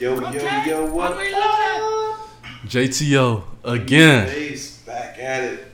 Yo, 0.00 0.18
yo, 0.18 0.64
yo, 0.64 0.86
what 0.94 1.12
up? 1.12 1.18
JTO 2.66 3.42
again. 3.64 4.26
Base 4.28 4.78
back 4.78 5.18
at 5.18 5.44
it. 5.44 5.66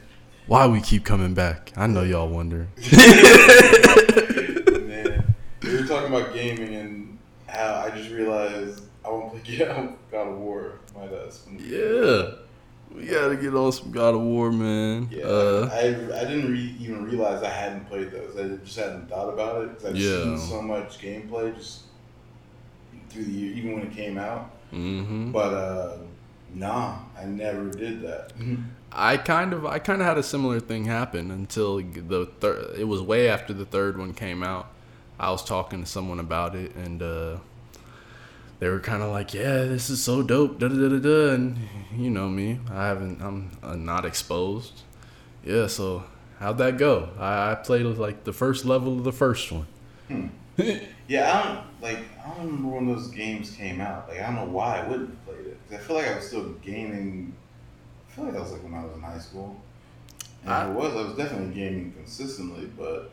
Why 0.48 0.66
we 0.66 0.80
keep 0.80 1.04
coming 1.04 1.32
back? 1.32 1.72
I 1.76 1.86
know 1.86 2.02
y'all 2.02 2.28
wonder. 2.28 2.66
Man, 4.82 5.34
we 5.62 5.76
were 5.76 5.86
talking 5.86 6.12
about 6.12 6.34
gaming 6.34 6.74
and 6.74 7.18
how 7.46 7.84
I 7.86 7.90
just 7.96 8.10
realized 8.10 8.82
I 9.04 9.10
want 9.10 9.32
to 9.44 9.56
play 9.56 9.64
God 10.10 10.28
of 10.28 10.38
War. 10.38 10.80
My 10.94 11.06
bad. 11.06 11.32
Yeah. 11.60 12.30
We 12.92 13.06
gotta 13.06 13.36
get 13.36 13.54
on 13.54 13.70
some 13.72 13.90
God 13.92 14.14
of 14.14 14.22
War, 14.22 14.50
man. 14.50 15.08
Yeah, 15.10 15.24
Uh, 15.24 15.68
I, 15.72 15.80
I 16.20 16.24
didn't 16.24 16.50
re- 16.50 16.76
even 16.80 17.04
realize 17.04 17.42
I 17.42 17.50
hadn't 17.50 17.86
played 17.88 18.10
those. 18.10 18.36
I 18.38 18.56
just 18.64 18.76
hadn't 18.78 19.08
thought 19.08 19.28
about 19.32 19.62
it 19.64 19.68
because 19.70 19.84
I've 19.86 19.96
Yeah. 19.96 20.22
seen 20.22 20.38
so 20.38 20.62
much 20.62 20.98
gameplay 20.98 21.54
just 21.56 21.82
through 23.16 23.24
the 23.24 23.32
year, 23.32 23.52
even 23.54 23.72
when 23.72 23.82
it 23.82 23.92
came 23.92 24.18
out. 24.18 24.50
hmm 24.70 25.32
But 25.32 25.54
uh, 25.54 25.96
nah, 26.54 26.98
I 27.18 27.24
never 27.24 27.70
did 27.70 28.02
that. 28.02 28.32
I 28.92 29.16
kind 29.16 29.52
of, 29.52 29.66
I 29.66 29.78
kind 29.78 30.00
of 30.00 30.06
had 30.06 30.18
a 30.18 30.22
similar 30.22 30.60
thing 30.60 30.84
happen 30.84 31.30
until 31.30 31.78
the 31.78 32.30
third. 32.40 32.78
It 32.78 32.84
was 32.84 33.02
way 33.02 33.28
after 33.28 33.52
the 33.52 33.64
third 33.64 33.98
one 33.98 34.12
came 34.14 34.42
out. 34.42 34.68
I 35.18 35.30
was 35.30 35.42
talking 35.44 35.80
to 35.82 35.86
someone 35.86 36.20
about 36.20 36.54
it, 36.54 36.74
and 36.76 37.02
uh, 37.02 37.38
they 38.58 38.68
were 38.68 38.80
kind 38.80 39.02
of 39.02 39.10
like, 39.10 39.34
"Yeah, 39.34 39.64
this 39.64 39.90
is 39.90 40.02
so 40.02 40.22
dope." 40.22 40.58
Da 40.58 40.68
da 40.68 40.74
da 40.74 40.88
da 40.88 40.98
da. 40.98 41.34
And 41.34 41.58
you 41.96 42.10
know 42.10 42.28
me, 42.28 42.60
I 42.70 42.86
haven't, 42.86 43.20
I'm 43.22 43.50
uh, 43.62 43.76
not 43.76 44.04
exposed. 44.04 44.82
Yeah, 45.44 45.66
so 45.68 46.04
how'd 46.38 46.58
that 46.58 46.76
go? 46.78 47.10
I, 47.18 47.52
I 47.52 47.54
played 47.54 47.84
like 47.86 48.24
the 48.24 48.32
first 48.32 48.64
level 48.64 48.98
of 48.98 49.04
the 49.04 49.12
first 49.12 49.50
one. 49.52 49.66
Yeah, 51.08 51.30
I 51.40 51.42
don't 51.54 51.64
like. 51.82 51.98
I 52.24 52.28
don't 52.28 52.46
remember 52.46 52.68
when 52.76 52.86
those 52.86 53.08
games 53.08 53.50
came 53.52 53.80
out. 53.80 54.08
Like, 54.08 54.20
I 54.20 54.26
don't 54.26 54.34
know 54.34 54.44
why 54.52 54.80
I 54.80 54.88
wouldn't 54.88 55.10
have 55.10 55.24
played 55.26 55.46
it. 55.46 55.58
'Cause 55.68 55.78
I 55.78 55.82
feel 55.82 55.96
like 55.96 56.08
I 56.08 56.16
was 56.16 56.26
still 56.26 56.44
gaming. 56.64 57.32
I 58.08 58.12
feel 58.12 58.24
like 58.24 58.34
that 58.34 58.42
was 58.42 58.52
like 58.52 58.62
when 58.64 58.74
I 58.74 58.84
was 58.84 58.94
in 58.96 59.02
high 59.02 59.18
school. 59.18 59.60
And 60.42 60.52
I- 60.52 60.68
it 60.68 60.74
was. 60.74 60.92
I 60.94 61.02
was 61.08 61.16
definitely 61.16 61.54
gaming 61.54 61.92
consistently, 61.96 62.68
but 62.78 63.10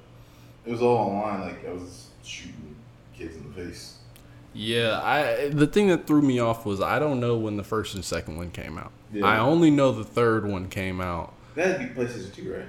it 0.65 0.71
was 0.71 0.81
all 0.81 0.97
online. 0.97 1.41
Like 1.41 1.67
I 1.67 1.71
was 1.73 2.07
shooting 2.23 2.75
kids 3.15 3.35
in 3.35 3.43
the 3.47 3.53
face. 3.53 3.97
Yeah, 4.55 4.99
I 5.03 5.49
the 5.49 5.67
thing 5.67 5.87
that 5.87 6.05
threw 6.07 6.21
me 6.21 6.39
off 6.39 6.65
was 6.65 6.79
I 6.81 6.99
don't 6.99 7.19
know 7.19 7.37
when 7.37 7.57
the 7.57 7.63
first 7.63 7.95
and 7.95 8.03
second 8.05 8.37
one 8.37 8.51
came 8.51 8.77
out. 8.77 8.91
Yeah. 9.11 9.25
I 9.25 9.37
only 9.39 9.69
know 9.71 9.91
the 9.91 10.03
third 10.03 10.45
one 10.47 10.67
came 10.69 10.99
out. 11.01 11.33
That'd 11.55 11.79
be 11.95 12.01
PlayStation 12.01 12.33
Two, 12.33 12.53
right? 12.53 12.65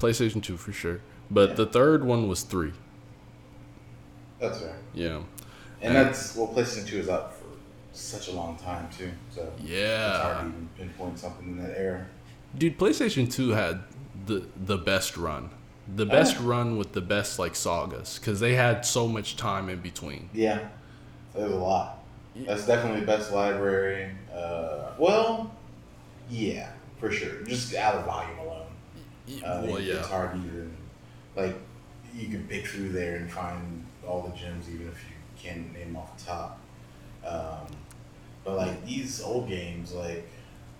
PlayStation 0.00 0.42
2 0.42 0.56
for 0.56 0.72
sure. 0.72 1.00
But 1.30 1.50
Yeah. 1.50 1.54
the 1.56 1.66
third 1.66 2.04
one 2.04 2.28
was 2.28 2.42
3. 2.42 2.72
That's 4.48 4.60
fair. 4.60 4.76
Yeah. 4.94 5.20
And 5.82 5.94
that's 5.94 6.36
well, 6.36 6.48
PlayStation 6.48 6.86
Two 6.86 6.98
is 6.98 7.08
out 7.08 7.34
for 7.34 7.44
such 7.92 8.28
a 8.28 8.32
long 8.32 8.56
time 8.56 8.88
too. 8.96 9.10
So 9.30 9.50
yeah, 9.62 10.10
it's 10.10 10.22
hard 10.22 10.38
to 10.38 10.48
even 10.48 10.68
pinpoint 10.76 11.18
something 11.18 11.46
in 11.48 11.62
that 11.62 11.78
era. 11.78 12.06
Dude, 12.56 12.78
PlayStation 12.78 13.30
2 13.32 13.50
had 13.50 13.80
the 14.26 14.46
the 14.56 14.78
best 14.78 15.16
run. 15.16 15.50
The 15.96 16.06
best 16.06 16.36
Oh. 16.40 16.44
run 16.44 16.76
with 16.78 16.92
the 16.92 17.00
best 17.00 17.38
like 17.38 17.54
sagas 17.54 18.18
cuz 18.18 18.40
they 18.40 18.54
had 18.54 18.86
so 18.86 19.06
much 19.08 19.36
time 19.36 19.68
in 19.68 19.80
between. 19.80 20.30
Yeah, 20.32 20.60
there's 21.34 21.52
a 21.52 21.56
lot. 21.56 21.98
That's 22.36 22.66
definitely 22.66 23.00
the 23.00 23.06
best 23.06 23.32
library. 23.32 24.10
Uh, 24.32 24.92
well, 24.98 25.52
yeah, 26.30 26.70
for 26.98 27.10
sure. 27.10 27.42
Just 27.44 27.74
out 27.74 27.94
of 27.96 28.06
volume 28.06 28.38
alone. 28.38 28.66
Uh, 29.44 29.62
well, 29.66 29.80
yeah. 29.80 29.94
It's 29.94 30.08
hard 30.08 30.32
to 30.32 30.38
even, 30.38 30.76
like, 31.36 31.54
you 32.14 32.26
can 32.28 32.44
pick 32.48 32.66
through 32.66 32.88
there 32.90 33.16
and 33.16 33.30
find 33.30 33.83
all 34.06 34.22
the 34.22 34.36
gems 34.36 34.68
even 34.68 34.88
if 34.88 35.04
you 35.04 35.14
can't 35.42 35.72
name 35.72 35.96
off 35.96 36.16
the 36.18 36.24
top. 36.24 36.60
Um, 37.24 37.66
but, 38.44 38.56
like, 38.56 38.84
these 38.84 39.22
old 39.22 39.48
games, 39.48 39.92
like, 39.92 40.28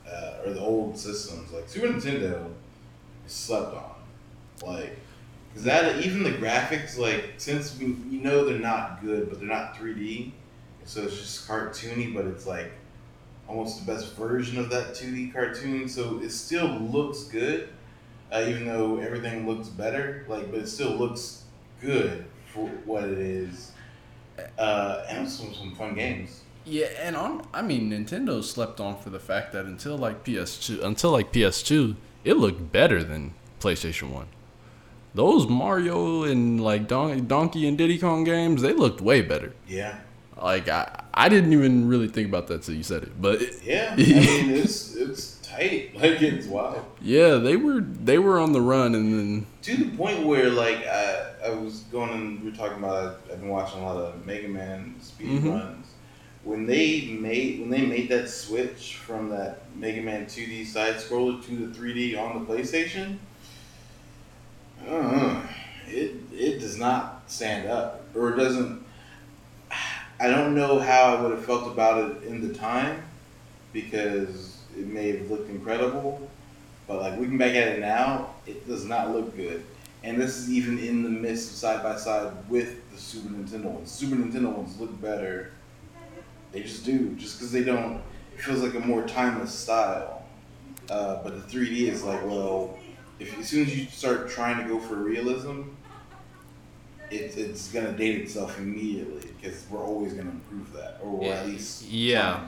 uh, 0.07 0.43
or 0.45 0.53
the 0.53 0.61
old 0.61 0.99
systems, 0.99 1.51
like 1.53 1.69
Super 1.69 1.89
Nintendo, 1.89 2.51
is 3.27 3.33
slept 3.33 3.75
on. 3.75 3.95
Like, 4.63 4.99
because 5.49 5.65
that, 5.65 6.05
even 6.05 6.23
the 6.23 6.33
graphics, 6.33 6.99
like, 6.99 7.35
since 7.39 7.79
we, 7.79 7.87
you 7.87 8.21
know 8.21 8.45
they're 8.45 8.59
not 8.59 9.03
good, 9.03 9.31
but 9.31 9.39
they're 9.39 9.49
not 9.49 9.77
3D, 9.77 10.33
so 10.85 11.03
it's 11.03 11.17
just 11.17 11.49
cartoony, 11.49 12.13
but 12.15 12.27
it's 12.27 12.47
like 12.47 12.71
almost 13.49 13.85
the 13.85 13.93
best 13.93 14.15
version 14.15 14.59
of 14.59 14.71
that 14.71 14.95
2D 14.95 15.33
cartoon. 15.33 15.89
So 15.89 16.21
it 16.23 16.31
still 16.31 16.69
looks 16.69 17.25
good, 17.25 17.69
uh, 18.33 18.45
even 18.47 18.67
though 18.67 18.99
everything 18.99 19.47
looks 19.47 19.69
better. 19.69 20.25
Like, 20.29 20.51
but 20.51 20.61
it 20.61 20.67
still 20.67 20.93
looks 20.93 21.45
good 21.81 22.25
for 22.55 22.69
what 22.87 23.05
it 23.05 23.19
is. 23.19 23.73
Uh, 24.59 25.05
and 25.09 25.29
some 25.29 25.53
some 25.55 25.75
fun 25.75 25.95
games. 25.95 26.41
Yeah, 26.65 26.87
and 26.99 27.15
on 27.17 27.47
I 27.53 27.63
mean 27.63 27.91
Nintendo 27.91 28.43
slept 28.43 28.81
on 28.81 28.99
for 28.99 29.11
the 29.11 29.21
fact 29.21 29.53
that 29.53 29.65
until 29.67 29.97
like 29.97 30.25
PS2 30.25 30.83
until 30.83 31.11
like 31.11 31.33
PS2, 31.33 31.97
it 32.25 32.37
looked 32.37 32.73
better 32.73 33.05
than 33.05 33.35
PlayStation 33.61 34.11
1. 34.11 34.27
Those 35.15 35.47
Mario 35.47 36.25
and 36.25 36.61
like 36.61 36.89
Don- 36.89 37.27
Donkey 37.29 37.69
and 37.69 37.79
Diddy 37.79 37.99
Kong 37.99 38.25
games, 38.25 38.63
they 38.63 38.73
looked 38.73 39.01
way 39.01 39.23
better. 39.23 39.53
Yeah, 39.69 39.99
Like 40.41 40.69
I, 40.69 41.05
I 41.15 41.29
didn't 41.29 41.53
even 41.53 41.87
really 41.87 42.09
think 42.09 42.29
about 42.29 42.49
that 42.49 42.63
till 42.63 42.75
you 42.75 42.83
said 42.83 43.05
it, 43.05 43.21
but 43.23 43.41
yeah. 43.63 43.93
I 43.93 43.97
mean, 43.97 44.51
it's 44.51 44.97
it's 44.97 45.34
tight. 45.57 45.95
Like 45.95 46.21
it's 46.23 46.47
wild. 46.47 46.85
yeah, 47.01 47.37
they 47.37 47.57
were 47.57 47.81
they 47.81 48.19
were 48.19 48.39
on 48.39 48.53
the 48.53 48.61
run, 48.61 48.95
and 48.95 49.19
then 49.19 49.47
to 49.63 49.77
the 49.77 49.97
point 49.97 50.27
where 50.27 50.51
like 50.51 50.87
I, 50.87 51.27
I 51.47 51.51
was 51.51 51.81
going 51.93 52.11
and 52.11 52.43
we 52.43 52.51
were 52.51 52.57
talking 52.57 52.79
about 52.79 53.21
I've 53.31 53.41
been 53.41 53.49
watching 53.49 53.81
a 53.83 53.87
lot 53.87 53.97
of 53.97 54.27
Mega 54.27 54.49
Man 54.49 54.95
speed 55.01 55.43
Mhm. 55.43 55.51
runs. 55.53 55.87
When 56.43 56.67
they 56.67 57.07
made 57.07 57.61
when 57.61 57.71
they 57.71 57.87
made 57.87 58.09
that 58.11 58.29
switch 58.29 58.97
from 58.97 59.31
that 59.31 59.63
Mega 59.77 60.03
Man 60.03 60.27
2D 60.27 60.67
side 60.67 60.97
scroller 60.97 61.43
to 61.47 61.57
the 61.67 61.75
3D 61.75 62.17
on 62.17 62.45
the 62.45 62.53
PlayStation, 62.53 63.17
uh, 64.89 65.41
it 65.89 66.13
it 66.33 66.61
does 66.61 66.77
not 66.79 67.23
stand 67.27 67.69
up 67.69 68.03
or 68.15 68.33
it 68.33 68.37
doesn't. 68.37 68.85
I 70.21 70.29
don't 70.29 70.55
know 70.55 70.79
how 70.79 71.17
I 71.17 71.21
would 71.23 71.33
have 71.33 71.45
felt 71.45 71.67
about 71.73 72.11
it 72.11 72.23
in 72.25 72.47
the 72.47 72.55
time 72.55 73.03
because 73.73 74.54
it 74.77 74.87
may 74.87 75.17
have 75.17 75.31
looked 75.31 75.51
incredible, 75.51 76.31
but 76.87 77.01
like 77.01 77.19
looking 77.19 77.39
back 77.39 77.55
at 77.55 77.69
it 77.69 77.81
now, 77.81 78.35
it 78.47 78.67
does 78.67 78.85
not 78.85 79.11
look 79.11 79.37
good. 79.37 79.65
And 80.03 80.21
this 80.21 80.37
is 80.37 80.51
even 80.51 80.79
in 80.79 81.03
the 81.03 81.09
midst 81.09 81.51
of 81.51 81.57
side 81.57 81.83
by 81.83 81.97
side 81.97 82.33
with 82.49 82.91
the 82.91 82.99
Super 82.99 83.29
Nintendo 83.31 83.67
ones. 83.67 83.91
Super 83.91 84.17
Nintendo 84.17 84.55
ones 84.55 84.79
look 84.79 85.01
better. 85.01 85.53
They 86.53 86.63
just 86.63 86.85
do, 86.85 87.15
just 87.15 87.39
because 87.39 87.51
they 87.51 87.65
don't. 87.65 88.03
It 88.35 88.41
feels 88.41 88.63
like 88.63 88.75
a 88.75 88.81
more 88.81 89.07
timeless 89.07 89.55
style. 89.55 90.23
Uh, 90.91 91.23
but 91.23 91.35
the 91.35 91.59
3D 91.59 91.89
is 91.89 92.05
like, 92.05 92.23
well, 92.27 92.79
if 93.19 93.39
as 93.39 93.49
soon 93.49 93.67
as 93.67 93.77
you 93.77 93.87
start 93.87 94.29
trying 94.29 94.63
to 94.63 94.69
go 94.69 94.79
for 94.79 94.97
realism, 94.97 95.63
it, 97.11 97.37
it's 97.37 97.69
gonna 97.73 97.93
date 97.93 98.21
itself 98.21 98.59
immediately 98.59 99.31
because 99.41 99.65
we're 99.71 99.85
always 99.85 100.13
gonna 100.13 100.31
improve 100.31 100.73
that, 100.73 100.99
or 101.03 101.11
we're 101.11 101.33
at 101.33 101.47
least 101.47 101.89
Yeah. 101.89 102.47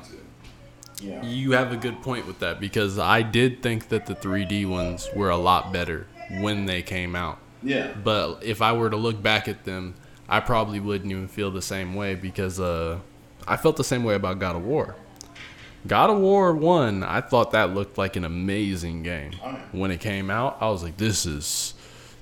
To. 0.96 1.20
You 1.24 1.52
have 1.52 1.72
a 1.72 1.76
good 1.76 2.02
point 2.02 2.26
with 2.26 2.38
that 2.40 2.60
because 2.60 2.98
I 2.98 3.22
did 3.22 3.62
think 3.62 3.88
that 3.88 4.06
the 4.06 4.14
3D 4.14 4.68
ones 4.68 5.08
were 5.14 5.30
a 5.30 5.36
lot 5.36 5.72
better 5.72 6.06
when 6.40 6.66
they 6.66 6.82
came 6.82 7.14
out. 7.14 7.38
Yeah. 7.62 7.92
But 7.92 8.42
if 8.42 8.62
I 8.62 8.72
were 8.72 8.90
to 8.90 8.96
look 8.96 9.22
back 9.22 9.48
at 9.48 9.64
them, 9.64 9.94
I 10.28 10.40
probably 10.40 10.80
wouldn't 10.80 11.10
even 11.10 11.28
feel 11.28 11.50
the 11.50 11.62
same 11.62 11.94
way 11.94 12.14
because 12.14 12.58
uh, 12.60 12.98
I 13.46 13.56
felt 13.56 13.76
the 13.76 13.84
same 13.84 14.04
way 14.04 14.14
about 14.14 14.38
God 14.38 14.56
of 14.56 14.64
War. 14.64 14.96
God 15.86 16.10
of 16.10 16.18
War 16.18 16.52
1, 16.52 17.04
I 17.04 17.20
thought 17.20 17.52
that 17.52 17.74
looked 17.74 17.96
like 17.96 18.16
an 18.16 18.24
amazing 18.24 19.02
game. 19.02 19.32
Oh, 19.44 19.50
yeah. 19.50 19.60
When 19.72 19.90
it 19.90 20.00
came 20.00 20.30
out, 20.30 20.56
I 20.60 20.68
was 20.68 20.82
like 20.82 20.96
this 20.96 21.26
is 21.26 21.74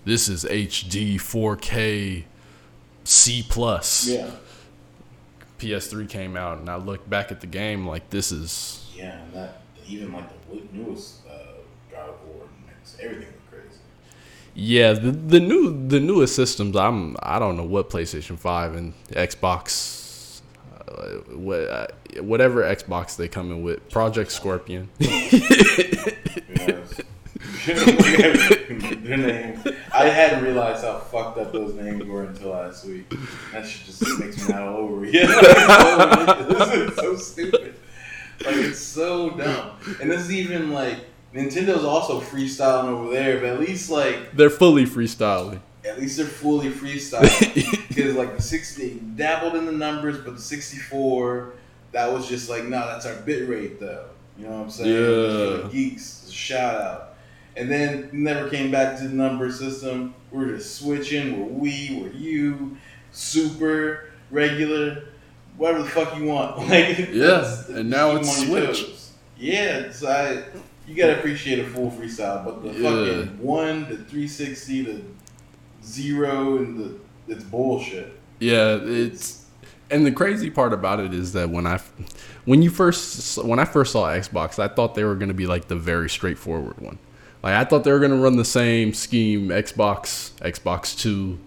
this 0.05 0.29
is 0.29 0.45
HD 0.45 1.17
4K 1.17 2.25
C 3.05 3.47
plus. 3.49 4.09
Yeah. 4.09 4.31
PS3 5.59 6.09
came 6.09 6.37
out 6.37 6.59
and 6.59 6.69
I 6.69 6.77
looked 6.77 7.09
back 7.09 7.31
at 7.31 7.41
the 7.41 7.47
game 7.47 7.87
like 7.87 8.11
this 8.11 8.33
is 8.33 8.91
Yeah, 8.95 9.21
and 9.23 9.33
that 9.33 9.62
even 9.87 10.12
like 10.12 10.29
the 10.51 10.62
newest 10.73 11.27
uh, 11.27 11.59
God 11.91 12.11
of 12.11 12.17
War 12.27 12.47
everything 13.01 13.27
look 13.27 13.51
crazy. 13.51 13.79
Yeah, 14.55 14.93
the 14.93 15.11
the 15.11 15.41
new 15.41 15.89
the 15.89 16.01
newest 16.01 16.35
systems. 16.37 16.77
I'm 16.77 17.17
I 17.23 17.39
don't 17.39 17.56
know 17.56 17.65
what 17.65 17.91
PlayStation 17.91 18.39
Five 18.39 18.75
and 18.75 18.95
Xbox, 19.09 20.41
uh, 20.89 21.51
uh, 21.51 21.87
whatever 22.21 22.62
Xbox 22.62 23.17
they 23.17 23.29
come 23.29 23.50
in 23.50 23.62
with. 23.62 23.89
Project 23.91 24.33
Scorpion. 24.33 24.91
Yes. 26.57 27.00
Their 29.05 29.16
name. 29.16 29.62
I 29.93 30.06
hadn't 30.08 30.44
realized 30.44 30.84
how 30.84 30.99
fucked 30.99 31.38
up 31.38 31.52
those 31.52 31.75
names 31.75 32.05
were 32.05 32.25
until 32.25 32.50
last 32.50 32.84
week. 32.84 33.08
That 33.52 33.66
shit 33.66 33.87
just 33.87 34.19
makes 34.19 34.37
me 34.46 34.52
mad 34.55 34.62
all 34.62 34.76
over 34.76 35.05
again. 35.05 35.26
this 35.28 36.69
is 36.75 36.96
so 36.96 37.16
stupid. 37.16 37.75
Like 38.44 38.56
it's 38.56 38.78
so 38.81 39.31
dumb. 39.31 39.72
And 40.00 40.11
this 40.11 40.20
is 40.22 40.32
even 40.32 40.72
like 40.72 40.99
Nintendo's 41.34 41.84
also 41.84 42.20
freestyling 42.20 42.88
over 42.88 43.11
there, 43.12 43.38
but 43.40 43.50
at 43.50 43.61
least 43.61 43.90
like 43.90 44.32
They're 44.37 44.50
fully 44.50 44.84
freestyling. 44.84 45.61
at 45.84 45.99
least 45.99 46.16
they're 46.16 46.26
fully 46.26 46.70
freestyle 46.70 47.22
because 47.88 48.14
like 48.16 48.37
the 48.37 48.43
60 48.43 49.00
dabbled 49.16 49.55
in 49.55 49.66
the 49.66 49.72
numbers 49.72 50.19
but 50.19 50.34
the 50.37 50.40
64 50.43 51.52
that 51.93 52.12
was 52.12 52.28
just 52.28 52.49
like, 52.50 52.64
no, 52.64 52.87
that's 52.87 53.06
our 53.06 53.14
bit 53.22 53.49
rate 53.49 53.78
though. 53.81 54.06
You 54.37 54.46
know 54.46 54.52
what 54.52 54.62
I'm 54.64 54.70
saying? 54.70 55.62
Yeah. 55.62 55.69
Geeks, 55.70 56.28
shout 56.28 56.75
out. 56.81 57.13
And 57.56 57.71
then 57.71 58.11
never 58.12 58.49
came 58.51 58.71
back 58.71 58.99
to 58.99 59.06
the 59.09 59.15
number 59.15 59.51
system. 59.53 60.15
We're 60.33 60.56
just 60.56 60.77
switching. 60.81 61.39
We're 61.39 61.47
we, 61.61 61.99
we're 62.03 62.11
you, 62.12 62.77
super, 63.12 64.11
regular, 64.31 65.05
whatever 65.56 65.85
the 65.85 65.89
fuck 65.91 66.17
you 66.19 66.25
want. 66.25 66.59
Like 66.69 67.11
Yeah, 67.12 67.55
and 67.69 67.89
now 67.91 68.17
it's 68.17 68.45
switch. 68.47 68.87
Yeah, 69.39 69.91
so 69.93 70.09
I. 70.09 70.45
You 70.87 70.95
gotta 70.97 71.17
appreciate 71.19 71.61
a 71.61 71.65
full 71.67 71.91
freestyle, 71.91 72.45
but 72.45 72.62
the 72.62 72.69
Yeah. 72.79 72.91
fucking 72.91 73.43
one, 73.43 73.83
the 73.89 73.97
360, 73.97 74.83
the 74.83 75.00
zero, 75.83 76.59
and 76.59 76.79
the 76.79 76.99
it's 77.33 77.45
bullshit. 77.45 78.12
Yeah, 78.41 78.79
it's 78.83 79.47
and 79.91 80.05
the 80.05 80.12
crazy 80.12 80.50
part 80.50 80.73
about 80.73 81.00
it 81.00 81.15
is 81.15 81.33
that 81.33 81.49
when 81.50 81.67
I 81.67 81.81
when 82.45 82.62
you 82.62 82.69
first 82.71 83.43
when 83.45 83.59
I 83.59 83.65
first 83.65 83.93
saw 83.93 84.09
Xbox, 84.09 84.59
I 84.59 84.69
thought 84.69 84.95
they 84.95 85.05
were 85.05 85.15
going 85.15 85.29
to 85.29 85.35
be 85.35 85.47
like 85.47 85.69
the 85.69 85.77
very 85.77 86.11
straightforward 86.11 86.79
one. 86.81 86.99
Like 87.44 87.56
I 87.56 87.64
thought 87.64 87.85
they 87.85 87.93
were 87.93 87.99
going 87.99 88.11
to 88.11 88.17
run 88.17 88.37
the 88.37 88.44
same 88.44 88.94
scheme 88.94 89.50
Xbox, 89.50 90.32
Xbox 90.41 90.99
2, 90.99 91.38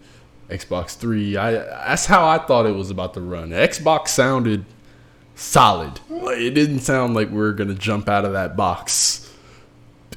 Xbox 0.47 0.95
3. 0.95 1.37
I 1.37 1.51
that's 1.53 2.05
how 2.05 2.27
I 2.27 2.37
thought 2.37 2.67
it 2.67 2.75
was 2.75 2.91
about 2.91 3.15
to 3.15 3.21
run. 3.21 3.49
Xbox 3.49 4.09
sounded 4.09 4.65
solid. 5.33 5.99
Like 6.07 6.37
it 6.37 6.51
didn't 6.51 6.81
sound 6.81 7.15
like 7.15 7.31
we 7.31 7.37
were 7.37 7.51
going 7.51 7.69
to 7.69 7.73
jump 7.73 8.07
out 8.09 8.25
of 8.25 8.33
that 8.33 8.55
box. 8.55 9.33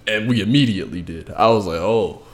And 0.06 0.28
we 0.28 0.42
immediately 0.42 1.00
did. 1.00 1.30
I 1.30 1.48
was 1.48 1.66
like, 1.66 1.78
"Oh, 1.80 2.24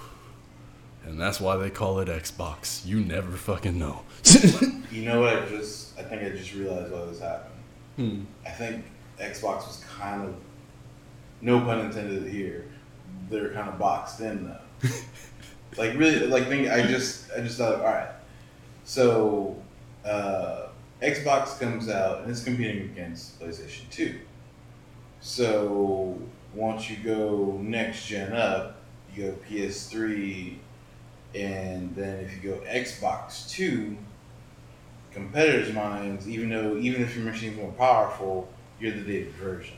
and 1.04 1.20
that's 1.20 1.40
why 1.40 1.56
they 1.56 1.70
call 1.70 2.00
it 2.00 2.08
Xbox. 2.08 2.84
You 2.84 2.98
never 2.98 3.36
fucking 3.36 3.78
know. 3.78 4.02
You 4.90 5.04
know 5.04 5.20
what? 5.20 5.42
I 5.42 5.46
just 5.46 5.98
I 5.98 6.02
think 6.04 6.22
I 6.22 6.30
just 6.30 6.54
realized 6.54 6.90
why 6.90 7.04
this 7.04 7.20
happened. 7.20 7.54
Hmm. 7.96 8.20
I 8.46 8.50
think 8.50 8.82
Xbox 9.20 9.66
was 9.66 9.84
kind 9.98 10.24
of 10.24 10.34
no 11.42 11.60
pun 11.60 11.80
intended 11.80 12.26
here. 12.32 12.64
They're 13.30 13.50
kind 13.50 13.68
of 13.68 13.78
boxed 13.78 14.20
in 14.20 14.44
though. 14.44 14.88
like 15.76 15.96
really, 15.98 16.26
like 16.26 16.46
think 16.46 16.68
I 16.68 16.86
just 16.86 17.30
I 17.36 17.40
just 17.40 17.58
thought 17.58 17.76
all 17.76 17.84
right. 17.84 18.10
So 18.84 19.60
uh, 20.04 20.68
Xbox 21.02 21.58
comes 21.58 21.88
out 21.88 22.22
and 22.22 22.30
it's 22.30 22.44
competing 22.44 22.82
against 22.82 23.40
PlayStation 23.40 23.88
Two. 23.90 24.18
So 25.20 26.20
once 26.54 26.88
you 26.88 26.96
go 26.98 27.58
next 27.60 28.06
gen 28.06 28.32
up, 28.32 28.76
you 29.14 29.24
go 29.24 29.36
PS3, 29.50 30.56
and 31.34 31.94
then 31.94 32.20
if 32.20 32.32
you 32.32 32.50
go 32.50 32.58
Xbox 32.66 33.50
Two, 33.50 33.96
competitors' 35.12 35.74
minds, 35.74 36.28
even 36.28 36.48
though 36.48 36.76
even 36.76 37.02
if 37.02 37.16
your 37.16 37.24
machine's 37.24 37.56
more 37.56 37.72
powerful, 37.72 38.48
you're 38.78 38.92
the 38.92 39.00
dated 39.00 39.32
version 39.32 39.76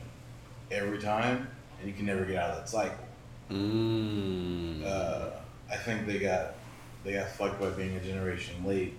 every 0.71 0.99
time, 0.99 1.47
and 1.79 1.87
you 1.89 1.95
can 1.95 2.05
never 2.05 2.25
get 2.25 2.35
out 2.35 2.51
of 2.51 2.57
that 2.57 2.69
cycle. 2.69 3.05
Mm. 3.51 4.85
Uh, 4.85 5.29
I 5.71 5.75
think 5.77 6.05
they 6.07 6.19
got 6.19 6.55
they 7.03 7.13
got 7.13 7.29
fucked 7.29 7.59
by 7.61 7.69
being 7.69 7.95
a 7.95 7.99
generation 8.01 8.63
late, 8.65 8.93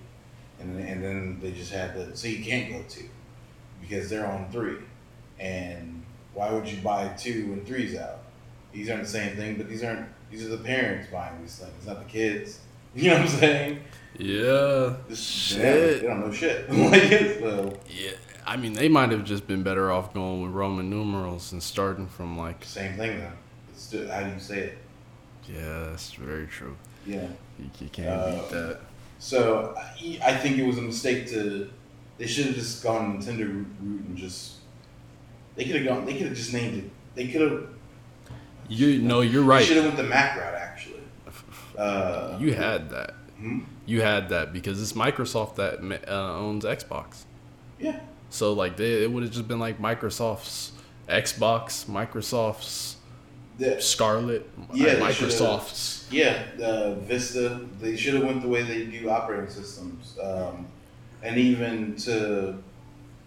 and 0.59 0.77
then- 0.79 0.87
and 0.87 1.05
then 1.05 1.39
they 1.41 1.53
just 1.53 1.73
had 1.73 1.95
to. 1.95 2.17
So 2.17 2.29
you 2.29 2.43
can't 2.45 2.73
go 2.73 2.83
two 2.89 3.09
because 3.81 4.09
they're 4.09 4.27
on 4.27 4.51
three, 4.51 4.79
and 5.39 6.03
why 6.33 6.51
would 6.51 6.67
you 6.67 6.81
buy 6.83 7.09
two 7.19 7.51
when 7.51 7.65
three's 7.65 7.97
out? 7.97 8.21
These 8.73 8.89
aren't 8.89 9.03
the 9.03 9.09
same 9.09 9.37
thing, 9.37 9.57
but 9.57 9.69
these 9.69 9.83
aren't. 9.85 10.07
These 10.31 10.47
are 10.47 10.49
the 10.57 10.59
parents 10.65 11.09
buying 11.11 11.41
these 11.43 11.57
things, 11.59 11.87
not 11.87 11.99
the 11.99 12.05
kids. 12.11 12.61
You 12.93 13.11
know 13.11 13.19
what 13.19 13.23
I'm 13.23 13.29
saying? 13.29 13.81
yeah. 14.19 14.97
This, 15.09 15.53
yeah, 15.57 15.63
they 15.63 16.01
don't 16.01 16.21
know 16.27 16.33
shit. 16.33 16.69
like, 16.73 17.39
so, 17.39 17.79
Yeah. 17.89 18.11
I 18.45 18.57
mean, 18.57 18.73
they 18.73 18.89
might 18.89 19.13
have 19.13 19.23
just 19.23 19.47
been 19.47 19.63
better 19.63 19.93
off 19.93 20.13
going 20.13 20.43
with 20.43 20.51
Roman 20.51 20.91
numerals 20.91 21.53
and 21.53 21.63
starting 21.63 22.09
from 22.09 22.37
like. 22.37 22.65
same 22.65 22.97
thing 22.97 23.21
though. 23.21 23.31
It's 23.81 23.87
still, 23.87 24.07
how 24.11 24.21
do 24.23 24.31
you 24.31 24.39
say 24.39 24.59
it? 24.59 24.79
Yeah, 25.49 25.85
that's 25.89 26.13
very 26.13 26.47
true. 26.47 26.77
Yeah. 27.07 27.27
You, 27.59 27.71
you 27.81 27.89
can't 27.89 28.09
Uh, 28.11 28.31
beat 28.31 28.51
that. 28.51 28.81
So 29.19 29.75
I, 29.75 30.19
I 30.23 30.37
think 30.37 30.59
it 30.59 30.67
was 30.67 30.77
a 30.77 30.83
mistake 30.83 31.27
to. 31.29 31.71
They 32.19 32.27
should 32.27 32.45
have 32.47 32.55
just 32.57 32.83
gone 32.83 33.17
Nintendo 33.19 33.47
route 33.49 33.67
and 33.81 34.17
just. 34.19 34.57
They 35.57 35.65
could 35.65 35.77
have 35.77 35.87
gone. 35.87 36.05
They 36.05 36.13
could 36.13 36.27
have 36.27 36.37
just 36.37 36.53
named 36.53 36.77
it. 36.77 36.91
They 37.15 37.29
could 37.29 37.41
have. 37.41 37.69
You 38.69 39.01
no, 39.01 39.23
you're 39.23 39.43
right. 39.43 39.61
They 39.61 39.65
should 39.65 39.77
have 39.79 39.87
went 39.87 39.97
the 39.97 40.03
Mac 40.03 40.37
route 40.37 40.55
actually. 40.55 41.01
Uh, 41.79 42.37
You 42.39 42.53
had 42.53 42.91
that. 42.91 43.15
hmm? 43.39 43.61
You 43.87 44.03
had 44.03 44.29
that 44.29 44.53
because 44.53 44.83
it's 44.83 44.93
Microsoft 44.93 45.55
that 45.55 45.79
uh, 46.07 46.37
owns 46.39 46.67
Xbox. 46.67 47.25
Yeah. 47.79 47.99
So 48.29 48.53
like 48.53 48.77
they, 48.77 49.03
it 49.05 49.11
would 49.11 49.23
have 49.23 49.33
just 49.33 49.49
been 49.49 49.59
like 49.59 49.79
Microsoft's 49.81 50.73
Xbox, 51.09 51.87
Microsoft's 51.87 52.97
The, 53.61 53.81
Scarlett, 53.81 54.49
Yeah, 54.73 54.93
uh, 54.93 55.09
Microsoft's. 55.09 56.09
yeah. 56.11 56.45
The 56.57 56.97
Vista. 57.03 57.61
They 57.81 57.95
should 57.97 58.15
have 58.15 58.25
went 58.25 58.41
the 58.41 58.49
way 58.49 58.63
they 58.63 58.87
do 58.87 59.11
operating 59.11 59.51
systems, 59.51 60.17
um, 60.23 60.67
and 61.23 61.37
even 61.37 61.95
to 61.97 62.57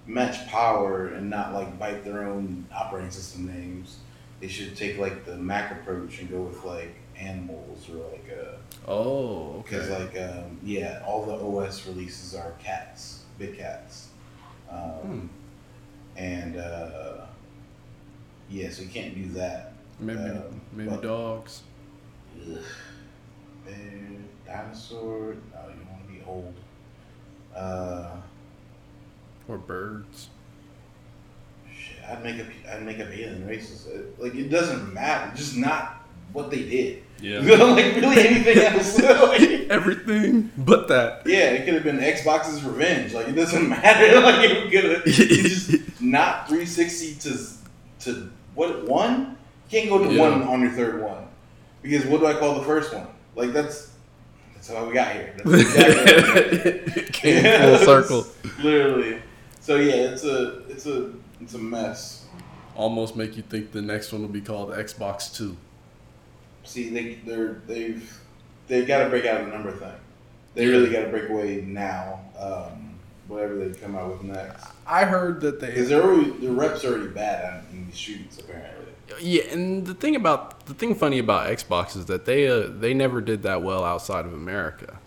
match 0.07 0.45
power 0.47 1.09
and 1.09 1.29
not 1.29 1.53
like 1.53 1.77
bite 1.77 2.03
their 2.03 2.27
own 2.27 2.65
operating 2.75 3.11
system 3.11 3.45
names. 3.45 3.97
They 4.41 4.47
should 4.47 4.75
take 4.75 4.97
like 4.97 5.23
the 5.23 5.37
Mac 5.37 5.71
approach 5.71 6.19
and 6.19 6.29
go 6.29 6.41
with 6.41 6.63
like 6.65 6.95
animals 7.17 7.87
or 7.89 7.97
like 8.11 8.25
uh 8.35 8.55
Oh, 8.91 9.61
because 9.61 9.89
like 9.91 10.17
um, 10.19 10.57
yeah, 10.63 11.03
all 11.05 11.25
the 11.25 11.33
OS 11.35 11.85
releases 11.87 12.33
are 12.35 12.53
cats, 12.61 13.23
big 13.37 13.57
cats, 13.57 14.09
um, 14.69 15.29
and 16.17 16.57
uh, 16.57 17.21
yeah, 18.49 18.69
so 18.71 18.81
you 18.81 18.89
can't 18.89 19.15
do 19.15 19.29
that. 19.39 19.72
Maybe 19.99 20.19
um, 20.19 20.61
maybe 20.73 20.89
but- 20.89 21.01
dogs. 21.01 21.61
Ugh. 22.51 22.57
Bear, 23.65 23.75
dinosaur. 24.45 25.35
No, 25.53 25.59
you 25.69 25.87
want 25.89 26.05
to 26.07 26.13
be 26.13 26.21
old. 26.27 26.53
Uh, 27.55 28.09
Or 29.47 29.57
birds. 29.57 30.29
shit, 31.73 31.97
I'd 32.09 32.23
make 32.23 32.39
up. 32.41 32.47
I'd 32.69 32.83
make 32.83 32.99
up 32.99 33.07
alien 33.09 33.47
races. 33.47 33.87
Like 34.17 34.35
it 34.35 34.49
doesn't 34.49 34.93
matter. 34.93 35.35
Just 35.35 35.55
not 35.55 36.05
what 36.33 36.49
they 36.51 36.63
did. 36.63 37.03
Yeah. 37.21 37.39
like 37.41 37.95
really 37.95 38.19
anything 38.27 38.57
else. 38.63 38.99
Like, 39.03 39.69
Everything 39.69 40.51
but 40.57 40.87
that. 40.89 41.21
Yeah, 41.25 41.51
it 41.51 41.65
could 41.65 41.73
have 41.75 41.83
been 41.83 41.97
Xbox's 41.99 42.63
revenge. 42.63 43.13
Like 43.13 43.27
it 43.29 43.33
doesn't 43.33 43.69
matter. 43.69 44.19
Like 44.19 44.49
it 44.49 44.71
could 44.71 44.83
have 44.91 45.03
just 45.05 46.01
not 46.01 46.47
360 46.49 47.15
to 47.29 47.39
to 48.01 48.31
what 48.55 48.85
one? 48.87 49.37
You 49.69 49.79
can't 49.79 49.89
go 49.89 50.03
to 50.07 50.13
Yeah. 50.13 50.19
one 50.21 50.43
on 50.43 50.61
your 50.61 50.71
third 50.71 51.01
one 51.01 51.27
because 51.81 52.05
what 52.05 52.19
do 52.21 52.27
I 52.27 52.33
call 52.33 52.55
the 52.55 52.65
first 52.65 52.93
one? 52.93 53.07
Like 53.35 53.51
that's 53.53 53.91
that's 54.53 54.69
how 54.69 54.85
we 54.85 54.93
got 54.93 55.11
here. 55.13 55.33
That's 55.43 55.75
exactly 55.75 57.03
Came 57.11 57.43
full 57.61 57.77
circle. 57.85 58.27
Literally. 58.63 59.21
So 59.59 59.75
yeah, 59.75 60.11
it's 60.11 60.23
a 60.23 60.59
it's 60.69 60.85
a 60.85 61.11
it's 61.41 61.53
a 61.53 61.57
mess. 61.59 62.25
Almost 62.75 63.15
make 63.15 63.35
you 63.35 63.43
think 63.43 63.71
the 63.71 63.81
next 63.81 64.11
one 64.11 64.21
will 64.21 64.29
be 64.29 64.41
called 64.41 64.69
Xbox 64.71 65.35
Two. 65.35 65.57
See, 66.63 66.89
they 66.89 67.15
they're 67.25 67.61
they've 67.67 68.19
they've 68.67 68.87
got 68.87 69.03
to 69.03 69.09
break 69.09 69.25
out 69.25 69.41
of 69.41 69.47
the 69.47 69.51
number 69.53 69.71
thing. 69.71 69.91
They 70.55 70.67
really 70.67 70.89
got 70.89 71.01
to 71.03 71.09
break 71.09 71.29
away 71.29 71.61
now. 71.67 72.21
Um, 72.39 72.95
whatever 73.27 73.55
they 73.55 73.77
come 73.79 73.95
out 73.95 74.11
with 74.11 74.23
next. 74.23 74.65
I 74.85 75.05
heard 75.05 75.41
that 75.41 75.59
they 75.59 75.67
Because 75.67 75.89
they're 75.89 76.03
already, 76.03 76.29
the 76.31 76.51
reps 76.51 76.83
are 76.85 76.89
already 76.93 77.07
bad 77.09 77.53
on, 77.53 77.65
in 77.71 77.85
these 77.87 77.97
shoots, 77.97 78.37
apparently. 78.39 78.82
Yeah, 79.19 79.43
and 79.51 79.85
the 79.85 79.93
thing 79.93 80.15
about 80.15 80.65
the 80.65 80.73
thing 80.73 80.95
funny 80.95 81.19
about 81.19 81.47
Xbox 81.47 81.95
is 81.95 82.05
that 82.05 82.25
they 82.25 82.47
uh, 82.47 82.67
they 82.67 82.93
never 82.93 83.21
did 83.21 83.43
that 83.43 83.61
well 83.61 83.83
outside 83.83 84.25
of 84.25 84.33
America. 84.33 84.99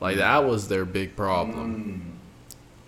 Like 0.00 0.16
that 0.16 0.44
was 0.44 0.68
their 0.68 0.84
big 0.84 1.16
problem. 1.16 2.18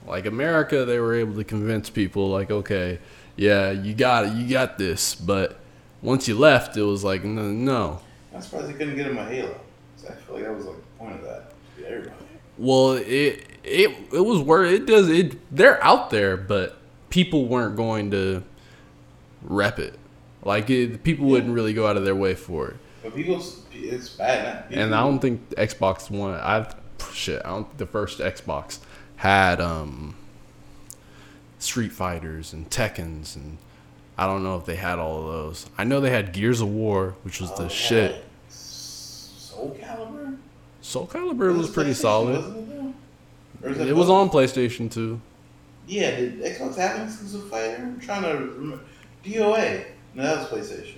Mm. 0.04 0.08
Like 0.08 0.26
America, 0.26 0.84
they 0.84 0.98
were 0.98 1.14
able 1.14 1.34
to 1.36 1.44
convince 1.44 1.88
people 1.88 2.28
like, 2.28 2.50
okay, 2.50 2.98
yeah, 3.36 3.70
you 3.70 3.94
got 3.94 4.26
it, 4.26 4.32
you 4.34 4.48
got 4.48 4.78
this, 4.78 5.14
but 5.14 5.58
once 6.02 6.28
you 6.28 6.36
left, 6.36 6.76
it 6.76 6.82
was 6.82 7.02
like, 7.02 7.24
no, 7.24 7.42
no. 7.50 8.00
I'm 8.34 8.42
surprised 8.42 8.68
they 8.68 8.72
couldn't 8.74 8.96
get 8.96 9.06
him 9.06 9.16
a 9.16 9.24
Halo. 9.24 9.58
I 10.08 10.12
feel 10.12 10.34
like 10.34 10.44
that 10.44 10.54
was 10.54 10.66
like 10.66 10.76
the 10.76 10.98
point 10.98 11.14
of 11.14 11.22
that. 11.22 11.52
everybody. 11.78 12.14
Well, 12.58 12.92
it 12.92 13.46
it 13.64 13.90
it 14.12 14.20
was 14.20 14.40
where 14.40 14.64
it 14.64 14.86
does 14.86 15.08
it. 15.08 15.38
They're 15.54 15.82
out 15.82 16.10
there, 16.10 16.36
but 16.36 16.76
people 17.10 17.46
weren't 17.46 17.76
going 17.76 18.10
to 18.10 18.42
rep 19.42 19.78
it. 19.78 19.98
Like 20.44 20.68
it, 20.70 21.02
people 21.02 21.26
wouldn't 21.26 21.54
really 21.54 21.72
go 21.72 21.86
out 21.86 21.96
of 21.96 22.04
their 22.04 22.14
way 22.14 22.34
for 22.34 22.68
it. 22.68 22.76
But 23.02 23.14
people, 23.14 23.42
it's 23.72 24.08
bad. 24.10 24.68
People, 24.68 24.82
And 24.84 24.94
I 24.94 25.00
don't 25.00 25.18
think 25.18 25.48
Xbox 25.50 26.10
One. 26.10 26.34
I 26.34 26.66
shit. 27.12 27.42
I 27.44 27.48
don't 27.50 27.64
think 27.64 27.78
the 27.78 27.86
first 27.86 28.18
Xbox 28.18 28.78
had 29.16 29.60
um 29.60 30.16
Street 31.58 31.92
Fighters 31.92 32.52
and 32.52 32.68
Tekken's 32.70 33.36
and 33.36 33.58
I 34.16 34.26
don't 34.26 34.44
know 34.44 34.56
if 34.56 34.64
they 34.64 34.76
had 34.76 34.98
all 34.98 35.18
of 35.20 35.26
those. 35.32 35.66
I 35.76 35.84
know 35.84 36.00
they 36.00 36.10
had 36.10 36.32
Gears 36.32 36.60
of 36.60 36.68
War, 36.68 37.14
which 37.22 37.40
was 37.40 37.50
Oh, 37.52 37.56
the 37.56 37.62
yeah, 37.64 37.68
shit. 37.68 38.24
Soul 38.48 39.76
Calibur? 39.82 40.36
Soul 40.82 41.06
Calibur 41.06 41.56
was 41.56 41.68
It 41.70 41.72
pretty 41.72 41.94
solid. 41.94 42.36
it, 42.38 42.42
though? 42.68 42.94
Or 43.62 43.70
is 43.70 43.78
that 43.78 43.88
It 43.88 43.96
was 43.96 44.08
on 44.10 44.28
PlayStation 44.30 44.90
2. 44.90 45.20
Yeah, 45.86 46.10
did 46.12 46.40
Xbox 46.42 46.76
have 46.76 46.96
an 47.00 47.06
exclusive 47.06 47.48
fighter? 47.50 47.76
I'm 47.82 48.00
trying 48.00 48.22
to 48.22 48.28
remember. 48.36 48.80
DOA. 49.24 49.84
No, 50.14 50.22
that 50.22 50.38
was 50.50 50.68
PlayStation. 50.68 50.96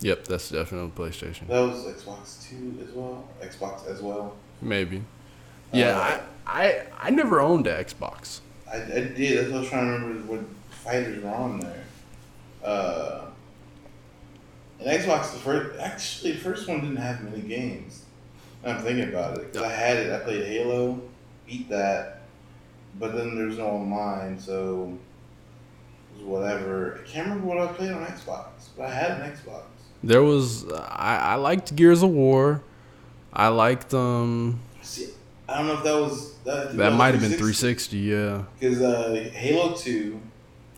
Yep, 0.00 0.24
that's 0.26 0.50
definitely 0.50 0.90
PlayStation. 0.90 1.46
That 1.48 1.60
was 1.60 1.84
Xbox 1.86 2.48
Two 2.48 2.78
as 2.82 2.92
well. 2.94 3.28
Xbox 3.42 3.86
as 3.88 4.00
well. 4.00 4.36
Maybe. 4.62 5.02
Yeah, 5.72 5.98
Uh, 5.98 6.20
I, 6.46 6.66
I 6.66 6.82
I 7.02 7.10
never 7.10 7.40
owned 7.40 7.66
an 7.66 7.84
Xbox. 7.84 8.40
I, 8.70 8.76
I 8.76 8.80
did. 9.00 9.38
That's 9.38 9.48
what 9.50 9.56
I 9.56 9.60
was 9.60 9.68
trying 9.68 9.86
to 9.86 9.92
remember 9.92 10.32
what 10.32 10.40
fighters 10.70 11.22
were 11.22 11.30
on 11.30 11.60
there. 11.60 11.84
Uh, 12.64 13.22
and 14.80 14.88
Xbox, 14.88 15.32
the 15.32 15.38
first 15.38 15.78
actually 15.80 16.32
the 16.32 16.38
first 16.38 16.68
one 16.68 16.80
didn't 16.80 16.96
have 16.96 17.22
many 17.22 17.40
games. 17.42 18.04
I'm 18.64 18.78
thinking 18.82 19.08
about 19.08 19.38
it 19.38 19.52
'cause 19.52 19.62
I 19.62 19.68
had 19.72 19.96
it. 19.98 20.12
I 20.12 20.18
played 20.20 20.44
Halo, 20.46 21.00
beat 21.46 21.68
that, 21.70 22.22
but 22.98 23.14
then 23.14 23.36
there's 23.36 23.58
no 23.58 23.66
online, 23.66 24.38
so 24.38 24.96
whatever. 26.22 27.00
I 27.02 27.08
can't 27.08 27.28
remember 27.28 27.46
what 27.46 27.58
I 27.58 27.72
played 27.72 27.92
on 27.92 28.04
Xbox, 28.04 28.46
but 28.76 28.86
I 28.86 28.94
had 28.94 29.20
an 29.20 29.30
Xbox. 29.32 29.62
There 30.02 30.22
was 30.22 30.70
I, 30.72 31.18
I 31.32 31.34
liked 31.36 31.74
Gears 31.74 32.02
of 32.02 32.10
War. 32.10 32.62
I 33.32 33.48
liked 33.48 33.92
um 33.94 34.60
See, 34.82 35.08
I 35.48 35.58
don't 35.58 35.66
know 35.66 35.74
if 35.74 35.84
that 35.84 35.94
was 35.96 36.34
that. 36.44 36.76
that 36.76 36.92
might 36.92 37.12
have 37.14 37.20
been 37.20 37.30
360. 37.30 37.96
Yeah, 37.98 38.44
because 38.58 38.80
uh, 38.80 39.30
Halo 39.32 39.74
Two. 39.74 40.20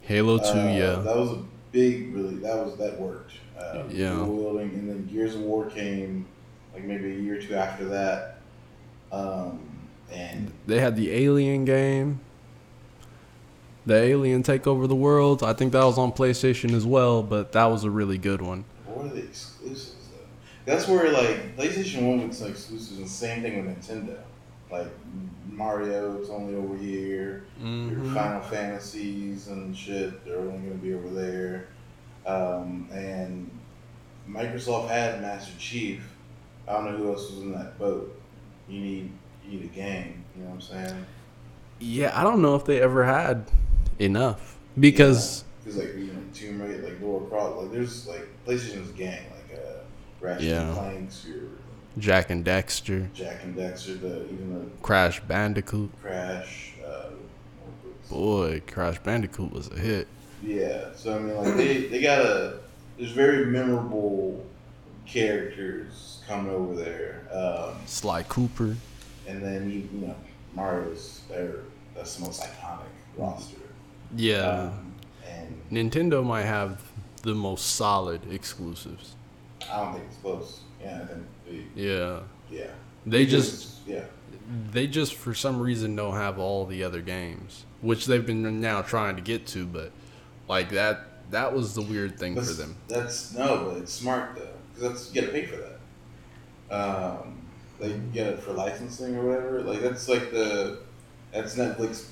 Halo 0.03 0.39
2. 0.39 0.45
Uh, 0.45 0.55
yeah, 0.55 0.95
that 0.97 1.17
was 1.17 1.31
a 1.33 1.43
big, 1.71 2.13
really. 2.15 2.37
That 2.37 2.57
was 2.65 2.77
that 2.79 2.99
worked. 3.01 3.35
Uh, 3.59 3.85
Yeah. 3.91 4.23
wielding, 4.25 4.71
and 4.71 4.89
then 4.89 5.07
Gears 5.07 5.35
of 5.37 5.43
War 5.43 5.67
came 5.67 6.27
like 6.75 6.83
maybe 6.85 7.13
a 7.13 7.19
year 7.19 7.39
or 7.39 7.43
two 7.43 7.55
after 7.55 7.85
that. 7.91 8.39
Um, 9.13 9.61
and 10.11 10.51
they 10.67 10.81
had 10.81 10.97
the 10.97 11.13
Alien 11.13 11.65
game. 11.65 12.21
The 13.87 13.95
Alien 13.95 14.43
take 14.43 14.67
over 14.67 14.87
the 14.87 14.95
world. 14.95 15.43
I 15.43 15.53
think 15.55 15.73
that 15.73 15.85
was 15.85 15.99
on 15.99 16.13
PlayStation 16.13 16.73
as 16.75 16.85
well, 16.85 17.23
but 17.23 17.53
that 17.53 17.65
was 17.67 17.85
a 17.85 17.91
really 17.91 18.19
good 18.19 18.43
one. 18.43 18.65
what 18.87 19.05
were 19.05 19.09
the 19.09 19.23
exclusives 19.23 20.09
though? 20.13 20.27
That's 20.71 20.87
where 20.87 21.11
like 21.13 21.57
PlayStation 21.57 22.07
One 22.07 22.29
with 22.29 22.37
some 22.37 22.49
exclusives, 22.49 22.99
and 22.99 23.09
same 23.09 23.43
thing 23.43 23.65
with 23.65 23.77
Nintendo. 23.77 24.19
Like 24.71 24.89
Mario, 25.51 26.19
it's 26.21 26.29
only 26.31 26.55
over 26.55 26.77
here. 26.77 27.45
Your 27.61 27.99
Final 28.15 28.41
Fantasies 28.43 29.49
and 29.49 29.77
shit, 29.77 30.25
they're 30.25 30.39
only 30.39 30.59
going 30.59 30.79
to 30.79 30.85
be 30.85 30.95
over 30.95 31.09
there. 31.09 31.67
Um, 32.27 32.89
and 32.93 33.51
Microsoft 34.29 34.89
had 34.89 35.21
Master 35.21 35.53
Chief. 35.59 36.07
I 36.69 36.75
don't 36.75 36.85
know 36.85 36.97
who 36.99 37.09
else 37.13 37.31
was 37.31 37.41
in 37.41 37.53
that 37.53 37.79
boat. 37.79 38.15
You 38.69 38.81
need 38.81 39.11
you 39.45 39.59
need 39.59 39.65
a 39.65 39.75
game. 39.75 40.25
You 40.37 40.43
know 40.45 40.51
what 40.51 40.55
I'm 40.55 40.61
saying? 40.61 41.07
Yeah, 41.81 42.13
I 42.19 42.23
don't 42.23 42.43
know 42.43 42.55
if 42.55 42.65
they 42.65 42.81
ever 42.81 43.05
had 43.05 43.47
enough 44.01 44.57
because 44.79 45.45
because 45.63 45.77
like 45.79 45.95
you 45.97 46.07
know 46.13 46.21
Tomb 46.35 46.61
Raider, 46.63 46.83
like 46.83 47.01
Laura 47.01 47.27
Croft, 47.29 47.57
like 47.59 47.73
there's 47.73 48.07
like 48.09 48.27
PlayStation's 48.47 48.91
gang, 48.93 49.25
like 49.31 49.59
uh, 49.59 49.73
Ratchet 50.21 50.45
Yeah. 50.47 50.63
and 50.69 50.75
Clanks, 50.75 51.27
your 51.29 51.43
Jak 51.99 52.31
and 52.31 52.45
Daxter, 52.45 53.13
Jak 53.13 53.43
and 53.45 53.55
Daxter, 53.57 54.01
the 54.01 54.25
even 54.33 54.55
the 54.59 54.71
Crash 54.83 55.21
Bandicoot. 55.21 55.91
Crash. 56.01 56.73
Uh, 56.87 57.11
Boy, 58.09 58.61
Crash 58.67 58.99
Bandicoot 59.01 59.53
was 59.53 59.69
a 59.71 59.79
hit. 59.79 60.09
Yeah, 60.43 60.89
so 60.97 61.17
I 61.17 61.19
mean, 61.21 61.37
like 61.37 61.57
they 61.57 61.87
they 61.87 62.01
got 62.01 62.21
a 62.25 62.59
there's 62.99 63.13
very 63.13 63.45
memorable 63.47 64.45
characters 65.07 66.21
coming 66.27 66.51
over 66.53 66.75
there, 66.75 67.23
um, 67.33 67.75
Sly 67.87 68.23
Cooper. 68.25 68.77
and 69.29 69.43
then 69.43 69.71
you, 69.71 69.89
you 69.93 70.07
know 70.07 70.15
Mario's 70.55 71.21
there. 71.29 71.57
That's 71.95 72.17
the 72.17 72.25
most 72.25 72.43
iconic 72.43 72.87
roster. 73.17 73.57
Yeah. 74.17 74.71
Um, 74.73 74.95
and 75.29 75.63
Nintendo 75.93 76.25
might 76.25 76.43
have 76.45 76.81
the 77.23 77.35
most 77.35 77.75
solid 77.77 78.21
exclusives. 78.33 79.15
I 79.71 79.77
don't 79.85 79.93
think 79.95 80.05
it's 80.09 80.17
close. 80.19 80.61
Yeah, 80.83 81.03
I 81.03 81.07
think 81.07 81.27
they, 81.75 81.83
Yeah. 81.83 82.21
yeah. 82.51 82.67
They 83.07 83.25
Because- 83.25 83.51
just 83.51 83.77
yeah. 83.87 84.05
they 84.73 84.87
just 84.87 85.15
for 85.15 85.35
some 85.35 85.61
reason 85.61 85.95
don't 85.97 86.15
have 86.15 86.39
all 86.39 86.67
the 86.67 86.83
other 86.85 87.01
games, 87.01 87.65
which 87.83 88.07
they've 88.07 88.25
been 88.25 88.61
now 88.61 88.83
trying 88.83 89.17
to 89.17 89.23
get 89.23 89.47
to, 89.49 89.67
but 89.67 89.91
like 90.49 90.71
that 90.71 91.07
that 91.31 91.55
was 91.55 91.75
the 91.75 91.83
weird 91.83 92.19
thing 92.19 92.35
for 92.35 92.53
them. 92.53 92.77
That's 92.89 93.33
no, 93.35 93.67
but 93.71 93.77
it's 93.79 93.93
smart 93.93 94.35
though, 94.37 94.49
because 94.75 94.91
that's 94.93 95.15
you 95.15 95.21
gotta 95.21 95.33
pay 95.33 95.47
for 95.47 95.57
that. 95.57 96.75
Um, 96.75 97.39
like 97.79 97.93
you 97.93 98.03
get 98.13 98.27
it 98.29 98.41
for 98.41 98.53
licensing 98.53 99.17
or 99.17 99.25
whatever. 99.25 99.61
Like 99.63 99.81
that's 99.81 100.09
like 100.09 100.31
the 100.31 100.79
that's 101.33 101.55
Netflix. 101.57 102.07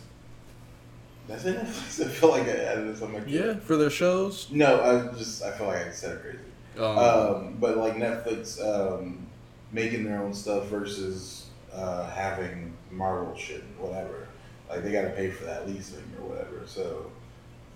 That's 1.29 1.45
it. 1.45 1.57
Netflix. 1.65 2.07
I 2.07 2.09
feel 2.09 2.31
like 2.31 2.49
I 2.49 2.51
added 2.51 2.97
something 2.97 3.19
like 3.21 3.29
Yeah, 3.29 3.55
for 3.57 3.77
their 3.77 3.91
shows. 3.91 4.49
No, 4.51 4.81
I 4.81 5.17
just 5.17 5.43
I 5.43 5.53
feel 5.53 5.67
like 5.67 5.87
I 5.87 5.91
said 5.91 6.17
it 6.17 6.23
crazy. 6.23 6.39
Um, 6.79 6.99
Um, 6.99 7.57
but 7.61 7.77
like 7.77 7.97
Netflix 7.97 8.61
um, 8.65 9.27
making 9.73 10.05
their 10.05 10.23
own 10.23 10.33
stuff 10.33 10.67
versus 10.67 11.47
uh, 11.73 12.09
having 12.11 12.73
Marvel 12.91 13.37
shit, 13.37 13.63
whatever. 13.79 14.29
Like 14.71 14.83
they 14.83 14.93
got 14.93 15.03
to 15.03 15.11
pay 15.11 15.31
for 15.31 15.45
that 15.45 15.69
leasing 15.69 16.03
or 16.21 16.29
whatever. 16.29 16.63
So 16.67 17.11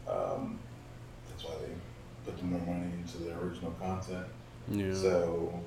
um, 0.09 0.59
that's 1.29 1.45
why 1.45 1.55
they 1.61 1.73
put 2.25 2.39
the 2.39 2.45
more 2.45 2.61
money 2.61 2.91
into 3.01 3.19
their 3.19 3.37
original 3.39 3.73
content. 3.73 4.27
yeah. 4.69 4.95
So 4.95 5.61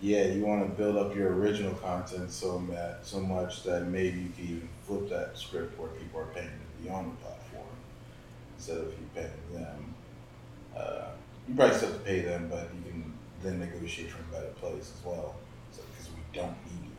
yeah, 0.00 0.26
you 0.26 0.44
want 0.46 0.62
to 0.64 0.68
build 0.80 0.96
up 0.96 1.14
your 1.16 1.32
original 1.34 1.74
content 1.74 2.30
so 2.30 2.58
that 2.70 3.00
so 3.02 3.18
much 3.20 3.64
that 3.64 3.86
maybe 3.88 4.20
you 4.20 4.28
can 4.30 4.44
even 4.44 4.68
flip 4.86 5.08
that 5.10 5.36
script 5.36 5.78
where 5.78 5.88
people 5.88 6.20
are 6.20 6.26
paying 6.26 6.48
be 6.82 6.88
on 6.88 7.10
the 7.10 7.24
platform 7.24 7.66
instead 8.56 8.78
of 8.78 8.86
you 8.86 9.08
paying 9.14 9.30
them. 9.52 9.94
Uh, 10.76 11.08
you 11.48 11.54
probably 11.54 11.76
still 11.76 11.88
have 11.88 11.98
to 11.98 12.04
pay 12.04 12.20
them, 12.20 12.48
but 12.50 12.68
you 12.74 12.90
can 12.90 13.12
then 13.42 13.60
negotiate 13.60 14.10
from 14.10 14.24
a 14.30 14.34
better 14.34 14.52
place 14.54 14.92
as 14.96 15.04
well. 15.04 15.36
So 15.72 15.82
because 15.90 16.10
we 16.10 16.22
don't 16.32 16.56
need 16.66 16.84
you, 16.84 16.96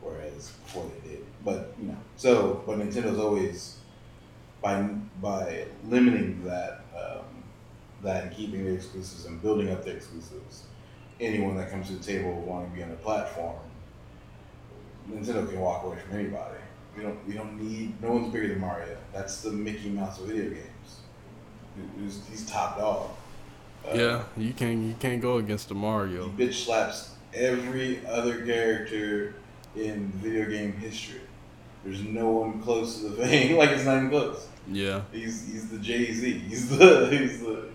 whereas 0.00 0.52
before 0.64 0.90
they 1.02 1.10
did. 1.10 1.24
But 1.44 1.74
you 1.80 1.88
know, 1.88 1.96
so 2.16 2.62
but 2.66 2.78
Nintendo's 2.78 3.18
always 3.18 3.78
by 4.60 4.82
by 5.22 5.66
limiting 5.88 6.44
that 6.44 6.82
um, 6.96 7.24
that 8.02 8.24
and 8.24 8.36
keeping 8.36 8.64
the 8.64 8.72
exclusives 8.72 9.26
and 9.26 9.40
building 9.40 9.70
up 9.70 9.84
the 9.84 9.90
exclusives 9.90 10.64
anyone 11.20 11.56
that 11.56 11.70
comes 11.70 11.88
to 11.88 11.94
the 11.94 12.04
table 12.04 12.32
wanting 12.42 12.70
to 12.70 12.76
be 12.76 12.82
on 12.82 12.90
the 12.90 12.96
platform, 12.96 13.58
Nintendo 15.10 15.48
can 15.48 15.60
walk 15.60 15.84
away 15.84 15.98
from 15.98 16.18
anybody. 16.18 16.58
We 16.98 17.04
don't 17.04 17.28
we 17.28 17.34
don't 17.34 17.60
need 17.62 18.02
no 18.02 18.10
one's 18.12 18.32
bigger 18.32 18.48
than 18.48 18.60
Mario. 18.60 18.96
That's 19.12 19.40
the 19.42 19.52
Mickey 19.52 19.88
Mouse 19.90 20.18
of 20.20 20.26
video 20.26 20.50
games. 20.50 20.64
He- 21.76 22.02
He's, 22.04 22.20
he's 22.28 22.50
top 22.50 22.76
dog. 22.76 23.10
Uh, 23.88 23.94
yeah, 23.96 24.22
you 24.36 24.52
can't 24.52 24.82
you 24.84 24.94
can't 24.98 25.22
go 25.22 25.36
against 25.38 25.68
the 25.68 25.74
Mario. 25.76 26.28
He 26.30 26.44
bitch 26.46 26.64
slaps 26.64 27.12
every 27.32 28.04
other 28.06 28.44
character 28.44 29.34
in 29.76 30.08
video 30.16 30.50
game 30.50 30.72
history. 30.72 31.20
There's 31.84 32.02
no 32.02 32.28
one 32.30 32.60
close 32.60 33.00
to 33.00 33.10
the 33.10 33.26
thing. 33.28 33.56
like 33.60 33.70
it's 33.70 33.84
not 33.84 33.98
even 33.98 34.10
close. 34.10 34.48
Yeah, 34.70 35.02
He's 35.12 35.46
he's 35.46 35.68
the 35.70 35.78
Jay 35.78 36.12
Z. 36.12 36.32
He's 36.48 36.68
the 36.76 37.06
he's 37.10 37.40
the 37.40 37.68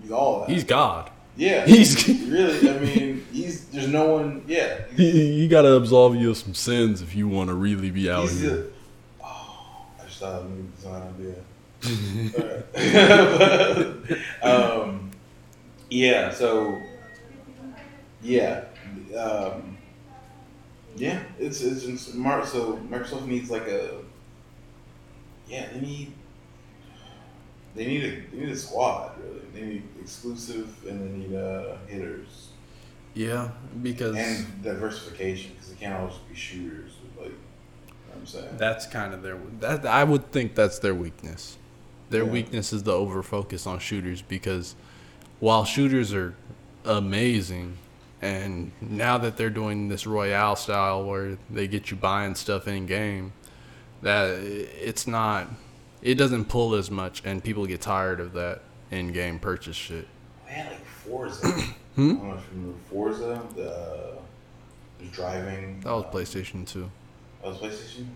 he's 0.00 0.12
all 0.12 0.40
that. 0.40 0.48
he's 0.50 0.62
God. 0.64 1.10
Yeah. 1.38 1.64
he's- 1.66 2.06
really. 2.08 2.68
I 2.68 2.78
mean, 2.78 3.24
he's 3.32 3.64
there's 3.68 3.88
no 3.88 4.12
one. 4.14 4.42
Yeah. 4.46 4.82
He, 4.96 5.48
got 5.48 5.62
to 5.62 5.72
absolve 5.74 6.16
you 6.16 6.30
of 6.30 6.36
some 6.36 6.52
sins 6.54 7.00
if 7.00 7.14
you 7.14 7.28
want 7.28 7.48
to 7.48 7.54
really 7.54 7.90
be 7.90 8.10
out 8.10 8.28
here. 8.28 8.50
the, 8.50 8.70
oh, 9.24 9.86
I 9.98 10.04
just 10.04 10.18
thought 10.18 10.42
of 10.42 10.46
a 10.46 10.50
new 10.50 10.68
design 10.76 11.02
idea. 11.14 11.36
um, 14.82 15.10
yeah, 15.90 16.30
so 16.32 16.76
yeah, 18.22 18.64
um, 19.16 19.78
yeah, 20.96 21.22
it's 21.38 21.60
it's 21.60 21.84
in 21.84 21.96
smart. 21.96 22.46
So 22.46 22.76
Microsoft 22.90 23.26
needs 23.26 23.48
like 23.50 23.68
a 23.68 23.98
yeah, 25.48 25.66
they 25.72 25.80
need 25.80 26.12
they 27.74 27.86
need 27.86 28.04
a 28.04 28.10
they 28.30 28.38
need 28.44 28.50
a 28.50 28.56
squad 28.56 29.12
really. 29.22 29.37
Need 29.60 29.82
exclusive 30.00 30.68
and 30.88 31.00
they 31.00 31.28
need 31.28 31.36
uh, 31.36 31.76
hitters 31.86 32.48
Yeah, 33.14 33.50
because 33.82 34.16
and 34.16 34.62
diversification 34.62 35.52
because 35.54 35.70
it 35.72 35.80
can't 35.80 35.94
always 35.98 36.14
be 36.28 36.34
shooters. 36.34 36.92
Like, 37.18 37.26
you 37.28 37.32
know 37.32 37.36
what 38.08 38.18
I'm 38.20 38.26
saying. 38.26 38.56
that's 38.56 38.86
kind 38.86 39.12
of 39.14 39.22
their 39.22 39.38
that 39.60 39.84
I 39.86 40.04
would 40.04 40.30
think 40.32 40.54
that's 40.54 40.78
their 40.78 40.94
weakness. 40.94 41.58
Their 42.10 42.24
Yeah. 42.24 42.30
weakness 42.30 42.72
is 42.72 42.84
the 42.84 42.92
over 42.92 43.22
focus 43.22 43.66
on 43.66 43.78
shooters 43.80 44.22
because 44.22 44.74
while 45.40 45.64
shooters 45.64 46.12
are 46.14 46.34
amazing 46.84 47.76
and 48.22 48.72
now 48.80 49.18
that 49.18 49.36
they're 49.36 49.50
doing 49.50 49.88
this 49.88 50.06
royale 50.06 50.56
style 50.56 51.04
where 51.04 51.38
they 51.50 51.68
get 51.68 51.90
you 51.90 51.96
buying 51.96 52.34
stuff 52.34 52.66
in 52.66 52.86
game 52.86 53.32
that 54.02 54.30
it's 54.40 55.06
not 55.06 55.48
it 56.02 56.14
doesn't 56.14 56.46
pull 56.46 56.74
as 56.74 56.90
much 56.90 57.22
and 57.24 57.44
people 57.44 57.66
get 57.66 57.80
tired 57.80 58.20
of 58.20 58.32
that 58.32 58.62
in 58.90 59.12
game 59.12 59.38
purchase 59.38 59.76
shit. 59.76 60.06
Had 60.46 60.66
like 60.72 60.84
Forza. 60.84 61.46
I 61.46 61.74
Hmm? 61.96 62.14
don't 62.14 62.28
know 62.28 62.34
if 62.34 62.44
you 62.52 62.60
remember 62.60 62.78
Forza, 62.90 63.42
the 63.56 63.70
uh, 63.72 64.14
the 65.00 65.06
driving. 65.06 65.80
That 65.80 65.90
was 65.92 66.04
uh, 66.04 66.10
PlayStation 66.10 66.66
2. 66.66 66.90
That 67.42 67.48
was 67.48 67.58
PlayStation. 67.58 68.06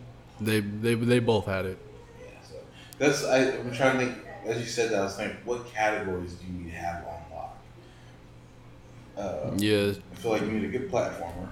They 0.41 0.61
they 0.61 0.95
they 0.95 1.19
both 1.19 1.47
had 1.47 1.67
it. 1.67 1.79
Yeah, 2.21 2.27
so 2.49 2.55
That's 2.99 3.25
I, 3.25 3.39
I'm 3.59 3.73
trying 3.73 3.99
to 3.99 4.07
think. 4.07 4.19
As 4.45 4.59
you 4.59 4.67
said 4.67 4.91
that, 4.91 5.01
I 5.01 5.05
was 5.05 5.15
thinking, 5.17 5.37
what 5.45 5.73
categories 5.73 6.35
do 6.35 6.47
you 6.47 6.53
need 6.65 6.71
to 6.73 6.77
have 6.77 7.05
on 7.07 7.23
lock? 7.33 7.57
Uh, 9.17 9.51
Yeah, 9.57 9.93
I 10.13 10.15
feel 10.17 10.33
like 10.33 10.43
you 10.43 10.49
need 10.49 10.65
a 10.65 10.79
good 10.79 10.91
platformer 10.91 11.49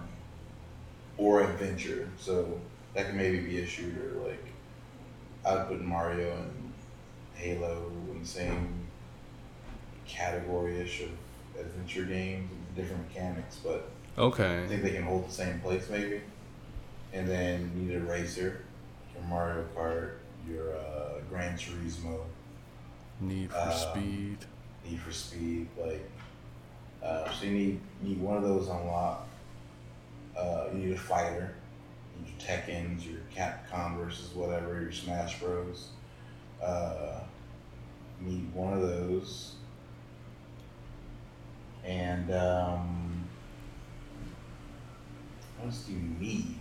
or 1.19 1.43
adventure. 1.43 2.09
So 2.19 2.61
that 2.95 3.07
can 3.07 3.17
maybe 3.17 3.39
be 3.41 3.59
a 3.61 3.67
shooter. 3.67 4.13
Like 4.27 4.45
I 5.45 5.55
would 5.57 5.69
put 5.69 5.81
Mario 5.83 6.33
and 6.33 6.73
Halo 7.35 7.91
in 8.13 8.21
the 8.21 8.27
same 8.27 8.73
category 10.11 10.81
ish 10.81 11.03
of 11.03 11.11
adventure 11.59 12.05
games 12.05 12.51
with 12.51 12.77
different 12.77 13.09
mechanics, 13.09 13.59
but 13.63 13.89
okay, 14.19 14.65
I 14.65 14.67
think 14.67 14.83
they 14.83 14.91
can 14.91 15.03
hold 15.05 15.29
the 15.29 15.33
same 15.33 15.61
place 15.61 15.89
maybe. 15.91 16.21
And 17.13 17.29
then 17.29 17.71
you 17.77 17.83
need 17.89 17.97
a 17.97 18.01
racer, 18.01 18.65
your 19.15 19.25
Mario 19.25 19.65
Kart, 19.77 20.13
your 20.49 20.77
uh, 20.77 21.21
Gran 21.29 21.57
Turismo, 21.57 22.21
Need 23.21 23.51
for 23.51 23.57
Uh, 23.57 23.71
Speed. 23.73 24.39
Need 24.89 25.01
for 25.01 25.13
Speed, 25.13 25.69
like 25.79 26.09
uh, 27.03 27.31
so 27.33 27.47
you 27.47 27.53
need 27.53 27.81
need 28.03 28.21
one 28.21 28.37
of 28.37 28.43
those 28.43 28.69
unlocked. 28.69 29.29
Uh, 30.37 30.67
you 30.73 30.79
need 30.79 30.93
a 30.95 30.99
fighter, 30.99 31.55
you 32.17 32.25
need 32.25 32.33
your 32.33 32.49
Tekken's, 32.49 33.07
your 33.07 33.21
Capcom 33.35 33.97
versus 33.99 34.35
whatever, 34.35 34.81
your 34.81 34.93
Smash 34.93 35.39
Bros. 35.41 35.89
Uh, 36.63 37.21
you 38.23 38.29
need 38.29 38.55
one 38.55 38.73
of 38.73 38.83
those, 38.83 39.55
and 41.85 42.31
um, 42.33 43.25
what 45.59 45.67
else 45.67 45.83
do 45.85 45.93
you 45.93 45.99
need? 46.19 46.57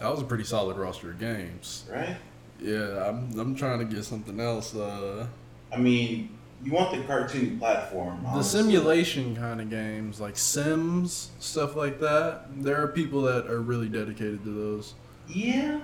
That 0.00 0.10
was 0.10 0.20
a 0.20 0.24
pretty 0.24 0.44
solid 0.44 0.76
roster 0.76 1.10
of 1.10 1.18
games. 1.18 1.84
Right? 1.90 2.16
Yeah, 2.60 3.08
I'm 3.08 3.38
I'm 3.38 3.54
trying 3.56 3.78
to 3.80 3.84
get 3.84 4.04
something 4.04 4.38
else. 4.40 4.74
Uh, 4.74 5.26
I 5.72 5.76
mean, 5.76 6.36
you 6.62 6.72
want 6.72 6.96
the 6.96 7.02
cartoon 7.04 7.58
platform. 7.58 8.24
the 8.34 8.42
simulation 8.42 9.34
kind 9.36 9.60
of 9.60 9.70
games 9.70 10.20
like 10.20 10.36
Sims, 10.36 11.30
stuff 11.40 11.74
like 11.76 12.00
that. 12.00 12.46
There 12.62 12.82
are 12.82 12.88
people 12.88 13.22
that 13.22 13.46
are 13.46 13.60
really 13.60 13.88
dedicated 13.88 14.44
to 14.44 14.50
those. 14.50 14.94
Yeah, 15.28 15.80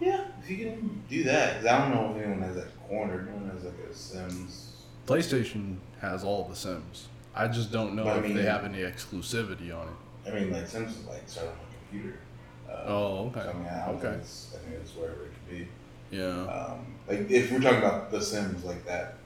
yeah. 0.00 0.24
If 0.42 0.50
you 0.50 0.56
can 0.58 1.02
do 1.08 1.24
that, 1.24 1.56
'cause 1.56 1.66
I 1.66 1.78
don't 1.78 1.94
know 1.94 2.14
if 2.16 2.22
anyone 2.24 2.42
has 2.42 2.56
that 2.56 2.83
cornered. 2.94 3.28
No 3.28 3.36
one 3.36 3.50
has 3.50 3.64
like 3.64 3.74
a 3.90 3.94
Sims. 3.94 4.72
PlayStation 5.06 5.76
has 6.00 6.24
all 6.24 6.44
the 6.48 6.56
Sims. 6.56 7.08
I 7.34 7.48
just 7.48 7.72
don't 7.72 7.94
know 7.94 8.04
But 8.04 8.14
I 8.14 8.18
if 8.18 8.24
mean- 8.24 8.36
they 8.36 8.42
have 8.44 8.64
any 8.64 8.78
exclusivity 8.78 9.74
on 9.76 9.88
it. 9.88 10.30
I 10.30 10.34
mean, 10.34 10.50
like 10.52 10.66
Sims 10.66 10.96
is 10.96 11.04
like 11.06 11.22
started 11.28 11.50
on 11.50 11.56
a 11.56 11.90
computer. 11.90 12.18
Uh, 12.68 12.72
Oh, 12.86 13.26
okay. 13.28 13.40
So, 13.42 13.50
I 13.50 13.52
mean, 13.52 13.66
I 13.66 13.88
Okay. 13.90 14.00
think 14.00 14.14
it's, 14.22 14.54
I 14.54 14.58
think 14.68 14.80
it's 14.80 14.94
wherever 14.96 15.24
it 15.24 15.30
could 15.48 15.58
be. 15.58 15.68
Yeah. 16.10 16.46
Um, 16.46 16.86
like 17.08 17.30
if 17.30 17.50
we're 17.52 17.60
talking 17.60 17.78
about 17.78 18.10
the 18.10 18.20
Sims 18.20 18.64
like 18.64 18.84
that, 18.86 19.16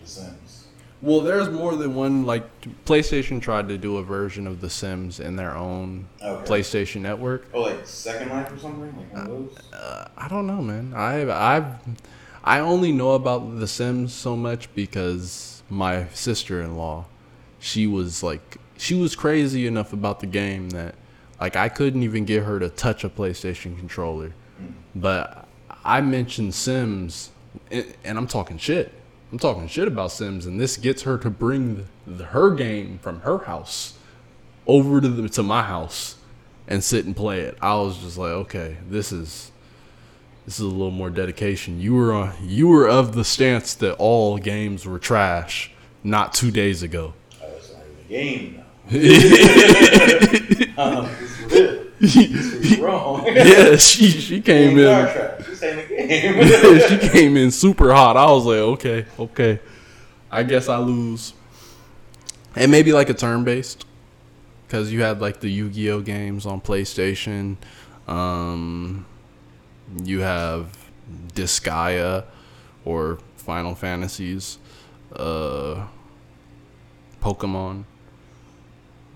the 0.00 0.08
Sims. 0.08 0.64
Well, 1.02 1.20
there's 1.20 1.48
more 1.48 1.76
than 1.76 1.94
one. 1.94 2.26
Like 2.26 2.42
PlayStation 2.84 3.40
tried 3.40 3.68
to 3.68 3.78
do 3.78 3.98
a 3.98 4.02
version 4.02 4.46
of 4.48 4.60
The 4.60 4.68
Sims 4.70 5.20
in 5.20 5.36
their 5.36 5.54
own 5.56 6.08
Okay. 6.22 6.44
PlayStation 6.50 7.02
Network. 7.02 7.46
Oh, 7.54 7.60
like 7.62 7.86
Second 7.86 8.30
Life 8.30 8.50
or 8.52 8.58
something, 8.58 8.82
like 8.96 9.12
one 9.12 9.22
of 9.22 9.28
those. 9.28 9.58
Uh, 9.72 10.08
I 10.16 10.26
don't 10.28 10.46
know, 10.48 10.60
man. 10.60 10.94
I've 10.96 11.28
I've 11.30 11.66
I 12.48 12.60
only 12.60 12.92
know 12.92 13.10
about 13.10 13.58
The 13.58 13.68
Sims 13.68 14.14
so 14.14 14.34
much 14.34 14.74
because 14.74 15.62
my 15.68 16.08
sister-in-law, 16.14 17.04
she 17.58 17.86
was 17.86 18.22
like 18.22 18.56
she 18.78 18.94
was 18.94 19.14
crazy 19.14 19.66
enough 19.66 19.92
about 19.92 20.20
the 20.20 20.26
game 20.26 20.70
that 20.70 20.94
like 21.38 21.56
I 21.56 21.68
couldn't 21.68 22.04
even 22.04 22.24
get 22.24 22.44
her 22.44 22.58
to 22.58 22.70
touch 22.70 23.04
a 23.04 23.10
PlayStation 23.10 23.76
controller. 23.76 24.32
But 24.94 25.46
I 25.84 26.00
mentioned 26.00 26.54
Sims, 26.54 27.32
and 27.70 27.94
and 28.02 28.16
I'm 28.16 28.26
talking 28.26 28.56
shit. 28.56 28.94
I'm 29.30 29.38
talking 29.38 29.68
shit 29.68 29.86
about 29.86 30.10
Sims, 30.10 30.46
and 30.46 30.58
this 30.58 30.78
gets 30.78 31.02
her 31.02 31.18
to 31.18 31.28
bring 31.28 31.76
the, 31.76 31.84
the, 32.10 32.24
her 32.24 32.54
game 32.54 32.98
from 33.02 33.20
her 33.20 33.40
house 33.40 33.98
over 34.66 35.02
to 35.02 35.08
the, 35.08 35.28
to 35.28 35.42
my 35.42 35.64
house 35.64 36.16
and 36.66 36.82
sit 36.82 37.04
and 37.04 37.14
play 37.14 37.40
it. 37.40 37.58
I 37.60 37.74
was 37.74 37.98
just 37.98 38.16
like, 38.16 38.30
okay, 38.30 38.78
this 38.88 39.12
is 39.12 39.52
this 40.48 40.58
is 40.58 40.64
a 40.64 40.68
little 40.68 40.90
more 40.90 41.10
dedication. 41.10 41.78
You 41.78 41.94
were 41.94 42.14
on, 42.14 42.32
you 42.42 42.68
were 42.68 42.88
of 42.88 43.14
the 43.14 43.22
stance 43.22 43.74
that 43.74 43.96
all 43.96 44.38
games 44.38 44.86
were 44.86 44.98
trash 44.98 45.70
not 46.02 46.32
two 46.32 46.50
days 46.50 46.82
ago. 46.82 47.12
Oh, 47.42 47.48
it's 47.54 47.70
not 47.70 47.82
even 47.84 48.06
a 48.06 48.08
game 48.08 48.64
um, 50.78 51.04
this 51.20 51.38
is 51.38 51.52
real. 51.52 51.84
This 52.00 52.24
is 52.24 52.78
wrong. 52.78 53.26
yeah, 53.36 53.76
she 53.76 54.08
she 54.08 54.40
came 54.40 54.78
in. 54.78 54.86
car 54.86 55.12
track. 55.12 55.38
This 55.40 55.62
ain't 55.62 55.80
a 55.80 55.86
game. 55.86 57.02
she 57.02 57.08
came 57.10 57.36
in 57.36 57.50
super 57.50 57.92
hot. 57.92 58.16
I 58.16 58.30
was 58.30 58.46
like, 58.46 58.56
okay, 58.56 59.04
okay. 59.18 59.60
I 60.30 60.44
guess 60.44 60.70
I 60.70 60.78
lose. 60.78 61.34
And 62.56 62.70
maybe 62.70 62.94
like 62.94 63.10
a 63.10 63.14
turn 63.14 63.44
based. 63.44 63.84
Because 64.66 64.90
you 64.90 65.02
had 65.02 65.20
like 65.20 65.40
the 65.40 65.50
Yu 65.50 65.68
Gi 65.68 65.90
Oh 65.90 66.00
games 66.00 66.46
on 66.46 66.62
PlayStation. 66.62 67.58
Um, 68.06 69.04
you 70.04 70.20
have 70.20 70.76
Disgaea 71.34 72.24
or 72.84 73.18
Final 73.36 73.74
Fantasies. 73.74 74.58
Uh, 75.14 75.86
Pokemon. 77.22 77.84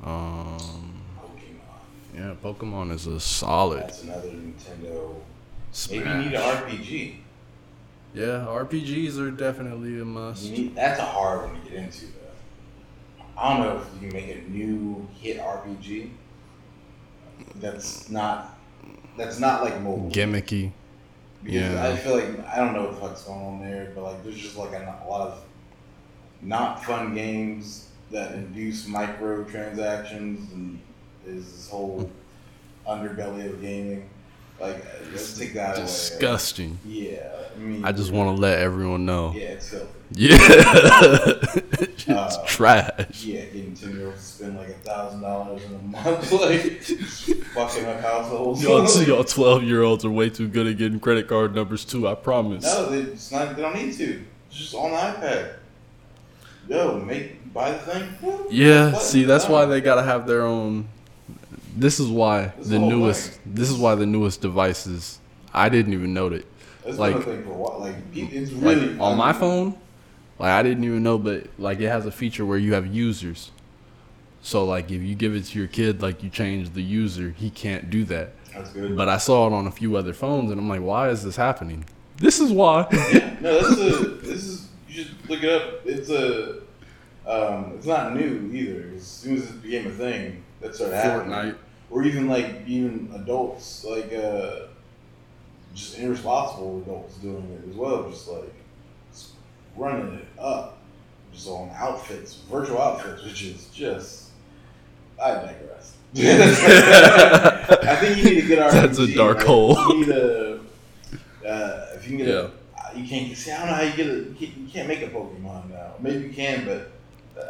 Um, 0.04 1.02
Pokemon. 1.20 2.14
yeah, 2.14 2.34
Pokemon 2.42 2.92
is 2.92 3.06
a 3.06 3.20
solid. 3.20 3.82
That's 3.82 4.02
another 4.02 4.28
Nintendo. 4.28 5.14
Smash. 5.70 6.04
Maybe 6.04 6.08
you 6.10 6.30
need 6.30 6.34
an 6.34 6.42
RPG. 6.42 7.14
Yeah, 8.14 8.46
RPGs 8.46 9.18
are 9.18 9.30
definitely 9.30 9.94
a 9.94 9.98
You 9.98 10.04
must. 10.04 10.50
need, 10.50 10.74
that's 10.74 11.00
a 11.00 11.04
hard 11.04 11.50
one 11.50 11.62
to 11.62 11.70
get 11.70 11.78
into, 11.78 12.06
though. 12.06 13.24
I 13.38 13.56
don't 13.56 13.66
know 13.66 13.80
if 13.80 14.02
you 14.02 14.08
can 14.10 14.16
make 14.18 14.36
a 14.36 14.50
new 14.50 15.08
hit 15.18 15.38
RPG. 15.40 16.10
That's 17.56 18.10
not. 18.10 18.58
That's 19.16 19.38
not 19.38 19.62
like 19.62 19.80
mobile. 19.80 20.10
Gimmicky. 20.10 20.72
Because 21.42 21.74
Yeah. 21.74 21.86
I 21.86 21.96
feel 21.96 22.14
like 22.14 22.46
I 22.46 22.56
don't 22.56 22.72
know 22.72 22.84
what 22.84 22.94
the 22.94 23.00
fuck's 23.00 23.22
going 23.24 23.40
on 23.40 23.60
there, 23.60 23.92
but 23.94 24.04
like 24.04 24.22
there's 24.22 24.38
just 24.38 24.56
like 24.56 24.72
a, 24.72 25.02
a 25.04 25.08
lot 25.08 25.28
of 25.28 25.42
not 26.40 26.84
fun 26.84 27.14
games 27.14 27.88
that 28.10 28.32
induce 28.34 28.86
microtransactions 28.86 30.52
and 30.52 30.80
is 31.26 31.50
this 31.52 31.70
whole 31.70 32.10
underbelly 32.86 33.48
of 33.48 33.60
gaming. 33.60 34.08
Like 34.60 34.84
let's 35.10 35.36
take 35.38 35.54
that 35.54 35.76
away. 35.76 35.86
Disgusting. 35.86 36.78
Yeah, 36.86 37.28
I 37.54 37.58
mean, 37.58 37.84
I 37.84 37.92
just 37.92 38.12
want 38.12 38.36
to 38.36 38.40
let 38.40 38.58
everyone 38.58 39.04
know. 39.04 39.32
Yeah, 39.34 39.42
it's 39.42 39.68
filthy. 39.68 39.86
Yeah. 40.14 40.36
it's 40.38 42.08
Uh, 42.08 42.44
trash. 42.46 43.24
Yeah, 43.24 43.44
getting 43.46 43.74
ten 43.74 43.96
year 43.96 44.06
olds 44.06 44.18
to 44.18 44.22
spend 44.22 44.56
like 44.58 44.68
a 44.68 44.72
thousand 44.74 45.22
dollars 45.22 45.62
in 45.64 45.74
a 45.74 45.78
month, 45.78 46.32
like 46.32 46.80
fucking 46.82 47.86
up 47.86 48.00
households. 48.00 48.62
Y'all, 48.62 48.86
y'all 49.06 49.24
12 49.24 49.62
year 49.64 49.82
olds 49.82 50.04
are 50.04 50.10
way 50.10 50.28
too 50.28 50.48
good 50.48 50.66
at 50.66 50.76
getting 50.76 51.00
credit 51.00 51.28
card 51.28 51.54
numbers, 51.54 51.84
too. 51.84 52.06
I 52.06 52.14
promise. 52.14 52.64
No, 52.64 52.90
they, 52.90 52.98
it's 53.10 53.32
not. 53.32 53.56
They 53.56 53.62
don't 53.62 53.74
need 53.74 53.94
to. 53.94 54.22
It's 54.48 54.58
just 54.58 54.74
on 54.74 54.90
the 54.90 54.96
iPad. 54.96 55.54
Yo, 56.68 57.00
make 57.00 57.52
buy 57.52 57.72
the 57.72 57.78
thing. 57.78 58.46
Yeah, 58.50 58.94
see, 58.98 59.24
that's 59.24 59.48
why 59.48 59.64
they 59.64 59.80
gotta 59.80 60.02
have 60.02 60.26
their 60.26 60.42
own. 60.42 60.88
This 61.76 62.00
is 62.00 62.08
why 62.08 62.52
This 62.58 62.68
the 62.68 62.78
newest. 62.78 63.30
thing. 63.32 63.52
This 63.54 63.70
is 63.70 63.76
why 63.76 63.94
the 63.94 64.06
newest 64.06 64.40
devices. 64.40 65.18
I 65.54 65.68
didn't 65.68 65.92
even 65.92 66.14
know 66.14 66.28
that. 66.28 66.46
It's 66.84 66.98
like- 66.98 67.12
been 67.14 67.22
a 67.22 67.24
thing 67.24 67.44
for 67.44 67.50
a 67.50 67.54
while. 67.54 67.80
Like 67.80 67.96
it's 68.14 68.52
Like 68.52 69.00
on 69.00 69.16
my 69.16 69.32
phone, 69.32 69.74
like 70.38 70.50
I 70.50 70.62
didn't 70.62 70.84
even 70.84 71.02
know, 71.02 71.18
but 71.18 71.46
like 71.58 71.80
it 71.80 71.88
has 71.88 72.06
a 72.06 72.10
feature 72.10 72.44
where 72.44 72.58
you 72.58 72.74
have 72.74 72.86
users. 72.86 73.50
So 74.42 74.64
like 74.64 74.90
if 74.90 75.02
you 75.02 75.14
give 75.14 75.34
it 75.34 75.44
to 75.46 75.58
your 75.58 75.68
kid, 75.68 76.02
like 76.02 76.22
you 76.22 76.30
change 76.30 76.70
the 76.74 76.82
user, 76.82 77.34
he 77.36 77.50
can't 77.50 77.90
do 77.90 78.04
that. 78.04 78.32
That's 78.52 78.70
good. 78.70 78.96
But 78.96 79.08
I 79.08 79.16
saw 79.18 79.46
it 79.46 79.52
on 79.52 79.66
a 79.66 79.70
few 79.70 79.96
other 79.96 80.12
phones, 80.12 80.50
and 80.50 80.60
I'm 80.60 80.68
like, 80.68 80.82
why 80.82 81.08
is 81.08 81.22
this 81.22 81.36
happening? 81.36 81.84
This 82.18 82.38
is 82.40 82.52
why. 82.52 82.86
yeah, 83.12 83.36
no, 83.40 83.60
this 83.60 83.78
is 83.78 84.00
a, 84.00 84.08
this 84.08 84.44
is 84.44 84.68
you 84.88 85.04
just 85.04 85.28
look 85.28 85.42
it 85.42 85.50
up. 85.50 85.80
It's 85.86 86.10
a 86.10 86.58
um, 87.26 87.72
it's 87.76 87.86
not 87.86 88.14
new 88.14 88.50
either. 88.52 88.90
As 88.96 89.06
soon 89.06 89.36
as 89.36 89.48
it 89.48 89.62
became 89.62 89.86
a 89.86 89.90
thing, 89.90 90.42
that 90.62 90.74
started 90.74 90.96
happening. 90.96 91.32
Fortnite. 91.32 91.56
Or 91.90 92.04
even 92.04 92.28
like 92.28 92.62
even 92.66 93.10
adults, 93.14 93.84
like 93.84 94.12
uh, 94.14 94.66
just 95.74 95.98
irresponsible 95.98 96.80
adults 96.82 97.16
doing 97.16 97.44
it 97.52 97.68
as 97.70 97.76
well, 97.76 98.08
just 98.08 98.28
like 98.28 98.52
running 99.76 100.14
it 100.14 100.26
up, 100.38 100.78
just 101.32 101.48
on 101.48 101.70
outfits, 101.74 102.34
virtual 102.50 102.80
outfits, 102.80 103.24
which 103.24 103.42
is 103.42 103.66
just 103.68 104.30
I 105.22 105.34
digress. 105.34 105.96
I 106.16 107.96
think 108.00 108.18
you 108.18 108.24
need 108.24 108.44
a 108.44 108.46
good 108.46 108.58
RPG. 108.58 108.72
That's 108.72 108.98
a 108.98 109.14
dark 109.14 109.38
like, 109.38 109.46
hole. 109.46 109.76
You 109.88 109.98
need 110.00 110.08
a 110.08 110.60
uh, 111.46 111.86
if 111.94 112.04
you 112.08 112.16
can 112.16 112.26
get 112.26 112.28
Yeah. 112.28 112.48
a, 112.94 112.98
you 112.98 113.08
can't 113.08 113.36
see. 113.36 113.50
I 113.50 113.58
don't 113.58 113.66
know 113.66 113.74
how 113.74 113.82
you 113.82 113.96
get 113.96 114.06
a. 114.06 114.14
You 114.14 114.34
can't, 114.38 114.56
you 114.58 114.68
can't 114.68 114.88
make 114.88 115.02
a 115.02 115.08
Pokemon 115.08 115.70
now. 115.70 115.94
Maybe 116.00 116.24
you 116.24 116.32
can, 116.32 116.64
but 116.64 116.91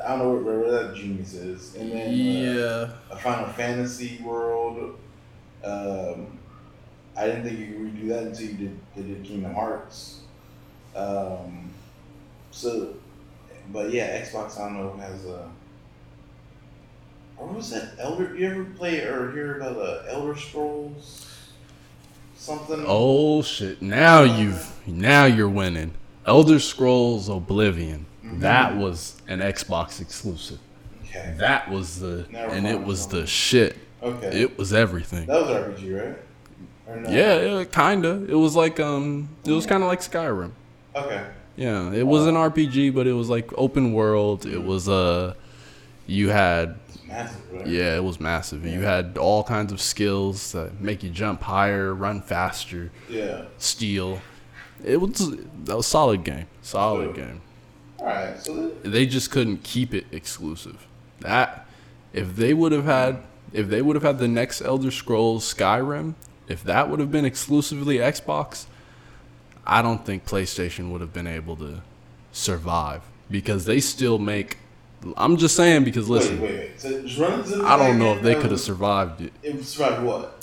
I 0.04 0.08
don't 0.10 0.18
know 0.20 0.30
where, 0.34 0.58
where 0.60 0.70
that 0.84 0.94
genius 0.94 1.34
is. 1.34 1.74
And 1.74 1.92
then 1.92 2.08
uh, 2.08 2.12
Yeah. 2.12 2.88
a 3.10 3.16
Final 3.18 3.48
Fantasy 3.52 4.20
world. 4.22 4.98
Um, 5.64 6.38
I 7.16 7.26
didn't 7.26 7.44
think 7.44 7.58
you 7.58 7.66
could 7.66 7.76
redo 7.78 8.08
that 8.08 8.22
until 8.24 8.46
you 8.46 8.54
did 8.54 8.78
they 8.96 9.02
did 9.02 9.24
Kingdom 9.24 9.54
Hearts. 9.54 10.20
Um, 10.96 11.70
so, 12.50 12.94
but 13.72 13.90
yeah, 13.92 14.20
Xbox 14.22 14.58
I 14.58 14.64
don't 14.68 14.76
know 14.76 14.96
has 14.96 15.24
a. 15.26 15.48
Or 17.38 17.48
was 17.48 17.70
that 17.70 17.94
Elder? 17.98 18.36
You 18.36 18.50
ever 18.50 18.64
play 18.64 19.00
or 19.00 19.32
hear 19.32 19.56
about 19.58 19.76
the 19.76 20.04
Elder 20.12 20.38
Scrolls? 20.38 21.26
Something. 22.36 22.84
Oh 22.86 23.42
shit! 23.42 23.80
Now 23.82 24.22
you've 24.22 24.70
now 24.86 25.24
you're 25.26 25.48
winning. 25.48 25.94
Elder 26.26 26.58
Scrolls 26.60 27.28
Oblivion. 27.28 28.06
That 28.40 28.76
was 28.76 29.20
an 29.28 29.40
Xbox 29.40 30.00
exclusive. 30.00 30.58
Okay. 31.04 31.34
That 31.38 31.70
was 31.70 32.00
the 32.00 32.26
Never 32.30 32.52
and 32.54 32.66
it 32.66 32.82
was 32.82 33.06
the 33.08 33.26
shit. 33.26 33.76
Okay. 34.02 34.42
It 34.42 34.58
was 34.58 34.72
everything. 34.72 35.26
that 35.26 35.40
was 35.42 35.50
RPG, 35.50 36.00
right? 36.08 36.18
Or 36.88 36.96
no? 37.00 37.08
Yeah, 37.10 37.40
yeah, 37.58 37.64
kinda. 37.64 38.24
It 38.28 38.34
was 38.34 38.56
like 38.56 38.80
um, 38.80 39.28
it 39.44 39.52
was 39.52 39.66
kind 39.66 39.82
of 39.82 39.88
like 39.88 40.00
Skyrim. 40.00 40.52
Okay. 40.96 41.24
Yeah, 41.56 41.92
it 41.92 42.06
was 42.06 42.26
an 42.26 42.34
RPG, 42.34 42.94
but 42.94 43.06
it 43.06 43.12
was 43.12 43.28
like 43.28 43.50
open 43.58 43.92
world. 43.92 44.46
It 44.46 44.62
was 44.62 44.88
uh, 44.88 45.34
you 46.06 46.30
had 46.30 46.76
massive, 47.06 47.40
right? 47.52 47.66
yeah, 47.66 47.94
it 47.96 48.02
was 48.02 48.18
massive. 48.18 48.64
You 48.66 48.80
had 48.80 49.18
all 49.18 49.44
kinds 49.44 49.70
of 49.72 49.80
skills 49.80 50.52
that 50.52 50.80
make 50.80 51.02
you 51.02 51.10
jump 51.10 51.42
higher, 51.42 51.94
run 51.94 52.22
faster, 52.22 52.90
Yeah. 53.08 53.44
steal. 53.58 54.20
It 54.82 55.00
was 55.00 55.30
that 55.64 55.76
was 55.76 55.86
solid 55.86 56.24
game, 56.24 56.46
solid 56.62 57.14
game. 57.14 57.42
All 58.02 58.08
right. 58.08 58.40
So 58.42 58.70
They 58.82 59.06
just 59.06 59.30
couldn't 59.30 59.62
keep 59.62 59.94
it 59.94 60.06
exclusive. 60.10 60.86
That 61.20 61.68
if 62.12 62.34
they 62.34 62.52
would 62.52 62.72
have 62.72 62.84
had 62.84 63.22
if 63.52 63.68
they 63.68 63.80
would 63.80 63.96
have 63.96 64.02
had 64.02 64.18
the 64.18 64.28
next 64.28 64.60
Elder 64.60 64.90
Scrolls 64.90 65.54
Skyrim, 65.54 66.14
if 66.48 66.64
that 66.64 66.90
would 66.90 67.00
have 67.00 67.12
been 67.12 67.24
exclusively 67.24 67.98
Xbox, 67.98 68.64
I 69.66 69.82
don't 69.82 70.04
think 70.04 70.26
PlayStation 70.26 70.90
would 70.90 71.00
have 71.00 71.12
been 71.12 71.26
able 71.26 71.54
to 71.56 71.82
survive 72.32 73.02
because 73.30 73.66
they 73.66 73.78
still 73.78 74.18
make 74.18 74.58
I'm 75.16 75.36
just 75.36 75.54
saying 75.56 75.84
because 75.84 76.08
listen, 76.08 76.40
wait, 76.40 76.50
wait, 76.50 76.58
wait. 76.60 76.80
So 76.80 77.02
just 77.02 77.18
run 77.18 77.40
into 77.40 77.56
the 77.56 77.64
I 77.64 77.76
don't 77.76 77.98
know 77.98 78.14
if 78.14 78.22
they 78.22 78.34
could 78.34 78.44
have 78.44 78.52
um, 78.52 78.58
survived 78.58 79.20
it, 79.20 79.32
It 79.42 79.64
survived 79.64 80.02
what? 80.02 80.41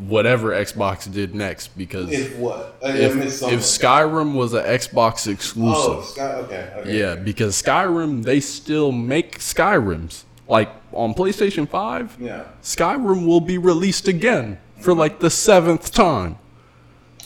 Whatever 0.00 0.50
Xbox 0.50 1.10
did 1.10 1.34
next 1.34 1.68
because 1.76 2.10
If 2.12 2.36
what? 2.36 2.76
I, 2.84 2.90
if, 2.98 3.16
if 3.16 3.60
Skyrim 3.60 4.34
was 4.34 4.52
an 4.52 4.64
Xbox 4.64 5.26
exclusive, 5.26 5.96
Oh, 5.98 6.02
Sky. 6.02 6.32
Okay. 6.34 6.70
okay. 6.76 6.98
Yeah, 6.98 7.14
because 7.14 7.60
Skyrim 7.60 8.22
they 8.24 8.40
still 8.40 8.92
make 8.92 9.38
Skyrims. 9.38 10.24
Like 10.48 10.70
on 10.92 11.12
PlayStation 11.14 11.68
5, 11.68 12.18
Yeah. 12.20 12.44
Skyrim 12.62 13.26
will 13.26 13.40
be 13.40 13.58
released 13.58 14.06
again 14.06 14.58
for 14.80 14.94
like 14.94 15.18
the 15.20 15.30
seventh 15.30 15.92
time. 15.92 16.38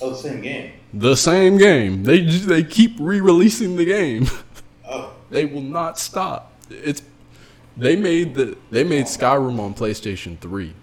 Oh, 0.01 0.11
the 0.11 0.17
same 0.17 0.41
game. 0.41 0.73
The 0.95 1.15
same 1.17 1.59
game. 1.59 2.05
They 2.05 2.21
they 2.23 2.65
keep 2.65 2.93
re-releasing 2.99 3.77
the 3.77 3.85
game. 3.85 4.27
Oh. 4.93 5.13
they 5.31 5.45
will 5.45 5.61
not 5.63 6.01
stop. 6.01 6.51
It's 6.69 7.01
they 7.77 7.95
made 7.95 8.35
the 8.35 8.57
they 8.73 8.83
made 8.83 9.05
Skyrim 9.05 9.61
on 9.61 9.73
PlayStation 9.75 10.37
3. 10.41 10.75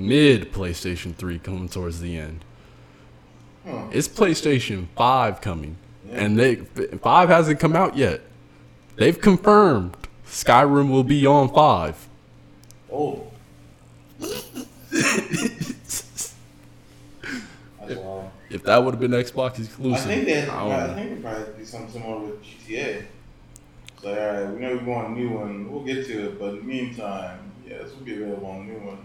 Mid 0.00 0.52
PlayStation 0.52 1.14
3 1.14 1.38
coming 1.38 1.68
towards 1.68 2.00
the 2.00 2.18
end. 2.18 2.44
Huh. 3.66 3.88
It's 3.92 4.08
PlayStation 4.08 4.86
5 4.96 5.40
coming. 5.40 5.76
Yeah. 6.08 6.24
And 6.24 6.38
they 6.38 6.56
5 6.56 7.28
hasn't 7.28 7.60
come 7.60 7.76
out 7.76 7.96
yet. 7.96 8.22
They've 8.96 9.18
confirmed 9.18 9.96
Skyrim 10.26 10.90
will 10.90 11.04
be 11.04 11.26
on 11.26 11.52
5. 11.52 12.08
Oh. 12.92 13.26
If 18.50 18.64
that 18.64 18.82
would 18.82 18.94
have 18.94 19.00
been 19.00 19.12
Xbox 19.12 19.60
exclusive, 19.60 20.06
I 20.06 20.14
think 20.14 20.26
they. 20.26 20.48
I 20.48 20.90
I, 20.90 20.94
think 20.94 21.16
they 21.16 21.22
probably 21.22 21.44
do 21.56 21.64
something 21.64 21.92
similar 21.92 22.18
with 22.18 22.42
GTA. 22.42 23.04
Like, 24.02 24.18
all 24.18 24.26
right, 24.26 24.52
we 24.52 24.60
know 24.60 24.76
we 24.76 24.84
want 24.84 25.08
a 25.08 25.20
new 25.20 25.30
one. 25.30 25.70
We'll 25.70 25.84
get 25.84 26.04
to 26.06 26.26
it, 26.26 26.38
but 26.38 26.50
in 26.50 26.56
the 26.56 26.62
meantime, 26.62 27.52
yeah, 27.64 27.78
this 27.78 27.94
will 27.94 28.04
be 28.04 28.14
available 28.14 28.48
on 28.48 28.60
a 28.62 28.64
new 28.64 28.78
one. 28.80 28.98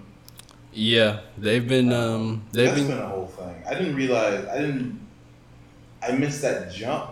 Yeah, 0.76 1.22
they've 1.38 1.66
been 1.66 1.94
um 1.94 2.44
they've 2.52 2.68
That's 2.68 2.82
been 2.82 2.90
been 2.90 3.00
a 3.00 3.08
whole 3.08 3.28
thing. 3.28 3.56
I 3.66 3.74
didn't 3.74 3.96
realize. 3.96 4.46
I 4.48 4.58
didn't. 4.60 5.00
I 6.04 6.12
missed 6.12 6.42
that 6.42 6.72
jump 6.72 7.12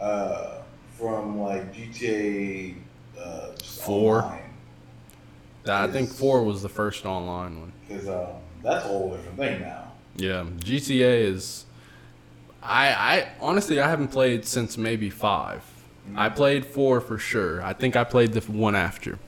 uh, 0.00 0.62
from 0.98 1.38
like 1.38 1.72
GTA 1.74 2.76
uh, 3.18 3.52
Four? 3.62 4.22
online. 4.22 4.38
I 5.68 5.86
think 5.86 6.10
4 6.10 6.42
was 6.42 6.62
the 6.62 6.68
first 6.68 7.06
online 7.06 7.60
one. 7.60 7.72
because 7.86 8.08
um, 8.08 8.26
that's 8.64 8.84
a 8.84 8.88
whole 8.88 9.14
different 9.14 9.38
thing 9.38 9.60
now. 9.60 9.92
Yeah, 10.16 10.44
GTA 10.58 11.24
is 11.24 11.66
I 12.62 12.88
I 12.88 13.28
honestly 13.40 13.80
I 13.80 13.88
haven't 13.88 14.08
played 14.08 14.46
since 14.46 14.78
maybe 14.78 15.10
5. 15.10 15.62
I 16.16 16.30
played 16.30 16.64
4 16.64 17.00
for 17.00 17.18
sure. 17.18 17.62
I 17.62 17.74
think 17.74 17.96
I 17.96 18.04
played 18.04 18.32
the 18.32 18.40
one 18.50 18.74
after. 18.74 19.18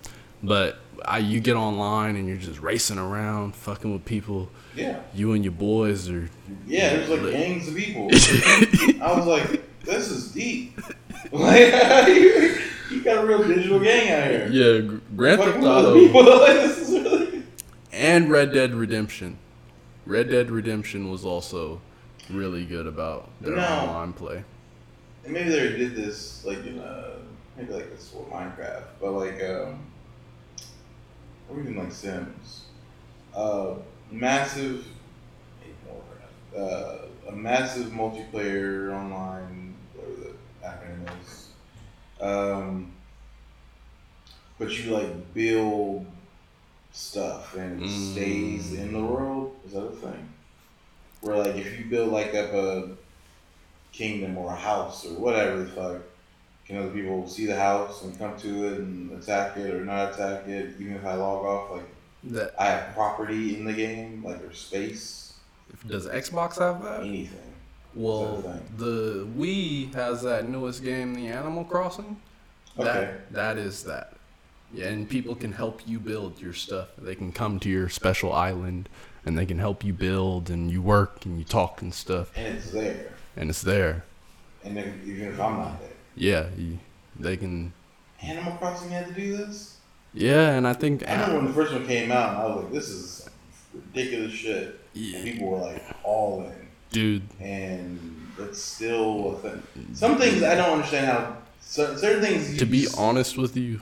But 0.43 0.79
I, 1.07 1.19
you 1.19 1.41
get 1.41 1.57
online 1.57 2.17
and 2.17 2.27
you're 2.29 2.37
just 2.37 2.61
racing 2.61 2.99
around, 2.99 3.55
fucking 3.57 3.93
with 3.93 4.05
people. 4.05 4.49
Yeah, 4.75 5.01
You 5.15 5.33
and 5.33 5.45
your 5.45 5.53
boys 5.53 6.09
are 6.11 6.29
yeah. 6.67 6.97
There's 6.97 7.09
like 7.11 7.33
gangs 7.33 7.69
of 7.69 7.77
people. 7.77 8.09
I 9.03 9.13
was 9.17 9.27
like, 9.27 9.63
this 9.85 10.11
is 10.11 10.33
deep. 10.33 10.79
Like, 11.33 11.73
you, 12.09 12.59
you 12.91 13.03
got 13.03 13.25
a 13.25 13.27
real 13.27 13.43
digital 13.49 13.81
gang 13.81 14.11
out 14.11 14.31
here. 14.31 14.49
Yeah, 14.53 14.99
Grand 15.17 15.41
Theft 15.41 15.65
Auto 15.65 15.95
people. 15.95 16.23
Like, 16.23 16.53
this 16.53 16.79
is 16.79 16.91
really. 17.03 17.43
and 17.93 18.31
Red 18.31 18.53
Dead 18.53 18.75
Redemption. 18.75 19.39
Red 20.07 20.29
Dead 20.31 20.51
Redemption 20.51 21.11
was 21.11 21.25
also 21.25 21.81
really 22.31 22.65
good 22.67 22.87
about 22.87 23.31
their 23.41 23.57
No. 23.57 23.63
online 23.67 24.13
play. 24.13 24.45
And 25.25 25.33
maybe 25.33 25.49
they 25.49 25.69
did 25.71 25.97
this 25.97 26.45
like 26.45 26.65
in 26.67 26.79
a 26.79 27.13
maybe 27.57 27.73
like 27.73 27.91
this 27.91 28.11
for 28.11 28.25
Minecraft, 28.27 28.85
but 29.01 29.13
like 29.13 29.43
um 29.43 29.81
or 31.55 31.61
even 31.61 31.77
like 31.77 31.93
Sims. 31.93 32.63
Uh 33.35 33.75
massive. 34.11 34.87
Uh 36.57 36.99
a 37.29 37.33
massive 37.33 37.87
multiplayer 37.89 38.93
online 38.93 39.75
whatever 39.95 40.35
the 40.63 40.67
acronym 40.67 41.23
is. 41.23 41.49
Um 42.21 42.93
but 44.59 44.71
you 44.79 44.93
like 44.93 45.35
build 45.35 46.07
stuff 46.93 47.57
and 47.57 47.83
it 47.83 47.87
Mm. 47.87 48.13
stays 48.13 48.75
in 48.75 48.93
the 48.93 49.03
world. 49.03 49.57
Is 49.67 49.73
that 49.73 49.83
a 49.85 49.91
thing? 49.91 50.33
Where 51.21 51.37
like 51.39 51.57
if 51.57 51.79
you 51.79 51.87
build 51.87 52.11
like 52.13 52.35
up 52.35 52.53
a 52.53 52.91
kingdom 53.93 54.39
or 54.39 54.53
a 54.53 54.57
house 54.57 55.05
or 55.07 55.15
whatever 55.15 55.65
the 55.65 55.71
fuck, 55.71 56.03
can 56.67 56.79
other 56.79 56.91
people 56.91 57.27
see 57.29 57.47
the 57.47 57.57
house 57.57 58.03
and 58.03 58.19
come 58.19 58.37
to 58.39 58.67
it 58.69 58.79
and 58.81 59.11
attack 59.23 59.57
it 59.57 59.75
or 59.75 59.85
not 59.85 60.15
attack 60.15 60.47
it? 60.49 60.75
Even 60.81 60.97
if 60.97 61.05
I 61.05 61.15
log 61.15 61.45
off, 61.45 61.71
like 61.73 61.89
That 62.25 62.55
I 62.59 62.67
have 62.67 62.95
property 62.95 63.57
in 63.57 63.65
the 63.65 63.73
game, 63.73 64.23
like 64.25 64.41
there's 64.41 64.59
space, 64.59 65.35
does 65.87 66.07
Xbox 66.07 66.59
have 66.59 66.83
that? 66.85 67.01
anything. 67.01 67.39
Well, 67.95 68.39
Is 68.39 68.45
that 68.45 68.51
a 68.51 68.53
thing? 68.59 68.63
the 68.79 69.27
Wii 69.39 69.95
has 69.95 70.23
that 70.23 70.49
newest 70.49 70.83
game, 70.83 71.15
the 71.15 71.29
Animal 71.29 71.65
Crossing. 71.65 72.17
Okay. 72.79 72.85
That 73.31 73.33
that 73.33 73.59
is 73.59 73.85
that. 73.85 74.15
Yeah, 74.73 74.87
and 74.89 75.09
people 75.09 75.37
can 75.37 75.53
help 75.53 75.83
you 75.87 76.01
build 76.01 76.41
your 76.41 76.53
stuff. 76.55 76.89
They 76.99 77.15
can 77.15 77.31
come 77.31 77.61
to 77.61 77.69
your 77.69 77.89
special 77.89 78.33
island 78.33 78.89
and 79.25 79.39
they 79.39 79.47
can 79.47 79.59
help 79.61 79.85
you 79.85 79.93
build 79.93 80.51
and 80.51 80.71
you 80.71 80.83
work 80.83 81.25
and 81.25 81.39
you 81.39 81.45
talk 81.45 81.81
and 81.83 81.95
stuff 81.95 82.33
And 82.37 82.57
it's 82.57 82.73
there. 82.73 83.13
and 83.37 83.49
it's 83.51 83.63
there. 83.63 84.05
And 84.65 84.77
then 84.77 85.01
even 85.07 85.29
if 85.29 85.39
I'm 85.41 85.59
not 85.59 85.79
there. 85.81 85.91
Yeah, 86.17 86.47
you, 86.57 86.79
they 87.19 87.37
can. 87.37 87.73
Animal 88.23 88.53
Crossing 88.55 88.91
had 88.91 89.09
to 89.09 89.13
do 89.15 89.37
this? 89.37 89.77
Yeah, 90.15 90.51
and 90.53 90.67
I 90.67 90.73
think 90.73 91.07
I 91.09 91.13
remember 91.13 91.37
when 91.39 91.47
the 91.47 91.53
first 91.53 91.73
one 91.73 91.87
came 91.87 92.13
out 92.13 92.37
I 92.37 92.47
was 92.47 92.63
like, 92.65 92.73
this 92.73 92.89
is 92.89 93.29
ridiculous 93.75 94.33
shit. 94.33 94.81
And 94.95 95.05
Yeah, 95.05 95.23
people 95.25 95.49
were 95.49 95.59
like 95.59 95.83
all 96.05 96.43
in. 96.45 96.69
dude. 96.91 97.23
And 97.41 98.29
it's 98.39 98.63
still 98.63 99.35
a 99.37 99.39
thing. 99.39 99.63
Some 99.95 100.17
things 100.19 100.43
I 100.43 100.55
don't 100.55 100.71
understand 100.75 101.07
how 101.07 101.37
cer- 101.61 101.99
certain 101.99 102.23
things 102.23 102.57
To 102.59 102.65
be 102.65 102.83
just- 102.83 102.97
honest 102.99 103.37
with 103.37 103.57
you, 103.57 103.81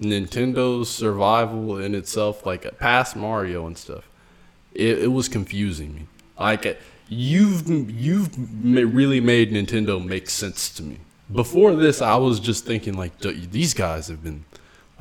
Nintendo's 0.00 0.88
survival 0.90 1.78
in 1.78 1.94
itself, 1.94 2.44
like 2.46 2.78
past 2.78 3.16
Mario 3.16 3.66
and 3.66 3.76
stuff, 3.78 4.08
it, 4.74 4.98
it 5.04 5.12
was 5.12 5.28
confusing 5.28 5.94
me. 5.94 6.06
Like 6.38 6.80
you've 7.08 7.68
you've 7.90 8.30
really 8.64 9.20
made 9.20 9.52
Nintendo 9.52 10.04
make 10.04 10.28
sense 10.28 10.68
to 10.70 10.82
me. 10.82 10.98
Before 11.30 11.74
this, 11.74 12.00
I 12.00 12.16
was 12.16 12.40
just 12.40 12.64
thinking 12.64 12.94
like 12.94 13.18
"D- 13.20 13.46
these 13.50 13.74
guys 13.74 14.08
have 14.08 14.22
been 14.22 14.44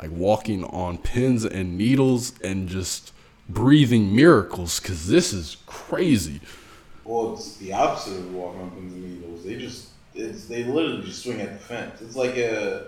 like 0.01 0.11
walking 0.11 0.63
on 0.65 0.97
pins 0.97 1.45
and 1.45 1.77
needles 1.77 2.33
and 2.43 2.67
just 2.67 3.13
breathing 3.49 4.15
miracles 4.15 4.79
because 4.79 5.07
this 5.07 5.31
is 5.33 5.57
crazy. 5.65 6.41
Well, 7.05 7.33
it's 7.33 7.55
the 7.57 7.71
opposite 7.73 8.17
of 8.17 8.33
walking 8.33 8.61
on 8.61 8.71
pins 8.71 8.93
and 8.93 9.03
needles. 9.03 9.45
They 9.45 9.55
just, 9.55 9.89
they 10.49 10.65
literally 10.65 11.03
just 11.03 11.23
swing 11.23 11.39
at 11.39 11.53
the 11.53 11.59
fence. 11.59 12.01
It's 12.01 12.17
like 12.17 12.35
a, 12.35 12.87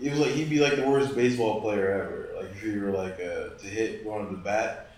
it 0.00 0.10
was 0.10 0.20
like 0.20 0.30
he'd 0.30 0.48
be 0.48 0.60
like 0.60 0.76
the 0.76 0.88
worst 0.88 1.16
baseball 1.16 1.60
player 1.60 1.90
ever. 1.90 2.28
Like 2.36 2.52
if 2.52 2.62
you 2.62 2.80
were 2.80 2.92
like 2.92 3.14
uh 3.14 3.58
to 3.58 3.66
hit 3.66 4.06
one 4.06 4.20
of 4.20 4.30
the 4.30 4.36
bat, 4.36 4.90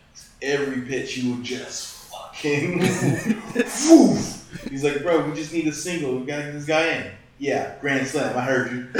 every 0.42 0.82
pitch 0.82 1.14
he 1.14 1.32
would 1.32 1.42
just 1.42 2.10
fucking. 2.12 2.80
He's 4.68 4.84
like, 4.84 5.02
bro, 5.02 5.26
we 5.26 5.34
just 5.34 5.52
need 5.54 5.66
a 5.68 5.72
single. 5.72 6.18
We 6.18 6.26
gotta 6.26 6.42
get 6.42 6.52
this 6.52 6.66
guy 6.66 6.86
in. 6.88 7.12
Yeah, 7.40 7.74
grand 7.80 8.06
slam. 8.06 8.36
I 8.36 8.42
heard 8.42 8.70
you. 8.70 8.86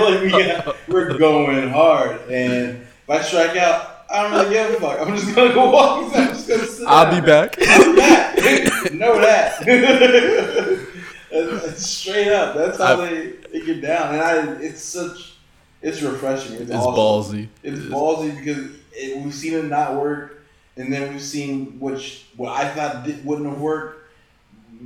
like 0.00 0.22
we 0.22 0.30
got, 0.30 0.76
we're 0.88 1.16
going 1.16 1.70
hard, 1.70 2.20
and 2.22 2.78
if 2.80 3.08
I 3.08 3.22
strike 3.22 3.56
out, 3.56 4.04
I 4.12 4.24
don't 4.24 4.32
really 4.32 4.52
give 4.52 4.70
a 4.72 4.80
fuck. 4.80 5.00
I'm 5.00 5.14
just 5.14 5.32
gonna 5.36 5.54
go 5.54 5.70
walk. 5.70 6.12
I'm 6.16 6.28
just 6.30 6.48
gonna 6.48 6.66
sit. 6.66 6.84
I'll 6.88 7.12
down. 7.12 7.20
be 7.20 7.26
back. 7.26 7.54
I'm 7.60 7.94
back. 7.94 8.92
know 8.92 9.20
that. 9.20 9.62
Straight 11.76 12.32
up. 12.32 12.56
That's 12.56 12.78
how 12.78 13.00
I- 13.00 13.06
they, 13.08 13.26
they 13.52 13.60
get 13.64 13.80
down, 13.80 14.14
and 14.14 14.20
I. 14.20 14.52
It's 14.62 14.82
such. 14.82 15.36
It's 15.80 16.02
refreshing. 16.02 16.54
It's, 16.54 16.62
It's 16.62 16.72
awesome. 16.72 17.38
ballsy. 17.38 17.48
It's 17.62 17.82
ballsy 17.82 18.36
because 18.36 18.66
it, 18.92 19.16
we've 19.22 19.32
seen 19.32 19.54
it 19.54 19.66
not 19.66 19.94
work, 19.94 20.42
and 20.76 20.92
then 20.92 21.12
we've 21.12 21.22
seen 21.22 21.78
which 21.78 22.26
what 22.36 22.50
I 22.52 22.66
thought 22.68 23.04
did, 23.04 23.24
wouldn't 23.24 23.48
have 23.48 23.60
worked 23.60 24.00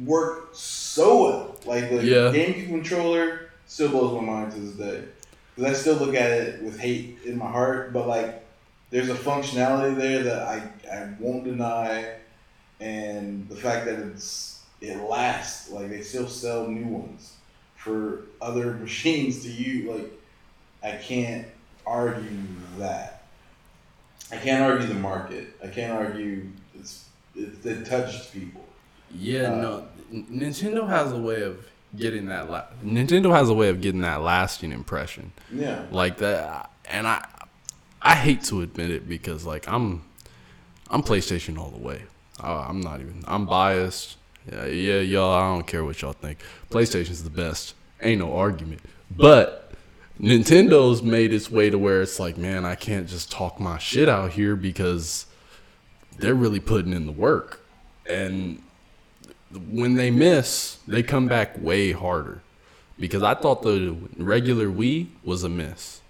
work 0.05 0.51
so 0.99 1.23
well. 1.23 1.57
Like 1.65 1.91
the 1.91 2.05
Yeah. 2.05 2.33
GameCube 2.33 2.69
controller 2.69 3.51
still 3.67 3.91
blows 3.91 4.15
my 4.21 4.27
mind 4.27 4.53
to 4.53 4.59
this 4.61 4.75
day 4.77 5.05
because 5.55 5.71
I 5.71 5.75
still 5.81 5.97
look 5.97 6.15
at 6.15 6.31
it 6.31 6.63
with 6.63 6.79
hate 6.79 7.19
in 7.25 7.39
my 7.39 7.51
heart. 7.51 7.93
But 7.93 8.07
like, 8.09 8.45
there's 8.91 9.09
a 9.09 9.15
functionality 9.15 9.97
there 9.97 10.23
that 10.25 10.43
I 10.43 10.57
I 10.93 11.09
won't 11.21 11.45
deny, 11.45 12.15
and 12.81 13.49
the 13.49 13.57
fact 13.57 13.85
that 13.87 13.99
it's 13.99 14.63
it 14.81 14.97
lasts. 15.09 15.71
Like 15.71 15.89
they 15.91 16.03
still 16.03 16.29
sell 16.29 16.67
new 16.67 16.87
ones 16.87 17.35
for 17.77 18.23
other 18.41 18.73
machines 18.87 19.43
to 19.43 19.51
use. 19.51 19.89
Like 19.89 20.11
I 20.83 20.97
can't 20.97 21.47
argue 21.87 22.47
that. 22.79 23.23
I 24.31 24.37
can't 24.37 24.63
argue 24.63 24.87
the 24.87 24.95
market. 24.95 25.47
I 25.65 25.69
can't 25.69 25.93
argue 25.93 26.49
it's 26.79 27.07
it, 27.35 27.65
it 27.65 27.87
touched 27.87 28.33
people. 28.33 28.65
Yeah, 29.15 29.53
Uh, 29.53 29.61
no. 29.63 29.88
Nintendo 30.13 30.89
has 30.89 31.13
a 31.13 31.19
way 31.19 31.43
of 31.43 31.67
getting 31.97 32.27
that. 32.27 32.51
La- 32.51 32.65
Nintendo 32.85 33.31
has 33.35 33.49
a 33.49 33.55
way 33.55 33.69
of 33.69 33.81
getting 33.81 34.01
that 34.03 34.21
lasting 34.23 34.73
impression, 34.73 35.33
Yeah. 35.53 35.85
like 35.91 36.19
that. 36.19 36.71
And 36.91 37.07
I, 37.07 37.27
I 38.01 38.15
hate 38.15 38.43
to 38.45 38.63
admit 38.63 38.91
it 38.91 39.09
because 39.09 39.45
like 39.45 39.69
I'm, 39.69 40.03
I'm 40.91 41.03
PlayStation 41.03 41.59
all 41.59 41.71
the 41.71 41.79
way. 41.79 42.03
Uh, 42.43 42.65
I'm 42.69 42.81
not 42.81 43.01
even. 43.01 43.25
I'm 43.27 43.47
biased. 43.47 44.17
Yeah, 44.51 44.67
yeah, 44.67 45.01
y'all. 45.01 45.35
I 45.35 45.55
don't 45.55 45.67
care 45.67 45.85
what 45.85 46.01
y'all 46.01 46.13
think. 46.15 46.39
PlayStation's 46.71 47.23
the 47.25 47.31
best. 47.31 47.75
Ain't 48.01 48.21
no 48.21 48.35
argument. 48.37 48.81
But 49.15 49.73
Nintendo's 50.21 51.03
made 51.03 51.33
its 51.35 51.51
way 51.51 51.69
to 51.69 51.79
where 51.79 52.01
it's 52.01 52.19
like, 52.21 52.39
man, 52.39 52.65
I 52.65 52.75
can't 52.75 53.09
just 53.09 53.31
talk 53.31 53.59
my 53.61 53.77
shit 53.79 54.09
out 54.09 54.33
here 54.33 54.57
because 54.57 55.27
they're 56.19 56.35
really 56.35 56.61
putting 56.61 56.93
in 56.93 57.07
the 57.07 57.13
work. 57.13 57.61
And 58.09 58.63
when 59.51 59.95
they 59.95 60.11
miss, 60.11 60.79
they 60.87 61.03
come 61.03 61.27
back 61.29 61.57
way 61.61 61.93
harder. 61.93 62.43
Because 62.99 63.23
I 63.23 63.35
thought 63.35 63.63
the 63.63 63.97
regular 64.17 64.67
Wii 64.67 65.09
was 65.23 65.45
a 65.45 65.49
miss. 65.49 66.01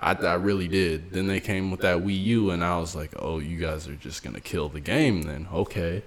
I, 0.00 0.12
I 0.14 0.34
really 0.34 0.68
did. 0.68 1.10
Then 1.10 1.26
they 1.26 1.40
came 1.40 1.70
with 1.70 1.80
that 1.80 1.98
Wii 1.98 2.22
U, 2.24 2.50
and 2.50 2.64
I 2.64 2.78
was 2.78 2.94
like, 2.94 3.12
oh, 3.18 3.38
you 3.38 3.58
guys 3.58 3.88
are 3.88 3.94
just 3.94 4.22
going 4.22 4.34
to 4.34 4.40
kill 4.40 4.68
the 4.68 4.80
game 4.80 5.22
then. 5.22 5.48
Okay. 5.52 6.02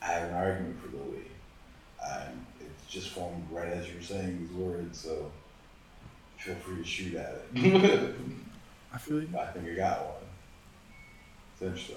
I 0.00 0.06
have 0.06 0.30
an 0.30 0.34
argument 0.34 0.80
for 0.80 0.88
the 0.88 0.96
Wii. 0.96 1.24
Um, 2.10 2.46
it's 2.60 2.90
just 2.90 3.08
formed 3.10 3.46
right 3.50 3.68
as 3.68 3.88
you 3.88 3.96
were 3.96 4.02
saying 4.02 4.38
these 4.40 4.56
words, 4.56 4.98
so 4.98 5.30
feel 6.38 6.54
free 6.56 6.76
to 6.76 6.84
shoot 6.84 7.14
at 7.16 7.42
it. 7.54 8.14
I 8.94 8.98
feel 8.98 9.20
you. 9.20 9.28
I 9.38 9.46
think 9.46 9.68
I 9.68 9.74
got 9.74 10.04
one. 10.06 10.14
It's 11.52 11.62
interesting. 11.62 11.96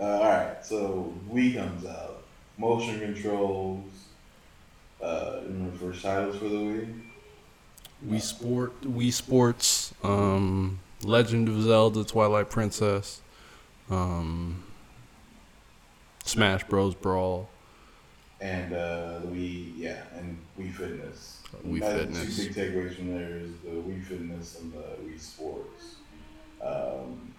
Uh, 0.00 0.04
all 0.04 0.22
right, 0.28 0.64
so 0.64 1.12
Wii 1.32 1.56
comes 1.56 1.84
out. 1.84 2.22
Motion 2.56 3.00
controls. 3.00 3.84
Uh, 5.02 5.40
the 5.46 5.72
first 5.78 6.02
titles 6.02 6.36
for 6.36 6.44
the 6.44 6.56
Wii. 6.56 7.00
Wii 8.06 8.20
Sport, 8.20 8.80
Wii 8.82 9.12
Sports, 9.12 9.92
um, 10.04 10.78
Legend 11.02 11.48
of 11.48 11.60
Zelda, 11.62 12.04
Twilight 12.04 12.48
Princess, 12.48 13.20
um, 13.90 14.62
Smash 16.24 16.64
Bros. 16.64 16.94
Brawl. 16.94 17.48
And 18.40 18.72
uh, 18.72 19.20
Wii, 19.26 19.72
yeah, 19.76 20.02
and 20.16 20.38
Wii 20.58 20.72
Fitness. 20.72 21.42
Wii 21.66 21.82
Uh, 21.82 21.96
Fitness. 21.96 22.36
Two 22.36 22.44
big 22.44 22.54
takeaways 22.54 22.94
from 22.94 23.14
there 23.14 23.36
is 23.38 23.50
the 23.64 23.70
Wii 23.70 24.04
Fitness 24.04 24.60
and 24.60 24.72
the 24.72 24.78
Wii 25.04 25.18
Sports. 25.20 25.96
Um, 26.64 27.32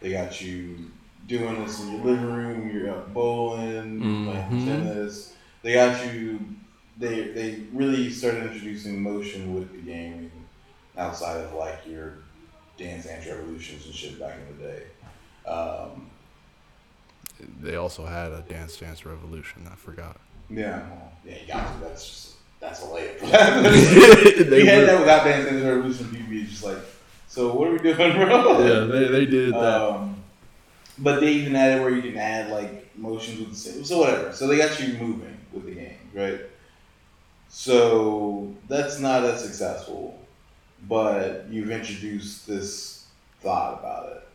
they 0.00 0.12
got 0.12 0.40
you 0.40 0.90
doing 1.30 1.64
this 1.64 1.80
in 1.80 1.92
your 1.92 2.04
living 2.04 2.24
room. 2.32 2.70
You're 2.74 2.90
out 2.90 3.14
bowling, 3.14 4.00
Mhm. 4.00 4.24
playing 4.48 4.66
tennis. 4.66 5.32
They 5.62 5.74
got 5.74 6.12
you. 6.12 6.40
They 6.98 7.28
they 7.28 7.62
really 7.72 8.10
started 8.10 8.42
introducing 8.52 9.00
motion 9.00 9.54
with 9.54 9.70
the 9.72 9.78
gaming 9.78 10.30
outside 10.98 11.38
of 11.44 11.54
like 11.54 11.86
your 11.86 12.14
Dance 12.76 13.04
Dance 13.06 13.26
Revolutions 13.26 13.86
and 13.86 13.94
shit 13.94 14.18
back 14.18 14.34
in 14.36 14.56
the 14.58 14.64
day. 14.68 14.82
Um, 15.46 16.10
They 17.62 17.76
also 17.76 18.04
had 18.04 18.32
a 18.32 18.42
Dance 18.48 18.76
Dance 18.76 19.06
Revolution. 19.06 19.66
I 19.70 19.76
forgot. 19.76 20.16
yeah, 20.50 20.82
yeah, 21.24 21.36
you 21.40 21.46
got 21.46 21.72
to. 21.74 21.84
That's 21.84 22.04
just 22.06 22.26
that's 22.58 22.82
a 22.82 22.86
layup. 22.86 23.20
They 24.50 24.66
had 24.66 24.80
were- 24.80 24.86
that 24.86 24.98
without 25.00 25.24
Dance 25.24 25.48
Dance 25.48 25.62
Revolution. 25.64 26.10
People 26.10 26.44
just 26.50 26.64
like, 26.64 26.78
so 27.28 27.54
what 27.54 27.68
are 27.68 27.72
we 27.72 27.78
doing, 27.78 27.96
bro? 27.96 28.58
Yeah, 28.66 28.80
they, 28.92 29.08
they 29.08 29.26
did 29.26 29.54
that. 29.54 29.80
Um, 29.82 30.09
but 31.00 31.20
they 31.20 31.32
even 31.32 31.56
added 31.56 31.82
where 31.82 31.90
you 31.90 32.02
can 32.02 32.16
add 32.16 32.50
like 32.50 32.96
motions 32.96 33.40
with 33.40 33.50
the 33.50 33.56
same. 33.56 33.84
So 33.84 34.00
whatever. 34.00 34.32
So 34.32 34.46
they 34.46 34.58
got 34.58 34.78
you 34.80 34.94
moving 34.94 35.36
with 35.52 35.64
the 35.64 35.72
game, 35.72 35.98
right? 36.14 36.40
So 37.48 38.54
that's 38.68 39.00
not 39.00 39.24
as 39.24 39.42
successful, 39.42 40.18
but 40.88 41.46
you've 41.50 41.70
introduced 41.70 42.46
this 42.46 43.06
thought 43.40 43.80
about 43.80 44.12
it. 44.12 44.28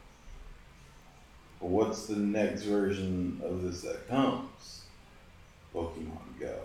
But 1.62 1.69
what's 1.69 2.08
the 2.08 2.17
next 2.17 2.63
version 2.63 3.41
of 3.43 3.63
this 3.63 3.82
that 3.82 4.08
comes? 4.10 4.82
Pokemon 5.73 6.39
Go. 6.39 6.58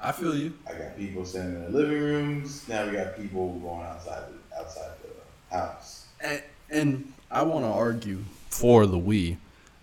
I 0.00 0.12
feel 0.12 0.34
you. 0.36 0.52
I 0.68 0.74
got 0.74 0.96
people 0.96 1.24
standing 1.24 1.56
in 1.56 1.60
their 1.60 1.82
living 1.82 2.00
rooms. 2.00 2.66
Now 2.68 2.86
we 2.86 2.92
got 2.92 3.16
people 3.16 3.58
going 3.60 3.82
outside 3.82 4.24
the, 4.28 4.58
outside 4.58 4.90
the 5.02 5.56
house. 5.56 6.06
And, 6.20 6.42
and 6.70 7.12
I 7.30 7.42
want 7.42 7.64
to 7.64 7.70
argue 7.70 8.18
for 8.56 8.86
the 8.86 8.98
Wii. 8.98 9.36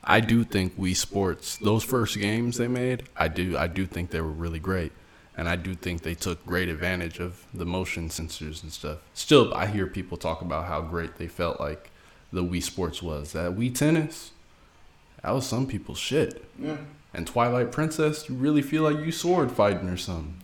I 0.04 0.20
do 0.20 0.44
think 0.44 0.78
Wii 0.78 0.96
Sports, 0.96 1.58
those 1.58 1.84
first 1.84 2.18
games 2.18 2.58
they 2.58 2.68
made, 2.68 3.04
I 3.16 3.28
do 3.28 3.58
I 3.58 3.68
do 3.68 3.86
think 3.86 4.10
they 4.12 4.22
were 4.22 4.28
really 4.46 4.60
great. 4.60 4.92
And 5.36 5.50
I 5.50 5.56
do 5.56 5.74
think 5.74 6.04
they 6.04 6.14
took 6.14 6.46
great 6.46 6.70
advantage 6.70 7.20
of 7.20 7.46
the 7.54 7.66
motion 7.66 8.10
sensors 8.10 8.62
and 8.62 8.72
stuff. 8.72 9.00
Still, 9.16 9.52
I 9.54 9.66
hear 9.66 9.88
people 9.88 10.16
talk 10.18 10.42
about 10.42 10.66
how 10.66 10.82
great 10.82 11.16
they 11.18 11.28
felt 11.28 11.60
like 11.60 11.90
the 12.32 12.44
Wii 12.44 12.62
Sports 12.62 13.02
was. 13.02 13.32
That 13.34 13.54
Wii 13.58 13.74
Tennis, 13.74 14.32
that 15.24 15.32
was 15.32 15.48
some 15.48 15.66
people's 15.66 15.98
shit. 15.98 16.44
Yeah. 16.60 16.78
And 17.16 17.26
Twilight 17.26 17.72
Princess, 17.72 18.30
you 18.30 18.36
really 18.36 18.62
feel 18.62 18.84
like 18.84 19.04
you 19.04 19.12
sword 19.12 19.52
fighting 19.52 19.90
or 19.90 19.98
something. 19.98 20.36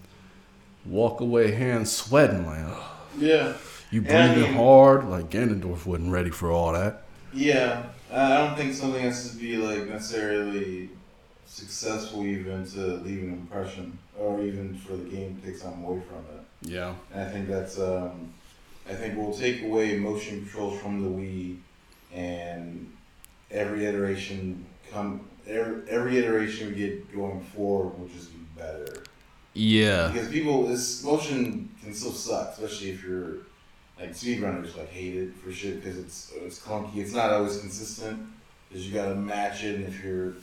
Walk 0.86 1.20
away, 1.22 1.52
hands 1.52 1.92
sweating 1.92 2.46
like, 2.48 2.60
ugh. 2.66 2.84
Yeah. 3.20 3.54
You 3.92 4.04
And 4.08 4.10
I 4.18 4.34
breathing 4.34 4.52
mean- 4.56 4.64
hard, 4.64 5.06
like 5.06 5.30
Ganondorf 5.30 5.86
wasn't 5.86 6.12
ready 6.12 6.30
for 6.32 6.50
all 6.52 6.74
that. 6.74 7.04
Yeah, 7.32 7.84
I 8.12 8.38
don't 8.38 8.58
think 8.58 8.74
something 8.74 9.02
has 9.02 9.32
to 9.32 9.38
be 9.38 9.58
like 9.58 9.88
necessarily 9.88 10.90
successful 11.46 12.26
even 12.26 12.66
to 12.66 12.80
leave 12.98 13.24
an 13.24 13.34
impression, 13.34 13.98
or 14.18 14.42
even 14.42 14.76
for 14.76 14.96
the 14.96 15.10
game 15.10 15.40
to 15.40 15.48
take 15.48 15.58
something 15.58 15.84
away 15.84 16.02
from 16.08 16.18
it. 16.18 16.46
Yeah. 16.62 16.94
And 17.14 17.22
I 17.22 17.32
think 17.32 17.48
that's, 17.48 17.80
um, 17.80 18.32
I 18.90 18.94
think 18.94 19.18
we'll 19.18 19.34
take 19.34 19.64
away 19.64 19.98
motion 19.98 20.42
controls 20.42 20.80
from 20.80 21.02
the 21.02 21.10
Wii, 21.10 21.58
and 22.14 22.92
every 23.52 23.86
iteration 23.86 24.66
come, 24.92 25.22
every, 25.48 25.90
every 25.90 26.18
iteration 26.18 26.70
we 26.70 26.76
get 26.76 27.16
going 27.16 27.42
forward 27.42 28.00
will 28.00 28.08
just 28.08 28.32
be 28.32 28.40
better. 28.56 29.04
Yeah. 29.54 30.10
Because 30.10 30.30
people, 30.30 30.68
this 30.68 31.04
motion 31.04 31.70
can 31.82 31.94
still 31.94 32.12
suck, 32.12 32.54
especially 32.54 32.92
if 32.92 33.04
you're 33.04 33.38
like 34.00 34.12
speedrunners 34.12 34.78
like 34.78 34.90
hate 34.90 35.16
it 35.16 35.36
for 35.36 35.52
shit 35.52 35.84
because 35.84 35.98
it's 35.98 36.32
it's 36.36 36.60
clunky. 36.60 36.98
It's 36.98 37.14
not 37.14 37.32
always 37.32 37.58
consistent. 37.60 38.28
Because 38.68 38.88
you 38.88 38.94
gotta 38.94 39.16
match 39.16 39.64
it, 39.64 39.76
and 39.76 39.86
if 39.86 40.04
you're 40.04 40.34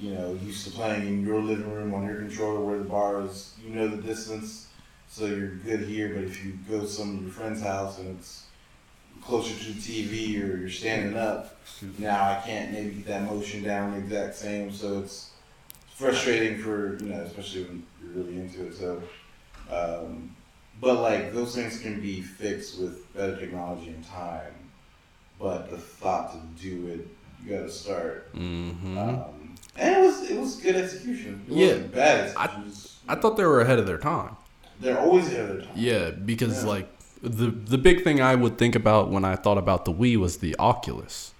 you 0.00 0.14
know 0.14 0.38
used 0.42 0.66
to 0.66 0.72
playing 0.72 1.06
in 1.06 1.26
your 1.26 1.40
living 1.40 1.70
room 1.70 1.94
on 1.94 2.06
your 2.06 2.16
controller 2.16 2.60
where 2.60 2.78
the 2.78 2.84
bar 2.84 3.22
is, 3.22 3.54
you 3.62 3.74
know 3.74 3.88
the 3.88 4.02
distance, 4.02 4.68
so 5.08 5.26
you're 5.26 5.56
good 5.56 5.80
here. 5.80 6.14
But 6.14 6.24
if 6.24 6.44
you 6.44 6.58
go 6.68 6.80
to 6.80 6.88
some 6.88 7.16
of 7.16 7.22
your 7.22 7.32
friend's 7.32 7.62
house 7.62 7.98
and 7.98 8.18
it's 8.18 8.44
closer 9.22 9.54
to 9.54 9.72
the 9.72 9.80
TV 9.80 10.42
or 10.42 10.56
you're 10.56 10.70
standing 10.70 11.16
up, 11.16 11.58
now 11.98 12.22
I 12.22 12.42
can't 12.46 12.72
maybe 12.72 12.90
get 12.90 13.06
that 13.06 13.22
motion 13.24 13.62
down 13.62 13.92
the 13.92 13.98
exact 13.98 14.34
same. 14.34 14.72
So 14.72 15.00
it's 15.00 15.30
frustrating 15.94 16.58
for 16.58 16.96
you 17.02 17.10
know, 17.10 17.20
especially 17.20 17.64
when 17.64 17.86
you're 18.02 18.24
really 18.24 18.38
into 18.38 18.66
it. 18.66 18.74
So 18.74 19.02
um, 19.70 20.35
but 20.80 21.00
like 21.00 21.32
those 21.34 21.54
things 21.54 21.78
can 21.78 22.00
be 22.00 22.20
fixed 22.22 22.78
with 22.80 23.12
better 23.14 23.36
technology 23.36 23.88
and 23.88 24.04
time. 24.06 24.52
But 25.38 25.70
the 25.70 25.76
thought 25.76 26.32
to 26.32 26.38
do 26.62 26.86
it, 26.88 27.06
you 27.44 27.50
got 27.56 27.62
to 27.64 27.70
start. 27.70 28.34
Mm-hmm. 28.34 28.96
Um, 28.98 29.54
and 29.76 29.94
it 29.96 30.00
was 30.00 30.30
it 30.30 30.38
was 30.40 30.56
good 30.56 30.76
execution. 30.76 31.42
It 31.48 31.52
Yeah. 31.54 31.66
wasn't 31.68 31.94
bad. 31.94 32.18
I- 32.36 32.44
execution. 32.44 32.64
Was- 32.64 32.92
I 33.08 33.14
thought 33.16 33.36
they 33.36 33.44
were 33.44 33.60
ahead 33.60 33.78
of 33.78 33.86
their 33.86 33.98
time. 33.98 34.36
they're 34.80 34.98
always 34.98 35.26
ahead 35.28 35.40
of 35.50 35.56
their 35.56 35.60
time. 35.66 35.72
Yeah, 35.76 36.10
because 36.10 36.62
Yeah. 36.62 36.68
like 36.70 36.88
the 37.22 37.50
the 37.50 37.78
big 37.78 38.02
thing 38.04 38.20
I 38.20 38.34
would 38.34 38.58
think 38.58 38.74
about 38.74 39.10
when 39.10 39.24
I 39.24 39.36
thought 39.36 39.58
about 39.58 39.84
the 39.84 39.92
Wii 39.92 40.16
was 40.18 40.38
the 40.38 40.54
Oculus. 40.58 41.32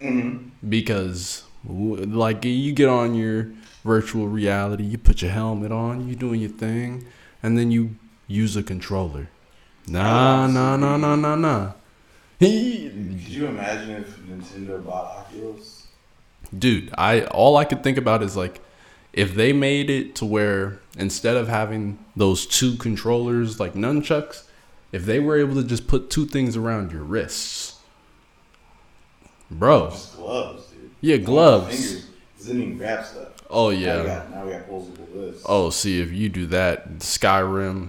Mm-hmm. 0.00 0.50
because 0.68 1.42
like 1.66 2.44
you 2.44 2.72
get 2.72 2.88
on 2.88 3.14
your 3.16 3.50
virtual 3.84 4.28
reality, 4.28 4.84
you 4.84 4.96
put 4.96 5.22
your 5.22 5.32
helmet 5.32 5.72
on, 5.72 6.06
you're 6.06 6.16
doing 6.16 6.40
your 6.40 6.50
thing, 6.50 7.04
and 7.42 7.58
then 7.58 7.70
you 7.72 7.96
use 8.28 8.56
a 8.56 8.62
controller. 8.62 9.28
Nah, 9.88 10.46
nah, 10.46 10.76
nah, 10.76 10.96
nah, 10.96 11.16
nah, 11.16 11.34
nah. 11.34 11.72
He, 12.38 12.88
Could 12.88 13.28
you 13.28 13.46
imagine 13.46 13.90
if 13.90 14.16
Nintendo 14.20 14.84
bought 14.84 15.26
Oculus? 15.26 15.86
dude, 16.56 16.90
I 16.96 17.22
all 17.24 17.56
I 17.56 17.64
could 17.64 17.82
think 17.82 17.98
about 17.98 18.22
is 18.22 18.36
like 18.36 18.60
if 19.12 19.34
they 19.34 19.52
made 19.52 19.90
it 19.90 20.14
to 20.16 20.24
where 20.24 20.78
instead 20.96 21.36
of 21.36 21.48
having 21.48 21.98
those 22.16 22.46
two 22.46 22.76
controllers 22.76 23.58
like 23.58 23.74
nunchucks, 23.74 24.44
if 24.92 25.04
they 25.04 25.18
were 25.20 25.36
able 25.38 25.54
to 25.56 25.64
just 25.64 25.88
put 25.88 26.10
two 26.10 26.26
things 26.26 26.56
around 26.56 26.92
your 26.92 27.02
wrists, 27.02 27.80
bro. 29.50 29.90
Just 29.90 30.16
gloves, 30.16 30.66
dude. 30.68 30.90
Yeah, 31.00 31.16
gloves. 31.16 31.66
Fingers. 31.74 32.04
'cause 32.36 32.46
Didn't 32.46 32.78
grab 32.78 33.04
stuff. 33.04 33.28
Oh 33.50 33.70
Now 33.70 33.76
we 33.76 33.82
yeah. 33.84 34.04
got, 34.04 34.30
now 34.30 34.44
we 34.46 34.52
got. 34.52 34.62
Oh, 35.46 35.70
see 35.70 36.00
if 36.00 36.12
you 36.12 36.28
do 36.28 36.46
that, 36.46 36.98
Skyrim, 37.00 37.56
You 37.56 37.70
know 37.80 37.86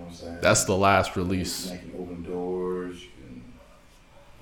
what 0.00 0.08
I'm 0.10 0.13
saying? 0.24 0.38
that's 0.40 0.64
the 0.64 0.76
last 0.76 1.16
release. 1.16 1.70
You 1.70 1.78
can 1.78 1.92
open 2.00 2.22
doors. 2.22 3.02
You 3.02 3.08
can 3.22 3.42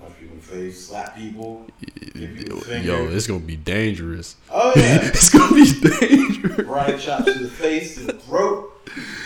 punch 0.01 0.19
people 0.19 0.35
in 0.35 0.41
the 0.41 0.47
face, 0.47 0.87
slap 0.87 1.17
people. 1.17 1.67
People. 2.15 2.77
Yo, 2.83 3.07
it's 3.09 3.27
gonna 3.27 3.41
be 3.41 3.57
dangerous. 3.57 4.37
Oh 4.51 4.73
yeah. 4.77 4.99
it's 5.03 5.29
gonna 5.31 5.55
be 5.55 5.65
dangerous. 5.99 6.57
Karate 6.67 6.99
chops 6.99 7.25
to 7.27 7.33
the 7.39 7.49
face, 7.49 7.95
to 7.97 8.01
the 8.05 8.13
throat. 8.15 8.73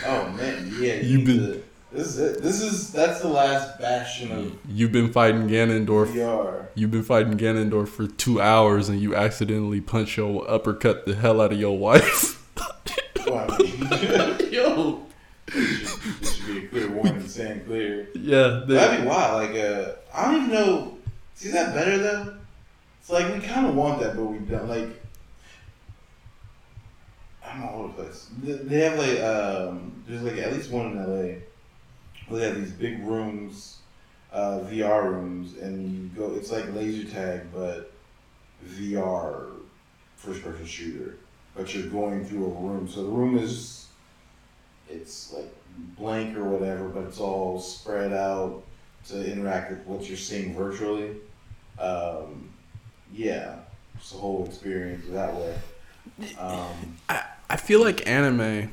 Oh 0.07 0.29
man, 0.37 0.73
yeah. 0.81 0.95
You've 1.01 1.25
been- 1.27 1.37
to- 1.39 1.63
this 1.93 2.09
is 2.09 2.19
it. 2.19 2.43
This 2.43 2.61
is 2.61 2.93
that's 2.93 3.21
the 3.23 3.29
last 3.29 3.79
bastion 3.79 4.31
of 4.33 4.59
You've 4.69 4.93
been 4.93 5.13
fighting 5.13 5.49
Ganondorf. 5.49 6.09
VR. 6.09 6.67
You've 6.75 6.91
been 6.91 7.05
fighting 7.05 7.39
Ganondorf 7.39 7.89
for 7.89 8.07
two 8.07 8.39
hours, 8.41 8.89
and 8.91 9.01
you 9.01 9.15
accidentally 9.15 9.81
punch 9.81 10.17
your 10.19 10.45
uppercut 10.51 11.07
the 11.07 11.15
hell 11.15 11.41
out 11.41 11.53
of 11.53 11.59
your 11.61 11.79
wife. 11.79 12.43
Yo. 14.51 15.06
This 15.53 15.89
should, 15.91 16.21
this 16.21 16.35
should 16.37 16.47
be 16.47 16.65
a 16.65 16.69
clear 16.69 16.89
warning, 16.91 17.27
saying 17.29 17.65
clear. 17.65 18.09
Yeah. 18.15 18.65
they- 18.67 18.75
That'd 18.75 19.01
be 19.03 19.07
wild. 19.07 19.51
Like, 19.51 19.59
uh, 19.61 19.93
I 20.15 20.25
don't 20.33 20.43
even 20.45 20.55
know. 20.55 20.99
See, 21.35 21.49
is 21.49 21.55
that 21.55 21.75
better 21.75 21.99
though? 21.99 22.37
It's 23.01 23.11
like 23.11 23.33
we 23.33 23.41
kind 23.41 23.67
of 23.67 23.75
want 23.75 24.01
that, 24.01 24.17
but 24.17 24.25
we 24.25 24.39
don't. 24.39 24.69
Like, 24.69 24.89
I'm 27.45 27.63
all 27.65 27.83
over 27.85 27.89
the 27.89 28.03
place. 28.05 28.29
They- 28.43 28.53
They 28.55 28.81
have 28.81 28.99
like, 28.99 29.21
um, 29.21 30.03
there's 30.07 30.23
like 30.23 30.39
at 30.39 30.53
least 30.53 30.71
one 30.71 30.93
in 30.93 30.99
LA. 30.99 31.35
Where 32.29 32.41
they 32.41 32.47
have 32.49 32.57
these 32.57 32.73
big 32.73 33.05
rooms, 33.05 33.77
uh, 34.33 34.61
VR 34.69 35.05
rooms, 35.11 35.57
and 35.59 35.89
you 35.89 36.09
go. 36.17 36.35
It's 36.35 36.51
like 36.51 36.73
laser 36.75 37.09
tag, 37.09 37.43
but 37.55 37.93
VR 38.67 39.51
first 40.17 40.43
person 40.43 40.67
shooter. 40.67 41.17
But 41.55 41.73
you're 41.73 41.87
going 41.87 42.25
through 42.27 42.47
a 42.47 42.49
room, 42.49 42.89
so 42.89 43.05
the 43.05 43.09
room 43.11 43.39
is, 43.39 43.86
it's 44.89 45.33
like 45.33 45.53
blank 45.99 46.37
or 46.37 46.45
whatever, 46.45 46.89
but 46.89 47.05
it's 47.05 47.21
all 47.21 47.61
spread 47.61 48.13
out 48.13 48.63
to 49.09 49.31
interact 49.31 49.71
with 49.71 49.87
what 49.87 50.09
you're 50.09 50.17
seeing 50.17 50.55
virtually. 50.55 51.17
Um, 51.79 52.49
yeah, 53.13 53.57
it's 53.95 54.11
the 54.11 54.19
whole 54.19 54.47
experience 54.47 55.05
that 55.11 55.35
way. 55.35 55.55
Um, 56.39 56.97
I, 57.09 57.25
I 57.51 57.57
feel 57.57 57.81
like 57.81 58.07
anime 58.07 58.73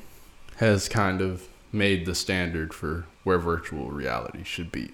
has 0.57 0.87
kind 0.87 1.21
of 1.21 1.47
made 1.71 2.05
the 2.05 2.15
standard 2.15 2.73
for 2.73 3.05
where 3.23 3.39
virtual 3.39 3.89
reality 3.91 4.43
should 4.43 4.71
be. 4.71 4.91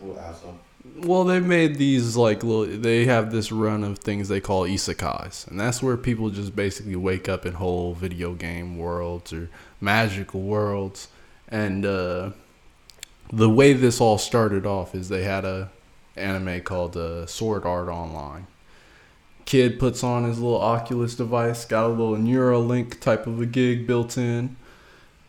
what 0.00 0.18
asshole? 0.18 0.58
Well, 0.98 1.24
they've 1.24 1.44
made 1.44 1.76
these 1.76 2.16
like 2.16 2.42
little. 2.42 2.66
They 2.66 3.04
have 3.06 3.30
this 3.30 3.52
run 3.52 3.84
of 3.84 3.98
things 3.98 4.28
they 4.28 4.40
call 4.40 4.64
isekais, 4.64 5.46
and 5.46 5.58
that's 5.58 5.82
where 5.82 5.96
people 5.96 6.30
just 6.30 6.56
basically 6.56 6.96
wake 6.96 7.28
up 7.28 7.44
in 7.46 7.54
whole 7.54 7.94
video 7.94 8.34
game 8.34 8.78
worlds 8.78 9.32
or 9.32 9.48
magical 9.80 10.40
worlds. 10.40 11.08
And 11.48 11.84
uh, 11.84 12.30
the 13.32 13.50
way 13.50 13.72
this 13.72 14.00
all 14.00 14.18
started 14.18 14.66
off 14.66 14.94
is 14.94 15.08
they 15.08 15.24
had 15.24 15.44
a 15.44 15.70
anime 16.16 16.62
called 16.62 16.96
uh, 16.96 17.26
Sword 17.26 17.64
Art 17.64 17.88
Online. 17.88 18.46
Kid 19.44 19.78
puts 19.78 20.02
on 20.02 20.24
his 20.24 20.40
little 20.40 20.60
Oculus 20.60 21.14
device, 21.14 21.64
got 21.64 21.86
a 21.86 21.88
little 21.88 22.16
Neuralink 22.16 23.00
type 23.00 23.26
of 23.26 23.40
a 23.40 23.46
gig 23.46 23.86
built 23.86 24.18
in. 24.18 24.56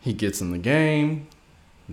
He 0.01 0.13
gets 0.13 0.41
in 0.41 0.51
the 0.51 0.57
game. 0.57 1.27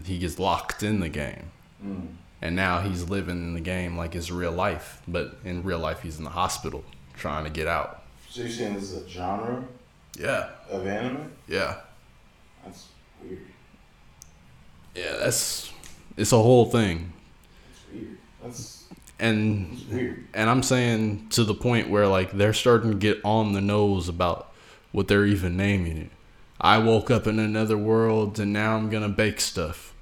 He 0.05 0.19
gets 0.19 0.39
locked 0.39 0.83
in 0.83 1.01
the 1.01 1.09
game 1.09 1.51
Mm. 1.85 2.07
And 2.45 2.55
now 2.55 2.81
he's 2.81 3.09
living 3.09 3.37
in 3.39 3.55
the 3.55 3.61
game 3.61 3.97
like 3.97 4.15
it's 4.15 4.31
real 4.31 4.53
life 4.53 5.01
but 5.09 5.37
in 5.45 5.63
real 5.63 5.79
life 5.79 6.03
he's 6.03 6.19
in 6.19 6.25
the 6.25 6.31
hospital 6.31 6.85
trying 7.17 7.43
to 7.45 7.51
get 7.51 7.67
out 7.67 8.03
So 8.29 8.43
you're 8.43 8.51
saying 8.51 8.75
this 8.75 8.93
is 8.93 9.03
a 9.05 9.09
genre 9.09 9.65
yeah 10.19 10.51
of 10.71 10.87
anime? 10.87 11.31
yeah 11.49 11.77
That's 12.65 12.87
weird. 13.23 13.41
yeah 14.95 15.17
that's 15.19 15.73
it's 16.17 16.33
a 16.33 16.37
whole 16.37 16.67
thing 16.67 17.13
That's 17.73 17.81
weird. 17.93 18.19
That's, 18.43 18.85
and 19.19 19.73
that's 19.73 19.85
weird. 19.87 20.25
and 20.35 20.51
i'm 20.51 20.63
saying 20.63 21.29
to 21.31 21.45
the 21.45 21.55
point 21.55 21.89
where 21.89 22.07
like 22.07 22.33
they're 22.33 22.53
starting 22.53 22.91
to 22.91 22.97
get 22.97 23.21
on 23.25 23.53
the 23.55 23.61
nose 23.61 24.09
about 24.09 24.53
what 24.93 25.09
they're 25.09 25.25
even 25.27 25.57
naming 25.57 25.97
it 25.97 26.11
i 26.61 26.77
woke 26.79 27.11
up 27.11 27.27
in 27.27 27.39
another 27.39 27.79
world 27.79 28.39
and 28.39 28.53
now 28.53 28.77
i'm 28.77 28.91
gonna 28.91 29.09
bake 29.09 29.41
stuff 29.41 29.94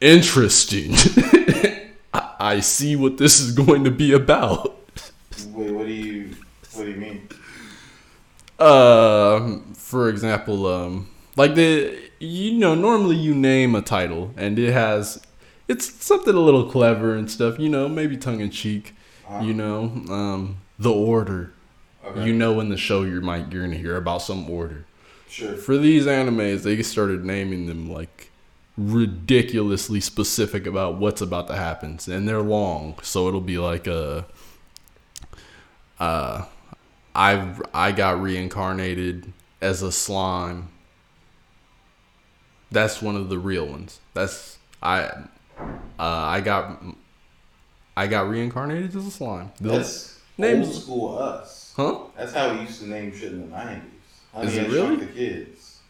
interesting 0.00 0.92
I, 2.14 2.34
I 2.38 2.60
see 2.60 2.96
what 2.96 3.18
this 3.18 3.40
is 3.40 3.52
going 3.52 3.84
to 3.84 3.90
be 3.90 4.12
about 4.12 4.78
Wait, 5.46 5.70
what 5.72 5.86
do 5.86 5.92
you 5.92 6.34
what 6.74 6.84
do 6.84 6.90
you 6.90 6.96
mean? 6.96 7.28
Um, 8.58 9.74
for 9.74 10.08
example, 10.08 10.66
um, 10.66 11.10
like 11.36 11.54
the 11.54 11.98
you 12.18 12.58
know 12.58 12.74
normally 12.74 13.16
you 13.16 13.34
name 13.34 13.74
a 13.74 13.82
title 13.82 14.32
and 14.36 14.58
it 14.58 14.72
has 14.72 15.20
it's 15.66 16.04
something 16.04 16.34
a 16.34 16.40
little 16.40 16.70
clever 16.70 17.14
and 17.14 17.30
stuff. 17.30 17.58
You 17.58 17.68
know, 17.68 17.88
maybe 17.88 18.16
tongue 18.16 18.40
in 18.40 18.50
cheek. 18.50 18.94
Uh-huh. 19.28 19.44
You 19.44 19.54
know, 19.54 19.82
um, 20.08 20.58
the 20.78 20.92
order. 20.92 21.52
Okay. 22.04 22.26
You 22.26 22.32
know, 22.32 22.60
in 22.60 22.68
the 22.68 22.76
show 22.76 23.02
you 23.02 23.20
might 23.20 23.52
you're 23.52 23.64
gonna 23.64 23.76
hear 23.76 23.96
about 23.96 24.22
some 24.22 24.48
order. 24.48 24.86
sure. 25.28 25.56
For 25.56 25.76
these 25.76 26.06
animes, 26.06 26.62
they 26.62 26.82
started 26.82 27.24
naming 27.24 27.66
them 27.66 27.90
like 27.90 28.30
ridiculously 28.78 30.00
specific 30.00 30.66
about 30.66 30.96
what's 30.96 31.20
about 31.20 31.48
to 31.48 31.56
happen, 31.56 31.98
and 32.08 32.28
they're 32.28 32.40
long, 32.40 32.94
so 33.02 33.28
it'll 33.28 33.40
be 33.40 33.58
like 33.58 33.86
a. 33.86 34.24
Uh, 35.98 36.44
I 37.14 37.54
I 37.74 37.92
got 37.92 38.22
reincarnated 38.22 39.32
as 39.60 39.82
a 39.82 39.90
slime. 39.90 40.68
That's 42.70 43.02
one 43.02 43.16
of 43.16 43.28
the 43.28 43.38
real 43.38 43.66
ones. 43.66 43.98
That's 44.14 44.58
I. 44.82 45.00
Uh, 45.60 45.72
I 45.98 46.40
got. 46.40 46.80
I 47.96 48.06
got 48.06 48.28
reincarnated 48.28 48.94
as 48.94 49.06
a 49.06 49.10
slime. 49.10 49.50
That's 49.60 50.20
names- 50.38 50.68
old 50.68 50.82
school 50.82 51.18
us. 51.18 51.72
huh? 51.76 51.98
That's 52.16 52.32
how 52.32 52.54
we 52.54 52.60
used 52.60 52.80
to 52.80 52.86
name 52.88 53.12
shit 53.12 53.32
in 53.32 53.50
the 53.50 53.56
nineties. 53.56 53.90
Is 54.40 54.56
it 54.56 54.70
really? 54.70 54.96
The 54.96 55.06
kids. 55.06 55.80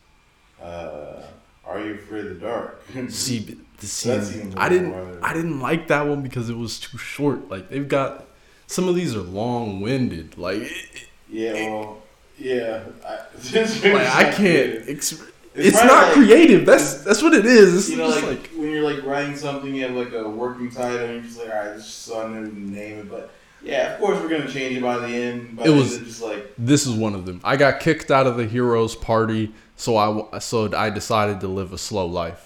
Uh, 0.62 1.22
Are 1.68 1.80
you 1.80 1.94
afraid 1.94 2.26
of 2.26 2.40
the 2.40 2.46
dark? 2.46 2.82
See, 3.10 3.56
see, 3.80 4.10
I 4.56 4.68
didn't, 4.68 4.90
wild. 4.92 5.18
I 5.22 5.32
didn't 5.34 5.60
like 5.60 5.88
that 5.88 6.06
one 6.06 6.22
because 6.22 6.48
it 6.50 6.56
was 6.56 6.80
too 6.80 6.98
short. 6.98 7.48
Like 7.50 7.68
they've 7.68 7.86
got 7.86 8.26
some 8.66 8.88
of 8.88 8.94
these 8.96 9.14
are 9.14 9.20
long 9.20 9.80
winded. 9.80 10.36
Like, 10.38 10.58
it- 10.58 10.72
it- 10.72 11.08
yeah, 11.30 11.52
well, 11.52 11.98
yeah. 12.38 12.80
I, 13.06 13.18
like 13.52 14.06
I 14.08 14.32
can't. 14.32 14.88
Ex- 14.88 15.22
it's 15.54 15.76
probably 15.76 15.88
not 15.94 16.06
like- 16.06 16.14
creative. 16.14 16.64
That's 16.66 17.02
that's 17.04 17.22
what 17.22 17.34
it 17.34 17.44
is. 17.44 17.74
It's 17.76 17.90
You 17.90 17.96
know, 17.98 18.10
just 18.10 18.24
like, 18.26 18.40
like, 18.42 18.50
when 18.56 18.70
you're 18.70 18.82
like 18.82 19.04
writing 19.04 19.36
something, 19.36 19.74
you 19.74 19.82
have 19.82 19.92
like 19.92 20.12
a 20.14 20.28
working 20.28 20.70
title, 20.70 20.98
and 20.98 21.12
you're 21.14 21.22
just 21.22 21.38
like, 21.38 21.50
all 21.50 21.54
right, 21.66 21.74
this 21.74 21.84
is 21.84 22.12
know 22.12 22.50
to 22.50 22.58
name 22.58 22.98
it. 23.00 23.10
But 23.10 23.30
yeah, 23.62 23.92
of 23.94 24.00
course 24.00 24.18
we're 24.20 24.28
gonna 24.28 24.50
change 24.50 24.76
it 24.76 24.82
by 24.82 24.98
the 24.98 25.06
end. 25.08 25.56
By 25.56 25.64
It 25.64 25.70
was- 25.70 25.98
just 25.98 26.22
like 26.22 26.52
this 26.56 26.86
is 26.86 26.94
one 26.94 27.14
of 27.14 27.26
them. 27.26 27.40
I 27.44 27.56
got 27.56 27.78
kicked 27.80 28.10
out 28.10 28.26
of 28.26 28.36
the 28.36 28.46
heroes 28.46 28.94
party, 28.96 29.52
so 29.78 29.96
I 29.96 30.38
so 30.40 30.70
I 30.76 30.90
decided 30.90 31.40
to 31.40 31.48
live 31.48 31.72
a 31.72 31.78
slow 31.78 32.04
life. 32.06 32.44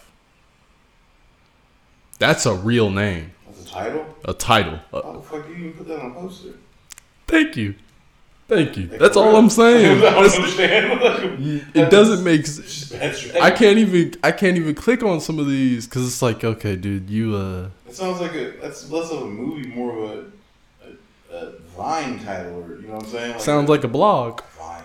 That's 2.18 2.46
a 2.46 2.54
real 2.54 2.90
name, 2.90 3.32
that's 3.46 3.64
a 3.64 3.68
title. 3.68 4.06
a 4.24 4.32
title. 4.34 4.78
Uh, 4.92 5.02
How 5.02 5.12
the 5.14 5.22
fuck 5.22 5.48
you 5.48 5.54
even 5.56 5.72
put 5.72 5.88
that 5.88 5.98
on 6.00 6.12
a 6.12 6.14
poster? 6.14 6.50
thank 7.26 7.56
you. 7.56 7.74
Thank 8.48 8.76
you. 8.76 8.88
Like, 8.88 8.98
That's 9.00 9.16
all 9.16 9.28
real. 9.28 9.36
I'm 9.36 9.48
saying. 9.48 9.86
I 9.98 10.00
don't 10.00 10.12
That's- 10.24 10.36
understand. 10.36 11.66
it 11.74 11.90
doesn't 11.90 12.22
make. 12.22 12.42
s- 12.42 12.58
It's 12.58 12.90
just 13.20 13.32
bad 13.32 13.42
I 13.42 13.50
can't 13.50 13.78
even. 13.78 14.14
I 14.22 14.30
can't 14.30 14.56
even 14.58 14.74
click 14.74 15.02
on 15.02 15.20
some 15.22 15.38
of 15.38 15.46
these 15.48 15.86
because 15.86 16.06
it's 16.06 16.20
like, 16.20 16.44
okay, 16.44 16.76
dude, 16.76 17.08
you 17.08 17.34
uh. 17.34 17.70
It 17.88 17.94
sounds 17.94 18.20
like 18.20 18.34
a 18.34 18.50
that's 18.60 18.90
less 18.90 19.10
of 19.10 19.22
a 19.22 19.26
movie, 19.26 19.68
more 19.68 19.92
of 19.96 20.10
a, 20.10 20.24
a, 21.34 21.36
a 21.36 21.52
Vine 21.76 22.18
title, 22.22 22.56
or 22.62 22.76
you 22.80 22.88
know 22.88 22.94
what 22.94 23.04
I'm 23.04 23.10
saying? 23.10 23.38
Sounds 23.38 23.70
like 23.70 23.84
a 23.84 23.88
blog. 23.88 24.42
Vine. 24.58 24.82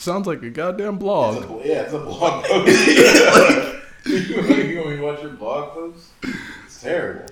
Sounds 0.00 0.26
like 0.26 0.42
a 0.42 0.50
goddamn 0.50 0.94
It's 0.94 1.02
blog. 1.02 1.36
a, 1.64 1.68
yeah, 1.68 1.82
it's 1.82 1.92
a 1.92 1.98
blog 1.98 2.44
post. 2.44 2.86
you 4.06 4.36
want 4.36 4.48
me 4.90 4.96
to 4.96 5.02
watch 5.02 5.20
your 5.22 5.32
blog 5.32 5.74
post? 5.74 6.08
It's 6.64 6.80
terrible. 6.80 7.26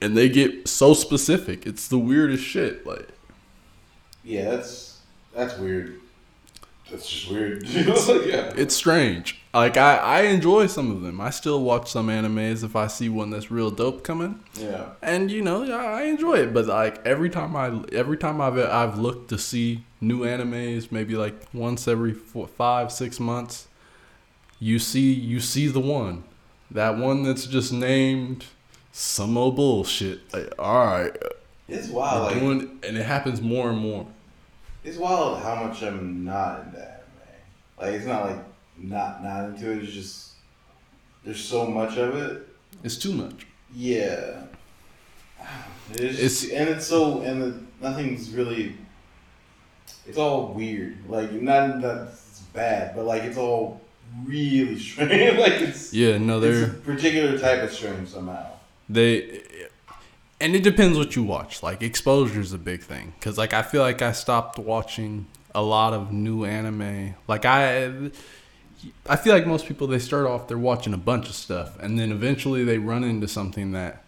and 0.00 0.16
they 0.16 0.28
get 0.30 0.66
so 0.66 0.94
specific. 0.94 1.66
It's 1.66 1.86
the 1.88 1.98
weirdest 1.98 2.42
shit. 2.42 2.86
Like 2.86 3.08
Yeah, 4.24 4.50
that's 4.52 4.98
that's 5.34 5.58
weird. 5.58 6.00
That's 6.90 7.08
just 7.08 7.30
weird. 7.30 7.64
yeah. 7.68 8.52
it's 8.56 8.74
strange. 8.74 9.40
Like 9.54 9.76
I, 9.76 9.96
I 9.98 10.20
enjoy 10.22 10.66
some 10.66 10.90
of 10.90 11.02
them. 11.02 11.20
I 11.20 11.30
still 11.30 11.62
watch 11.62 11.90
some 11.90 12.08
animes 12.08 12.64
if 12.64 12.74
I 12.74 12.88
see 12.88 13.08
one 13.08 13.30
that's 13.30 13.50
real 13.52 13.70
dope 13.70 14.02
coming, 14.02 14.40
Yeah. 14.54 14.86
and 15.00 15.30
you 15.30 15.42
know 15.42 15.62
yeah, 15.62 15.76
I 15.76 16.02
enjoy 16.04 16.34
it. 16.40 16.52
But 16.52 16.66
like 16.66 17.04
every 17.06 17.30
time 17.30 17.54
I, 17.54 17.80
every 17.92 18.16
time 18.18 18.40
I've 18.40 18.58
I've 18.58 18.98
looked 18.98 19.28
to 19.30 19.38
see 19.38 19.84
new 20.00 20.20
animes, 20.20 20.90
maybe 20.90 21.14
like 21.14 21.34
once 21.52 21.86
every 21.86 22.12
four, 22.12 22.48
five 22.48 22.90
six 22.90 23.20
months, 23.20 23.68
you 24.58 24.78
see 24.80 25.12
you 25.12 25.38
see 25.38 25.68
the 25.68 25.80
one, 25.80 26.24
that 26.72 26.98
one 26.98 27.22
that's 27.22 27.46
just 27.46 27.72
named 27.72 28.46
some 28.90 29.36
old 29.36 29.54
bullshit. 29.56 30.20
Like 30.32 30.52
all 30.58 30.84
right, 30.86 31.16
It's 31.68 31.88
wild. 31.88 32.32
Like 32.32 32.40
doing, 32.40 32.80
and 32.82 32.96
it 32.98 33.04
happens 33.06 33.40
more 33.40 33.70
and 33.70 33.78
more. 33.78 34.04
it's 34.82 34.96
wild 34.98 35.42
how 35.44 35.64
much 35.64 35.80
I'm 35.82 36.24
not 36.24 36.64
into 36.64 36.78
anime. 36.80 37.04
Like 37.78 37.92
it's 37.94 38.06
not 38.06 38.26
like 38.26 38.38
not 38.78 39.22
not 39.22 39.44
into 39.50 39.70
it. 39.72 39.82
It's 39.84 39.92
just 39.92 40.30
there's 41.24 41.42
so 41.42 41.66
much 41.66 41.96
of 41.96 42.14
it. 42.16 42.48
It's 42.82 42.96
too 42.96 43.12
much. 43.12 43.46
Yeah. 43.74 44.42
It's, 45.92 46.18
It's- 46.18 46.50
and 46.50 46.68
it's 46.70 46.86
so 46.86 47.20
and 47.20 47.42
the, 47.42 47.60
nothing's 47.82 48.30
really. 48.30 48.74
It's 50.06 50.16
all 50.18 50.48
weird. 50.54 50.96
Like 51.08 51.30
not 51.32 51.82
that 51.82 52.08
it's 52.12 52.40
bad, 52.54 52.94
but 52.96 53.04
like 53.04 53.22
it's 53.24 53.36
all 53.36 53.80
really 54.24 54.78
strange. 54.88 55.38
like 55.38 55.60
it's 55.60 55.92
Yeah, 55.92 56.16
no, 56.18 56.40
they're 56.40 56.64
a 56.64 56.68
particular 56.68 57.38
type 57.38 57.62
of 57.62 57.72
strange 57.72 58.08
somehow. 58.08 58.46
they 58.88 59.42
and 60.40 60.54
it 60.56 60.62
depends 60.62 60.96
what 60.98 61.14
you 61.16 61.22
watch 61.22 61.62
like 61.62 61.80
exposure 61.82 62.40
is 62.40 62.52
a 62.52 62.58
big 62.58 62.82
thing 62.82 63.12
because 63.18 63.38
like 63.38 63.52
i 63.54 63.62
feel 63.62 63.80
like 63.82 64.02
i 64.02 64.10
stopped 64.12 64.58
watching 64.58 65.26
a 65.54 65.62
lot 65.62 65.92
of 65.94 66.12
new 66.12 66.44
anime 66.44 67.14
like 67.28 67.44
i 67.44 67.90
i 69.08 69.16
feel 69.16 69.32
like 69.34 69.46
most 69.46 69.66
people 69.66 69.86
they 69.86 69.98
start 69.98 70.26
off 70.26 70.48
they're 70.48 70.58
watching 70.58 70.92
a 70.94 70.98
bunch 70.98 71.28
of 71.28 71.34
stuff 71.34 71.78
and 71.80 71.98
then 71.98 72.10
eventually 72.12 72.64
they 72.64 72.78
run 72.78 73.04
into 73.04 73.26
something 73.28 73.72
that 73.72 74.02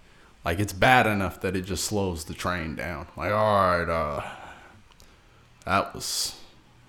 like 0.44 0.58
it's 0.58 0.72
bad 0.72 1.06
enough 1.06 1.40
that 1.40 1.56
it 1.56 1.62
just 1.62 1.84
slows 1.84 2.24
the 2.24 2.34
train 2.34 2.74
down 2.76 3.06
like 3.16 3.32
all 3.32 3.54
right 3.78 3.88
uh 3.88 4.22
that 5.64 5.94
was 5.94 6.36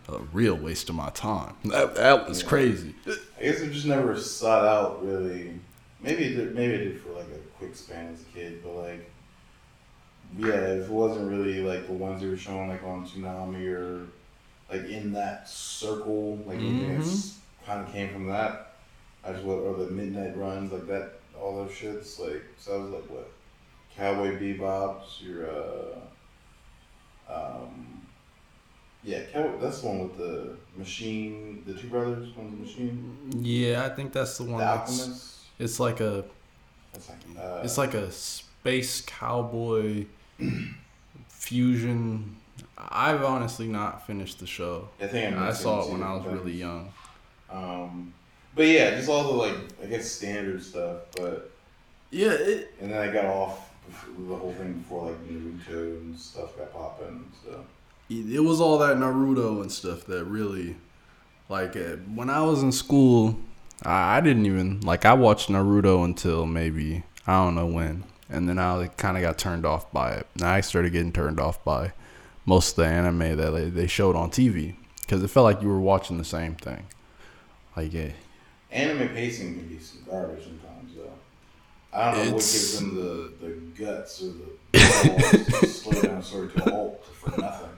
a 0.09 0.19
real 0.31 0.55
waste 0.55 0.89
of 0.89 0.95
my 0.95 1.09
time 1.09 1.55
that, 1.65 1.95
that 1.95 2.27
was 2.27 2.41
Yeah. 2.41 2.47
crazy 2.47 2.95
I 3.39 3.43
guess 3.43 3.61
I 3.61 3.67
just 3.67 3.85
never 3.85 4.17
sought 4.19 4.65
out 4.65 5.05
really. 5.05 5.59
Maybe 6.01 6.25
it 6.25 6.35
did, 6.35 6.55
maybe 6.55 6.73
I 6.75 6.77
did 6.77 7.01
for 7.01 7.09
like 7.11 7.25
a 7.25 7.39
quick 7.57 7.75
span 7.75 8.13
as 8.13 8.21
a 8.21 8.25
kid, 8.25 8.61
but 8.63 8.73
like, 8.75 9.09
yeah, 10.37 10.53
if 10.53 10.83
it 10.85 10.89
wasn't 10.91 11.29
really 11.29 11.61
like 11.61 11.87
the 11.87 11.93
ones 11.93 12.21
they 12.21 12.27
were 12.27 12.37
showing 12.37 12.69
like 12.69 12.83
on 12.83 13.05
Toonami 13.07 13.67
or 13.73 14.05
like 14.71 14.87
in 14.89 15.11
that 15.13 15.49
circle, 15.49 16.37
like 16.45 16.59
that's 16.59 17.39
kind 17.67 17.85
of 17.85 17.93
came 17.93 18.09
from 18.11 18.27
that. 18.27 18.73
I 19.23 19.33
just 19.33 19.43
what 19.43 19.55
or 19.57 19.75
the 19.75 19.91
midnight 19.91 20.35
runs 20.37 20.71
like 20.71 20.87
that, 20.87 21.19
all 21.39 21.57
those 21.57 21.71
shits. 21.71 22.17
Like 22.19 22.43
so, 22.57 22.75
I 22.75 22.77
was 22.83 22.91
like 22.91 23.09
what, 23.09 23.29
Cowboy 23.95 24.39
Bebop's 24.39 25.21
your 25.21 25.49
uh, 25.51 25.99
um, 27.29 28.01
yeah, 29.03 29.21
Cowboy. 29.33 29.59
That's 29.59 29.81
the 29.81 29.87
one 29.87 29.99
with 30.07 30.17
the 30.17 30.55
machine, 30.77 31.63
the 31.67 31.73
two 31.73 31.87
brothers. 31.89 32.29
One's 32.37 32.51
the 32.57 32.63
machine. 32.65 33.41
yeah 33.43 33.85
i 33.85 33.89
think 33.89 34.13
that's 34.13 34.37
the 34.37 34.43
one 34.43 34.59
The 34.59 34.65
that's 34.65 34.99
Alchemist. 34.99 35.35
it's 35.59 35.79
like 35.79 35.99
a 35.99 36.23
That's 36.93 37.09
like 37.09 37.19
uh, 37.37 37.61
It's 37.63 37.77
like 37.77 37.93
a 37.95 38.11
space 38.11 39.01
cowboy 39.01 40.05
fusion. 41.27 42.35
I've 42.77 43.23
honestly 43.23 43.67
not 43.67 44.05
finished 44.05 44.39
the 44.39 44.47
show. 44.47 44.89
I 45.01 45.07
think 45.07 45.35
I 45.35 45.47
missing 45.47 45.63
saw 45.63 45.83
it 45.85 45.91
when 45.91 46.03
I 46.03 46.13
was 46.15 46.25
really 46.25 46.53
young. 46.53 46.91
Um, 47.51 48.13
but 48.55 48.67
yeah, 48.67 48.91
just 48.91 49.09
all 49.09 49.23
the 49.23 49.37
like 49.37 49.55
I 49.83 49.85
guess 49.87 50.11
standard 50.11 50.63
stuff. 50.63 50.97
But 51.15 51.51
Yeah, 52.11 52.31
it, 52.31 52.73
and 52.81 52.91
then 52.91 53.01
I 53.01 53.11
got 53.11 53.25
off 53.25 53.71
the 54.17 54.35
whole 54.35 54.53
thing 54.53 54.73
before 54.73 55.11
like 55.11 55.27
Naruto 55.27 56.01
and 56.01 56.19
stuff 56.19 56.57
got 56.57 56.73
popping. 56.73 57.25
So 57.45 57.63
it 58.09 58.43
was 58.43 58.61
all 58.61 58.77
that 58.79 58.97
Naruto 58.97 59.61
and 59.61 59.71
stuff 59.71 60.05
that 60.05 60.25
really, 60.25 60.75
like, 61.49 61.75
uh, 61.75 61.97
when 62.13 62.29
I 62.29 62.41
was 62.41 62.63
in 62.63 62.71
school, 62.71 63.37
I, 63.83 64.17
I 64.17 64.21
didn't 64.21 64.45
even 64.45 64.81
like. 64.81 65.05
I 65.05 65.13
watched 65.13 65.49
Naruto 65.49 66.03
until 66.03 66.45
maybe 66.45 67.03
I 67.25 67.43
don't 67.43 67.55
know 67.55 67.67
when, 67.67 68.03
and 68.29 68.47
then 68.47 68.59
I 68.59 68.73
like, 68.73 68.97
kind 68.97 69.17
of 69.17 69.23
got 69.23 69.37
turned 69.37 69.65
off 69.65 69.91
by 69.91 70.13
it. 70.13 70.27
And 70.35 70.43
I 70.43 70.61
started 70.61 70.93
getting 70.93 71.11
turned 71.11 71.39
off 71.39 71.63
by 71.63 71.93
most 72.45 72.71
of 72.71 72.75
the 72.77 72.85
anime 72.89 73.37
that 73.37 73.51
they, 73.51 73.69
they 73.69 73.87
showed 73.87 74.15
on 74.15 74.31
TV 74.31 74.75
because 75.01 75.23
it 75.23 75.29
felt 75.29 75.43
like 75.43 75.61
you 75.61 75.67
were 75.67 75.79
watching 75.79 76.17
the 76.17 76.25
same 76.25 76.55
thing. 76.55 76.85
Like, 77.77 77.93
yeah. 77.93 78.09
anime 78.71 79.09
pacing 79.09 79.53
can 79.53 79.67
be 79.67 79.77
some 79.79 80.01
garbage 80.09 80.43
sometimes. 80.43 80.95
Though 80.95 81.11
I 81.93 82.05
don't 82.11 82.13
know 82.25 82.31
what 82.33 82.43
It's- 82.43 82.51
gives 82.53 82.79
them 82.79 82.95
the, 82.95 83.31
the 83.39 83.51
guts 83.85 84.21
or 84.23 84.33
the 84.33 84.79
to 85.59 85.67
slow 85.67 86.01
down 86.01 86.23
story 86.23 86.49
to 86.49 86.63
a 86.65 86.69
halt 86.71 87.05
for 87.05 87.39
nothing. 87.39 87.69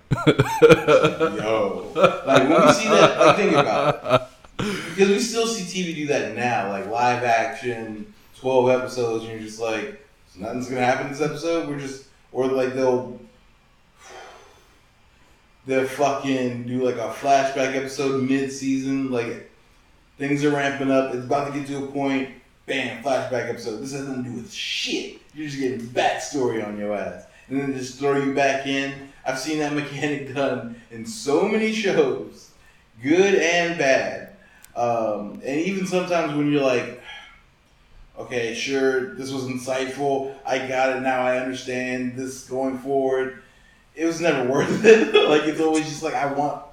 Yo, 1.37 1.91
like 2.25 2.49
when 2.49 2.65
we 2.67 2.73
see 2.73 2.87
that, 2.87 3.19
like 3.19 3.35
think 3.35 3.51
about 3.51 4.21
it. 4.57 4.67
because 4.89 5.09
we 5.09 5.19
still 5.19 5.47
see 5.47 5.63
TV 5.83 5.93
do 5.93 6.07
that 6.07 6.33
now, 6.35 6.69
like 6.69 6.87
live 6.87 7.23
action, 7.23 8.11
twelve 8.37 8.69
episodes, 8.69 9.25
and 9.25 9.33
you're 9.33 9.41
just 9.41 9.59
like, 9.59 10.01
nothing's 10.37 10.69
gonna 10.69 10.85
happen 10.85 11.09
this 11.09 11.21
episode. 11.21 11.67
We're 11.67 11.79
just, 11.79 12.05
or 12.31 12.47
like 12.47 12.73
they'll, 12.73 13.19
they'll 15.67 15.87
fucking 15.87 16.63
do 16.63 16.83
like 16.83 16.95
a 16.95 17.13
flashback 17.13 17.75
episode 17.75 18.23
mid 18.27 18.51
season, 18.51 19.11
like 19.11 19.48
things 20.19 20.43
are 20.43 20.51
ramping 20.51 20.91
up. 20.91 21.15
It's 21.15 21.25
about 21.25 21.51
to 21.51 21.57
get 21.57 21.67
to 21.69 21.85
a 21.85 21.87
point. 21.87 22.29
Bam, 22.67 23.01
flashback 23.01 23.49
episode. 23.49 23.77
This 23.77 23.93
has 23.93 24.07
nothing 24.07 24.25
to 24.25 24.29
do 24.29 24.35
with 24.35 24.53
shit. 24.53 25.19
You're 25.33 25.47
just 25.47 25.59
getting 25.59 25.79
backstory 25.87 26.65
on 26.65 26.77
your 26.77 26.93
ass, 26.93 27.25
and 27.47 27.59
then 27.59 27.73
just 27.73 27.97
throw 27.97 28.17
you 28.23 28.35
back 28.35 28.67
in. 28.67 28.93
I've 29.25 29.39
seen 29.39 29.57
that 29.59 29.73
mechanic 29.73 30.35
done 30.35 30.79
in 30.91 31.05
so 31.05 31.47
many 31.47 31.71
shows, 31.71 32.51
good 33.01 33.35
and 33.35 33.79
bad. 33.79 34.35
Um, 34.75 35.41
and 35.43 35.59
even 35.61 35.87
sometimes 35.87 36.35
when 36.35 36.51
you're 36.51 36.61
like, 36.61 37.01
okay, 38.19 38.53
sure, 38.53 39.15
this 39.15 39.31
was 39.31 39.45
insightful. 39.45 40.35
I 40.45 40.59
got 40.67 40.95
it 40.95 41.01
now. 41.01 41.21
I 41.21 41.39
understand 41.39 42.15
this 42.15 42.47
going 42.47 42.77
forward. 42.77 43.41
It 43.95 44.05
was 44.05 44.21
never 44.21 44.47
worth 44.51 44.85
it. 44.85 45.27
like 45.27 45.43
it's 45.43 45.59
always 45.61 45.85
just 45.85 46.03
like 46.03 46.13
I 46.13 46.31
want. 46.31 46.65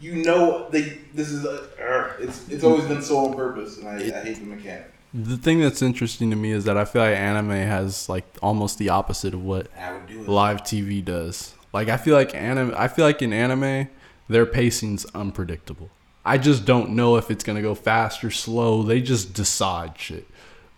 You 0.00 0.16
know, 0.24 0.68
they. 0.70 0.98
This 1.14 1.30
is 1.30 1.44
a. 1.44 1.68
er, 1.80 2.16
It's 2.20 2.48
it's 2.48 2.64
always 2.64 2.84
been 2.84 3.02
so 3.02 3.26
on 3.26 3.34
purpose, 3.34 3.78
and 3.78 3.88
I, 3.88 3.94
I 3.96 4.22
hate 4.24 4.36
the 4.38 4.44
mechanic. 4.46 4.90
The 5.12 5.36
thing 5.36 5.60
that's 5.60 5.80
interesting 5.80 6.30
to 6.30 6.36
me 6.36 6.50
is 6.50 6.64
that 6.64 6.76
I 6.76 6.84
feel 6.84 7.02
like 7.02 7.16
anime 7.16 7.50
has 7.50 8.08
like 8.08 8.24
almost 8.42 8.78
the 8.78 8.88
opposite 8.88 9.32
of 9.32 9.44
what 9.44 9.68
do 10.08 10.22
live 10.24 10.62
TV 10.62 11.04
does. 11.04 11.54
Like 11.72 11.88
I 11.88 11.96
feel 11.96 12.16
like 12.16 12.34
anime 12.34 12.74
I 12.76 12.88
feel 12.88 13.04
like 13.04 13.22
in 13.22 13.32
anime 13.32 13.88
their 14.28 14.44
pacing's 14.44 15.04
unpredictable. 15.14 15.90
I 16.24 16.38
just 16.38 16.64
don't 16.64 16.90
know 16.90 17.16
if 17.16 17.30
it's 17.30 17.44
going 17.44 17.56
to 17.56 17.62
go 17.62 17.74
fast 17.74 18.24
or 18.24 18.30
slow. 18.30 18.82
They 18.82 19.00
just 19.02 19.34
decide 19.34 19.98
shit. 19.98 20.26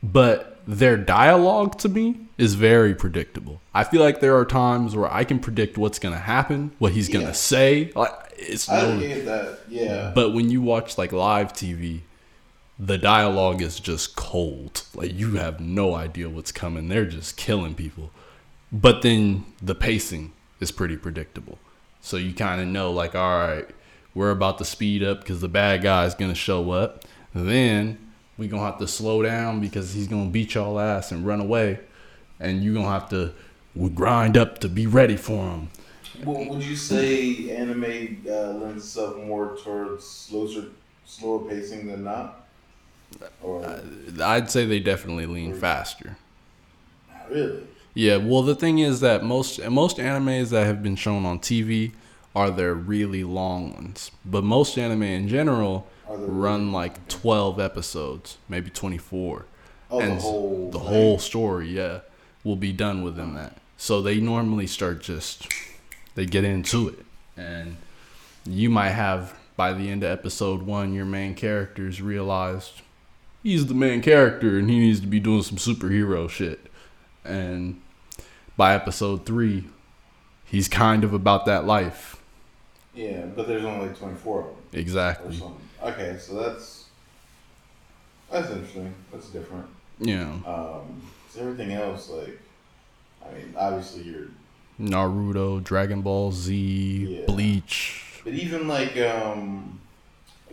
But 0.02 0.60
their 0.66 0.96
dialogue 0.96 1.78
to 1.78 1.88
me 1.88 2.16
is 2.36 2.54
very 2.54 2.94
predictable. 2.94 3.60
I 3.72 3.84
feel 3.84 4.02
like 4.02 4.20
there 4.20 4.36
are 4.36 4.44
times 4.44 4.96
where 4.96 5.10
I 5.10 5.24
can 5.24 5.38
predict 5.38 5.78
what's 5.78 5.98
going 6.00 6.14
to 6.14 6.20
happen, 6.20 6.72
what 6.78 6.92
he's 6.92 7.08
going 7.08 7.24
to 7.24 7.30
Yeah. 7.30 7.34
say. 7.34 7.92
Like 7.94 8.12
it's 8.38 8.68
I 8.68 8.82
no 8.82 9.00
get 9.00 9.24
that. 9.24 9.60
Yeah. 9.68 10.12
but 10.14 10.32
when 10.32 10.50
you 10.50 10.60
watch 10.60 10.98
like 10.98 11.12
live 11.12 11.52
TV, 11.52 12.00
the 12.78 12.98
dialogue 12.98 13.62
is 13.62 13.80
just 13.80 14.16
cold. 14.16 14.82
Like 14.94 15.14
you 15.14 15.36
have 15.36 15.60
no 15.60 15.94
idea 15.94 16.28
what's 16.28 16.52
coming. 16.52 16.88
They're 16.88 17.06
just 17.06 17.36
killing 17.36 17.74
people. 17.74 18.10
But 18.72 19.02
then 19.02 19.44
the 19.62 19.74
pacing 19.74 20.32
is 20.60 20.70
pretty 20.70 20.96
predictable. 20.96 21.58
So 22.00 22.16
you 22.16 22.34
kind 22.34 22.60
of 22.60 22.66
know 22.66 22.90
like 22.90 23.14
all 23.14 23.38
right, 23.38 23.68
we're 24.14 24.30
about 24.30 24.58
to 24.58 24.64
speed 24.64 25.02
up 25.02 25.24
cuz 25.24 25.40
the 25.40 25.48
bad 25.48 25.82
guy 25.82 26.04
is 26.04 26.14
going 26.14 26.30
to 26.30 26.36
show 26.36 26.70
up. 26.70 27.04
Then 27.34 27.98
we 28.38 28.48
going 28.48 28.62
to 28.62 28.66
have 28.66 28.78
to 28.78 28.88
slow 28.88 29.22
down 29.22 29.60
because 29.60 29.94
he's 29.94 30.08
going 30.08 30.26
to 30.26 30.30
beat 30.30 30.54
y'all 30.54 30.78
ass 30.78 31.10
and 31.10 31.26
run 31.26 31.40
away 31.40 31.80
and 32.38 32.62
you 32.62 32.72
going 32.74 32.84
to 32.84 32.92
have 32.92 33.08
to 33.10 33.32
grind 33.94 34.36
up 34.36 34.58
to 34.58 34.68
be 34.68 34.86
ready 34.86 35.16
for 35.16 35.50
him. 35.50 35.68
Well, 36.24 36.48
would 36.48 36.62
you 36.62 36.76
say 36.76 37.50
anime 37.50 38.22
uh, 38.28 38.52
lends 38.52 38.84
itself 38.84 39.16
more 39.16 39.56
towards 39.62 40.04
slower, 40.04 40.64
slower 41.04 41.48
pacing 41.48 41.86
than 41.86 42.04
not? 42.04 42.46
Or 43.42 43.64
Uh, 43.64 43.80
I'd 44.22 44.50
say 44.50 44.64
they 44.66 44.80
definitely 44.80 45.26
lean 45.26 45.54
faster. 45.54 46.16
really? 47.30 47.62
Yeah, 47.94 48.18
well, 48.18 48.42
the 48.42 48.54
thing 48.54 48.78
is 48.78 49.00
that 49.00 49.24
most 49.24 49.62
most 49.70 49.96
animes 49.96 50.50
that 50.50 50.66
have 50.66 50.82
been 50.82 50.96
shown 50.96 51.24
on 51.24 51.38
TV 51.38 51.92
are 52.34 52.50
their 52.50 52.74
really 52.74 53.24
long 53.24 53.72
ones, 53.72 54.10
but 54.24 54.44
most 54.44 54.76
anime 54.78 55.02
in 55.04 55.28
general 55.28 55.86
run 56.26 56.72
like 56.72 57.08
twelve 57.08 57.58
episodes, 57.58 58.36
maybe 58.48 58.68
twenty 58.70 58.98
four, 58.98 59.46
Oh, 59.90 59.98
and 59.98 60.18
the 60.18 60.22
whole 60.22 60.68
the 60.72 60.78
whole 60.80 61.18
story, 61.18 61.68
yeah, 61.68 62.00
will 62.44 62.56
be 62.56 62.72
done 62.72 63.02
within 63.02 63.34
that. 63.34 63.56
So 63.78 64.02
they 64.02 64.20
normally 64.20 64.66
start 64.66 65.00
just 65.00 65.48
they 66.16 66.26
get 66.26 66.42
into 66.42 66.88
it, 66.88 67.06
and 67.36 67.76
you 68.44 68.68
might 68.68 68.90
have 68.90 69.38
by 69.56 69.72
the 69.72 69.88
end 69.88 70.02
of 70.02 70.10
episode 70.10 70.62
one, 70.62 70.92
your 70.92 71.04
main 71.04 71.34
character's 71.34 72.02
realized 72.02 72.82
he's 73.42 73.66
the 73.66 73.74
main 73.74 74.02
character 74.02 74.58
and 74.58 74.68
he 74.68 74.80
needs 74.80 75.00
to 75.00 75.06
be 75.06 75.20
doing 75.20 75.42
some 75.42 75.56
superhero 75.56 76.28
shit, 76.28 76.66
and 77.24 77.80
by 78.56 78.74
episode 78.74 79.24
three, 79.24 79.64
he's 80.44 80.66
kind 80.68 81.04
of 81.04 81.12
about 81.12 81.46
that 81.46 81.64
life. 81.64 82.20
Yeah, 82.94 83.26
but 83.26 83.46
there's 83.46 83.64
only 83.64 83.88
like 83.88 83.98
24 83.98 84.40
of 84.40 84.46
them 84.46 84.54
Exactly. 84.72 85.40
Okay, 85.82 86.16
so 86.18 86.34
that's 86.34 86.86
that's 88.30 88.50
interesting. 88.50 88.92
That's 89.12 89.28
different. 89.28 89.66
Yeah. 89.98 90.32
Um, 90.46 91.02
everything 91.38 91.72
else, 91.72 92.10
like, 92.10 92.40
I 93.24 93.32
mean, 93.34 93.54
obviously 93.56 94.02
you're, 94.02 94.28
Naruto, 94.80 95.62
Dragon 95.62 96.02
Ball 96.02 96.32
Z, 96.32 96.54
Yeah. 97.20 97.26
Bleach. 97.26 98.20
but 98.24 98.32
even 98.34 98.68
like 98.68 98.96
um, 98.98 99.80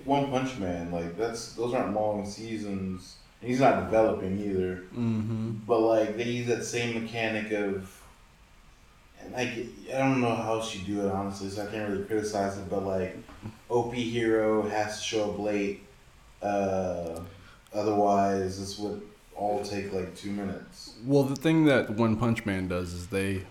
One 0.06 0.30
Punch 0.30 0.58
Man, 0.60 0.92
like 0.92 1.18
that's 1.18 1.54
those 1.54 1.74
aren't 1.74 1.94
long 1.94 2.26
seasons. 2.26 3.16
And 3.42 3.50
he's 3.50 3.60
not 3.60 3.84
developing 3.86 4.40
either. 4.40 4.84
Mm-hmm. 4.98 5.52
But 5.68 5.80
like 5.80 6.18
they 6.18 6.24
use 6.24 6.48
that 6.48 6.64
same 6.64 7.02
mechanic 7.04 7.52
of, 7.52 8.02
and 9.22 9.34
like 9.34 9.50
I 9.94 9.98
don't 9.98 10.22
know 10.22 10.34
how 10.36 10.54
else 10.56 10.74
you 10.74 10.82
do 10.86 11.06
it 11.06 11.12
honestly, 11.12 11.50
so 11.50 11.64
I 11.64 11.66
can't 11.72 11.90
really 11.92 12.06
criticize 12.06 12.58
it. 12.58 12.70
But 12.70 12.84
like, 12.86 13.18
OP 13.70 13.94
hero 13.94 14.62
has 14.70 15.00
to 15.00 15.04
show 15.04 15.32
up 15.32 15.40
late, 15.40 15.82
uh, 16.42 17.20
otherwise 17.74 18.60
this 18.60 18.80
would 18.80 19.02
all 19.36 19.62
take 19.64 19.92
like 19.92 20.16
two 20.16 20.32
minutes. 20.32 20.94
Well, 21.06 21.24
the 21.24 21.36
thing 21.36 21.66
that 21.66 21.90
One 21.90 22.16
Punch 22.16 22.46
Man 22.46 22.68
does 22.70 22.94
is 22.94 23.08
they, 23.08 23.44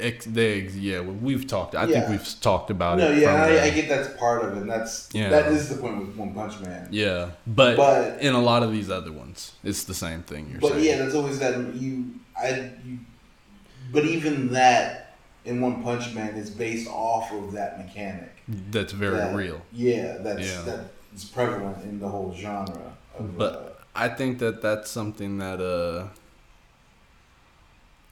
ex, 0.00 0.24
they 0.26 0.60
yeah, 0.60 1.00
we've 1.00 1.46
talked. 1.46 1.74
I 1.74 1.86
think 1.86 2.08
we've 2.08 2.40
talked 2.40 2.70
about 2.70 2.98
no, 2.98 3.10
it. 3.10 3.16
No, 3.16 3.20
yeah, 3.20 3.32
I, 3.34 3.64
I 3.64 3.70
get 3.70 3.88
that's 3.88 4.16
part 4.18 4.44
of 4.44 4.56
it. 4.56 4.60
And 4.62 4.70
that's 4.70 5.08
Yeah. 5.12 5.28
that 5.30 5.46
is 5.52 5.68
the 5.68 5.76
point 5.76 5.98
with 5.98 6.16
One 6.16 6.34
Punch 6.34 6.60
Man. 6.60 6.88
yeah, 6.90 7.30
but, 7.46 7.76
But- 7.76 8.20
in 8.20 8.34
a 8.34 8.40
lot 8.40 8.62
of 8.62 8.72
these 8.72 8.90
other 8.90 9.12
ones, 9.12 9.52
it's 9.64 9.84
the 9.84 9.94
same 9.94 10.22
thing. 10.22 10.48
You're 10.50 10.60
saying. 10.60 10.72
But 10.72 10.72
saying. 10.80 10.84
yeah, 10.84 10.96
that's 11.04 11.14
always 11.14 11.38
that 11.40 11.74
you 11.74 12.14
I 12.40 12.70
you, 12.84 12.98
but 13.92 14.04
even 14.04 14.52
that 14.52 15.16
in 15.44 15.60
One 15.60 15.82
Punch 15.82 16.14
Man 16.14 16.34
is 16.36 16.50
based 16.50 16.88
off 16.88 17.32
of 17.32 17.52
that 17.52 17.78
mechanic. 17.78 18.30
that's 18.70 18.92
very 18.92 19.16
that- 19.16 19.34
real. 19.34 19.60
Yeah, 19.72 20.18
that's 20.18 20.40
Yeah. 20.46 20.62
that 20.62 20.80
is 21.14 21.24
prevalent 21.24 21.82
in 21.84 21.98
the 21.98 22.08
whole 22.08 22.32
genre. 22.36 22.92
Of, 23.18 23.36
But- 23.36 23.52
uh, 23.54 23.60
I 23.96 24.08
think 24.08 24.38
that 24.38 24.62
that's 24.62 24.88
something 24.90 25.38
that 25.38 25.60
uh 25.60 26.06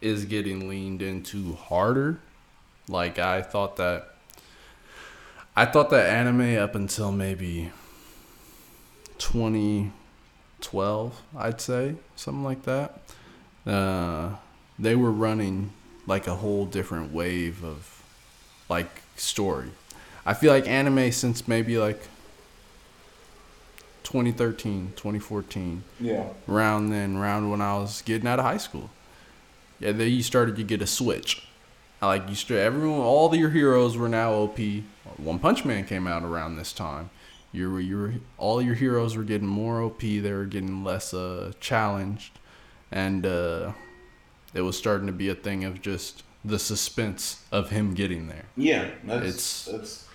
is 0.00 0.24
getting 0.24 0.68
leaned 0.68 1.02
into 1.02 1.54
harder. 1.54 2.18
Like 2.88 3.18
I 3.18 3.42
thought 3.42 3.76
that 3.76 4.14
I 5.54 5.64
thought 5.64 5.90
that 5.90 6.06
anime 6.06 6.58
up 6.58 6.74
until 6.74 7.12
maybe 7.12 7.70
2012, 9.18 11.22
I'd 11.36 11.60
say, 11.60 11.96
something 12.14 12.44
like 12.44 12.62
that. 12.62 13.00
Uh 13.66 14.36
they 14.78 14.94
were 14.94 15.10
running 15.10 15.70
like 16.06 16.26
a 16.26 16.36
whole 16.36 16.66
different 16.66 17.12
wave 17.12 17.64
of 17.64 18.02
like 18.68 19.02
story. 19.16 19.70
I 20.24 20.34
feel 20.34 20.52
like 20.52 20.68
anime 20.68 21.12
since 21.12 21.48
maybe 21.48 21.78
like 21.78 22.00
2013, 24.02 24.92
2014, 24.96 25.82
yeah, 26.00 26.24
around 26.48 26.90
then, 26.90 27.16
around 27.16 27.50
when 27.50 27.60
I 27.60 27.76
was 27.78 28.02
getting 28.02 28.28
out 28.28 28.38
of 28.38 28.44
high 28.44 28.56
school. 28.56 28.90
Yeah, 29.80 29.92
then 29.92 30.10
you 30.10 30.22
started 30.22 30.56
to 30.56 30.62
get 30.64 30.80
a 30.82 30.86
switch. 30.86 31.42
Like 32.02 32.28
you, 32.28 32.34
st- 32.34 32.58
everyone, 32.60 33.00
all 33.00 33.34
your 33.34 33.50
heroes 33.50 33.96
were 33.96 34.08
now 34.08 34.32
OP. 34.34 34.58
One 35.16 35.38
Punch 35.38 35.64
Man 35.64 35.84
came 35.84 36.06
out 36.06 36.22
around 36.22 36.56
this 36.56 36.72
time. 36.72 37.10
You 37.52 37.70
were, 37.72 37.80
you 37.80 37.96
were, 37.96 38.14
all 38.38 38.60
your 38.60 38.74
heroes 38.74 39.16
were 39.16 39.22
getting 39.22 39.46
more 39.48 39.80
OP. 39.82 40.00
They 40.00 40.32
were 40.32 40.44
getting 40.44 40.84
less 40.84 41.14
uh, 41.14 41.52
challenged, 41.58 42.38
and 42.92 43.24
uh, 43.24 43.72
it 44.52 44.60
was 44.60 44.76
starting 44.76 45.06
to 45.06 45.12
be 45.12 45.28
a 45.30 45.34
thing 45.34 45.64
of 45.64 45.80
just 45.80 46.22
the 46.44 46.58
suspense 46.58 47.42
of 47.50 47.70
him 47.70 47.94
getting 47.94 48.28
there. 48.28 48.44
yeah, 48.56 48.90
that's 49.04 49.24
It's- 49.24 49.68
that's 49.72 50.06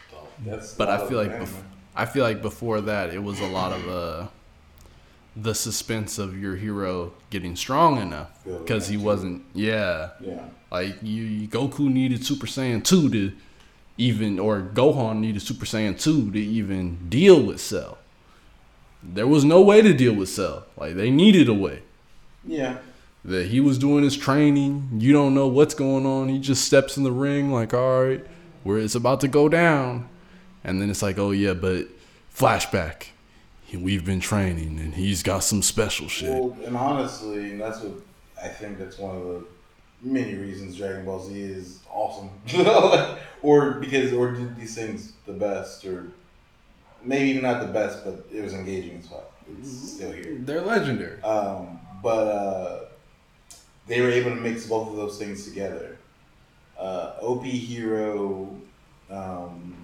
that's. 0.46 0.74
But 0.76 0.90
I 0.90 1.08
feel 1.08 1.18
like 1.18 1.32
bef- 1.32 1.64
I 1.96 2.06
feel 2.06 2.24
like 2.24 2.42
before 2.42 2.82
that 2.82 3.12
it 3.14 3.22
was 3.22 3.40
a 3.42 3.48
lot 3.48 3.74
of 3.74 3.88
uh, 3.90 4.28
the 5.36 5.54
suspense 5.56 6.18
of 6.18 6.38
your 6.38 6.56
hero 6.58 7.14
getting 7.30 7.56
strong 7.56 8.02
enough 8.02 8.30
because 8.44 8.88
he 8.90 8.98
wasn't. 8.98 9.44
Yeah, 9.54 10.10
yeah, 10.20 10.46
like 10.72 10.98
you, 11.02 11.48
Goku 11.48 11.92
needed 11.92 12.26
Super 12.26 12.48
Saiyan 12.48 12.84
two 12.84 13.10
to 13.10 13.32
even, 13.98 14.40
or 14.40 14.62
Gohan 14.62 15.20
needed 15.20 15.42
Super 15.42 15.66
Saiyan 15.66 16.00
two 16.00 16.32
to 16.32 16.40
even 16.40 17.08
deal 17.10 17.42
with 17.42 17.62
Cell. 17.62 17.98
There 19.04 19.28
was 19.28 19.44
no 19.44 19.62
way 19.62 19.82
to 19.82 19.94
deal 19.94 20.14
with 20.14 20.30
Cell. 20.30 20.66
Like 20.78 20.96
they 20.96 21.10
needed 21.10 21.48
a 21.50 21.54
way. 21.54 21.82
yeah, 22.46 22.78
That 23.24 23.48
he 23.48 23.60
was 23.60 23.78
doing 23.80 24.04
his 24.04 24.18
training. 24.18 24.90
You 25.00 25.14
don't 25.14 25.34
know 25.34 25.48
what's 25.48 25.74
going 25.74 26.06
on. 26.06 26.28
He 26.30 26.40
just 26.40 26.66
steps 26.66 26.98
in 26.98 27.04
the 27.04 27.12
ring 27.12 27.52
like, 27.52 27.74
all 27.74 28.04
right, 28.04 28.26
where 28.64 28.78
it's 28.78 28.96
about 28.96 29.22
to 29.22 29.28
go 29.28 29.48
down. 29.50 30.08
And 30.64 30.80
then 30.82 30.90
it's 30.92 31.02
like, 31.02 31.18
oh 31.18 31.32
yeah, 31.32 31.54
but 31.54 31.88
flashback. 32.36 33.08
He- 33.72 33.78
We've 33.78 34.04
been 34.04 34.20
training 34.20 34.80
and 34.80 34.94
he's 34.96 35.24
got 35.24 35.46
some 35.46 35.62
special 35.62 36.10
shit. 36.10 36.30
Well, 36.30 36.58
and 36.66 36.76
honestly, 36.76 37.58
that's 37.58 37.80
what 37.80 37.94
I 38.44 38.50
think. 38.50 38.78
That's 38.78 38.98
one 38.98 39.16
of 39.16 39.24
the 39.24 39.46
many 40.02 40.36
reasons 40.36 40.76
Dragon 40.76 41.06
Ball 41.06 41.24
Z 41.24 41.40
is 41.40 41.80
awesome, 41.90 42.30
or 43.42 43.72
because 43.76 44.12
or 44.12 44.32
did 44.32 44.58
these 44.58 44.76
things 44.76 45.14
the 45.26 45.32
best, 45.32 45.86
or 45.86 46.08
maybe 47.02 47.30
even 47.30 47.44
not 47.44 47.62
the 47.62 47.72
best, 47.72 48.04
but 48.04 48.26
it 48.34 48.42
was 48.44 48.54
engaging 48.54 48.98
as 49.00 49.08
fuck. 49.08 49.32
It's 49.58 49.92
still 49.94 50.12
here. 50.12 50.38
They're 50.40 50.62
legendary. 50.62 51.22
Um, 51.24 51.80
but 52.04 52.28
uh, 52.28 52.80
they 53.88 54.02
were 54.02 54.10
able 54.10 54.32
to 54.32 54.36
mix 54.36 54.66
both 54.68 54.90
of 54.90 54.98
those 54.98 55.18
things 55.18 55.46
together. 55.46 55.98
Uh, 56.78 57.14
OP 57.22 57.44
Hero, 57.46 58.54
um, 59.10 59.76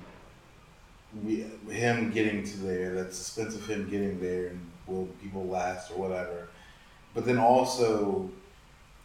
we, 1.24 1.46
him 1.72 2.12
getting 2.12 2.44
to 2.44 2.58
there, 2.58 2.96
that 2.96 3.14
suspense 3.14 3.56
of 3.56 3.66
him 3.66 3.90
getting 3.90 4.20
there, 4.20 4.48
and 4.48 4.72
will 4.88 5.08
people 5.22 5.46
last 5.46 5.92
or 5.92 5.98
whatever. 5.98 6.48
But 7.14 7.26
then 7.26 7.38
also, 7.38 8.30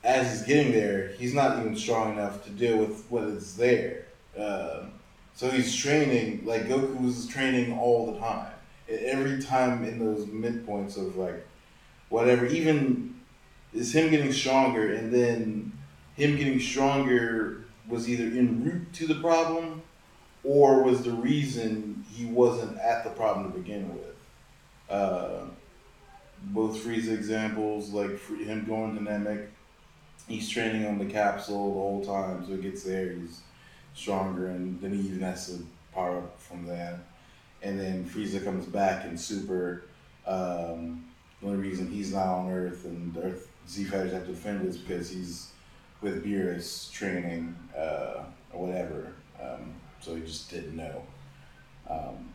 as 0.04 0.30
he's 0.30 0.42
getting 0.46 0.72
there, 0.72 1.08
he's 1.18 1.34
not 1.34 1.58
even 1.58 1.76
strong 1.76 2.12
enough 2.12 2.44
to 2.44 2.50
deal 2.50 2.78
with 2.78 3.04
what 3.08 3.24
is 3.24 3.56
there. 3.56 4.06
Um, 4.36 4.92
so 5.34 5.50
he's 5.50 5.74
training, 5.74 6.44
like 6.44 6.68
Goku 6.68 7.02
was 7.02 7.26
training 7.26 7.78
all 7.78 8.12
the 8.12 8.18
time. 8.18 8.52
Every 8.88 9.40
time 9.42 9.84
in 9.84 9.98
those 9.98 10.26
midpoints 10.26 10.96
of 10.96 11.16
like 11.16 11.46
whatever, 12.08 12.46
even 12.46 13.14
is 13.72 13.94
him 13.94 14.10
getting 14.10 14.32
stronger, 14.32 14.92
and 14.92 15.12
then 15.12 15.72
him 16.14 16.36
getting 16.36 16.60
stronger 16.60 17.64
was 17.88 18.08
either 18.08 18.24
en 18.24 18.64
route 18.64 18.92
to 18.92 19.06
the 19.06 19.14
problem 19.16 19.82
or 20.44 20.82
was 20.82 21.02
the 21.02 21.12
reason 21.12 21.91
he 22.12 22.26
wasn't 22.26 22.78
at 22.78 23.04
the 23.04 23.10
problem 23.10 23.50
to 23.50 23.58
begin 23.58 23.92
with. 23.94 24.16
Uh, 24.90 25.44
both 26.46 26.76
Frieza 26.76 27.12
examples, 27.12 27.90
like 27.90 28.20
him 28.28 28.64
going 28.66 28.94
to 28.96 29.00
Namek, 29.00 29.46
he's 30.28 30.48
training 30.48 30.86
on 30.86 30.98
the 30.98 31.06
capsule 31.06 31.68
the 31.68 31.80
whole 31.80 32.04
time, 32.04 32.44
so 32.44 32.56
he 32.56 32.62
gets 32.62 32.82
there, 32.82 33.12
he's 33.12 33.42
stronger, 33.94 34.48
and 34.48 34.80
then 34.80 34.92
he 34.92 35.00
even 35.00 35.20
has 35.20 35.46
to 35.46 35.64
power 35.94 36.18
up 36.18 36.40
from 36.40 36.66
that. 36.66 36.98
And 37.62 37.78
then 37.78 38.04
Frieza 38.04 38.42
comes 38.42 38.66
back 38.66 39.04
in 39.04 39.16
Super. 39.16 39.84
Um, 40.26 41.04
the 41.40 41.48
only 41.48 41.68
reason 41.68 41.90
he's 41.90 42.12
not 42.12 42.26
on 42.26 42.50
Earth 42.50 42.84
and 42.84 43.16
Earth 43.16 43.48
Z 43.68 43.84
Fighters 43.84 44.12
have 44.12 44.26
to 44.26 44.32
defend 44.32 44.66
is 44.66 44.76
because 44.76 45.10
he's 45.10 45.50
with 46.00 46.24
Beerus 46.24 46.90
training 46.92 47.54
uh, 47.76 48.24
or 48.52 48.66
whatever. 48.66 49.12
Um, 49.40 49.74
so 50.00 50.16
he 50.16 50.22
just 50.22 50.50
didn't 50.50 50.76
know. 50.76 51.04
Um, 51.88 52.28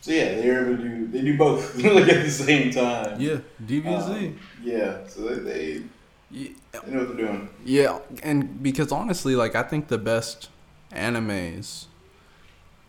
so 0.00 0.10
yeah, 0.10 0.34
they're 0.34 0.66
able 0.66 0.76
to 0.82 0.88
do 0.88 1.06
they 1.08 1.22
do 1.22 1.36
both 1.38 1.76
like 1.82 2.08
at 2.08 2.24
the 2.24 2.30
same 2.30 2.72
time. 2.72 3.20
Yeah, 3.20 3.38
DBZ. 3.64 4.28
Um, 4.28 4.38
yeah, 4.62 5.06
so 5.06 5.22
they, 5.34 5.82
they 6.30 6.52
They 6.84 6.90
know 6.90 7.00
what 7.00 7.16
they're 7.16 7.26
doing. 7.26 7.48
Yeah, 7.64 8.00
and 8.22 8.62
because 8.62 8.90
honestly, 8.92 9.36
like 9.36 9.54
I 9.54 9.62
think 9.62 9.88
the 9.88 9.98
best 9.98 10.48
animes 10.92 11.86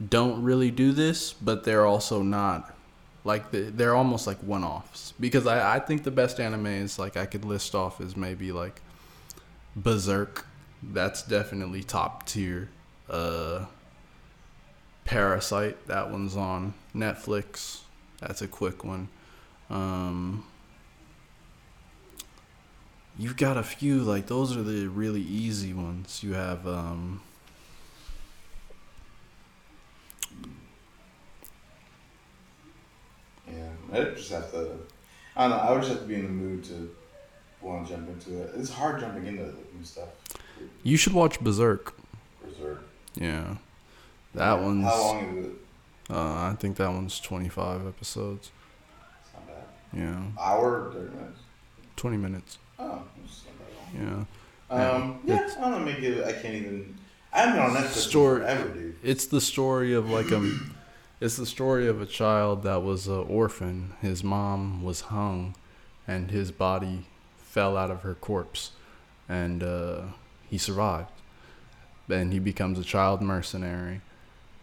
don't 0.09 0.43
really 0.43 0.71
do 0.71 0.91
this, 0.91 1.33
but 1.33 1.63
they're 1.63 1.85
also 1.85 2.21
not 2.21 2.75
like 3.23 3.51
the, 3.51 3.61
they're 3.61 3.95
almost 3.95 4.27
like 4.27 4.37
one-offs. 4.39 5.13
Because 5.19 5.47
I 5.47 5.75
I 5.75 5.79
think 5.79 6.03
the 6.03 6.11
best 6.11 6.37
animes 6.37 6.97
like 6.97 7.15
I 7.17 7.25
could 7.25 7.45
list 7.45 7.75
off 7.75 8.01
is 8.01 8.15
maybe 8.17 8.51
like 8.51 8.81
Berserk. 9.75 10.45
That's 10.81 11.21
definitely 11.23 11.83
top 11.83 12.25
tier. 12.25 12.69
Uh 13.09 13.65
Parasyte, 15.05 15.75
that 15.87 16.11
one's 16.11 16.35
on 16.35 16.73
Netflix. 16.95 17.81
That's 18.19 18.41
a 18.41 18.47
quick 18.47 18.83
one. 18.83 19.09
Um 19.69 20.45
You've 23.17 23.37
got 23.37 23.57
a 23.57 23.63
few 23.63 23.99
like 23.99 24.27
those 24.27 24.57
are 24.57 24.63
the 24.63 24.87
really 24.87 25.21
easy 25.21 25.73
ones. 25.73 26.23
You 26.23 26.33
have 26.33 26.67
um 26.67 27.21
Yeah, 33.47 33.69
I 33.91 34.03
just 34.15 34.31
have 34.31 34.51
to. 34.51 34.77
I 35.35 35.47
don't 35.47 35.57
know. 35.57 35.63
I 35.63 35.71
would 35.71 35.81
just 35.81 35.91
have 35.91 36.01
to 36.01 36.07
be 36.07 36.15
in 36.15 36.23
the 36.23 36.29
mood 36.29 36.63
to 36.65 36.95
want 37.61 37.87
to 37.87 37.93
jump 37.93 38.09
into 38.09 38.41
it. 38.41 38.51
It's 38.55 38.69
hard 38.69 38.99
jumping 38.99 39.25
into 39.25 39.43
new 39.43 39.83
stuff. 39.83 40.09
you 40.83 40.97
should 40.97 41.13
watch 41.13 41.39
Berserk. 41.39 41.95
Berserk. 42.43 42.83
Yeah. 43.15 43.55
That 44.35 44.59
one's 44.61 44.85
How 44.85 44.97
long 45.01 45.37
is 45.37 45.45
it? 45.45 45.51
uh 46.09 46.51
I 46.51 46.55
think 46.59 46.77
that 46.77 46.89
one's 46.89 47.19
25 47.19 47.87
episodes. 47.87 48.51
It's 49.23 49.33
not 49.33 49.47
bad. 49.47 49.63
Yeah. 49.93 50.21
Hour, 50.41 50.91
thirty 50.93 51.15
minutes. 51.15 51.39
20 51.95 52.17
minutes. 52.17 52.57
Oh, 52.79 53.03
it's 53.23 53.43
not 53.45 53.95
that 53.95 54.03
long. 54.07 54.27
Yeah. 54.71 54.75
Um, 54.75 55.19
yeah, 55.25 55.35
It's- 55.35 55.55
I 55.57 55.61
don't 55.61 55.71
know. 55.71 55.79
Make 55.85 55.99
it. 55.99 56.25
I 56.25 56.31
can't 56.33 56.55
even. 56.55 56.97
I 57.31 57.39
haven't 57.41 57.55
been 57.55 57.63
on 57.63 57.75
Netflix 57.83 58.09
Story- 58.09 58.39
forever, 58.41 58.69
dude. 58.69 58.95
It's 59.03 59.25
the 59.27 59.41
story 59.41 59.93
of 59.93 60.09
like 60.09 60.31
a 60.31 60.51
it's 61.19 61.37
the 61.37 61.45
story 61.45 61.87
of 61.87 62.01
a 62.01 62.05
child 62.05 62.63
that 62.63 62.81
was 62.83 63.07
an 63.07 63.25
orphan. 63.29 63.93
His 64.01 64.23
mom 64.23 64.83
was 64.83 65.01
hung 65.01 65.55
and 66.07 66.31
his 66.31 66.51
body 66.51 67.05
fell 67.37 67.77
out 67.77 67.89
of 67.91 68.01
her 68.01 68.13
corpse 68.15 68.71
and 69.29 69.63
uh, 69.63 70.01
he 70.49 70.57
survived. 70.57 71.11
Then 72.07 72.31
he 72.31 72.39
becomes 72.39 72.77
a 72.77 72.83
child 72.83 73.21
mercenary. 73.21 74.01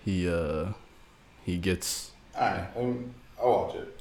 He 0.04 0.28
uh 0.28 0.66
he 1.44 1.58
gets 1.58 2.12
All 2.36 2.42
right, 2.42 2.66
um, 2.76 3.14
I'll 3.40 3.50
watch 3.50 3.76
it. 3.76 3.96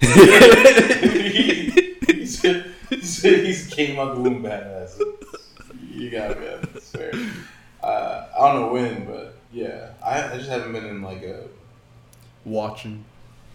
he, 1.11 2.13
he 2.13 2.25
said, 2.25 2.71
he 2.89 3.01
said 3.01 3.45
he's 3.45 3.67
came 3.67 3.99
out 3.99 4.15
the 4.15 4.21
womb 4.21 4.43
badass. 4.43 4.99
You 5.91 6.09
gotta 6.09 6.35
be 6.35 6.79
fair. 6.79 7.11
Uh, 7.81 8.27
I 8.37 8.53
don't 8.53 8.61
know 8.61 8.73
when, 8.73 9.05
but 9.05 9.35
yeah, 9.51 9.91
I, 10.03 10.33
I 10.33 10.37
just 10.37 10.49
haven't 10.49 10.73
been 10.73 10.85
in 10.85 11.01
like 11.01 11.23
a. 11.23 11.43
watching 12.45 13.03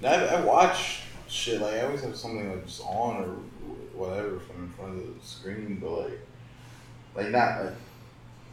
I, 0.03 0.27
I 0.27 0.41
watch 0.41 1.03
shit 1.29 1.61
like 1.61 1.75
I 1.75 1.83
always 1.83 2.03
have 2.03 2.17
something 2.17 2.51
like 2.51 2.67
just 2.67 2.83
on 2.83 3.17
or 3.17 3.37
whatever 3.95 4.39
from 4.41 4.65
in 4.65 4.71
front 4.71 4.99
of 4.99 5.21
the 5.21 5.27
screen, 5.27 5.79
but 5.81 5.91
like, 5.91 6.21
like 7.15 7.29
not 7.31 7.65
like 7.65 7.75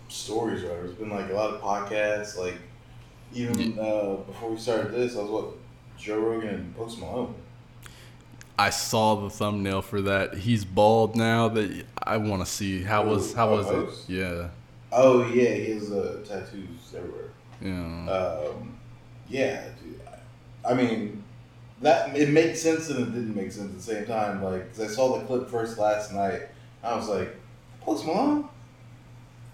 stories 0.08 0.64
or 0.64 0.68
whatever. 0.68 0.86
It's 0.86 0.96
been 0.96 1.10
like 1.10 1.30
a 1.30 1.34
lot 1.34 1.54
of 1.54 1.62
podcasts. 1.62 2.38
Like 2.38 2.58
even 3.34 3.78
uh, 3.80 4.16
before 4.28 4.52
we 4.52 4.58
started 4.58 4.92
this, 4.92 5.16
I 5.16 5.22
was 5.22 5.30
what 5.32 5.46
Joe 5.98 6.20
Rogan 6.20 6.50
and 6.50 6.76
Post 6.76 7.00
Malone. 7.00 7.36
I 8.60 8.70
saw 8.70 9.16
the 9.16 9.30
thumbnail 9.30 9.82
for 9.82 10.02
that. 10.04 10.36
He's 10.36 10.66
bald 10.66 11.16
now. 11.16 11.48
That 11.50 11.86
I 12.04 12.18
want 12.18 12.46
to 12.46 12.52
see. 12.52 12.84
How 12.84 13.04
was 13.06 13.34
how 13.34 13.52
was 13.52 13.66
Post? 13.68 14.10
it? 14.10 14.14
Yeah, 14.20 14.50
Oh 14.92 15.24
yeah, 15.28 15.50
he 15.54 15.72
has 15.72 15.92
uh, 15.92 16.24
tattoos 16.28 16.94
everywhere. 16.96 17.30
yeah. 17.62 18.12
Um, 18.12 18.78
yeah, 19.30 19.70
dude. 19.84 20.00
I, 20.66 20.72
I 20.72 20.74
mean, 20.76 21.24
that 21.82 22.16
it 22.16 22.30
makes 22.30 22.62
sense 22.62 22.90
and 22.90 23.00
it 23.00 23.06
didn't 23.12 23.36
make 23.36 23.52
sense 23.52 23.72
at 23.72 23.78
the 23.78 23.82
same 23.82 24.06
time. 24.06 24.44
Like, 24.44 24.70
'cause 24.76 24.82
I 24.82 24.88
saw 24.88 25.18
the 25.18 25.26
clip 25.26 25.50
first 25.50 25.78
last 25.80 26.12
night, 26.14 26.42
I 26.84 26.96
was 26.96 27.08
like, 27.10 27.36
Post 27.82 28.06
Malone. 28.06 28.48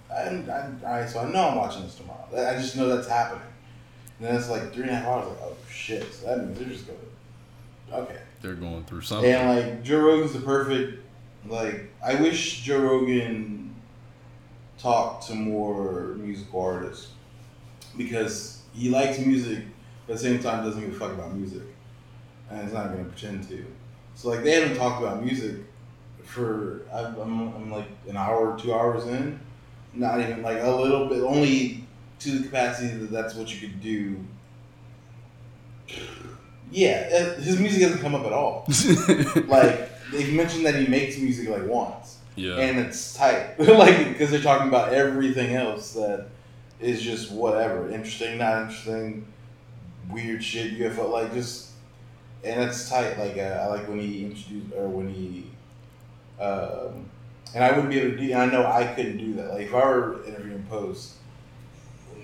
And 0.10 0.50
I, 0.50 0.70
I, 0.86 1.06
so 1.06 1.20
I 1.20 1.30
know 1.32 1.50
I'm 1.50 1.58
watching 1.58 1.84
this 1.84 1.96
tomorrow. 1.96 2.26
I 2.34 2.54
just 2.56 2.76
know 2.76 2.88
that's 2.94 3.08
happening. 3.08 3.44
And 4.20 4.28
then 4.28 4.36
it's 4.36 4.50
like 4.50 4.74
three 4.74 4.84
and 4.84 4.92
a 4.92 4.96
half 4.96 5.06
hours. 5.06 5.28
Like, 5.28 5.38
oh 5.42 5.56
shit! 5.70 6.12
So 6.14 6.28
that 6.28 6.46
means 6.46 6.60
they're 6.60 6.68
just 6.68 6.88
going. 6.88 7.00
Okay. 7.92 8.20
They're 8.42 8.56
going 8.56 8.84
through 8.86 9.02
something. 9.02 9.32
And 9.32 9.66
like 9.66 9.84
Joe 9.84 10.00
Rogan's 10.00 10.34
the 10.34 10.40
perfect. 10.40 11.04
Like 11.48 11.92
I 12.04 12.16
wish 12.16 12.62
Joe 12.62 12.80
Rogan 12.80 13.76
talked 14.78 15.28
to 15.28 15.36
more 15.36 16.16
musical 16.20 16.62
artists 16.62 17.12
because 17.96 18.62
he 18.74 18.90
likes 18.90 19.20
music, 19.20 19.64
but 20.06 20.14
at 20.14 20.20
the 20.20 20.24
same 20.24 20.40
time 20.40 20.64
doesn't 20.64 20.82
give 20.82 20.96
a 20.96 21.00
fuck 21.00 21.14
about 21.14 21.34
music, 21.34 21.64
and 22.50 22.62
he's 22.62 22.74
not 22.74 22.90
gonna 22.90 23.06
pretend 23.06 23.48
to. 23.50 23.66
So 24.16 24.30
like 24.30 24.44
they 24.44 24.52
haven't 24.52 24.78
talked 24.78 25.02
about 25.02 25.24
music 25.24 25.58
for 26.24 26.82
I'm, 26.94 27.20
I'm, 27.20 27.56
I'm 27.56 27.72
like 27.72 27.88
an 28.08 28.18
hour, 28.18 28.58
two 28.60 28.74
hours 28.74 29.06
in, 29.06 29.40
not 29.94 30.20
even 30.20 30.42
like 30.42 30.62
a 30.62 30.70
little 30.70 31.08
bit, 31.08 31.22
only 31.22 31.87
to 32.20 32.32
the 32.32 32.46
capacity 32.46 32.96
that 32.98 33.12
that's 33.12 33.36
what 33.36 33.54
you 33.54 33.68
could 33.68 33.82
do. 33.82 34.18
Yeah, 36.72 37.10
uh, 37.14 37.42
his 37.42 37.60
music 37.60 37.82
hasn't 37.82 38.02
come 38.02 38.14
up 38.14 38.26
at 38.26 38.34
all 38.34 38.66
like 39.48 39.90
they've 40.12 40.34
mentioned 40.34 40.66
that 40.66 40.76
he 40.76 40.88
makes 40.88 41.18
music 41.18 41.50
like 41.50 41.66
once, 41.66 42.18
yeah. 42.36 42.56
and 42.56 42.80
it's 42.80 43.14
tight. 43.14 43.60
like 43.60 44.10
because 44.10 44.32
they're 44.32 44.42
talking 44.42 44.68
about 44.68 44.94
everything 44.94 45.56
else 45.56 45.94
that 45.94 46.28
is 46.80 47.02
just 47.02 47.32
whatever, 47.32 47.90
interesting, 47.90 48.38
not 48.38 48.64
interesting, 48.64 49.26
weird 50.10 50.44
shit, 50.44 50.78
UFO, 50.80 51.10
like 51.10 51.34
just, 51.34 51.72
and 52.44 52.62
it's 52.62 52.90
tight. 52.90 53.18
Like 53.18 53.38
uh, 53.38 53.62
I 53.62 53.68
like 53.68 53.88
when 53.88 54.00
he 54.00 54.26
introduced 54.26 54.74
or 54.76 54.88
when 54.88 55.10
he, 55.10 55.48
um, 56.42 57.10
and 57.56 57.64
I 57.64 57.72
wouldn't 57.72 57.90
be 57.90 58.00
able 58.00 58.18
to 58.18 58.28
do. 58.28 58.34
I 58.34 58.46
know 58.46 58.66
I 58.66 58.86
couldn't 58.88 59.18
do 59.18 59.34
that. 59.36 59.54
Like 59.54 59.68
if 59.68 59.74
I 59.74 59.86
were 59.86 60.24
interviewing 60.26 60.66
post. 60.70 61.14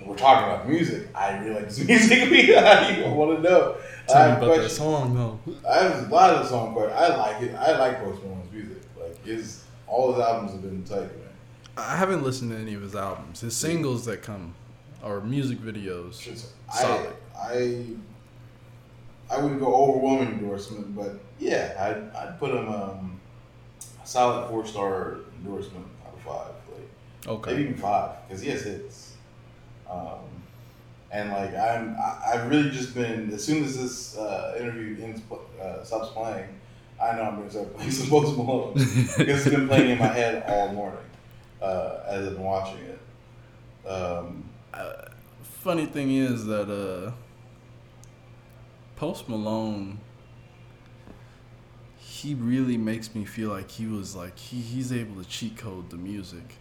We're 0.06 0.16
talking 0.16 0.44
about 0.52 0.68
music. 0.68 1.08
I 1.14 1.38
really 1.38 1.54
like 1.60 1.64
this 1.68 1.78
music. 1.86 2.56
I 2.56 2.80
don't 2.90 2.98
even 2.98 3.14
want 3.14 3.36
to 3.36 3.42
know. 3.42 3.76
I 4.08 4.12
Tell 4.12 4.28
me 4.40 4.46
about 4.46 4.56
that 4.62 4.70
song 4.70 5.14
though. 5.14 5.38
I 5.68 5.82
have 5.84 6.10
a 6.10 6.14
lot 6.14 6.30
of 6.34 6.42
the 6.42 6.48
song, 6.48 6.74
but 6.74 6.92
I 6.92 7.16
like 7.16 7.42
it. 7.42 7.54
I 7.54 7.78
like 7.78 8.02
Post 8.02 8.22
Malone's 8.22 8.52
music. 8.52 8.82
Like 9.00 9.24
his, 9.24 9.64
all 9.86 10.12
his 10.12 10.22
albums 10.22 10.52
have 10.52 10.62
been 10.62 10.84
tight, 10.84 11.00
man. 11.18 11.28
I 11.76 11.96
haven't 11.96 12.22
listened 12.22 12.50
to 12.52 12.56
any 12.58 12.74
of 12.74 12.82
his 12.82 12.94
albums. 12.94 13.40
His 13.40 13.56
singles 13.56 14.04
that 14.04 14.22
come 14.22 14.54
or 15.02 15.20
music 15.20 15.58
videos. 15.60 16.20
Shit's- 16.20 16.52
Solid. 16.72 17.12
I, 17.36 17.52
I, 19.30 19.36
I 19.36 19.40
wouldn't 19.42 19.60
go 19.60 19.74
overwhelming 19.74 20.38
endorsement, 20.38 20.94
but 20.96 21.18
yeah, 21.38 21.74
I'd, 21.78 22.16
I'd 22.16 22.38
put 22.38 22.50
him 22.50 22.68
um, 22.68 23.20
a 24.02 24.06
solid 24.06 24.48
four 24.48 24.66
star 24.66 25.16
endorsement 25.38 25.86
out 26.06 26.14
of 26.14 26.20
five, 26.20 26.54
like 26.72 26.88
Okay. 27.36 27.50
maybe 27.52 27.62
even 27.70 27.76
five, 27.76 28.10
because 28.28 28.42
he 28.42 28.50
has 28.50 28.62
hits. 28.62 29.03
Um, 29.88 30.20
and 31.10 31.30
like 31.30 31.54
I'm, 31.54 31.96
I, 31.96 32.32
I've 32.32 32.50
really 32.50 32.70
just 32.70 32.94
been 32.94 33.32
as 33.32 33.44
soon 33.44 33.64
as 33.64 33.76
this 33.80 34.16
uh, 34.16 34.56
interview 34.58 35.02
ends, 35.02 35.20
uh, 35.60 35.84
stops 35.84 36.10
playing, 36.10 36.48
I 37.02 37.16
know 37.16 37.22
I'm 37.22 37.36
going 37.36 37.48
to 37.48 37.52
start 37.52 37.74
playing 37.76 37.90
some 37.90 38.08
Post 38.08 38.36
Malone 38.36 38.74
because 38.74 39.18
it's 39.46 39.48
been 39.48 39.68
playing 39.68 39.90
in 39.90 39.98
my 39.98 40.06
head 40.06 40.44
all 40.48 40.72
morning 40.72 40.98
uh, 41.62 42.00
as 42.06 42.26
I've 42.26 42.34
been 42.34 42.42
watching 42.42 42.78
it. 42.78 43.88
Um, 43.88 44.44
Funny 45.64 45.86
thing 45.86 46.14
is 46.14 46.44
that 46.44 46.70
uh, 46.70 47.12
Post 48.96 49.30
Malone, 49.30 49.98
he 51.96 52.34
really 52.34 52.76
makes 52.76 53.14
me 53.14 53.24
feel 53.24 53.48
like 53.48 53.70
he 53.70 53.86
was 53.86 54.14
like 54.14 54.38
he, 54.38 54.60
he's 54.60 54.92
able 54.92 55.22
to 55.22 55.26
cheat 55.26 55.56
code 55.56 55.88
the 55.88 55.96
music. 55.96 56.56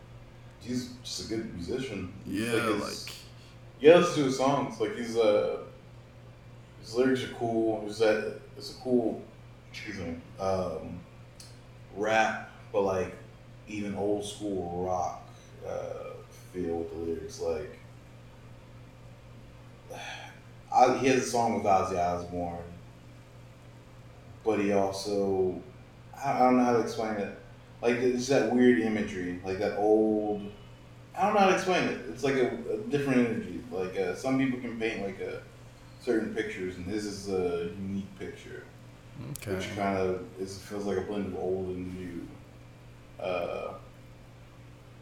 He's 0.65 0.89
just 1.03 1.25
a 1.25 1.35
good 1.35 1.53
musician. 1.53 2.11
Yeah, 2.25 2.73
his- 2.73 2.81
like 3.07 3.15
yeah, 3.79 3.97
listen 3.97 4.15
to 4.15 4.23
his 4.25 4.37
songs. 4.37 4.79
Like 4.79 4.95
he's 4.95 5.17
uh, 5.17 5.57
his 6.81 6.95
lyrics 6.95 7.23
are 7.23 7.33
cool. 7.33 7.83
He's 7.85 7.97
that 7.99 8.39
it's 8.57 8.71
a 8.77 8.81
cool, 8.81 9.21
excuse 9.71 9.97
me, 9.99 10.15
um, 10.39 10.99
rap, 11.95 12.49
but 12.71 12.81
like 12.81 13.13
even 13.67 13.95
old 13.95 14.25
school 14.25 14.85
rock 14.85 15.21
uh, 15.67 16.13
feel 16.53 16.77
with 16.77 16.89
the 16.91 16.97
lyrics. 16.97 17.39
Like 17.41 17.77
I, 20.73 20.97
he 20.97 21.07
has 21.07 21.23
a 21.23 21.29
song 21.29 21.55
with 21.55 21.63
Ozzy 21.63 21.97
Osbourne, 21.97 22.57
but 24.43 24.59
he 24.59 24.71
also 24.71 25.61
I, 26.23 26.33
I 26.33 26.39
don't 26.39 26.57
know 26.57 26.63
how 26.63 26.73
to 26.73 26.79
explain 26.79 27.15
it. 27.15 27.37
Like 27.83 27.97
it's 27.97 28.27
that 28.27 28.55
weird 28.55 28.79
imagery, 28.79 29.41
like 29.43 29.59
that 29.59 29.77
old. 29.77 30.49
I 31.17 31.25
don't 31.25 31.33
know 31.33 31.41
how 31.41 31.47
to 31.47 31.55
explain 31.55 31.83
it. 31.83 32.05
It's 32.07 32.23
like 32.23 32.35
a, 32.35 32.57
a 32.71 32.77
different 32.89 33.27
energy. 33.27 33.61
Like 33.69 33.97
uh, 33.97 34.15
some 34.15 34.37
people 34.39 34.61
can 34.61 34.79
paint 34.79 35.05
like 35.05 35.19
a 35.19 35.41
certain 35.99 36.33
pictures, 36.33 36.77
and 36.77 36.87
this 36.87 37.03
is 37.03 37.27
a 37.27 37.71
unique 37.77 38.17
picture, 38.17 38.63
okay. 39.31 39.55
which 39.55 39.75
kind 39.75 39.97
of 39.97 40.23
is 40.39 40.59
feels 40.59 40.85
like 40.85 40.97
a 40.97 41.01
blend 41.01 41.27
of 41.27 41.35
old 41.35 41.75
and 41.75 41.93
new. 41.93 42.25
Uh, 43.21 43.73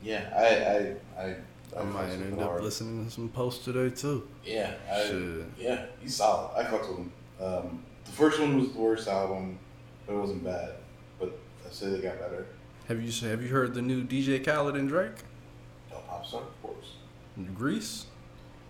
yeah, 0.02 0.34
I 0.36 1.22
I 1.22 1.24
I, 1.24 1.36
I 1.80 1.84
might 1.84 2.10
end 2.10 2.34
him 2.34 2.40
up 2.40 2.64
listening 2.64 3.06
to 3.06 3.12
some 3.12 3.30
post 3.30 3.64
today 3.64 3.96
too. 3.96 4.28
Yeah, 4.44 4.74
I, 4.92 5.04
Shit. 5.04 5.46
yeah, 5.60 5.86
he's 6.02 6.16
solid. 6.16 6.50
I 6.58 6.64
fucked 6.64 6.90
with 6.90 6.98
him. 6.98 7.12
Um, 7.40 7.84
the 8.06 8.12
first 8.12 8.40
one 8.40 8.58
was 8.58 8.72
the 8.72 8.80
worst 8.80 9.08
album, 9.08 9.60
but 10.08 10.16
it 10.16 10.18
wasn't 10.18 10.44
bad. 10.44 10.78
But 11.20 11.38
I 11.64 11.72
say 11.72 11.92
they 11.92 12.02
got 12.02 12.20
better. 12.20 12.48
Have 12.92 13.02
you 13.02 13.30
have 13.30 13.42
you 13.42 13.48
heard 13.48 13.74
the 13.74 13.82
new 13.82 14.04
DJ 14.04 14.44
Khaled 14.44 14.76
and 14.76 14.90
Drake? 14.90 15.14
Del 15.90 16.02
Pop 16.02 16.26
Star, 16.26 16.42
of 16.42 16.62
course. 16.62 16.96
Greece? 17.56 18.08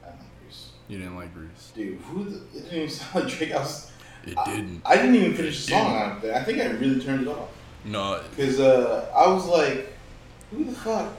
I 0.04 0.10
don't 0.10 0.20
know 0.20 0.26
Greece. 0.44 0.70
You 0.88 1.00
didn't 1.00 1.16
like 1.16 1.34
Greece. 1.34 1.72
Dude, 1.74 1.98
who 2.02 2.26
the, 2.26 2.36
it 2.56 2.66
didn't 2.66 2.74
even 2.78 2.90
sound 2.92 3.26
like 3.26 3.34
Drake. 3.36 3.52
I 3.52 3.58
was, 3.58 3.92
It 4.28 4.38
I- 4.38 4.46
didn't. 4.46 4.82
I 4.86 4.96
didn't 4.98 5.16
even 5.16 5.34
finish 5.34 5.66
the 5.66 5.72
song. 5.72 6.22
I, 6.24 6.34
I 6.36 6.44
think 6.44 6.60
I 6.62 6.68
really 6.68 7.02
turned 7.02 7.24
it 7.24 7.30
off 7.30 7.50
No, 7.84 8.22
because 8.30 8.60
uh, 8.60 9.12
I 9.16 9.28
was 9.28 9.48
like, 9.48 9.92
"Who 10.52 10.66
the 10.66 10.72
fuck?" 10.72 11.12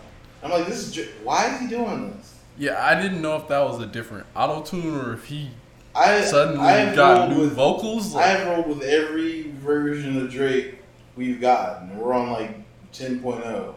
I'm 0.44 0.52
like, 0.52 0.66
"This 0.66 0.86
is 0.86 0.94
Drake. 0.94 1.10
why 1.24 1.52
is 1.52 1.60
he 1.60 1.66
doing 1.66 2.12
this?" 2.16 2.36
yeah, 2.56 2.86
I 2.86 2.94
didn't 3.02 3.20
know 3.20 3.34
if 3.34 3.48
that 3.48 3.64
was 3.64 3.80
a 3.82 3.86
different 3.86 4.26
auto 4.36 4.62
tune 4.62 4.94
or 4.94 5.12
if 5.14 5.24
he 5.24 5.50
I 5.92 6.20
suddenly 6.20 6.64
I 6.64 6.94
got 6.94 7.30
new 7.30 7.40
with, 7.40 7.54
vocals. 7.54 8.14
I 8.14 8.26
have 8.28 8.46
rolled 8.46 8.68
with 8.68 8.82
every 8.84 9.50
version 9.58 10.22
of 10.22 10.30
Drake 10.30 10.76
we've 11.16 11.40
gotten. 11.40 11.98
We're 11.98 12.12
on 12.14 12.30
like 12.30 12.61
10.0. 12.92 13.74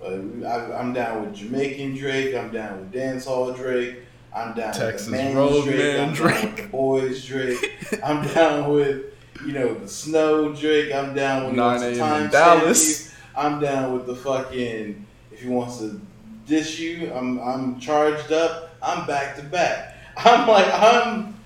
But 0.00 0.18
we- 0.22 0.44
I, 0.44 0.78
I'm 0.80 0.92
down 0.92 1.22
with 1.24 1.34
Jamaican 1.34 1.96
Drake. 1.96 2.34
I'm 2.34 2.50
down 2.50 2.78
with 2.80 2.92
dancehall 2.92 3.56
Drake. 3.56 3.96
I'm 4.34 4.54
down 4.54 4.72
Texas 4.72 5.08
with 5.08 5.16
the 5.18 5.22
Man's 5.24 5.34
Road 5.36 5.64
Drake. 5.64 5.76
Man 5.96 6.08
I'm 6.08 6.14
Drake. 6.14 6.34
down 6.40 6.46
with 6.54 6.56
the 6.56 6.68
Boys 6.68 7.24
Drake. 7.24 7.72
I'm 8.04 8.26
down 8.28 8.72
with 8.72 9.04
you 9.46 9.52
know 9.52 9.74
the 9.74 9.88
Snow 9.88 10.52
Drake. 10.54 10.92
I'm 10.94 11.14
down 11.14 11.46
with 11.46 11.54
9 11.56 11.80
the 11.80 11.86
a.m. 11.88 11.98
time 11.98 12.24
in 12.24 12.30
Dallas. 12.30 13.14
I'm 13.36 13.60
down 13.60 13.92
with 13.92 14.06
the 14.06 14.14
fucking 14.16 15.06
if 15.30 15.42
he 15.42 15.48
wants 15.48 15.78
to 15.78 16.00
dish 16.46 16.78
you. 16.80 17.12
I'm 17.12 17.38
I'm 17.40 17.78
charged 17.78 18.32
up. 18.32 18.74
I'm 18.82 19.06
back 19.06 19.36
to 19.36 19.42
back. 19.42 19.96
I'm 20.16 20.48
like 20.48 20.66
I'm 20.72 21.36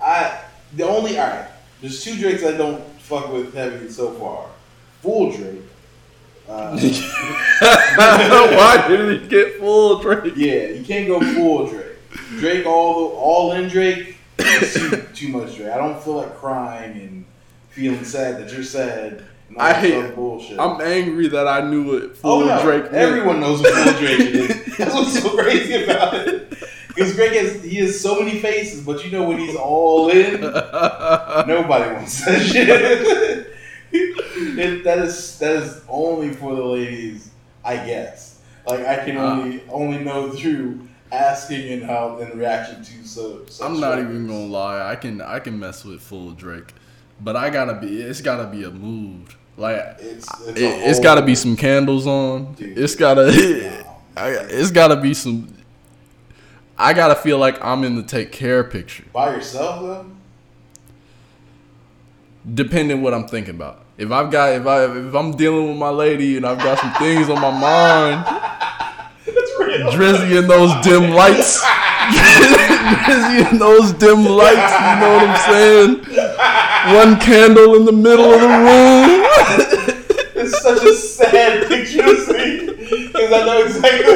I 0.00 0.40
the 0.74 0.84
only 0.84 1.18
all 1.18 1.26
right. 1.26 1.48
There's 1.80 2.02
two 2.04 2.16
Drakes 2.16 2.44
I 2.44 2.56
don't 2.56 2.82
fuck 3.00 3.32
with 3.32 3.52
heavy 3.52 3.88
so 3.90 4.12
far. 4.12 4.48
Full 5.02 5.32
Drake. 5.32 5.60
Uh, 6.52 6.76
Why 8.56 8.84
did 8.88 9.22
he 9.22 9.28
get 9.28 9.58
full 9.58 9.98
Drake? 10.00 10.34
yeah, 10.36 10.68
you 10.68 10.84
can't 10.84 11.06
go 11.08 11.20
full 11.34 11.66
Drake. 11.66 11.86
Drake 12.38 12.66
all 12.66 12.94
the 13.08 13.14
all 13.14 13.52
in 13.52 13.68
Drake. 13.68 14.16
Too, 14.36 15.02
too 15.14 15.28
much 15.28 15.56
Drake. 15.56 15.70
I 15.72 15.78
don't 15.78 16.02
feel 16.02 16.14
like 16.14 16.34
crying 16.36 16.92
and 17.00 17.24
feeling 17.70 18.04
sad 18.04 18.38
that 18.42 18.52
you're 18.52 18.64
sad. 18.64 19.24
And 19.48 19.56
all 19.56 19.62
I 19.62 19.72
hate- 19.72 20.14
bullshit. 20.14 20.58
I'm 20.58 20.80
angry 20.82 21.28
that 21.28 21.48
I 21.48 21.68
knew 21.68 21.94
it. 21.96 22.16
Full 22.18 22.42
oh 22.42 22.46
no, 22.46 22.62
Drake. 22.62 22.82
meant. 22.84 22.94
everyone 22.94 23.40
knows 23.40 23.62
what 23.62 23.72
full 23.72 23.98
Drake 24.00 24.20
is. 24.20 24.76
That's 24.76 24.94
what's 24.94 25.22
so 25.22 25.30
crazy 25.30 25.84
about 25.84 26.14
it. 26.14 26.50
Because 26.88 27.14
Drake 27.14 27.32
has 27.32 27.62
he 27.62 27.76
has 27.76 27.98
so 27.98 28.18
many 28.20 28.40
faces, 28.40 28.82
but 28.84 29.02
you 29.04 29.10
know 29.10 29.22
when 29.26 29.38
he's 29.38 29.56
all 29.56 30.10
in, 30.10 30.40
Nobody 30.42 31.94
wants 31.94 32.22
that 32.26 32.40
shit. 32.42 33.48
It, 33.92 34.84
that 34.84 34.98
is 34.98 35.38
that 35.38 35.56
is 35.62 35.82
only 35.88 36.32
for 36.32 36.54
the 36.54 36.64
ladies, 36.64 37.30
I 37.64 37.76
guess. 37.76 38.40
Like 38.66 38.80
I 38.86 39.04
can 39.04 39.16
Uh. 39.16 39.22
only 39.32 39.62
only 39.70 39.98
know 40.04 40.30
through 40.30 40.80
asking 41.10 41.70
and 41.72 41.82
how 41.84 42.18
in 42.18 42.38
reaction 42.38 42.82
to 42.82 43.06
so. 43.06 43.42
I'm 43.62 43.78
not 43.80 43.98
even 43.98 44.26
gonna 44.26 44.46
lie. 44.46 44.90
I 44.90 44.96
can 44.96 45.20
I 45.20 45.38
can 45.40 45.58
mess 45.58 45.84
with 45.84 46.00
full 46.00 46.30
Drake, 46.32 46.72
but 47.20 47.36
I 47.36 47.50
gotta 47.50 47.74
be. 47.74 48.00
It's 48.00 48.20
gotta 48.20 48.46
be 48.46 48.64
a 48.64 48.70
mood. 48.70 49.26
Like 49.56 49.76
It's 49.98 50.26
it, 50.46 50.56
it's, 50.56 50.60
it's 50.60 50.96
whole- 50.98 51.02
gotta 51.02 51.22
be 51.22 51.34
some 51.34 51.56
candles 51.56 52.06
on. 52.06 52.54
Dude. 52.54 52.78
It's 52.78 52.94
gotta. 52.94 53.26
I, 54.16 54.28
it's 54.30 54.70
gotta 54.70 54.96
be 54.96 55.12
some. 55.14 55.54
I 56.78 56.92
gotta 56.94 57.14
feel 57.14 57.38
like 57.38 57.62
I'm 57.64 57.84
in 57.84 57.96
the 57.96 58.02
take 58.02 58.32
care 58.32 58.64
picture, 58.64 59.04
by 59.12 59.34
yourself 59.34 59.82
though. 59.82 60.06
Depending 62.54 63.02
what 63.02 63.14
I'm 63.14 63.26
thinking 63.26 63.54
about. 63.54 63.84
If 63.98 64.10
I've 64.10 64.30
got 64.30 64.52
if 64.52 64.66
I 64.66 64.84
if 64.84 65.14
I'm 65.14 65.32
dealing 65.32 65.68
with 65.68 65.76
my 65.76 65.90
lady 65.90 66.36
and 66.36 66.46
I've 66.46 66.58
got 66.58 66.78
some 66.78 66.92
things 66.94 67.28
on 67.28 67.40
my 67.40 67.50
mind, 67.50 68.24
Drizzy 69.92 70.38
in 70.38 70.48
those 70.48 70.72
dim 70.84 71.10
lights, 71.12 71.62
Drizzy 73.04 73.52
in 73.52 73.58
those 73.58 73.92
dim 73.92 74.24
lights. 74.24 74.72
You 74.72 74.94
know 75.00 75.12
what 75.14 75.28
I'm 75.28 75.36
saying? 75.52 75.90
One 76.96 77.20
candle 77.20 77.76
in 77.76 77.84
the 77.84 77.92
middle 77.92 78.32
of 78.32 78.40
the 78.40 78.48
room. 78.48 79.88
It's 80.34 80.60
such 80.60 80.82
a 80.82 80.92
sad 80.94 81.68
picture 81.68 82.02
to 82.02 82.16
see 82.16 82.66
because 83.06 83.32
I 83.32 83.46
know 83.46 83.62
exactly. 83.62 84.14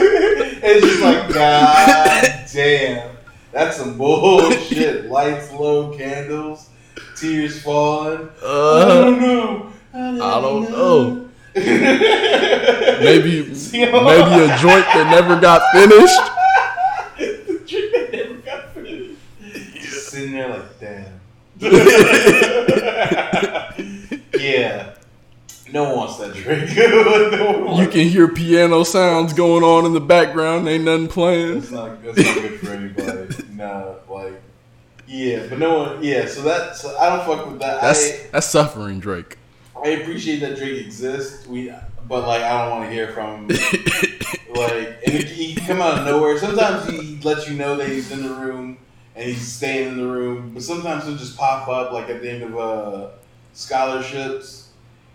It's 0.60 0.84
just 0.84 1.00
like 1.00 1.32
God 1.32 2.46
damn, 2.52 3.16
that's 3.52 3.76
some 3.76 3.96
bullshit. 3.96 5.06
Lights 5.08 5.52
low, 5.52 5.96
candles, 5.96 6.68
tears 7.16 7.62
falling. 7.62 8.28
I 8.42 8.46
Uh, 8.46 8.84
don't 9.02 9.20
know. 9.20 9.72
I 9.94 10.40
don't 10.40 10.70
know. 10.70 11.22
Maybe 11.56 11.64
maybe 13.44 13.72
a 13.72 13.78
joint 14.58 14.86
that 14.92 15.06
never 15.10 15.40
got 15.40 15.62
finished. 15.72 16.20
the 17.16 17.60
drink 17.66 17.92
that 17.94 18.08
never 18.12 18.34
got 18.42 18.62
finished. 18.74 19.14
Just 19.74 20.08
sitting 20.10 20.32
there 20.32 20.48
like, 20.50 20.78
damn. 20.80 21.14
yeah. 24.38 24.92
No 25.72 25.84
one 25.84 25.96
wants 25.96 26.16
that 26.18 26.34
drink. 26.34 26.76
no 26.76 27.80
You 27.80 27.88
can 27.88 28.06
hear 28.08 28.28
piano 28.28 28.84
sounds 28.84 29.32
going 29.32 29.64
on 29.64 29.84
in 29.86 29.92
the 29.94 30.00
background. 30.00 30.68
Ain't 30.68 30.84
nothing 30.84 31.08
playing. 31.08 31.60
That's 31.60 31.70
not 31.72 32.02
that's 32.04 32.18
not 32.18 32.34
good 32.34 32.60
for 32.60 32.68
anybody. 32.70 33.34
no, 33.52 33.96
like 34.08 34.40
yeah, 35.06 35.46
but 35.48 35.58
no 35.58 35.78
one. 35.78 36.02
Yeah, 36.02 36.26
so 36.26 36.42
that's 36.42 36.84
I 36.84 37.16
don't 37.16 37.26
fuck 37.26 37.46
with 37.46 37.60
that. 37.60 37.80
That's 37.80 38.28
that's 38.30 38.46
suffering, 38.46 39.00
Drake. 39.00 39.38
I 39.76 39.86
I 39.86 39.90
appreciate 39.90 40.40
that 40.40 40.56
Drake 40.56 40.84
exists. 40.84 41.46
We, 41.46 41.72
but 42.08 42.26
like 42.26 42.42
I 42.42 42.62
don't 42.62 42.70
want 42.70 42.88
to 42.88 42.92
hear 42.92 43.12
from 43.12 43.48
him. 43.48 43.48
like, 44.54 44.98
and 45.06 45.14
he, 45.14 45.52
he 45.52 45.60
come 45.60 45.80
out 45.80 46.00
of 46.00 46.06
nowhere. 46.06 46.36
Sometimes 46.38 46.88
he 46.88 47.18
lets 47.22 47.48
you 47.48 47.56
know 47.56 47.76
that 47.76 47.88
he's 47.88 48.10
in 48.10 48.22
the 48.22 48.34
room 48.34 48.78
and 49.14 49.24
he's 49.24 49.46
staying 49.46 49.88
in 49.88 49.96
the 49.98 50.06
room, 50.06 50.52
but 50.54 50.62
sometimes 50.62 51.04
he'll 51.04 51.16
just 51.16 51.36
pop 51.36 51.68
up 51.68 51.92
like 51.92 52.10
at 52.10 52.20
the 52.20 52.30
end 52.30 52.42
of 52.42 52.58
uh, 52.58 53.08
scholarships. 53.52 54.64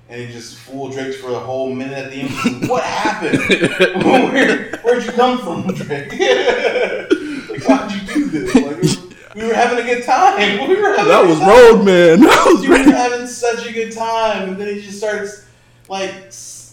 And 0.09 0.19
he 0.19 0.33
just 0.33 0.57
fool 0.57 0.89
Drake 0.89 1.15
for 1.15 1.31
a 1.31 1.39
whole 1.39 1.73
minute 1.73 1.97
at 1.97 2.11
the 2.11 2.21
end. 2.21 2.69
What 2.69 2.83
happened? 2.83 3.39
Where, 4.03 4.77
where'd 4.79 5.05
you 5.05 5.11
come 5.13 5.37
from, 5.37 5.73
Drake? 5.73 6.11
like, 7.49 7.63
how'd 7.63 7.91
you 7.93 8.13
do 8.13 8.25
this? 8.25 8.55
Like, 8.55 9.00
we 9.35 9.47
were, 9.47 9.53
having 9.53 9.79
a 9.79 9.83
good 9.83 10.03
time. 10.03 10.59
We 10.69 10.75
were 10.81 10.95
having 10.95 11.07
That 11.07 11.25
was. 11.25 11.39
Road 11.39 11.83
Man. 11.83 12.19
That 12.21 12.45
was 12.45 12.63
You 12.63 12.69
were 12.69 12.77
having 12.77 13.27
such 13.27 13.67
a 13.67 13.73
good 13.73 13.91
time, 13.91 14.49
and 14.49 14.57
then 14.57 14.75
he 14.75 14.81
just 14.81 14.97
starts 14.97 15.45
like 15.89 16.13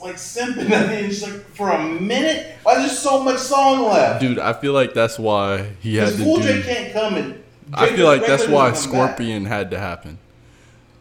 like 0.00 0.16
simping 0.16 0.70
at 0.70 0.88
me, 0.88 1.00
and 1.00 1.11
just 1.11 1.22
like 1.22 1.54
for 1.54 1.70
a 1.70 1.88
minute. 1.88 2.56
Why 2.62 2.74
is 2.74 2.86
there 2.86 2.96
so 2.96 3.22
much 3.22 3.38
song 3.38 3.84
left? 3.84 4.20
Dude, 4.20 4.38
I 4.38 4.52
feel 4.52 4.72
like 4.72 4.94
that's 4.94 5.18
why 5.18 5.70
he 5.80 5.96
had 5.96 6.12
to 6.12 6.16
do. 6.16 6.40
Drake 6.40 6.64
can't 6.64 6.92
come 6.92 7.14
and. 7.16 7.42
I 7.72 7.94
feel 7.94 8.06
like 8.06 8.26
that's 8.26 8.48
why 8.48 8.70
doesn't 8.70 8.92
back. 8.92 9.16
Scorpion 9.16 9.44
had 9.44 9.70
to 9.72 9.78
happen. 9.78 10.18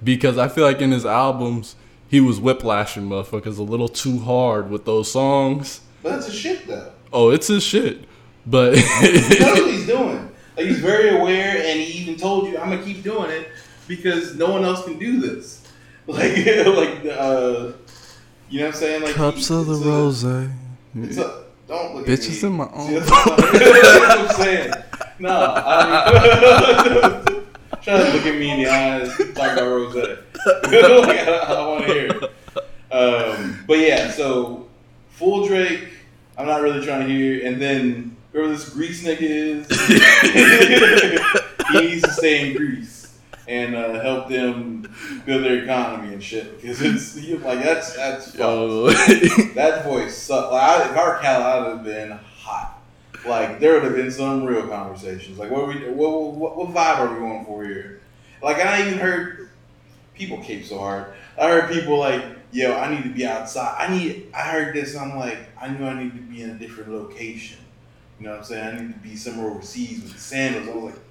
Because 0.04 0.38
I 0.38 0.50
feel 0.50 0.66
like 0.66 0.82
in 0.82 0.92
his 0.92 1.06
albums, 1.06 1.76
he 2.10 2.20
was 2.20 2.40
whiplashing 2.40 3.08
motherfuckers 3.08 3.58
a 3.58 3.64
little 3.64 3.88
too 3.88 4.20
hard 4.20 4.70
with 4.70 4.86
those 4.86 5.10
songs. 5.12 5.82
But 6.04 6.14
that's 6.14 6.28
a 6.28 6.32
shit 6.32 6.68
though. 6.68 6.92
Oh, 7.14 7.30
it's 7.30 7.48
his 7.48 7.64
shit. 7.64 8.04
But 8.46 8.78
He 8.78 9.40
knows 9.40 9.60
what 9.60 9.72
he's 9.72 9.88
doing. 9.88 10.30
Like 10.58 10.66
he's 10.66 10.80
very 10.80 11.10
aware, 11.10 11.58
and 11.58 11.80
he 11.80 12.02
even 12.02 12.16
told 12.16 12.48
you, 12.48 12.58
"I'm 12.58 12.70
gonna 12.72 12.84
keep 12.84 13.04
doing 13.04 13.30
it 13.30 13.50
because 13.88 14.36
no 14.36 14.50
one 14.52 14.64
else 14.66 14.84
can 14.84 14.98
do 15.00 15.20
this." 15.20 15.62
Like, 16.08 16.38
like, 16.38 17.06
uh, 17.06 17.74
you 18.50 18.60
know 18.62 18.68
what 18.68 18.68
I'm 18.68 18.74
saying? 18.74 19.04
Like 19.04 19.14
cups 19.16 19.50
he- 19.50 19.54
of 19.56 19.66
the 19.68 19.74
a- 19.74 19.78
rose. 19.80 20.24
A, 20.24 20.50
don't 21.68 21.96
look 21.96 22.06
Bitches 22.08 22.38
at 22.38 22.44
me. 22.44 22.48
in 22.50 22.54
my 22.54 22.70
own. 22.74 22.94
That's 22.94 23.10
what, 23.12 23.38
that's 23.38 24.00
what 24.00 24.20
I'm 24.20 24.30
saying. 24.36 24.74
No, 25.20 25.30
I 25.32 27.24
mean, 27.26 27.44
try 27.82 27.98
to 27.98 28.14
look 28.14 28.26
at 28.26 28.36
me 28.40 28.52
in 28.52 28.64
the 28.64 28.70
eyes, 28.70 29.10
talk 29.36 29.52
about 29.54 29.68
Rose. 29.68 29.96
like, 29.96 31.18
I, 31.28 31.38
I 31.48 31.68
want 31.68 31.86
to 31.86 31.94
hear 31.94 32.08
it. 32.08 32.24
Um, 32.94 33.64
but 33.68 33.80
yeah, 33.80 34.10
so 34.12 34.68
full 35.10 35.46
Drake, 35.48 35.90
I'm 36.38 36.46
not 36.46 36.62
really 36.62 36.86
trying 36.86 37.06
to 37.08 37.14
hear. 37.14 37.46
And 37.46 37.62
then 37.62 38.16
whoever 38.38 38.54
this 38.54 38.70
Greece 38.70 39.04
nigga 39.04 39.22
is, 39.22 39.68
he 41.72 41.80
needs 41.80 42.04
to 42.04 42.12
stay 42.12 42.52
in 42.52 42.56
Greece 42.56 43.18
and 43.48 43.76
uh, 43.76 44.00
help 44.02 44.30
them 44.30 44.84
build 45.26 45.44
their 45.44 45.64
economy 45.64 46.14
and 46.14 46.24
shit 46.24 46.62
because 46.62 46.82
it's 46.82 47.16
he- 47.16 47.36
like 47.38 47.64
that's 47.64 47.96
that's 47.96 48.32
That 49.56 49.86
voice 49.86 50.16
sucked. 50.16 50.54
Like, 50.54 50.62
I, 50.62 50.92
if 50.92 50.98
I 50.98 51.08
were 51.08 51.18
Cal, 51.20 51.44
I 51.44 51.60
would 51.60 51.78
have 51.78 51.84
been 51.84 52.12
hot. 52.12 52.80
Like 53.26 53.60
there 53.60 53.74
would 53.74 53.84
have 53.84 53.96
been 53.96 54.12
some 54.12 54.44
real 54.44 54.68
conversations. 54.68 55.40
Like 55.40 55.50
what 55.50 55.64
are 55.64 55.68
we, 55.68 55.90
what, 55.90 56.34
what, 56.34 56.58
what 56.58 56.70
vibe 56.70 57.00
are 57.00 57.14
we 57.14 57.20
going 57.20 57.46
for 57.46 57.66
here? 57.66 58.02
Like 58.44 58.58
I 58.58 58.86
even 58.86 59.00
heard 59.00 59.50
people 60.14 60.38
cape 60.44 60.64
so 60.64 60.78
hard. 60.78 61.14
I 61.40 61.50
heard 61.50 61.72
people 61.72 61.98
like 61.98 62.24
yo, 62.52 62.76
I 62.76 62.94
need 62.94 63.04
to 63.04 63.10
be 63.10 63.26
outside. 63.26 63.76
I 63.80 63.98
need. 63.98 64.30
I 64.34 64.42
heard 64.42 64.76
this. 64.76 64.94
And 64.94 65.12
I'm 65.12 65.18
like, 65.18 65.40
I 65.60 65.70
knew 65.70 65.86
I 65.86 66.04
need 66.04 66.14
to 66.14 66.22
be 66.22 66.44
in 66.44 66.52
a 66.52 66.54
different 66.54 66.92
location. 66.92 67.58
You 68.20 68.26
know 68.26 68.32
what 68.32 68.40
I'm 68.40 68.46
saying? 68.46 68.78
I 68.78 68.82
need 68.82 68.94
to 68.94 69.00
be 69.00 69.16
somewhere 69.16 69.52
overseas 69.52 70.02
with 70.02 70.14
the 70.14 70.20
sandals. 70.20 70.68
I 70.68 70.72
was 70.76 70.84
like, 70.94 71.02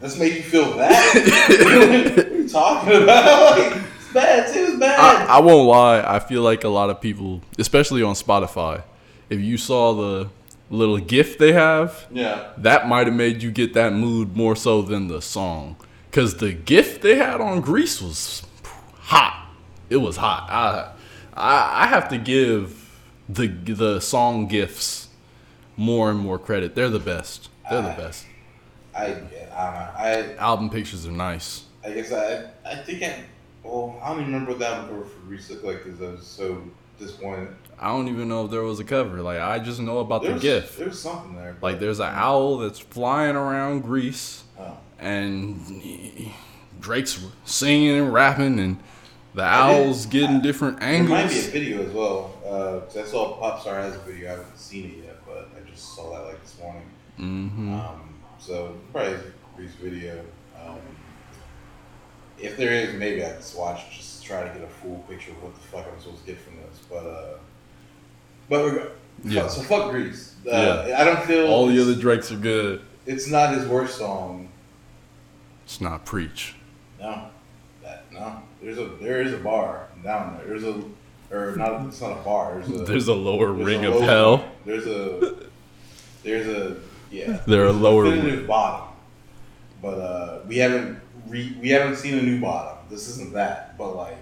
let's 0.00 0.18
make 0.18 0.34
you 0.34 0.42
feel 0.42 0.76
bad. 0.76 1.14
what 2.14 2.26
are 2.26 2.36
you 2.36 2.48
talking 2.48 3.02
about? 3.02 3.58
Like, 3.58 3.82
it's 3.96 4.12
bad. 4.12 4.56
It 4.56 4.70
was 4.70 4.80
bad. 4.80 4.98
I, 4.98 5.36
I 5.36 5.40
won't 5.40 5.68
lie. 5.68 6.02
I 6.06 6.18
feel 6.18 6.42
like 6.42 6.64
a 6.64 6.68
lot 6.68 6.90
of 6.90 7.00
people, 7.00 7.42
especially 7.58 8.02
on 8.02 8.14
Spotify, 8.14 8.82
if 9.28 9.40
you 9.40 9.58
saw 9.58 9.92
the 9.92 10.30
little 10.70 10.98
gift 10.98 11.38
they 11.38 11.52
have, 11.52 12.06
yeah. 12.10 12.52
that 12.58 12.88
might 12.88 13.06
have 13.06 13.16
made 13.16 13.42
you 13.42 13.50
get 13.50 13.74
that 13.74 13.92
mood 13.92 14.36
more 14.36 14.56
so 14.56 14.82
than 14.82 15.08
the 15.08 15.20
song. 15.20 15.76
Cause 16.10 16.36
the 16.36 16.52
gift 16.52 17.02
they 17.02 17.16
had 17.16 17.40
on 17.40 17.60
Greece 17.60 18.00
was 18.00 18.46
hot. 19.00 19.48
It 19.90 19.96
was 19.96 20.16
hot. 20.16 20.48
I 20.48 20.92
I, 21.36 21.84
I 21.84 21.86
have 21.88 22.08
to 22.10 22.18
give 22.18 23.00
the 23.28 23.48
the 23.48 24.00
song 24.00 24.46
gifts 24.46 25.03
more 25.76 26.10
and 26.10 26.18
more 26.18 26.38
credit. 26.38 26.74
They're 26.74 26.90
the 26.90 26.98
best. 26.98 27.48
They're 27.70 27.82
the 27.82 27.88
best. 28.02 28.26
I, 28.94 29.04
I 29.06 29.08
don't 29.08 29.24
know. 29.24 29.90
I 29.96 30.34
Album 30.38 30.70
pictures 30.70 31.06
are 31.06 31.10
nice. 31.12 31.64
I 31.84 31.92
guess 31.92 32.12
I 32.12 32.44
I 32.64 32.76
think 32.76 33.02
I 33.02 33.24
well 33.62 33.98
I 34.02 34.08
don't 34.10 34.20
even 34.20 34.32
remember 34.32 34.52
what 34.52 34.60
that 34.60 34.78
one 34.78 34.88
cover 34.88 35.04
for 35.04 35.18
Greece 35.26 35.50
looked 35.50 35.64
like 35.64 35.84
because 35.84 36.00
I 36.00 36.10
was 36.12 36.26
so 36.26 36.62
disappointed. 36.98 37.48
I 37.78 37.88
don't 37.88 38.08
even 38.08 38.28
know 38.28 38.44
if 38.44 38.50
there 38.52 38.62
was 38.62 38.78
a 38.80 38.84
cover. 38.84 39.20
Like 39.20 39.40
I 39.40 39.58
just 39.58 39.80
know 39.80 39.98
about 39.98 40.22
There 40.22 40.34
the 40.34 40.38
gift. 40.40 40.78
There 40.78 40.88
was 40.88 41.00
something 41.00 41.34
there. 41.34 41.56
Like 41.60 41.80
there's 41.80 41.98
an 42.00 42.12
owl 42.14 42.58
that's 42.58 42.78
flying 42.78 43.34
around 43.36 43.80
Greece. 43.82 44.44
Oh. 44.58 44.78
and 45.00 46.30
Drake's 46.80 47.20
singing 47.44 47.98
and 47.98 48.12
rapping, 48.12 48.58
and 48.60 48.78
the 49.34 49.42
I 49.42 49.72
owls 49.84 50.06
getting 50.06 50.40
different 50.40 50.80
angles. 50.82 51.08
There 51.10 51.26
might 51.26 51.32
be 51.32 51.38
a 51.40 51.50
video 51.50 51.82
as 51.88 51.92
well. 51.92 52.34
Uh, 52.46 52.80
'cause 52.86 52.96
I 52.96 53.04
saw 53.04 53.40
Popstar 53.40 53.82
has 53.82 53.96
a 53.96 53.98
video. 53.98 54.28
I 54.28 54.30
haven't 54.32 54.56
seen 54.58 54.84
it 54.90 55.03
yet, 55.03 55.03
I 55.03 55.03
just 55.74 55.94
saw 55.94 56.12
that 56.12 56.26
like 56.26 56.40
this 56.42 56.58
morning. 56.60 56.82
hmm 57.16 57.74
Um, 57.74 58.14
so 58.38 58.76
probably 58.92 59.16
Greece 59.56 59.74
video. 59.80 60.20
Um, 60.60 60.78
if 62.40 62.56
there 62.56 62.72
is, 62.72 62.94
maybe 62.94 63.24
I 63.24 63.28
can 63.28 63.36
just 63.36 63.58
watch 63.58 63.96
just 63.96 64.24
try 64.24 64.42
to 64.42 64.48
get 64.52 64.62
a 64.62 64.66
full 64.68 65.04
picture 65.08 65.32
of 65.32 65.42
what 65.42 65.54
the 65.54 65.60
fuck 65.60 65.86
I'm 65.92 66.00
supposed 66.00 66.20
to 66.24 66.26
get 66.26 66.40
from 66.40 66.56
this. 66.56 66.80
But 66.88 67.06
uh, 67.06 67.38
but 68.48 68.60
we're 68.64 68.88
Yeah. 69.24 69.46
So 69.48 69.62
fuck 69.62 69.90
Greece. 69.90 70.34
Uh, 70.46 70.84
Yeah. 70.88 71.00
I 71.00 71.04
don't 71.04 71.22
feel 71.24 71.46
All 71.46 71.66
the 71.66 71.80
other 71.80 71.94
Drakes 71.94 72.32
are 72.32 72.36
good. 72.36 72.82
It's 73.06 73.28
not 73.28 73.54
his 73.54 73.66
worst 73.68 73.98
song. 73.98 74.48
It's 75.64 75.80
not 75.80 76.04
preach. 76.04 76.54
No, 77.00 77.26
that 77.82 78.04
no. 78.12 78.42
There's 78.62 78.78
a 78.78 78.86
there 79.00 79.22
is 79.22 79.32
a 79.32 79.38
bar 79.38 79.88
down 80.02 80.36
there. 80.36 80.46
There's 80.46 80.64
a 80.64 80.82
or 81.30 81.54
not. 81.56 81.86
It's 81.86 82.00
not 82.00 82.12
a 82.12 82.22
bar. 82.22 82.60
There's 82.60 82.80
a 82.80 82.84
There's 82.90 83.08
a 83.08 83.14
lower 83.14 83.52
there's 83.52 83.66
ring 83.66 83.84
a 83.84 83.90
of 83.92 84.02
hell. 84.02 84.44
There's 84.66 84.86
a 84.86 85.36
there's 86.24 86.48
a 86.48 86.76
yeah. 87.10 87.38
There 87.46 87.64
are 87.66 87.72
lower. 87.72 88.04
definitive 88.04 88.46
bottom, 88.46 88.88
but 89.80 89.98
uh, 89.98 90.40
we 90.48 90.56
haven't 90.58 91.00
re, 91.28 91.56
we 91.60 91.68
haven't 91.70 91.96
seen 91.96 92.18
a 92.18 92.22
new 92.22 92.40
bottom. 92.40 92.78
This 92.90 93.08
isn't 93.08 93.32
that, 93.34 93.78
but 93.78 93.94
like 93.94 94.18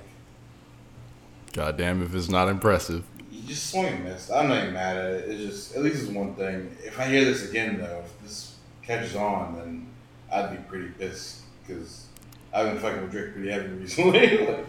God 1.53 1.77
damn 1.77 2.03
if 2.03 2.15
it's 2.15 2.29
not 2.29 2.49
impressive. 2.49 3.05
you 3.31 3.43
just 3.47 3.71
swing 3.71 3.87
and 3.87 4.05
miss. 4.05 4.31
I'm 4.31 4.49
not 4.49 4.63
even 4.63 4.75
mad 4.75 4.97
at 4.97 5.11
it. 5.13 5.29
It's 5.31 5.43
just 5.43 5.77
at 5.77 5.83
least 5.83 6.03
it's 6.03 6.13
one 6.13 6.35
thing. 6.35 6.77
If 6.85 6.99
I 6.99 7.07
hear 7.07 7.25
this 7.25 7.49
again 7.49 7.79
though, 7.79 8.03
if 8.05 8.23
this 8.23 8.57
catches 8.83 9.17
on, 9.17 9.55
then 9.57 9.89
I'd 10.33 10.51
be 10.51 10.63
pretty 10.65 10.89
pissed 10.89 11.43
because 11.67 12.07
I've 12.53 12.67
been 12.67 12.79
fucking 12.79 13.03
with 13.03 13.11
Drake 13.11 13.33
pretty 13.33 13.51
heavy 13.51 13.69
recently. 13.81 14.47
like, 14.47 14.67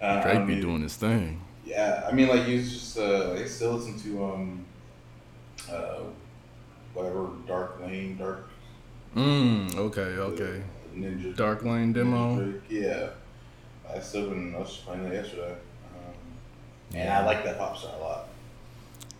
uh, 0.00 0.22
Drake 0.22 0.46
be 0.46 0.60
doing 0.60 0.82
his 0.82 0.96
thing. 0.96 1.40
Yeah, 1.64 2.06
I 2.06 2.12
mean, 2.12 2.28
like 2.28 2.48
you 2.48 2.60
just 2.60 2.98
uh, 2.98 3.36
I 3.38 3.44
still 3.44 3.72
listen 3.74 3.98
to 4.00 4.24
um, 4.24 4.64
uh, 5.70 6.00
whatever 6.94 7.28
Dark 7.46 7.80
Lane, 7.80 8.16
Dark 8.16 8.48
Mm, 9.14 9.76
okay, 9.76 10.00
okay. 10.00 10.62
Ninja 10.96 11.36
Dark 11.36 11.64
Lane 11.64 11.92
demo. 11.92 12.36
Drake, 12.36 12.62
Yeah, 12.70 13.10
I 13.94 14.00
still 14.00 14.30
been 14.30 14.54
I 14.54 14.58
was 14.58 14.78
playing 14.78 15.04
that 15.04 15.12
yesterday, 15.12 15.52
um, 15.52 16.14
and 16.98 17.10
I 17.10 17.24
like 17.26 17.44
that 17.44 17.58
pop 17.58 17.76
star 17.76 17.94
a 17.94 18.02
lot. 18.02 18.28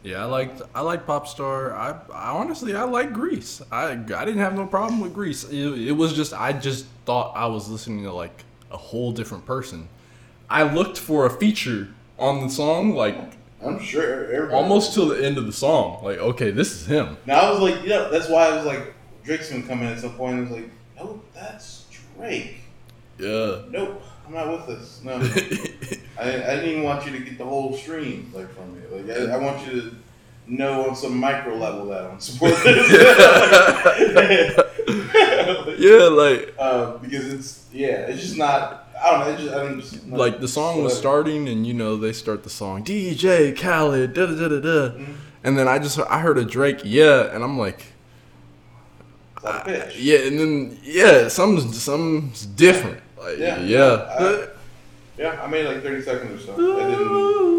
Yeah, 0.03 0.23
I 0.23 0.25
liked 0.25 0.62
I 0.75 0.81
like 0.81 1.07
Popstar. 1.07 1.73
I, 1.73 1.97
I 2.12 2.31
honestly 2.31 2.75
I 2.75 2.83
like 2.85 3.12
Greece. 3.12 3.62
I 3.70 3.91
I 3.93 3.95
didn't 4.25 4.39
have 4.39 4.55
no 4.55 4.66
problem 4.66 5.01
with 5.01 5.14
Greece. 5.14 5.45
It, 5.45 5.89
it 5.89 5.93
was 5.93 6.12
just 6.14 6.33
I 6.33 6.53
just 6.53 6.87
thought 7.05 7.33
I 7.37 7.47
was 7.47 7.68
listening 7.68 8.03
to 8.05 8.12
like 8.12 8.45
a 8.70 8.77
whole 8.77 9.12
different 9.12 9.47
person. 9.47 9.89
I 10.51 10.64
looked 10.64 10.99
for 10.99 11.25
a 11.25 11.31
feature 11.31 11.89
on 12.18 12.41
the 12.41 12.49
song 12.49 12.95
like 12.95 13.16
I'm 13.65 13.79
sure 13.81 14.25
everybody. 14.33 14.55
almost 14.55 14.95
till 14.95 15.09
the 15.09 15.25
end 15.25 15.39
of 15.39 15.47
the 15.47 15.53
song. 15.53 16.03
Like 16.03 16.19
okay, 16.19 16.51
this 16.51 16.73
is 16.73 16.87
him. 16.87 17.17
Now 17.27 17.41
I 17.41 17.51
was 17.51 17.61
like, 17.61 17.85
yeah, 17.85 18.09
that's 18.11 18.29
why 18.29 18.49
I 18.49 18.57
was 18.57 18.67
like, 18.67 18.95
Drake's 19.25 19.51
gonna 19.51 19.63
come 19.63 19.81
in 19.83 19.89
at 19.89 20.01
some 20.01 20.15
point. 20.15 20.39
and 20.39 20.49
I 20.49 20.51
was 20.51 20.61
like, 20.61 20.71
nope, 20.97 21.25
that's 21.35 21.87
Drake. 22.17 22.57
Yeah. 23.19 23.63
Nope, 23.71 24.03
I'm 24.27 24.35
not 24.35 24.51
with 24.51 24.67
this. 24.67 25.01
No, 25.05 25.15
I, 26.21 26.25
I 26.25 26.55
didn't 26.57 26.71
even 26.71 26.83
want 26.83 27.07
you 27.07 27.13
to 27.13 27.21
get 27.21 27.39
the 27.39 27.45
whole 27.45 27.77
stream 27.77 28.33
like 28.35 28.53
from 28.55 28.75
me. 28.75 28.81
Like 28.91 29.17
I, 29.17 29.35
I 29.35 29.37
want 29.39 29.65
you 29.67 29.81
to 29.81 29.97
know 30.47 30.88
on 30.88 30.97
some 30.97 31.16
micro 31.18 31.55
level 31.57 31.86
that 31.86 32.05
I'm 32.05 32.20
supporting 32.20 32.59
this. 32.64 32.90
yeah, 35.78 36.09
like 36.09 36.55
uh, 36.59 36.97
because 36.99 37.32
it's 37.32 37.66
yeah, 37.72 38.07
it's 38.09 38.20
just 38.22 38.36
not. 38.36 38.88
I 39.03 39.11
don't 39.11 39.20
know. 39.20 39.36
Just, 39.36 39.55
I 39.55 39.59
don't 39.62 39.80
just 39.80 40.07
like 40.09 40.40
the 40.40 40.49
song 40.49 40.82
was 40.84 40.97
starting 40.97 41.49
and 41.49 41.66
you 41.66 41.74
know 41.74 41.97
they 41.97 42.12
start 42.12 42.43
the 42.45 42.51
song 42.51 42.84
DJ 42.84 43.57
Khaled 43.57 44.12
da 44.14 44.26
da 44.26 44.34
da 44.34 44.49
da 44.49 44.61
da, 44.61 44.90
Mhm. 44.97 45.14
and 45.45 45.59
then 45.59 45.68
I 45.68 45.78
just 45.78 45.99
I 45.99 46.18
heard 46.20 46.38
a 46.38 46.45
Drake 46.45 46.80
yeah, 46.84 47.34
and 47.34 47.43
I'm 47.45 47.59
like. 47.59 47.86
Like. 49.43 49.66
Yeah, 49.99 50.18
and 50.20 50.38
then 50.38 50.78
yeah, 50.84 51.26
something's 51.26 51.82
something's 51.82 52.47
different. 52.47 53.01
Like, 53.18 53.38
Yeah. 53.38 53.61
yeah. 53.61 54.16
I- 54.20 54.47
Yeah, 55.18 55.40
I 55.43 55.47
made 55.49 55.66
like 55.66 55.82
30 55.82 56.03
seconds 56.03 56.43
or 56.43 56.47
so. 56.47 57.51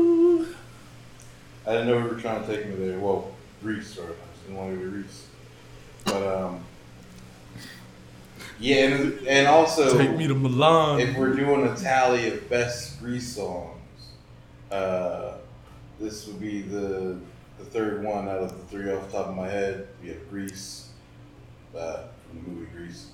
I 1.66 1.72
didn't. 1.72 1.88
Know 1.88 1.98
we 1.98 2.04
were 2.10 2.20
trying 2.20 2.46
to 2.46 2.56
take 2.56 2.68
me 2.68 2.76
there. 2.76 3.00
Well, 3.00 3.32
Reese, 3.62 3.98
or 3.98 4.04
I 4.04 4.08
just 4.08 4.44
didn't 4.46 4.58
want 4.58 4.72
to 4.74 4.78
be 4.78 4.86
Reese. 4.86 5.28
But 6.06 6.28
um, 6.28 6.64
yeah, 8.60 8.86
and, 8.88 9.28
and 9.28 9.48
also 9.48 9.98
Take 9.98 10.18
me 10.18 10.28
to 10.28 10.36
Milan. 10.36 11.00
if 11.00 11.18
we're 11.18 11.34
doing 11.34 11.68
a 11.68 11.76
tally 11.76 12.30
of 12.30 12.50
best 12.50 13.00
Grease 13.00 13.36
songs, 13.36 13.78
uh, 14.72 15.36
this 16.00 16.28
would 16.28 16.40
be 16.40 16.62
the 16.62 17.18
the 17.60 17.66
third 17.66 18.04
one 18.04 18.28
out 18.28 18.40
of 18.40 18.50
the 18.52 18.66
three 18.66 18.92
off 18.92 19.06
the 19.08 19.18
top 19.18 19.28
of 19.28 19.36
my 19.36 19.48
head. 19.48 19.88
We 20.02 20.10
have 20.10 20.30
Grease, 20.30 20.90
uh, 21.78 22.04
from 22.28 22.44
the 22.44 22.50
movie 22.50 22.68
Grease, 22.76 23.08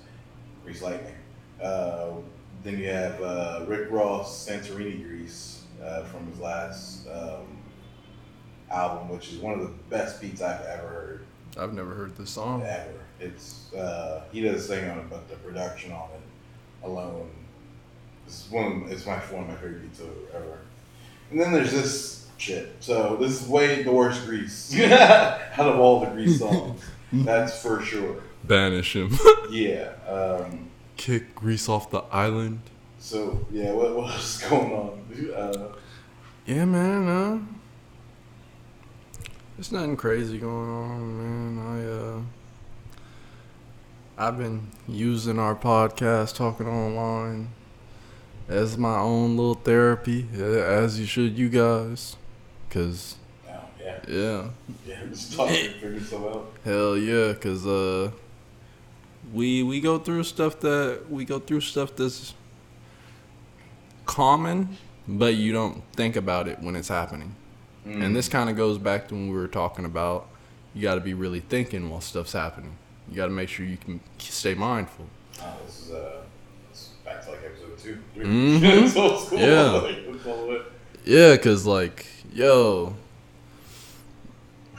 Grease 0.64 0.82
Lightning. 0.82 1.14
Uh, 1.62 2.12
then 2.64 2.78
you 2.78 2.88
have 2.88 3.22
uh, 3.22 3.64
Rick 3.66 3.90
Ross, 3.90 4.48
Santorini 4.48 5.02
Greece, 5.06 5.62
uh, 5.82 6.04
from 6.04 6.26
his 6.30 6.40
last 6.40 7.06
um, 7.08 7.46
album, 8.70 9.08
which 9.08 9.32
is 9.32 9.38
one 9.38 9.54
of 9.54 9.60
the 9.60 9.72
best 9.88 10.20
beats 10.20 10.40
I've 10.42 10.64
ever 10.66 10.88
heard 10.88 11.26
I've 11.58 11.74
never 11.74 11.94
heard 11.94 12.16
this 12.16 12.30
song. 12.30 12.62
ever. 12.62 12.92
It's 13.18 13.72
uh, 13.74 14.22
he 14.32 14.40
does 14.40 14.66
sing 14.66 14.88
on 14.88 14.98
it, 14.98 15.10
but 15.10 15.28
the 15.28 15.36
production 15.36 15.92
on 15.92 16.08
it 16.10 16.86
alone 16.86 17.28
is 18.26 18.46
one. 18.50 18.82
Of, 18.84 18.92
it's 18.92 19.04
my 19.04 19.16
one 19.18 19.42
of 19.42 19.48
my 19.48 19.54
favorite 19.56 19.82
beats 19.82 20.00
ever. 20.34 20.58
And 21.30 21.40
then 21.40 21.52
there's 21.52 21.72
this 21.72 22.28
shit. 22.38 22.76
So 22.80 23.16
this 23.16 23.42
is 23.42 23.48
way 23.48 23.82
the 23.82 23.92
worst 23.92 24.24
Grease 24.26 24.74
out 24.80 25.40
of 25.58 25.78
all 25.78 26.00
the 26.00 26.06
Grease 26.06 26.38
songs. 26.38 26.80
That's 27.12 27.60
for 27.60 27.82
sure. 27.82 28.22
Banish 28.44 28.94
him. 28.96 29.16
Yeah. 29.50 29.90
Um, 30.08 30.70
Kick 30.96 31.34
Grease 31.34 31.68
off 31.68 31.90
the 31.90 32.02
island. 32.12 32.60
so 33.00 33.44
yeah, 33.50 33.72
what 33.72 33.96
what's 33.96 34.38
going 34.48 34.72
on? 34.72 35.34
Uh, 35.34 35.72
Yeah, 36.46 36.64
man. 36.66 37.08
Uh, 37.08 37.38
there's 39.60 39.72
nothing 39.72 39.94
crazy 39.94 40.38
going 40.38 40.70
on, 40.70 41.54
man. 41.54 42.24
I 44.16 44.24
uh, 44.24 44.26
I've 44.26 44.38
been 44.38 44.68
using 44.88 45.38
our 45.38 45.54
podcast, 45.54 46.34
talking 46.34 46.66
online, 46.66 47.50
as 48.48 48.78
my 48.78 48.96
own 48.96 49.36
little 49.36 49.52
therapy, 49.52 50.26
as 50.32 50.98
you 50.98 51.04
should, 51.04 51.36
you 51.36 51.50
guys, 51.50 52.16
cause 52.70 53.16
oh, 53.50 53.52
yeah, 53.78 53.98
yeah. 54.08 54.44
yeah. 54.86 55.04
Just 55.10 55.34
talking, 55.34 55.72
figure 55.72 56.00
stuff 56.00 56.22
out. 56.22 56.52
Hell 56.64 56.96
yeah, 56.96 57.34
cause 57.34 57.66
uh, 57.66 58.12
we 59.30 59.62
we 59.62 59.82
go 59.82 59.98
through 59.98 60.24
stuff 60.24 60.58
that 60.60 61.02
we 61.10 61.26
go 61.26 61.38
through 61.38 61.60
stuff 61.60 61.94
that's 61.96 62.32
common, 64.06 64.78
but 65.06 65.34
you 65.34 65.52
don't 65.52 65.82
think 65.92 66.16
about 66.16 66.48
it 66.48 66.60
when 66.60 66.76
it's 66.76 66.88
happening. 66.88 67.34
Mm. 67.86 68.04
And 68.04 68.16
this 68.16 68.28
kind 68.28 68.50
of 68.50 68.56
goes 68.56 68.78
back 68.78 69.08
to 69.08 69.14
when 69.14 69.28
we 69.30 69.36
were 69.36 69.48
talking 69.48 69.84
about 69.84 70.28
you 70.74 70.82
got 70.82 70.94
to 70.96 71.00
be 71.00 71.14
really 71.14 71.40
thinking 71.40 71.90
while 71.90 72.00
stuff's 72.00 72.32
happening. 72.32 72.76
You 73.08 73.16
got 73.16 73.26
to 73.26 73.32
make 73.32 73.48
sure 73.48 73.66
you 73.66 73.76
can 73.76 74.00
stay 74.18 74.54
mindful. 74.54 75.06
Oh, 75.42 75.54
this 75.66 75.86
is 75.86 75.90
uh, 75.92 76.22
it's 76.70 76.88
back 77.04 77.24
to 77.24 77.30
like 77.30 77.40
episode 77.44 77.78
two, 77.78 77.98
3 78.14 78.24
Mhm. 78.26 78.82
it's 78.84 78.96
old. 78.96 79.32
Yeah. 79.32 79.72
Like, 79.82 79.96
it's 80.14 80.26
all 80.26 80.42
the 80.42 80.46
way. 80.48 80.60
Yeah, 81.04 81.36
cause 81.38 81.66
like, 81.66 82.06
yo, 82.32 82.94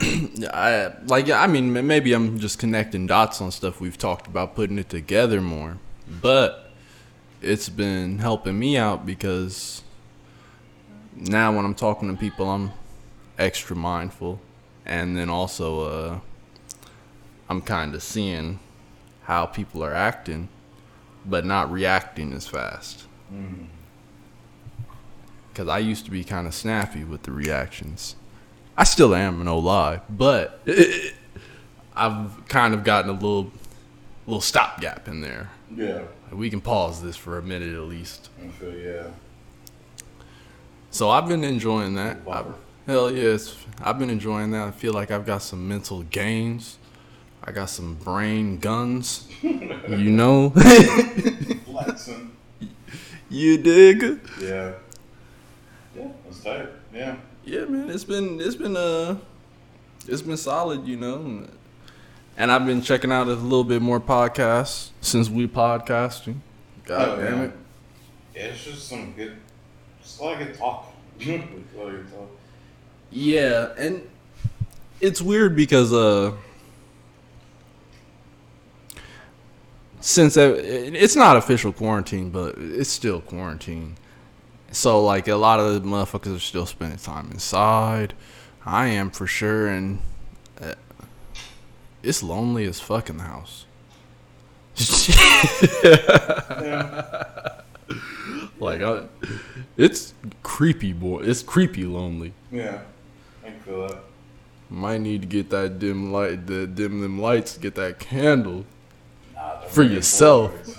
I 0.00 0.92
like. 1.06 1.28
I 1.30 1.46
mean, 1.46 1.72
maybe 1.86 2.12
I'm 2.12 2.38
just 2.38 2.58
connecting 2.58 3.06
dots 3.06 3.40
on 3.40 3.50
stuff 3.50 3.80
we've 3.80 3.98
talked 3.98 4.26
about, 4.26 4.54
putting 4.54 4.78
it 4.78 4.88
together 4.88 5.40
more. 5.40 5.78
But 6.08 6.70
it's 7.40 7.68
been 7.68 8.18
helping 8.18 8.58
me 8.58 8.76
out 8.76 9.04
because 9.06 9.82
now 11.16 11.54
when 11.54 11.64
I'm 11.64 11.74
talking 11.74 12.10
to 12.10 12.16
people, 12.18 12.48
I'm 12.50 12.72
extra 13.42 13.76
mindful, 13.76 14.40
and 14.86 15.16
then 15.16 15.28
also 15.28 15.80
uh, 15.82 16.20
I'm 17.48 17.60
kind 17.60 17.94
of 17.94 18.02
seeing 18.02 18.58
how 19.24 19.46
people 19.46 19.84
are 19.84 19.94
acting, 19.94 20.48
but 21.26 21.44
not 21.44 21.70
reacting 21.70 22.32
as 22.32 22.46
fast. 22.46 23.04
Because 25.52 25.68
I 25.68 25.78
used 25.78 26.04
to 26.06 26.10
be 26.10 26.24
kind 26.24 26.46
of 26.46 26.54
snappy 26.54 27.04
with 27.04 27.24
the 27.24 27.32
reactions. 27.32 28.16
I 28.76 28.84
still 28.84 29.14
am, 29.14 29.44
no 29.44 29.58
lie, 29.58 30.00
but 30.08 30.60
I've 31.96 32.48
kind 32.48 32.72
of 32.74 32.84
gotten 32.84 33.10
a 33.10 33.14
little, 33.14 33.52
little 34.26 34.40
stopgap 34.40 35.08
in 35.08 35.20
there. 35.20 35.50
Yeah, 35.74 36.02
We 36.30 36.48
can 36.50 36.60
pause 36.60 37.02
this 37.02 37.16
for 37.16 37.38
a 37.38 37.42
minute 37.42 37.74
at 37.74 37.82
least. 37.82 38.30
I 38.42 38.48
feel 38.48 38.74
yeah. 38.74 39.08
So 40.90 41.08
I've 41.10 41.26
been 41.28 41.44
enjoying 41.44 41.94
that. 41.94 42.16
I, 42.16 42.20
Bummer. 42.20 42.54
Hell 42.86 43.10
yes, 43.10 43.56
I've 43.82 43.98
been 43.98 44.10
enjoying 44.10 44.50
that. 44.52 44.68
I 44.68 44.70
feel 44.70 44.92
like 44.92 45.10
I've 45.10 45.26
got 45.26 45.42
some 45.42 45.66
mental 45.68 46.02
gains. 46.04 46.78
I 47.44 47.50
got 47.52 47.70
some 47.70 47.94
brain 47.94 48.58
guns. 48.58 49.28
you 49.42 50.10
know, 50.10 50.50
Flexing. 50.50 52.30
you 53.30 53.58
dig? 53.58 54.20
Yeah. 54.40 54.72
Yeah, 55.96 56.08
that's 56.24 56.40
tight. 56.42 56.68
Yeah. 56.94 57.16
Yeah, 57.44 57.64
man, 57.64 57.90
it's 57.90 58.04
been 58.04 58.40
it's 58.40 58.54
been 58.54 58.76
uh 58.76 59.16
it's 60.06 60.22
been 60.22 60.36
solid, 60.36 60.86
you 60.86 60.96
know. 60.96 61.46
And 62.36 62.50
I've 62.52 62.64
been 62.64 62.80
checking 62.80 63.10
out 63.12 63.26
a 63.26 63.34
little 63.34 63.64
bit 63.64 63.82
more 63.82 64.00
podcasts 64.00 64.90
since 65.00 65.28
we 65.28 65.46
podcasting. 65.48 66.36
God 66.84 67.08
Oh, 67.08 67.16
damn 67.22 67.38
yeah. 67.38 67.44
it. 67.44 67.52
Yeah, 68.34 68.42
it's 68.44 68.64
just 68.64 68.88
some 68.88 69.12
good, 69.12 69.36
just 70.02 70.20
a 70.20 70.22
lot 70.24 70.40
of 70.40 70.46
good 70.46 70.56
talk. 70.56 70.92
a 71.20 71.36
lot 71.36 71.40
of 71.40 71.92
good 71.92 72.10
talk. 72.12 72.30
Yeah, 73.12 73.72
and 73.76 74.08
it's 75.00 75.20
weird 75.20 75.54
because 75.54 75.92
uh 75.92 76.32
since 80.00 80.36
it's 80.36 81.14
not 81.14 81.36
official 81.36 81.72
quarantine, 81.72 82.30
but 82.30 82.56
it's 82.58 82.90
still 82.90 83.20
quarantine. 83.20 83.96
So 84.72 85.04
like 85.04 85.28
a 85.28 85.36
lot 85.36 85.60
of 85.60 85.74
the 85.74 85.88
motherfuckers 85.88 86.36
are 86.36 86.40
still 86.40 86.66
spending 86.66 86.98
time 86.98 87.30
inside. 87.30 88.14
I 88.64 88.86
am 88.86 89.10
for 89.10 89.26
sure, 89.26 89.68
and 89.68 89.98
uh, 90.60 90.74
it's 92.02 92.22
lonely 92.22 92.64
as 92.64 92.80
fuck 92.80 93.10
in 93.10 93.18
the 93.18 93.24
house. 93.24 93.66
like 98.58 98.82
I, 98.82 99.02
it's 99.76 100.14
creepy, 100.42 100.92
boy. 100.92 101.22
It's 101.22 101.42
creepy 101.42 101.84
lonely. 101.84 102.32
Yeah, 102.50 102.80
I 103.44 103.50
feel 103.50 103.88
that. 103.88 103.98
Might 104.70 105.00
need 105.00 105.22
to 105.22 105.26
get 105.26 105.50
that 105.50 105.78
dim 105.78 106.12
light, 106.12 106.46
the 106.46 106.66
dim 106.66 107.00
them 107.00 107.20
lights, 107.20 107.58
get 107.58 107.74
that 107.74 107.98
candle. 107.98 108.64
Nah, 109.34 109.60
For 109.60 109.82
yourself. 109.82 110.52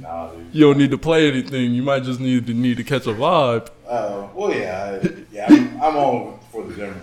nah. 0.00 0.30
You 0.52 0.66
don't 0.66 0.78
need 0.78 0.92
to 0.92 0.98
play 0.98 1.28
anything. 1.28 1.72
You 1.74 1.82
might 1.82 2.04
just 2.04 2.20
need 2.20 2.46
to 2.46 2.54
need 2.54 2.76
to 2.76 2.84
catch 2.84 3.06
a 3.06 3.14
vibe. 3.14 3.68
Uh, 3.88 4.28
well, 4.34 4.54
yeah, 4.54 5.04
yeah, 5.32 5.46
I'm, 5.48 5.82
I'm 5.82 5.96
on 5.96 6.38
for 6.52 6.64
the 6.64 6.74
dimmer. 6.74 6.94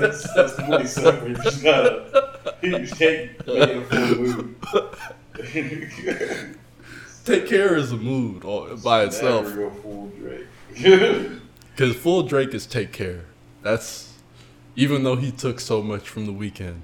that's, 0.00 0.34
that's 0.34 0.58
really 0.58 0.86
simple. 0.86 1.28
You 1.28 1.34
just 1.42 1.62
gotta, 1.62 2.56
you 2.62 2.86
can't 2.88 3.46
make 3.46 3.70
a 3.70 3.84
full 3.84 4.16
mood. 4.16 4.56
Take 7.24 7.46
care 7.46 7.76
is 7.76 7.92
a 7.92 7.96
mood 7.96 8.44
all, 8.44 8.76
by 8.76 9.04
itself. 9.04 9.44
Never 9.44 9.68
go 9.68 9.70
full 9.70 10.08
Drake. 10.18 10.46
Because 11.80 11.96
full 11.96 12.22
Drake 12.24 12.52
is 12.52 12.66
take 12.66 12.92
care. 12.92 13.24
That's 13.62 14.12
even 14.76 15.02
though 15.02 15.16
he 15.16 15.30
took 15.30 15.58
so 15.58 15.82
much 15.82 16.06
from 16.10 16.26
the 16.26 16.32
Weeknd, 16.32 16.82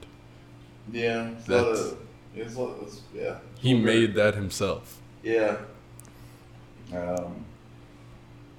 yeah, 0.90 1.32
it's 1.32 1.46
a 1.46 1.52
lot 1.52 1.64
That's- 1.64 1.92
of, 1.92 1.98
it's 2.34 2.56
it's, 2.56 3.02
yeah. 3.14 3.36
he 3.60 3.74
Full 3.74 3.82
made 3.82 4.14
that 4.14 4.34
himself. 4.36 4.98
Yeah. 5.22 5.58
Um. 6.94 7.44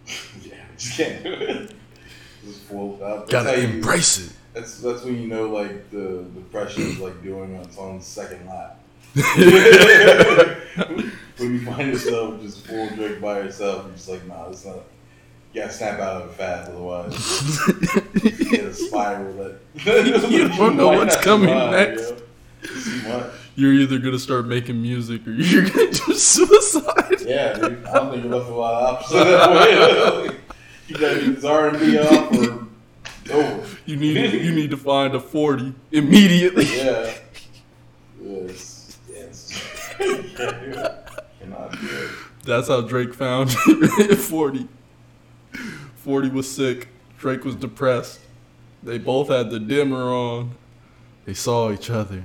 Yeah, 0.43 0.53
just 0.77 0.97
can't 0.97 1.23
do 1.23 1.31
it. 1.33 1.71
Just 2.45 2.61
full 2.65 3.03
up. 3.03 3.27
Gotta 3.29 3.59
you- 3.59 3.69
embrace 3.69 4.27
it. 4.27 4.33
That's 4.53 4.79
that's 4.79 5.03
when 5.05 5.19
you 5.19 5.27
know 5.27 5.49
like 5.49 5.89
the 5.89 6.23
the 6.35 6.41
pressure 6.51 6.81
is 6.81 6.99
like 6.99 7.23
doing 7.23 7.55
on 7.57 7.63
its 7.63 7.79
own 7.79 7.99
second 7.99 8.45
lap. 8.45 8.79
when 11.37 11.53
you 11.53 11.65
find 11.65 11.87
yourself 11.93 12.39
just 12.43 12.63
full 12.67 12.89
Drake 12.89 13.19
by 13.19 13.39
yourself, 13.39 13.85
you're 13.85 13.95
just 13.95 14.09
like, 14.09 14.27
nah, 14.27 14.49
it's 14.49 14.63
not. 14.63 14.83
You 15.53 15.61
gotta 15.61 15.73
snap 15.73 15.99
out 15.99 16.21
of 16.21 16.29
it 16.29 16.33
fast, 16.35 16.69
otherwise 16.69 17.13
you 18.23 18.49
get 18.51 18.65
a 18.65 18.73
spiral 18.73 19.33
that 19.33 19.59
You 20.29 20.47
don't 20.49 20.77
know 20.77 20.89
what's 20.89 21.15
coming 21.17 21.49
next. 21.71 22.09
yo. 22.09 22.17
It's 22.63 22.83
too 22.85 23.07
much. 23.09 23.25
You're 23.55 23.73
either 23.73 23.97
gonna 23.97 24.19
start 24.19 24.45
making 24.45 24.79
music 24.81 25.25
or 25.27 25.31
you're 25.33 25.67
gonna 25.69 25.91
do 25.91 26.13
suicide. 26.13 27.21
Yeah, 27.21 27.53
dude. 27.57 27.85
I 27.85 27.93
don't 27.93 28.11
think 28.11 28.23
you're 28.25 28.35
left 28.37 28.49
a 28.49 28.53
lot 28.53 28.83
of 28.83 28.95
options 28.97 29.11
that 29.23 30.29
way. 30.29 30.37
you 30.87 30.95
gotta 30.95 31.31
this 31.31 31.43
R 31.43 31.69
and 31.69 31.79
B 31.79 31.97
off 31.97 32.31
or 32.37 32.67
over. 33.33 33.77
You 33.85 33.95
need 33.95 34.33
you 34.33 34.51
need 34.53 34.69
to 34.71 34.77
find 34.77 35.15
a 35.15 35.19
forty 35.19 35.73
immediately. 35.91 36.65
Yeah. 36.65 37.13
Yes. 38.21 38.97
Yes. 39.09 39.95
It. 39.99 40.35
Cannot 41.39 41.71
do 41.71 41.87
it. 41.89 42.11
That's 42.43 42.67
how 42.67 42.81
Drake 42.81 43.13
found 43.13 43.51
40. 43.51 44.67
40 46.07 46.29
was 46.29 46.49
sick. 46.49 46.87
Drake 47.19 47.43
was 47.43 47.55
depressed. 47.55 48.21
They 48.81 48.97
both 48.97 49.27
had 49.27 49.49
the 49.49 49.59
dimmer 49.59 50.03
on. 50.03 50.55
They 51.25 51.33
saw 51.33 51.69
each 51.69 51.89
other. 51.89 52.23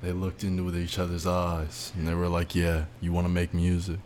They 0.00 0.12
looked 0.12 0.42
into 0.42 0.74
each 0.74 0.98
other's 0.98 1.26
eyes 1.26 1.92
and 1.94 2.08
they 2.08 2.14
were 2.14 2.28
like, 2.28 2.54
"Yeah, 2.54 2.86
you 3.02 3.12
want 3.12 3.26
to 3.26 3.28
make 3.30 3.52
music?" 3.52 3.98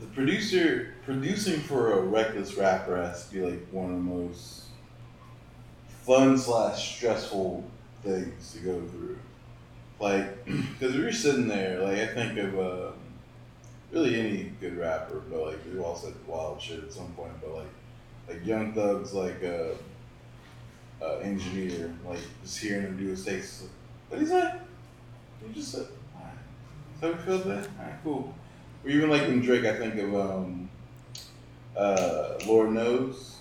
The 0.00 0.06
producer 0.06 0.94
producing 1.04 1.60
for 1.60 1.92
a 1.92 2.00
reckless 2.00 2.54
rapper 2.54 2.96
has 2.96 3.28
to 3.28 3.34
be 3.34 3.40
like 3.40 3.68
one 3.70 3.90
of 3.90 3.96
the 3.98 4.02
most 4.02 4.64
fun 6.02 6.36
slash 6.36 6.96
stressful 6.96 7.62
things 8.02 8.52
to 8.54 8.58
go 8.58 8.80
through. 8.88 9.16
Like, 10.00 10.44
because 10.44 10.96
we 10.96 11.04
were 11.04 11.12
sitting 11.12 11.46
there, 11.46 11.78
like 11.82 11.98
I 11.98 12.06
think 12.08 12.36
of 12.38 12.58
um, 12.58 12.94
really 13.92 14.18
any 14.18 14.52
good 14.60 14.76
rapper, 14.76 15.22
but 15.30 15.40
like 15.40 15.58
we 15.72 15.78
all 15.78 15.94
said 15.94 16.14
wild 16.26 16.60
shit 16.60 16.82
at 16.82 16.92
some 16.92 17.12
point, 17.12 17.30
but 17.40 17.54
like 17.54 17.68
like 18.28 18.44
Young 18.46 18.72
Thug's 18.72 19.12
like 19.12 19.42
a, 19.42 19.74
a 21.02 21.20
engineer, 21.22 21.94
like 22.06 22.18
just 22.42 22.58
hearing 22.58 22.82
him 22.82 22.96
do 22.96 23.08
his 23.08 23.24
takes. 23.24 23.64
What 24.08 24.20
he 24.20 24.26
say? 24.26 24.54
He 25.46 25.54
just 25.54 25.72
said, 25.72 25.86
"Alright." 26.16 26.34
"So 27.00 27.12
we 27.12 27.18
feel 27.18 27.38
that? 27.38 27.68
Alright, 27.78 28.02
cool." 28.02 28.34
Or 28.84 28.90
even 28.90 29.10
like 29.10 29.22
when 29.22 29.40
Drake, 29.40 29.64
I 29.64 29.76
think 29.76 29.96
of 29.96 30.14
um, 30.14 30.68
uh, 31.76 32.34
Lord 32.46 32.72
Knows, 32.72 33.36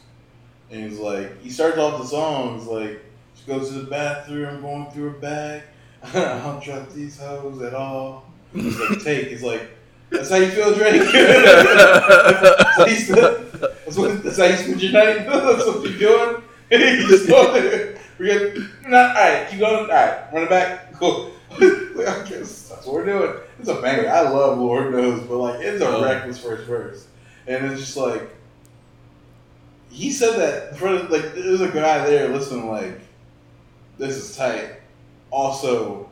and 0.72 0.90
he's 0.90 1.00
like, 1.00 1.42
he 1.42 1.50
starts 1.50 1.78
off 1.78 2.02
the 2.02 2.08
songs 2.08 2.66
like, 2.66 3.00
she 3.36 3.46
goes 3.46 3.70
to 3.70 3.76
the 3.76 3.90
bathroom, 3.90 4.56
I'm 4.56 4.62
going 4.62 4.92
through 4.92 5.12
her 5.12 5.20
bag. 5.20 5.64
I 6.04 6.12
don't 6.44 6.62
trust 6.62 6.96
these 6.96 7.18
hoes 7.20 7.62
at 7.62 7.74
all. 7.74 8.26
He's 8.54 8.80
like, 8.80 9.04
take. 9.04 9.28
He's 9.30 9.44
like, 9.44 9.70
that's 10.10 10.30
how 10.30 10.36
you 10.36 10.50
feel, 10.50 10.74
Drake. 10.74 10.94
you 12.88 12.96
spend, 12.96 13.73
that's, 13.96 13.98
what, 13.98 14.24
that's 14.24 14.38
how 14.38 14.46
you 14.46 14.56
spend 14.58 14.82
your 14.82 14.92
night. 14.94 15.26
that's 15.26 15.66
what 15.66 15.90
you're 15.90 16.00
doing. 16.00 16.44
you 16.72 17.08
just 17.08 17.28
go 17.28 17.54
there. 17.54 17.98
We're 18.20 18.54
gonna, 18.54 18.70
not, 18.88 19.16
all 19.16 19.24
right, 19.24 19.48
keep 19.50 19.60
going. 19.60 19.76
All 19.82 19.88
right, 19.88 20.34
run 20.34 20.44
it 20.44 20.50
back. 20.50 20.94
Cool. 20.94 21.32
I 21.52 22.26
guess 22.28 22.70
that's 22.70 22.86
what 22.86 22.94
we're 22.96 23.06
doing. 23.06 23.36
It's 23.60 23.70
a 23.70 23.82
banger. 23.82 24.10
I 24.10 24.22
love 24.22 24.58
Lord 24.58 24.92
Knows, 24.92 25.22
but 25.28 25.38
like, 25.38 25.62
it's 25.62 25.82
a 25.82 25.88
Oh. 25.88 26.04
reckless 26.04 26.40
first 26.42 26.66
verse, 26.66 27.08
and 27.48 27.66
it's 27.66 27.80
just 27.80 27.98
like 27.98 28.30
he 29.90 30.12
said 30.12 30.40
that 30.40 30.72
in 30.72 30.78
front 30.78 31.02
of 31.02 31.10
like 31.12 31.34
there's 31.36 31.62
a 31.62 31.70
guy 31.70 32.06
there 32.08 32.30
listening 32.30 32.70
like 32.70 33.00
this 33.98 34.16
is 34.18 34.36
tight. 34.36 34.78
Also, 35.30 36.10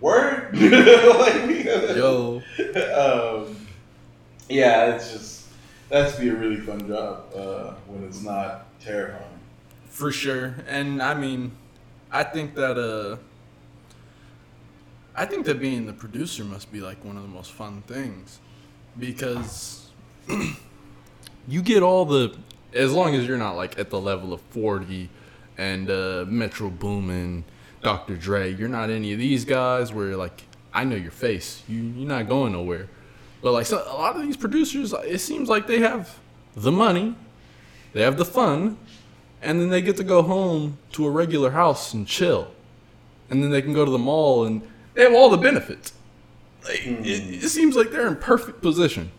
word 0.00 0.48
like 0.54 1.64
Yo, 1.96 2.42
um, 3.46 3.56
yeah, 4.48 4.94
it's 4.94 5.12
just 5.12 5.41
that's 5.92 6.18
be 6.18 6.30
a 6.30 6.34
really 6.34 6.56
fun 6.56 6.88
job 6.88 7.24
uh, 7.36 7.74
when 7.86 8.02
it's 8.04 8.22
not 8.22 8.66
terrifying. 8.80 9.38
for 9.88 10.10
sure. 10.10 10.56
And 10.66 11.02
I 11.02 11.14
mean, 11.14 11.52
I 12.10 12.24
think 12.24 12.54
that 12.54 12.78
uh 12.78 13.16
I 15.14 15.26
think 15.26 15.44
that 15.44 15.60
being 15.60 15.86
the 15.86 15.92
producer 15.92 16.44
must 16.44 16.72
be 16.72 16.80
like 16.80 17.04
one 17.04 17.16
of 17.16 17.22
the 17.22 17.28
most 17.28 17.52
fun 17.52 17.82
things 17.86 18.40
because 18.98 19.90
you 21.48 21.60
get 21.62 21.82
all 21.82 22.06
the 22.06 22.34
as 22.74 22.92
long 22.92 23.14
as 23.14 23.26
you're 23.28 23.36
not 23.36 23.56
like 23.56 23.78
at 23.78 23.90
the 23.90 24.00
level 24.00 24.32
of 24.32 24.40
40 24.40 25.10
and 25.58 25.90
uh, 25.90 26.24
Metro 26.26 26.70
Boomin, 26.70 27.44
Dr. 27.82 28.16
Dre, 28.16 28.54
you're 28.54 28.70
not 28.70 28.88
any 28.88 29.12
of 29.12 29.18
these 29.18 29.44
guys 29.44 29.92
where 29.92 30.16
like 30.16 30.44
I 30.72 30.84
know 30.84 30.96
your 30.96 31.10
face. 31.10 31.62
You 31.68 31.80
you're 31.82 32.08
not 32.08 32.28
going 32.28 32.52
nowhere. 32.54 32.88
But 33.42 33.52
like 33.52 33.66
so, 33.66 33.84
a 33.86 33.94
lot 33.94 34.16
of 34.16 34.22
these 34.22 34.36
producers, 34.36 34.94
it 35.04 35.18
seems 35.18 35.48
like 35.48 35.66
they 35.66 35.80
have 35.80 36.18
the 36.54 36.72
money, 36.72 37.16
they 37.92 38.02
have 38.02 38.16
the 38.16 38.24
fun, 38.24 38.78
and 39.42 39.60
then 39.60 39.68
they 39.68 39.82
get 39.82 39.96
to 39.96 40.04
go 40.04 40.22
home 40.22 40.78
to 40.92 41.06
a 41.06 41.10
regular 41.10 41.50
house 41.50 41.92
and 41.92 42.06
chill, 42.06 42.48
and 43.28 43.42
then 43.42 43.50
they 43.50 43.60
can 43.60 43.74
go 43.74 43.84
to 43.84 43.90
the 43.90 43.98
mall 43.98 44.44
and 44.44 44.62
they 44.94 45.02
have 45.02 45.12
all 45.12 45.28
the 45.28 45.36
benefits. 45.36 45.92
Like, 46.64 46.80
hmm. 46.80 47.04
it, 47.04 47.44
it 47.44 47.48
seems 47.48 47.74
like 47.74 47.90
they're 47.90 48.06
in 48.06 48.16
perfect 48.16 48.62
position. 48.62 49.10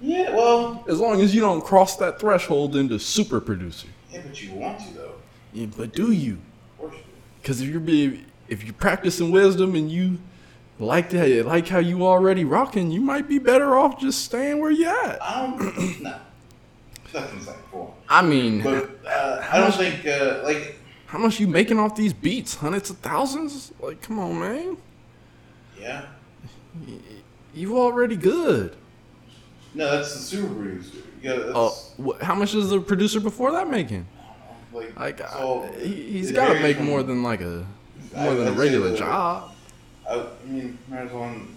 Yeah, 0.00 0.34
well, 0.34 0.84
As 0.88 1.00
long 1.00 1.20
as 1.20 1.34
you 1.34 1.40
don't 1.40 1.62
cross 1.62 1.96
that 1.96 2.20
threshold 2.20 2.76
into 2.76 2.98
super 2.98 3.40
producer. 3.40 3.88
yeah, 4.10 4.20
but 4.26 4.42
you 4.42 4.52
want 4.54 4.80
to 4.80 4.94
though. 4.94 5.14
Yeah, 5.52 5.66
but 5.76 5.94
do 5.94 6.12
you? 6.12 6.38
Of 6.72 6.78
course. 6.78 6.96
Because 7.40 7.60
if 7.60 7.68
you're 7.68 7.80
be, 7.80 8.24
if 8.48 8.62
you're 8.64 8.74
practicing 8.74 9.30
wisdom 9.30 9.74
and 9.74 9.90
you 9.90 10.18
like 10.78 11.10
that, 11.10 11.46
like 11.46 11.68
how 11.68 11.78
you 11.78 12.06
already 12.06 12.44
rocking, 12.44 12.90
you 12.90 13.00
might 13.00 13.28
be 13.28 13.38
better 13.38 13.76
off 13.76 13.98
just 14.00 14.24
staying 14.24 14.60
where 14.60 14.70
you 14.70 14.86
at. 14.88 15.22
I 15.22 15.46
don't. 15.46 16.00
no, 16.02 16.18
nothing's 17.14 17.46
like. 17.46 17.56
I 18.08 18.22
mean, 18.22 18.62
But 18.62 19.00
uh, 19.06 19.46
I 19.50 19.58
don't 19.58 19.74
think 19.74 20.06
uh, 20.06 20.40
like 20.44 20.78
how 21.06 21.18
much 21.18 21.40
you 21.40 21.46
making 21.48 21.78
off 21.78 21.94
these 21.96 22.12
beats? 22.12 22.54
Hundreds 22.56 22.90
of 22.90 22.98
thousands? 22.98 23.72
Like, 23.80 24.00
come 24.02 24.18
on, 24.18 24.38
man. 24.38 24.76
yeah. 25.80 26.06
You 27.54 27.78
already 27.78 28.16
good. 28.16 28.76
No, 29.74 29.90
that's 29.90 30.12
the 30.14 30.20
super 30.20 30.54
producer. 30.54 30.98
Gotta, 31.22 31.52
Oh, 31.54 31.74
that's, 31.98 32.22
how 32.22 32.34
much 32.34 32.54
is 32.54 32.68
the 32.70 32.80
producer 32.80 33.18
before 33.20 33.52
that 33.52 33.70
making? 33.70 34.06
like, 34.72 34.98
Like, 34.98 35.18
so 35.30 35.62
uh, 35.62 35.72
he, 35.78 35.94
he's 36.12 36.30
it 36.30 36.34
got 36.34 36.52
to 36.52 36.60
make 36.60 36.78
more 36.80 37.02
than 37.02 37.22
like 37.22 37.40
a 37.40 37.66
more 38.14 38.30
I- 38.30 38.34
than 38.34 38.48
a 38.48 38.52
regular 38.52 38.94
job. 38.96 39.52
I, 40.08 40.20
I 40.20 40.46
mean, 40.46 40.78
there's 40.88 41.12
one 41.12 41.56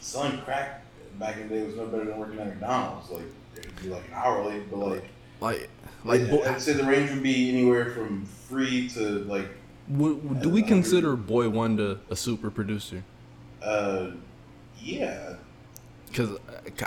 selling 0.00 0.38
crack 0.42 0.84
back 1.18 1.36
in 1.36 1.48
the 1.48 1.54
day 1.56 1.66
was 1.66 1.76
no 1.76 1.86
better 1.86 2.04
than 2.06 2.18
working 2.18 2.38
at 2.38 2.46
McDonald's. 2.46 3.10
Like 3.10 3.24
it'd 3.56 3.80
be 3.82 3.88
like 3.88 4.06
an 4.08 4.14
hourly, 4.14 4.60
but 4.60 4.78
like 4.78 5.04
Like, 5.40 5.70
like, 6.04 6.28
boy, 6.28 6.44
I'd 6.44 6.60
say 6.60 6.72
the 6.72 6.84
range 6.84 7.10
would 7.10 7.22
be 7.22 7.50
anywhere 7.50 7.90
from 7.92 8.24
free 8.24 8.88
to 8.90 9.00
like 9.24 9.48
do 9.88 10.48
we 10.48 10.62
consider 10.62 11.16
Boi-1da 11.16 11.98
a 12.10 12.16
super 12.16 12.50
producer? 12.50 13.04
uh 13.62 14.10
yeah. 14.78 15.36
Because 16.06 16.38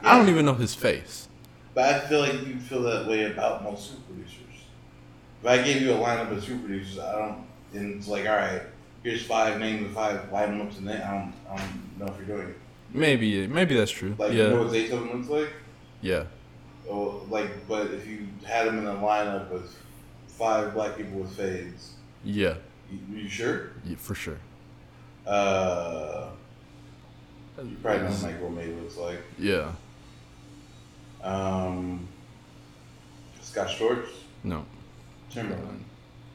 I 0.03 0.17
don't 0.17 0.29
even 0.29 0.45
know 0.45 0.55
his 0.55 0.73
face. 0.75 1.29
But 1.73 1.93
I 1.93 1.99
feel 2.07 2.19
like 2.19 2.33
you 2.45 2.59
feel 2.59 2.83
that 2.83 3.07
way 3.07 3.25
about 3.31 3.63
most 3.63 3.89
super 3.89 4.01
producers. 4.13 4.39
If 5.41 5.47
I 5.47 5.61
gave 5.61 5.81
you 5.81 5.91
a 5.91 5.95
lineup 5.97 6.31
of 6.31 6.43
super 6.43 6.59
producers, 6.59 6.99
I 6.99 7.11
don't. 7.17 7.47
And 7.73 7.95
it's 7.95 8.07
like, 8.07 8.25
all 8.27 8.35
right, 8.35 8.61
here's 9.03 9.23
five 9.25 9.59
names 9.59 9.85
of 9.85 9.91
five. 9.91 10.31
Line 10.31 10.57
them 10.57 10.67
up 10.67 10.73
to 10.75 10.83
name. 10.83 11.01
I 11.03 11.11
don't. 11.11 11.33
I 11.49 11.57
don't 11.57 11.99
know 11.99 12.05
if 12.07 12.17
you're 12.27 12.37
doing 12.37 12.49
it. 12.49 12.57
Maybe, 12.95 13.47
maybe 13.47 13.75
that's 13.75 13.89
true. 13.91 14.15
Like, 14.17 14.33
yeah, 14.33 14.43
you 14.43 14.49
know 14.51 14.63
what 14.63 14.71
Zaytoven 14.71 15.13
looks 15.15 15.27
like? 15.29 15.49
yeah. 16.01 16.25
Or 16.87 17.23
like, 17.29 17.67
but 17.67 17.87
if 17.91 18.05
you 18.07 18.27
had 18.43 18.67
him 18.67 18.77
in 18.77 18.85
a 18.85 18.93
lineup 18.93 19.49
with 19.49 19.73
five 20.27 20.73
black 20.73 20.97
people 20.97 21.19
with 21.21 21.31
fades, 21.35 21.93
Yeah, 22.25 22.55
you, 22.91 22.99
you 23.23 23.29
sure? 23.29 23.71
yeah, 23.85 23.95
for 23.95 24.13
sure. 24.13 24.37
Uh, 25.25 26.27
you 27.63 27.77
probably 27.81 28.01
know 28.03 28.09
what 28.41 28.51
May 28.51 28.65
looks 28.67 28.97
like. 28.97 29.19
Yeah, 29.39 29.71
Um, 31.23 32.05
Scott 33.41 33.69
Storch, 33.69 34.05
no, 34.43 34.65
Timbaland, 35.31 35.79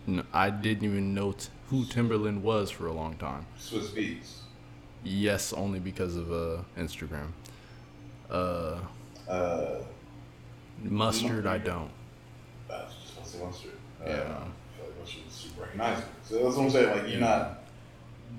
no. 0.06 0.22
I 0.32 0.48
didn't 0.50 0.84
even 0.84 1.14
t- 1.32 1.48
who 1.70 1.84
Timbaland 1.84 2.40
was 2.40 2.70
for 2.70 2.86
a 2.86 2.92
long 2.92 3.16
time. 3.16 3.46
Swizz 3.58 3.88
Beatz. 3.90 4.38
Yes, 5.04 5.52
only 5.52 5.78
because 5.78 6.16
of 6.16 6.32
uh, 6.32 6.62
Instagram. 6.76 7.28
Uh, 8.30 8.78
Uh, 9.28 9.80
mustard, 10.82 11.46
I 11.46 11.58
don't. 11.58 11.90
I 12.70 12.84
just 13.14 13.32
say 13.32 13.44
mustard. 13.44 13.72
Uh, 14.04 14.08
Yeah. 14.08 14.14
I 14.14 14.16
feel 14.24 14.86
like 14.86 14.98
mustard 15.00 15.22
is 15.28 15.34
super 15.34 15.62
recognizable. 15.62 16.08
So 16.24 16.42
that's 16.44 16.56
what 16.56 16.64
I'm 16.64 16.70
saying. 16.70 16.90
Like 16.98 17.08
you're 17.10 17.20
not. 17.20 17.60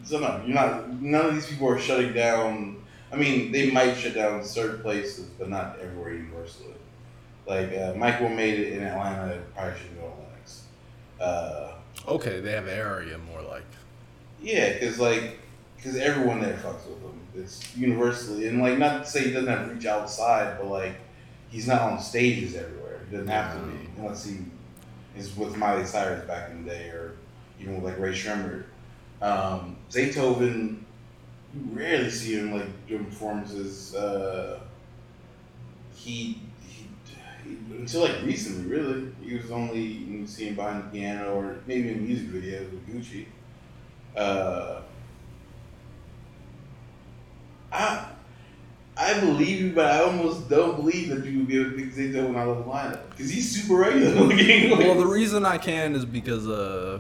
So 0.04 0.20
no, 0.20 0.42
you're 0.46 0.56
not. 0.56 0.90
None 1.02 1.26
of 1.28 1.36
these 1.36 1.48
people 1.48 1.68
are 1.70 1.80
shutting 1.80 2.14
down. 2.14 2.78
I 3.12 3.16
mean, 3.16 3.52
they 3.52 3.72
might 3.72 3.96
shut 3.96 4.14
down 4.14 4.44
certain 4.44 4.82
places, 4.82 5.26
but 5.38 5.50
not 5.50 5.80
everywhere 5.82 6.14
universally. 6.14 6.74
Like 7.48 7.74
uh, 7.76 7.94
Mike 7.96 8.20
Will 8.20 8.30
Made-It 8.30 8.74
in 8.74 8.84
Atlanta. 8.84 9.42
Probably 9.56 9.74
shouldn't 9.80 10.00
go 10.00 10.08
to 10.08 10.14
Lenox. 10.22 10.64
Uh, 11.20 11.74
Okay, 12.10 12.40
they 12.40 12.52
have 12.52 12.68
area 12.68 13.18
more 13.18 13.42
like. 13.42 13.64
yeah, 14.42 14.74
because 14.74 15.00
like, 15.00 15.40
because 15.76 15.96
everyone 15.96 16.42
there 16.42 16.56
fucks 16.56 16.88
with 16.88 17.02
him. 17.02 17.20
It's 17.36 17.78
universally, 17.78 18.48
and 18.48 18.62
like, 18.62 18.78
not 18.78 19.06
to 19.06 19.10
say 19.10 19.26
he 19.26 19.32
doesn't 19.32 19.48
have 19.48 19.68
to 19.68 19.74
reach 19.74 19.86
outside, 19.86 20.58
but 20.58 20.68
like, 20.68 20.96
he's 21.50 21.68
not 21.68 21.82
on 21.82 22.00
stages 22.00 22.56
everywhere. 22.56 23.00
He 23.10 23.16
doesn't 23.16 23.30
have 23.30 23.54
to 23.54 23.68
be 23.68 23.88
unless 23.98 24.26
he 24.26 24.38
is 25.16 25.36
with 25.38 25.56
Miley 25.56 25.86
Cyrus 25.86 26.26
back 26.26 26.50
in 26.50 26.64
the 26.64 26.72
day, 26.72 26.90
or 26.90 27.16
even 27.60 27.76
with 27.76 27.84
like 27.84 28.00
Rae 28.00 28.14
Sremmurd. 28.14 28.64
Um, 29.22 29.78
Zaytoven, 29.92 30.80
you 31.54 31.62
rarely 31.72 32.10
see 32.10 32.36
him 32.36 32.54
like 32.54 32.88
doing 32.88 33.06
performances. 33.06 33.94
Uh, 33.94 34.60
he 35.96 36.42
until 37.72 38.02
like 38.02 38.24
recently, 38.24 38.70
really, 38.70 39.12
he 39.22 39.36
was 39.36 39.52
only 39.52 39.82
you 39.82 40.28
see 40.28 40.48
him 40.48 40.56
behind 40.56 40.84
the 40.84 40.88
piano 40.90 41.34
or 41.34 41.58
maybe 41.66 41.90
in 41.90 42.06
music 42.06 42.28
videos 42.30 42.70
with 42.72 42.88
Gucci. 42.88 43.26
Uh, 44.16 44.82
I 47.72 48.06
I 48.98 49.20
believe 49.22 49.62
you, 49.62 49.72
but 49.72 49.86
I 49.86 50.04
almost 50.04 50.50
don't 50.50 50.76
believe 50.76 51.10
that 51.10 51.26
you 51.26 51.40
would 51.40 51.48
be 51.48 51.60
able 51.60 51.72
to 51.72 51.78
pick 51.78 51.94
Zaytoven 51.94 52.36
out 52.36 52.50
of 52.50 52.58
the 52.58 52.64
lineup 52.64 53.10
because 53.12 53.32
he's 53.32 53.50
super 53.50 53.80
regular 53.82 54.12
looking. 54.26 54.78
Well, 54.78 54.96
the 54.96 55.06
reason 55.08 55.46
I 55.46 55.58
can 55.58 55.96
is 55.96 56.06
because 56.06 56.48
uh, 56.48 57.00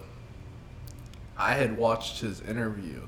I 1.38 1.54
had 1.54 1.78
watched 1.78 2.22
his 2.22 2.39
interview, 2.41 3.02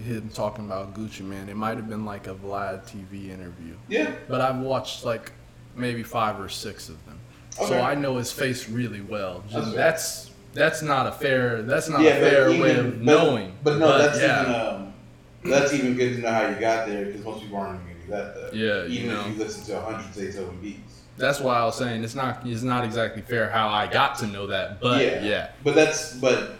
him 0.00 0.30
talking 0.32 0.66
about 0.66 0.94
Gucci 0.94 1.22
Mane. 1.22 1.48
It 1.48 1.56
might 1.56 1.76
have 1.76 1.88
been 1.88 2.04
like 2.04 2.28
a 2.28 2.34
Vlad 2.34 2.84
TV 2.84 3.30
interview, 3.30 3.74
yeah, 3.88 4.12
but 4.28 4.40
I've 4.40 4.58
watched 4.58 5.04
like 5.04 5.32
maybe 5.78 6.02
five 6.02 6.40
or 6.40 6.48
six 6.48 6.88
of 6.88 7.04
them, 7.06 7.18
Okay. 7.58 7.68
so 7.68 7.80
I 7.80 7.94
know 7.94 8.16
his 8.16 8.30
face 8.32 8.68
really 8.68 9.00
well. 9.00 9.42
That's 9.42 9.52
Just, 9.54 9.66
fair. 9.68 9.76
that's 9.76 10.30
that's 10.54 10.82
not 10.82 11.06
a 11.06 11.12
fair 11.12 11.62
that's 11.62 11.88
not 11.88 12.00
yeah, 12.00 12.10
a 12.10 12.30
fair 12.30 12.48
but 12.50 12.60
way 12.60 12.76
of 12.76 12.90
but- 12.92 13.00
knowing. 13.00 13.54
But 13.62 13.78
no, 13.78 13.98
that's 13.98 14.20
yeah. 14.20 14.42
even 14.42 14.54
um, 14.54 14.92
that's 15.44 15.72
even 15.72 15.94
good 15.96 16.16
to 16.16 16.20
know 16.22 16.32
how 16.32 16.48
you 16.48 16.56
got 16.60 16.86
there 16.88 17.04
because 17.06 17.24
most 17.24 17.42
people 17.42 17.58
aren't 17.58 17.80
even 17.82 17.92
gonna 17.94 18.04
do 18.06 18.10
that 18.10 18.34
though. 18.34 18.50
Yeah, 18.56 18.84
you 18.86 19.00
even 19.04 19.08
know. 19.14 19.20
if 19.22 19.28
you 19.28 19.34
listen 19.44 19.64
to 19.74 19.80
hundred 19.80 20.06
Zaytoven 20.12 20.60
beats. 20.60 21.02
That's 21.16 21.40
why 21.40 21.58
I 21.58 21.64
was 21.64 21.76
saying 21.76 22.04
it's 22.04 22.14
not 22.14 22.46
it's 22.46 22.62
not 22.62 22.84
exactly 22.84 23.22
fair 23.22 23.50
how 23.50 23.68
I 23.68 23.86
got 23.88 24.16
to 24.18 24.26
know 24.26 24.46
that, 24.48 24.80
but 24.80 25.02
Yeah. 25.04 25.22
yeah, 25.22 25.48
But 25.64 25.74
that's 25.74 26.14
but 26.14 26.54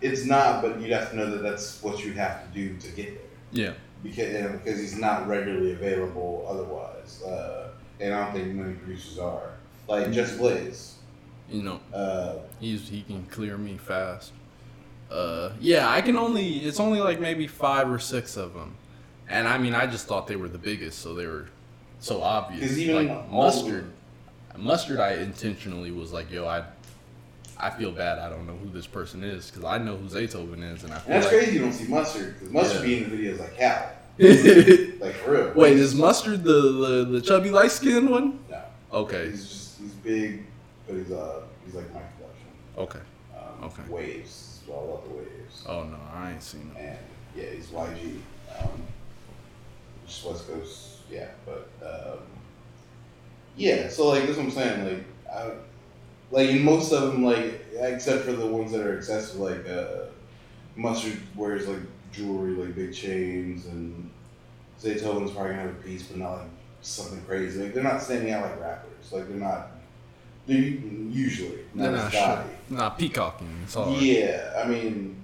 it's 0.00 0.24
not. 0.24 0.62
But 0.62 0.80
you'd 0.80 0.90
have 0.92 1.10
to 1.10 1.16
know 1.16 1.30
that 1.30 1.42
that's 1.42 1.82
what 1.82 2.04
you'd 2.04 2.16
have 2.16 2.42
to 2.46 2.48
do 2.54 2.76
to 2.78 2.88
get 2.92 3.14
there. 3.52 3.64
yeah. 3.66 3.72
because 4.02 4.32
you 4.32 4.40
know, 4.40 4.48
because 4.62 4.80
he's 4.80 4.98
not 4.98 5.28
regularly 5.28 5.72
available 5.72 6.44
otherwise, 6.48 6.91
uh, 7.24 7.68
and 8.00 8.14
I 8.14 8.24
don't 8.24 8.32
think 8.34 8.54
many 8.54 8.74
producers 8.74 9.18
are. 9.18 9.50
Like 9.88 10.12
Just 10.12 10.38
Blaze, 10.38 10.94
You 11.50 11.62
know, 11.62 11.80
uh, 11.92 12.36
He's 12.60 12.88
he 12.88 13.02
can 13.02 13.24
clear 13.26 13.58
me 13.58 13.76
fast. 13.76 14.32
Uh, 15.10 15.50
yeah, 15.60 15.88
I 15.90 16.00
can 16.00 16.16
only. 16.16 16.58
It's 16.58 16.80
only 16.80 17.00
like 17.00 17.20
maybe 17.20 17.46
five 17.46 17.90
or 17.90 17.98
six 17.98 18.36
of 18.36 18.54
them, 18.54 18.76
and 19.28 19.46
I 19.46 19.58
mean, 19.58 19.74
I 19.74 19.86
just 19.86 20.06
thought 20.06 20.26
they 20.26 20.36
were 20.36 20.48
the 20.48 20.58
biggest, 20.58 21.00
so 21.00 21.14
they 21.14 21.26
were 21.26 21.48
so 22.00 22.22
obvious. 22.22 22.78
even 22.78 23.08
like 23.08 23.30
mustard, 23.30 23.90
mustard, 24.56 25.00
I 25.00 25.14
intentionally 25.14 25.90
was 25.90 26.12
like, 26.12 26.30
yo, 26.30 26.46
I, 26.46 26.64
I 27.58 27.70
feel 27.70 27.92
bad. 27.92 28.18
I 28.18 28.30
don't 28.30 28.46
know 28.46 28.56
who 28.56 28.70
this 28.70 28.86
person 28.86 29.22
is 29.22 29.50
because 29.50 29.64
I 29.64 29.78
know 29.78 29.96
who 29.96 30.06
Zaytoven 30.08 30.62
is, 30.74 30.84
and 30.84 30.94
I 30.94 30.96
and 31.04 31.12
that's 31.14 31.26
like. 31.26 31.34
crazy. 31.34 31.52
You 31.54 31.60
don't 31.62 31.72
see 31.72 31.88
Mustard 31.88 32.34
because 32.34 32.50
Mustard 32.50 32.80
Yeah. 32.80 32.86
be 32.86 33.04
in 33.04 33.10
the 33.10 33.16
videos 33.16 33.38
like 33.38 33.58
Wait, 33.58 33.92
like 35.00 35.14
for 35.14 35.30
real. 35.32 35.52
Like, 35.54 35.72
is 35.72 35.94
mustard 35.94 36.44
the 36.44 36.52
the, 36.52 37.04
the 37.12 37.20
chubby 37.20 37.50
light 37.50 37.70
skinned 37.70 38.08
one? 38.10 38.38
no, 38.50 38.62
Okay, 38.92 39.30
he's 39.30 39.48
just 39.48 39.80
he's 39.80 39.92
big, 39.92 40.44
but 40.86 40.96
he's 40.96 41.10
uh 41.10 41.42
he's 41.64 41.74
like 41.74 41.92
my 41.94 42.00
production. 42.00 42.48
okay. 42.78 42.98
Um, 43.36 43.64
Okay. 43.64 43.82
Waves, 43.88 44.60
so 44.66 44.72
I 44.74 44.76
love 44.92 45.04
the 45.08 45.14
waves, 45.16 45.64
Oh 45.66 45.84
no, 45.84 45.96
I 46.14 46.32
ain't 46.32 46.42
seen 46.42 46.62
him. 46.62 46.76
and 46.78 46.98
yeah, 47.36 47.44
he's 47.54 47.68
YG, 47.68 48.16
um, 48.60 48.82
just 50.06 50.24
West 50.26 50.46
Coast, 50.48 50.88
yeah, 51.10 51.28
but 51.46 51.68
um, 51.82 52.18
yeah. 53.56 53.88
So 53.88 54.08
like 54.08 54.24
that's 54.26 54.36
what 54.36 54.44
I'm 54.46 54.50
saying. 54.50 54.84
Like, 54.84 55.04
I, 55.32 55.50
like 56.30 56.48
in 56.50 56.62
most 56.62 56.92
of 56.92 57.12
them, 57.12 57.24
like 57.24 57.64
except 57.78 58.24
for 58.24 58.32
the 58.32 58.46
ones 58.46 58.72
that 58.72 58.80
are 58.86 58.96
excessive, 58.96 59.40
like 59.40 59.66
uh, 59.68 60.06
Mustard 60.76 61.18
wears 61.36 61.66
like 61.68 61.80
jewelry, 62.12 62.52
like 62.52 62.74
big 62.74 62.94
chains, 62.94 63.66
and 63.66 64.10
Zaytoven's 64.80 65.32
probably 65.32 65.52
gonna 65.52 65.62
have 65.62 65.70
a 65.70 65.74
piece, 65.74 66.04
but 66.04 66.18
not 66.18 66.38
like 66.38 66.48
something 66.82 67.22
crazy. 67.22 67.62
Like 67.62 67.74
they're 67.74 67.82
not 67.82 68.02
standing 68.02 68.32
out 68.32 68.42
like 68.42 68.60
rappers. 68.60 69.12
Like 69.12 69.28
they're 69.28 69.36
not. 69.36 69.68
They're 70.44 70.58
usually 70.58 71.60
not, 71.72 71.82
They're 71.82 71.92
not 71.92 72.12
sure. 72.12 72.44
Not 72.68 72.98
peacocking. 72.98 73.60
It's 73.62 73.76
all 73.76 73.96
Yeah, 73.96 74.60
I 74.62 74.66
mean, 74.66 75.22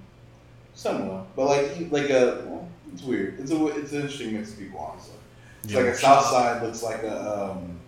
somewhat, 0.73 1.35
but 1.35 1.45
like 1.45 1.91
like 1.91 2.09
a 2.09 2.43
well, 2.45 2.67
it's 2.93 3.03
weird. 3.03 3.39
It's 3.39 3.51
a 3.51 3.67
it's 3.67 3.91
an 3.91 4.01
interesting 4.01 4.33
mix 4.33 4.53
of 4.53 4.59
people, 4.59 4.79
honestly. 4.79 5.15
It's 5.63 5.73
like 5.73 5.85
a 5.85 5.95
Southside 5.95 6.63
looks 6.63 6.81
like 6.83 7.03
a 7.03 7.51
um, 7.51 7.79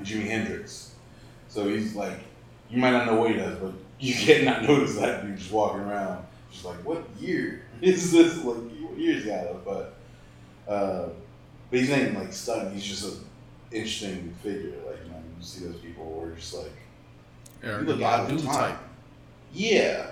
Jimi 0.00 0.26
Hendrix. 0.26 0.94
So 1.48 1.68
he's 1.68 1.94
like, 1.94 2.18
you 2.68 2.78
might 2.78 2.90
not 2.90 3.06
know 3.06 3.14
what 3.14 3.30
he 3.30 3.36
does, 3.36 3.56
but 3.58 3.72
you 4.00 4.14
cannot 4.14 4.64
notice 4.64 4.96
that 4.96 5.22
dude 5.22 5.38
just 5.38 5.52
walking 5.52 5.80
around. 5.80 6.26
Just 6.50 6.64
like, 6.64 6.76
what 6.84 7.04
year 7.20 7.62
is 7.82 8.12
this? 8.12 8.36
Like, 8.44 8.56
what 8.56 8.98
year 8.98 9.16
is 9.16 9.24
he 9.24 9.32
out 9.32 9.46
of? 9.46 9.64
But, 9.64 9.94
uh, 10.68 11.08
but 11.70 11.80
he's 11.80 11.90
not 11.90 11.98
even 12.00 12.14
like 12.14 12.32
stunned. 12.32 12.74
He's 12.74 12.84
just 12.84 13.04
an 13.04 13.24
interesting 13.70 14.34
figure. 14.42 14.72
Like, 14.86 15.04
you 15.04 15.10
know, 15.10 15.16
you 15.38 15.44
see 15.44 15.64
those 15.64 15.76
people 15.76 16.04
where 16.04 16.28
you're 16.28 16.36
just 16.36 16.54
like, 16.54 16.72
Eric 17.62 17.82
you 17.82 17.94
look 17.94 18.02
out 18.02 18.30
of 18.30 18.44
time. 18.44 18.78
Yeah, 19.52 20.06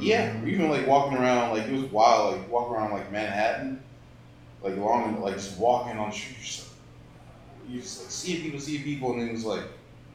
yeah. 0.00 0.34
Mhm. 0.34 0.42
Or 0.42 0.48
even 0.48 0.70
like 0.70 0.86
walking 0.86 1.18
around, 1.18 1.56
like 1.56 1.66
it 1.68 1.72
was 1.72 1.84
wild. 1.84 2.36
Like 2.36 2.50
walking 2.50 2.74
around 2.76 2.92
like 2.92 3.10
Manhattan, 3.12 3.82
like 4.62 4.76
along, 4.76 5.20
like 5.20 5.34
just 5.34 5.58
walking 5.58 5.98
on 5.98 6.10
the 6.10 6.16
street. 6.16 6.36
Just, 6.42 6.60
like, 6.60 7.70
you 7.70 7.80
just 7.80 8.02
like 8.02 8.10
see 8.10 8.40
people, 8.42 8.60
see 8.60 8.78
people, 8.78 9.12
and 9.12 9.22
then 9.22 9.28
it's 9.30 9.44
like, 9.44 9.64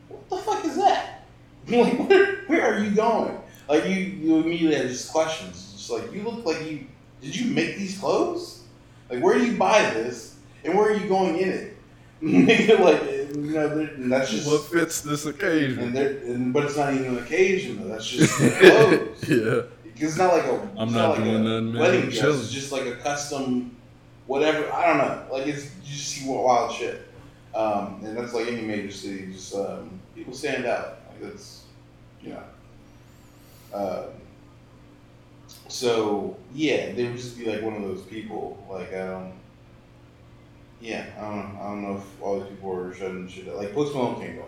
what 0.08 0.30
the 0.30 0.38
fuck 0.38 0.66
is 0.66 0.76
that? 0.78 1.26
like, 1.68 2.10
where, 2.10 2.36
where 2.48 2.74
are 2.74 2.84
you 2.84 2.92
going? 2.92 3.38
Like 3.70 3.86
you, 3.86 3.96
you 3.96 4.36
immediately 4.38 4.76
have 4.76 4.88
just 4.88 5.12
questions. 5.12 5.71
Just 5.82 5.90
like 5.90 6.14
you 6.14 6.22
look 6.22 6.46
like 6.46 6.64
you 6.70 6.86
did 7.22 7.36
you 7.36 7.52
make 7.52 7.76
these 7.76 7.98
clothes? 7.98 8.62
Like 9.10 9.24
where 9.24 9.36
do 9.40 9.44
you 9.44 9.58
buy 9.58 9.82
this, 9.90 10.36
and 10.64 10.78
where 10.78 10.92
are 10.92 10.96
you 10.96 11.10
going 11.10 11.40
in 11.40 11.50
it? 11.50 11.78
like 12.80 13.02
you 13.36 13.54
know, 13.54 13.68
and 13.68 14.12
that's 14.12 14.30
just 14.30 14.46
what 14.46 14.62
fits 14.66 15.02
this 15.02 15.26
occasion? 15.26 15.80
and 15.80 15.98
and 15.98 16.54
but 16.54 16.66
it's 16.66 16.78
not 16.78 16.94
even 16.94 17.18
an 17.18 17.24
occasion 17.24 17.82
though. 17.82 17.88
That's 17.88 18.08
just 18.08 18.32
clothes. 18.60 19.28
yeah. 19.28 19.62
Because 19.84 20.10
it's 20.10 20.18
not 20.18 20.34
like 20.34 20.44
a. 20.44 20.70
I'm 20.78 20.94
not 20.94 21.16
like 21.16 21.24
doing 21.24 21.36
a 21.36 21.40
nothing, 21.40 21.72
man. 21.72 21.82
Wedding 21.82 22.02
dress. 22.02 22.20
chilling. 22.20 22.40
It's 22.42 22.52
just 22.52 22.72
like 22.72 22.86
a 22.86 22.96
custom, 22.98 23.76
whatever. 24.28 24.72
I 24.72 24.86
don't 24.86 25.00
know. 25.00 25.26
Like 25.32 25.48
it's 25.48 25.66
you 25.84 25.96
just 25.96 26.10
see 26.10 26.30
wild 26.30 26.76
shit, 26.76 27.08
um, 27.56 28.02
and 28.04 28.16
that's 28.16 28.36
like 28.36 28.46
any 28.46 28.62
major 28.62 28.92
city. 28.92 29.32
Just 29.32 29.56
um, 29.56 30.00
people 30.14 30.34
stand 30.34 30.68
out. 30.68 31.00
Like 31.10 31.32
that's, 31.32 31.64
you 32.22 32.34
know. 32.34 32.44
Um, 33.74 34.21
so 35.72 36.36
yeah, 36.54 36.92
they 36.92 37.06
would 37.06 37.16
just 37.16 37.40
be 37.40 37.46
like 37.46 37.62
one 37.62 37.76
of 37.76 37.82
those 37.82 38.02
people. 38.02 38.62
Like 38.70 38.94
um, 38.94 39.32
yeah, 40.82 41.06
I 41.18 41.22
don't 41.22 41.38
know. 41.38 41.60
I 41.62 41.68
don't 41.68 41.82
know 41.84 41.98
if 41.98 42.22
all 42.22 42.40
these 42.40 42.50
people 42.50 42.70
were 42.70 42.94
shutting 42.94 43.28
shit. 43.28 43.48
Up. 43.48 43.56
Like 43.56 43.74
Post 43.74 43.96
Malone 43.96 44.20
can't 44.22 44.38
go 44.38 44.46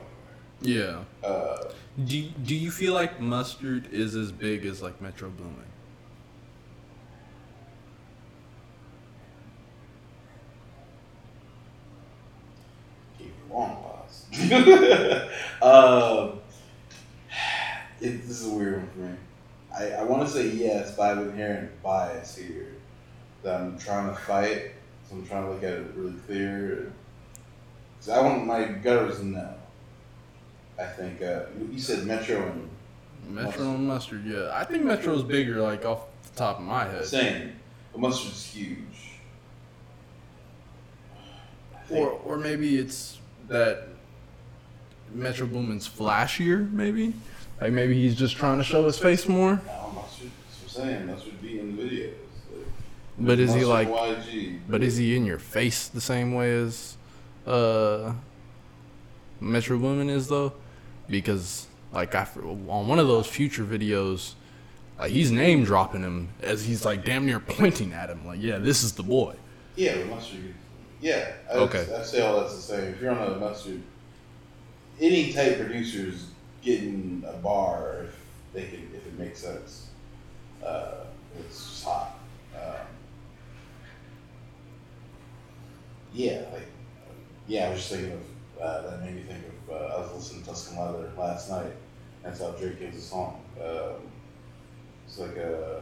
Yeah. 0.61 1.03
Uh, 1.23 1.71
Do 2.03 2.17
you, 2.17 2.29
Do 2.43 2.55
you 2.55 2.71
feel 2.71 2.93
like 2.93 3.21
mustard 3.21 3.87
is 3.93 4.15
as 4.15 4.31
big 4.31 4.65
as 4.65 4.81
like 4.81 5.01
Metro 5.01 5.29
Boomin? 5.29 5.55
Keep 13.17 13.27
it 13.27 13.53
long 13.53 13.77
pause. 13.77 14.25
um, 15.61 16.39
it, 18.01 18.27
this 18.27 18.29
is 18.41 18.47
a 18.47 18.49
weird 18.49 18.77
one 18.77 18.89
for 18.89 18.99
me. 18.99 19.17
I, 19.77 19.91
I 19.91 20.03
want 20.03 20.27
to 20.27 20.33
say 20.33 20.47
yes, 20.49 20.95
but 20.95 21.03
I 21.03 21.07
have 21.09 21.17
an 21.19 21.29
inherent 21.29 21.81
bias 21.81 22.35
here 22.35 22.75
that 23.41 23.59
I'm 23.59 23.77
trying 23.77 24.09
to 24.09 24.15
fight. 24.15 24.71
So 25.09 25.15
I'm 25.15 25.25
trying 25.25 25.45
to 25.45 25.51
look 25.51 25.63
at 25.63 25.73
it 25.73 25.91
really 25.95 26.13
clear. 26.25 26.93
Cause 27.99 28.09
I 28.09 28.21
want 28.21 28.45
my 28.45 28.65
gutters 28.65 29.19
to 29.19 29.25
know. 29.25 29.53
I 30.79 30.85
think 30.85 31.21
uh, 31.21 31.43
you 31.71 31.79
said 31.79 32.05
Metro 32.05 32.41
and 32.49 32.69
Metro 33.29 33.63
and 33.63 33.87
mustard, 33.87 34.25
yeah. 34.25 34.49
I 34.53 34.65
think 34.65 34.83
Metro's 34.83 35.23
bigger, 35.23 35.61
like 35.61 35.85
off 35.85 36.07
the 36.23 36.37
top 36.37 36.59
of 36.59 36.65
my 36.65 36.85
head. 36.85 37.05
same. 37.05 37.53
The 37.93 37.99
mustard's 37.99 38.45
huge. 38.45 38.77
Or 41.89 42.09
or 42.25 42.37
maybe 42.37 42.77
it's 42.77 43.19
that 43.47 43.87
Metro 45.13 45.45
Boomin's 45.45 45.87
flashier, 45.87 46.69
maybe. 46.71 47.13
Like 47.61 47.71
maybe 47.71 47.93
he's 47.93 48.15
just 48.15 48.35
trying 48.35 48.57
to 48.57 48.63
show 48.63 48.85
his 48.85 48.97
face 48.97 49.27
more. 49.27 49.55
That's 49.65 49.67
what 49.67 50.05
I'm 50.63 50.69
saying. 50.69 51.07
Mustard 51.07 51.41
be 51.41 51.59
in 51.59 51.75
the 51.75 51.84
videos. 51.84 52.13
Like, 52.51 52.65
But 53.19 53.39
is 53.39 53.53
he 53.53 53.63
like? 53.65 53.88
YG. 53.88 54.59
But 54.67 54.84
is 54.84 54.97
he 54.97 55.15
in 55.15 55.25
your 55.25 55.39
face 55.39 55.88
the 55.88 56.01
same 56.01 56.34
way 56.34 56.53
as 56.55 56.97
uh 57.47 58.13
Metro 59.39 59.77
Boomin 59.77 60.09
is 60.09 60.27
though? 60.27 60.53
Because 61.09 61.67
like 61.91 62.15
after 62.15 62.43
on 62.43 62.88
one 62.88 62.99
of 62.99 63.07
those 63.07 63.27
Future 63.27 63.63
videos, 63.63 64.34
like 64.99 65.11
he's 65.11 65.31
name 65.31 65.63
dropping 65.63 66.01
him 66.01 66.30
as 66.41 66.65
he's 66.65 66.84
like 66.85 67.05
damn 67.05 67.25
near 67.25 67.39
pointing 67.39 67.93
at 67.93 68.09
him, 68.09 68.25
like 68.25 68.41
yeah, 68.41 68.57
this 68.57 68.84
is 68.84 68.93
the 68.93 69.03
boy. 69.03 69.35
Yeah, 69.75 69.97
but 69.97 70.07
mustard. 70.09 70.53
Yeah. 71.01 71.34
I, 71.51 71.55
Okay. 71.55 71.85
I 71.97 72.03
say 72.03 72.21
all 72.21 72.39
that's 72.41 72.55
the 72.55 72.61
same. 72.61 72.84
If 72.93 73.01
you're 73.01 73.11
on 73.11 73.34
a 73.34 73.35
mustard, 73.38 73.81
any 75.01 75.34
type 75.34 75.57
producer's 75.57 76.27
getting 76.64 77.23
a 77.27 77.34
bar 77.34 78.06
if 78.06 78.19
they 78.53 78.64
can, 78.65 78.90
if 78.95 79.06
it 79.06 79.19
makes 79.19 79.40
sense. 79.40 79.88
Uh, 80.65 81.06
it's 81.40 81.57
just 81.57 81.84
hot. 81.84 82.18
Um, 82.56 82.88
yeah, 86.14 86.44
like, 86.53 86.68
yeah, 87.48 87.68
I 87.68 87.69
was 87.72 87.80
just 87.80 87.91
thinking 87.91 88.14
of, 88.14 88.61
uh, 88.61 88.81
that 88.90 89.03
made 89.03 89.15
me 89.15 89.23
think 89.23 89.44
of, 89.68 89.76
uh, 89.76 89.95
I 89.95 89.99
was 90.02 90.14
listening 90.15 90.44
to 90.44 90.49
Tuscan 90.49 90.80
Leather 90.80 91.11
last 91.18 91.49
night. 91.49 91.73
That's 92.23 92.40
how 92.40 92.52
Drake 92.52 92.80
gives 92.80 92.98
a 92.98 93.02
song. 93.02 93.44
Um, 93.61 93.95
it's 95.06 95.18
like 95.19 95.35
a, 95.35 95.81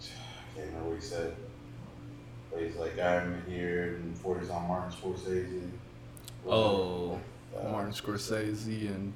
I 0.00 0.56
can't 0.56 0.66
remember 0.68 0.90
what 0.90 0.96
he 1.00 1.04
said. 1.04 1.36
But 2.50 2.62
he's 2.62 2.76
like, 2.76 2.98
I'm 2.98 3.42
here, 3.48 3.96
and 4.02 4.16
40's 4.16 4.50
on 4.50 4.66
Martin 4.68 4.92
Scorsese. 4.92 5.70
Oh, 6.46 7.20
Uh, 7.56 7.68
Martin 7.70 7.92
Scorsese 7.92 8.88
and 8.88 9.12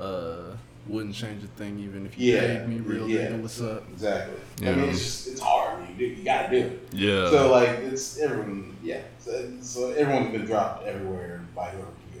uh 0.00 0.56
wouldn't 0.86 1.14
change 1.14 1.44
a 1.44 1.46
thing 1.48 1.78
even 1.80 2.06
if 2.06 2.18
you 2.18 2.32
Yeah, 2.34 2.40
paid 2.60 2.68
me 2.68 2.76
real 2.76 3.06
yeah. 3.08 3.28
nigga. 3.28 3.42
What's 3.42 3.60
up? 3.60 3.84
Exactly. 3.92 4.36
I 4.62 4.64
Yeah. 4.64 4.74
mean, 4.76 4.88
it's 4.88 4.98
just, 4.98 5.28
it's 5.28 5.40
hard. 5.40 5.86
You, 5.98 6.06
you 6.06 6.24
gotta 6.24 6.48
do 6.50 6.66
it. 6.66 6.88
Yeah. 6.92 7.28
So, 7.30 7.50
like, 7.52 7.68
it's 7.80 8.18
everyone, 8.18 8.74
yeah. 8.82 9.02
So, 9.18 9.50
so 9.60 9.90
everyone's 9.92 10.32
been 10.32 10.46
dropped 10.46 10.86
everywhere 10.86 11.42
by 11.54 11.68
whoever 11.70 11.88
can 11.90 12.20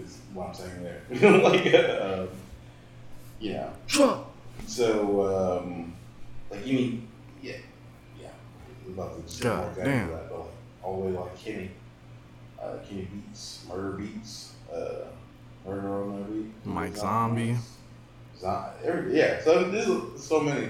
it, 0.00 0.04
is 0.04 0.18
what 0.34 0.48
I'm 0.48 0.54
saying 0.54 0.82
there. 0.82 1.00
like, 1.40 1.72
uh, 1.72 2.22
um, 2.24 2.28
you 3.40 3.52
know. 3.54 3.70
Trump. 3.86 4.26
So, 4.66 5.60
um, 5.62 5.94
like, 6.50 6.66
you 6.66 6.74
mean 6.76 7.08
yeah, 7.42 7.56
yeah. 8.20 8.28
I'm 8.86 8.92
about 8.92 9.16
to 9.16 9.22
just 9.22 9.42
get 9.42 9.56
more 9.56 9.64
God 9.66 9.76
damn. 9.76 10.08
that, 10.10 10.28
but 10.30 10.38
like, 10.40 10.48
all 10.82 11.00
the 11.00 11.06
way 11.08 11.12
like 11.12 11.38
Kenny, 11.38 11.70
uh, 12.60 12.76
Kenny 12.86 13.08
Beats, 13.10 13.64
Murda 13.68 13.98
Beatz, 13.98 14.50
uh, 14.70 15.06
Murder 15.66 16.02
on 16.02 16.22
Beat, 16.32 16.66
Mike 16.66 16.96
Zombie. 16.96 17.56
Zo- 18.38 18.70
every, 18.84 19.16
yeah, 19.18 19.42
so 19.42 19.70
there's 19.70 20.22
so 20.22 20.40
many. 20.40 20.68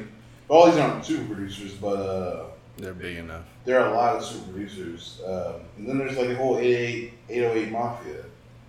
All 0.49 0.67
these 0.67 0.77
aren't 0.77 1.05
super 1.05 1.35
producers, 1.35 1.73
but 1.75 1.97
uh, 1.97 2.47
They're 2.77 2.93
big 2.95 3.17
enough. 3.17 3.45
there 3.65 3.81
are 3.81 3.93
a 3.93 3.97
lot 3.97 4.17
of 4.17 4.25
super 4.25 4.53
producers. 4.53 5.21
Um, 5.27 5.55
and 5.79 5.89
then 5.89 5.99
there's 5.99 6.17
like 6.17 6.29
the 6.29 6.37
whole 6.37 6.59
88, 6.59 7.13
808 7.31 7.73
Mafia, 7.73 8.25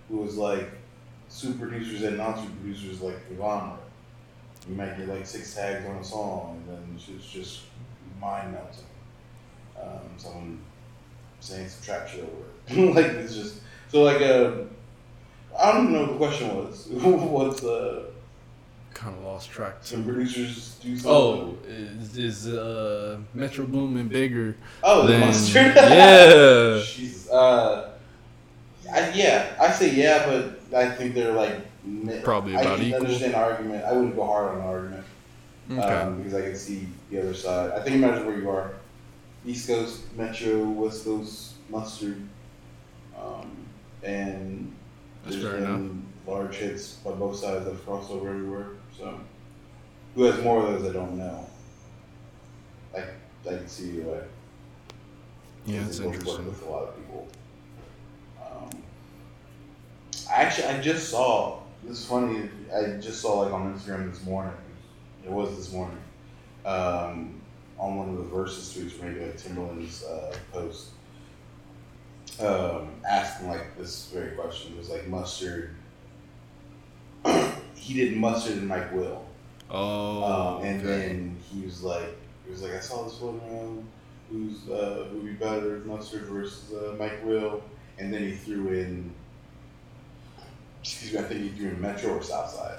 who 0.08 0.16
was 0.18 0.36
like 0.36 0.68
super 1.28 1.66
producers 1.66 2.02
and 2.02 2.16
non 2.16 2.36
super 2.36 2.54
producers 2.62 3.00
like 3.02 3.26
conglomerate. 3.26 3.80
You 4.68 4.74
might 4.74 4.96
get 4.96 5.08
like 5.08 5.26
six 5.26 5.54
tags 5.54 5.86
on 5.86 5.96
a 5.96 6.04
song, 6.04 6.62
and 6.66 6.76
then 6.76 7.14
it's 7.16 7.30
just 7.30 7.60
mind 8.20 8.52
melting. 8.52 8.84
Um, 9.80 10.00
someone 10.16 10.58
saying 11.40 11.68
some 11.68 11.84
trap 11.84 12.08
shit 12.08 12.24
over 12.24 12.80
it. 12.80 12.94
like 12.96 13.06
it's 13.06 13.34
just 13.36 13.60
so 13.92 14.02
like 14.02 14.22
uh, 14.22 14.62
I 15.58 15.72
don't 15.72 15.82
even 15.88 15.92
know 15.94 16.02
what 16.02 16.10
the 16.12 16.16
question 16.18 16.56
was. 16.56 16.86
What's 16.90 17.64
uh, 17.64 18.04
Kind 18.94 19.16
of 19.18 19.24
lost 19.24 19.50
track. 19.50 19.74
some 19.82 20.04
producers 20.04 20.76
do 20.82 20.96
something? 20.96 21.10
Oh, 21.12 21.56
is, 21.68 22.16
is 22.16 22.48
uh 22.48 23.18
Metro 23.34 23.66
Boomin 23.66 24.08
bigger 24.08 24.56
oh, 24.82 25.06
the 25.06 25.12
than 25.12 25.20
mustard. 25.20 25.66
yeah? 25.76 26.82
Jesus. 26.84 27.30
Uh, 27.30 27.90
I, 28.90 29.10
yeah, 29.10 29.54
I 29.60 29.70
say 29.70 29.94
yeah, 29.94 30.24
but 30.26 30.76
I 30.78 30.88
think 30.90 31.14
they're 31.14 31.32
like 31.34 31.54
mi- 31.84 32.20
Probably 32.22 32.56
I 32.56 32.60
about 32.62 32.78
can 32.78 32.86
equal. 32.86 33.00
understand 33.02 33.34
the 33.34 33.38
argument. 33.38 33.84
I 33.84 33.92
wouldn't 33.92 34.16
go 34.16 34.24
hard 34.24 34.52
on 34.52 34.58
the 34.58 34.64
argument 34.64 35.04
Okay. 35.72 35.80
um, 35.82 36.16
because 36.18 36.34
I 36.34 36.42
can 36.42 36.56
see 36.56 36.86
the 37.10 37.20
other 37.20 37.34
side. 37.34 37.72
I 37.72 37.80
think 37.82 37.96
it 37.96 37.98
matters 37.98 38.24
where 38.24 38.38
you 38.38 38.48
are. 38.48 38.72
East 39.44 39.68
Coast 39.68 40.02
Metro, 40.16 40.64
West 40.64 41.04
Coast 41.04 41.54
Mustard, 41.68 42.22
um, 43.20 43.50
and 44.02 44.72
That's 45.26 45.42
there's 45.42 45.54
fair 45.54 45.60
been 45.60 46.06
large 46.24 46.54
hits 46.56 46.94
by 46.94 47.10
both 47.12 47.36
sides 47.36 47.64
that 47.64 47.72
have 47.72 47.84
crossed 47.84 48.10
over 48.10 48.30
everywhere. 48.30 48.68
So, 48.96 49.18
who 50.14 50.22
has 50.22 50.42
more 50.42 50.64
of 50.64 50.82
those? 50.82 50.90
I 50.90 50.92
don't 50.92 51.18
know. 51.18 51.46
I 52.96 53.00
I 53.00 53.56
can 53.56 53.68
see 53.68 53.98
either 53.98 54.10
way. 54.10 54.22
yeah, 55.66 55.84
it's 55.84 55.98
interesting. 55.98 56.46
With 56.46 56.62
a 56.62 56.70
lot 56.70 56.84
of 56.84 56.96
people. 56.96 57.28
Um, 58.40 58.70
Actually, 60.30 60.68
I 60.68 60.80
just 60.80 61.08
saw. 61.08 61.58
This 61.82 62.00
is 62.00 62.06
funny. 62.06 62.48
I 62.74 63.00
just 63.00 63.20
saw 63.20 63.40
like 63.40 63.52
on 63.52 63.74
Instagram 63.74 64.10
this 64.10 64.24
morning. 64.24 64.54
It 65.24 65.30
was 65.30 65.56
this 65.56 65.72
morning. 65.72 65.98
Um, 66.64 67.40
on 67.78 67.96
one 67.96 68.08
of 68.10 68.16
the 68.16 68.24
Verzuz 68.24 68.76
tweets, 68.76 69.02
maybe 69.02 69.20
like 69.20 69.36
Timbaland's 69.36 70.04
uh, 70.04 70.34
post, 70.52 70.90
um, 72.40 72.90
asking 73.08 73.48
like 73.48 73.76
this 73.78 74.10
very 74.12 74.32
question. 74.36 74.72
It 74.74 74.78
was 74.78 74.90
like 74.90 75.06
mustard. 75.08 75.74
he 77.74 77.94
did 77.94 78.16
mustard 78.16 78.58
and 78.58 78.68
Mike 78.68 78.92
Will. 78.92 79.24
Oh, 79.70 80.22
Um, 80.58 80.64
and 80.64 80.80
okay. 80.80 80.86
then 80.86 81.36
he 81.50 81.64
was 81.64 81.82
like, 81.82 82.16
he 82.44 82.50
was 82.52 82.62
like, 82.62 82.72
I 82.74 82.80
saw 82.80 83.04
this 83.04 83.18
floating 83.18 83.40
around. 83.50 83.86
Who's 84.30 84.68
uh, 84.68 85.06
who 85.10 85.18
would 85.18 85.26
be 85.26 85.32
better, 85.34 85.78
Mustard 85.86 86.22
versus 86.22 86.72
uh, 86.74 86.94
Mike 86.98 87.24
Will? 87.24 87.62
And 87.98 88.12
then 88.12 88.24
he 88.24 88.32
threw 88.32 88.68
in, 88.72 89.12
excuse 90.82 91.12
me, 91.12 91.18
I 91.20 91.22
think 91.22 91.40
he 91.42 91.48
threw 91.50 91.68
in 91.70 91.80
Metro 91.80 92.14
or 92.16 92.22
Southside 92.22 92.78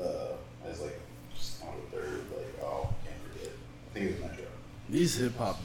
uh, 0.00 0.32
as 0.66 0.80
like 0.80 0.98
just 1.34 1.62
on 1.62 1.74
the 1.90 1.96
third. 1.96 2.20
Like, 2.34 2.54
oh, 2.62 2.88
can't 3.04 3.16
forget. 3.32 3.52
I 3.90 3.94
think 3.94 4.06
it 4.10 4.12
was 4.22 4.30
Metro. 4.30 4.44
these 4.88 5.16
hip 5.16 5.36
hop, 5.36 5.58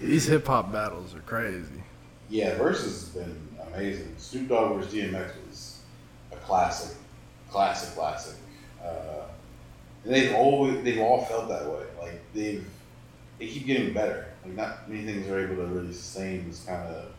these 0.00 0.26
hip 0.26 0.46
hop 0.46 0.72
battles 0.72 1.14
are 1.14 1.20
crazy. 1.20 1.82
Yeah, 2.28 2.56
Verzuz 2.56 2.84
has 2.84 3.08
been 3.08 3.36
amazing. 3.66 4.14
Snoop 4.16 4.48
Dogg 4.48 4.76
versus 4.76 4.94
DMX 4.94 5.32
was 5.46 5.80
a 6.32 6.36
classic, 6.36 6.96
classic, 7.50 7.94
classic. 7.94 8.36
Uh, 8.82 9.24
and 10.04 10.14
they've 10.14 10.34
always, 10.34 10.82
they've 10.82 11.00
all 11.00 11.24
felt 11.24 11.48
that 11.48 11.66
way. 11.66 11.84
Like 12.00 12.20
they've, 12.32 12.66
they 13.38 13.46
keep 13.46 13.66
getting 13.66 13.92
better. 13.92 14.28
Like 14.44 14.54
not 14.54 14.88
many 14.88 15.04
things 15.04 15.28
are 15.28 15.40
able 15.40 15.56
to 15.56 15.66
really 15.66 15.92
sustain 15.92 16.48
this 16.48 16.64
kind 16.64 16.82
of 16.88 17.12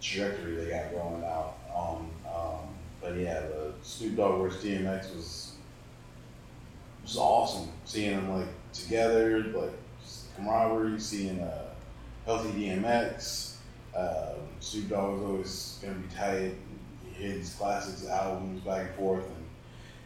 trajectory 0.00 0.56
they 0.56 0.70
got 0.70 0.90
going 0.92 1.22
out 1.24 1.58
on. 1.72 2.10
Um, 2.26 2.68
but 3.00 3.16
yeah, 3.16 3.40
the 3.40 3.72
Snoop 3.82 4.16
Dogg 4.16 4.40
versus 4.40 4.64
DMX 4.64 5.14
was 5.14 5.52
was 7.02 7.16
awesome. 7.16 7.68
Seeing 7.84 8.16
them 8.16 8.30
like 8.30 8.48
together, 8.72 9.44
like 9.44 9.72
camaraderie. 10.36 10.98
Seeing 10.98 11.40
uh, 11.40 11.65
healthy 12.26 12.50
DMX. 12.50 13.54
Um, 13.96 14.36
Snoop 14.60 14.90
Dogg 14.90 15.12
was 15.12 15.22
always 15.22 15.78
gonna 15.80 15.94
be 15.94 16.14
tight. 16.14 16.54
He 17.04 17.22
hit 17.22 17.38
his 17.38 17.54
classics 17.54 18.06
albums 18.06 18.62
back 18.62 18.88
and 18.88 18.94
forth, 18.96 19.24
and 19.24 19.44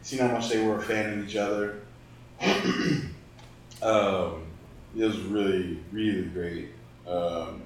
seeing 0.01 0.21
how 0.21 0.31
much 0.31 0.49
they 0.49 0.65
were 0.65 0.77
a 0.77 0.81
fan 0.81 1.19
of 1.19 1.27
each 1.27 1.35
other. 1.35 1.81
um, 3.81 4.43
it 4.95 5.03
was 5.03 5.19
really, 5.21 5.79
really 5.91 6.23
great. 6.23 6.69
Um, 7.07 7.61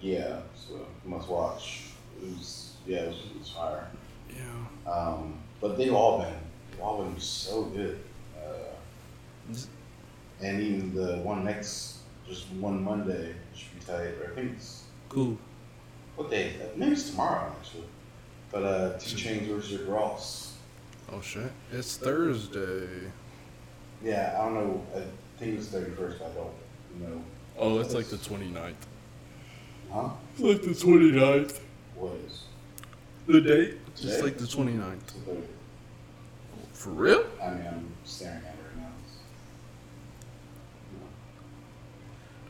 yeah, 0.00 0.40
so 0.54 0.86
must 1.04 1.28
watch. 1.28 1.84
It 2.22 2.28
was, 2.28 2.74
yeah, 2.86 2.98
it 2.98 3.08
was, 3.08 3.16
it 3.16 3.38
was 3.38 3.50
fire. 3.50 3.88
Yeah. 4.30 4.90
Um, 4.92 5.38
but 5.60 5.78
they've 5.78 5.92
all 5.92 6.18
been, 6.18 6.34
they've 6.70 6.80
all 6.80 7.02
been 7.02 7.18
so 7.18 7.64
good. 7.64 7.98
Uh, 8.36 9.54
and 10.42 10.60
even 10.60 10.94
the 10.94 11.18
one 11.18 11.44
next, 11.44 11.95
just 12.28 12.48
one 12.52 12.82
Monday 12.82 13.34
should 13.54 13.78
be 13.78 13.84
tight. 13.86 14.14
Or 14.22 14.30
I 14.32 14.34
think 14.34 14.52
it's 14.56 14.84
Cool. 15.08 15.38
what 16.16 16.30
day? 16.30 16.48
is 16.50 16.58
that? 16.58 16.76
Maybe 16.78 16.92
it's 16.92 17.10
tomorrow 17.10 17.52
actually. 17.58 17.84
But 18.50 18.62
uh, 18.64 18.98
2 18.98 19.16
Chainz 19.16 19.42
versus 19.46 19.80
Ross. 19.82 20.54
Oh 21.12 21.20
shit! 21.20 21.52
It's 21.72 21.96
Thursday. 21.96 22.88
Yeah, 24.02 24.36
I 24.38 24.44
don't 24.44 24.54
know. 24.54 24.86
I 24.94 25.02
think 25.38 25.58
it's 25.58 25.68
thirty 25.68 25.92
first. 25.92 26.20
I 26.20 26.26
don't 26.34 26.52
know. 27.00 27.22
Oh, 27.58 27.78
it's 27.78 27.94
like 27.94 28.06
the 28.06 28.16
29th. 28.16 28.74
Huh? 29.92 30.10
It's 30.34 30.42
like 30.42 30.62
the 30.62 30.68
29th. 30.70 31.60
What 31.94 32.12
is? 32.26 32.42
The 33.26 33.40
date? 33.40 33.94
Today? 33.96 34.12
It's 34.12 34.22
like 34.22 34.36
the 34.36 34.44
29th. 34.44 34.94
It's 35.00 35.12
the 35.12 35.30
30th. 35.30 35.42
For 36.72 36.90
real? 36.90 37.24
I 37.42 37.50
mean, 37.50 37.66
I'm 37.66 37.88
staring 38.04 38.36
at 38.38 38.42
it 38.42 38.58
right 38.68 38.76
now. 38.82 38.88
It's- 38.88 39.18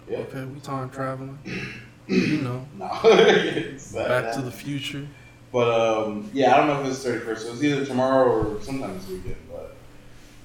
Yeah. 0.09 0.19
Okay, 0.19 0.45
we 0.45 0.61
time 0.61 0.91
traveling. 0.91 1.39
you 2.07 2.39
know, 2.43 2.67
No. 2.79 2.91
It's 3.05 3.91
that- 3.93 4.09
Back 4.09 4.35
to 4.35 4.43
the 4.43 4.51
Future. 4.53 5.07
But 5.53 5.69
um, 5.71 6.29
yeah, 6.35 6.55
I 6.55 6.59
don't 6.59 6.67
know 6.67 6.81
if 6.83 6.89
it's 6.89 7.03
thirty 7.03 7.25
first. 7.25 7.47
So 7.47 7.53
it's 7.53 7.63
either 7.63 7.85
tomorrow 7.87 8.29
or 8.57 8.61
sometime 8.63 8.95
this 8.99 9.09
weekend. 9.09 9.37
But 9.51 9.75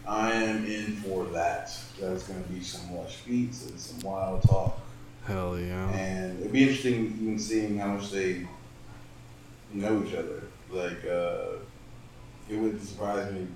I 0.08 0.32
am 0.32 0.66
in 0.66 0.96
for 0.98 1.26
that. 1.26 1.76
That's 2.00 2.24
going 2.24 2.42
to 2.42 2.50
be 2.50 2.62
some 2.64 2.96
lush 2.96 3.18
beats 3.28 3.68
and 3.70 3.80
some 3.80 4.00
wild 4.10 4.42
talk, 4.44 4.80
Hell 5.26 5.60
yeah. 5.60 5.90
and 5.92 6.40
it'd 6.40 6.52
be 6.54 6.62
interesting 6.64 7.18
even 7.22 7.38
seeing 7.40 7.78
how 7.78 7.88
much 7.88 8.10
they 8.12 8.48
know 9.74 10.04
each 10.06 10.14
other. 10.14 10.44
Like, 10.70 11.04
uh, 11.06 11.58
it 12.50 12.56
wouldn't 12.56 12.82
surprise 12.82 13.32
me 13.34 13.48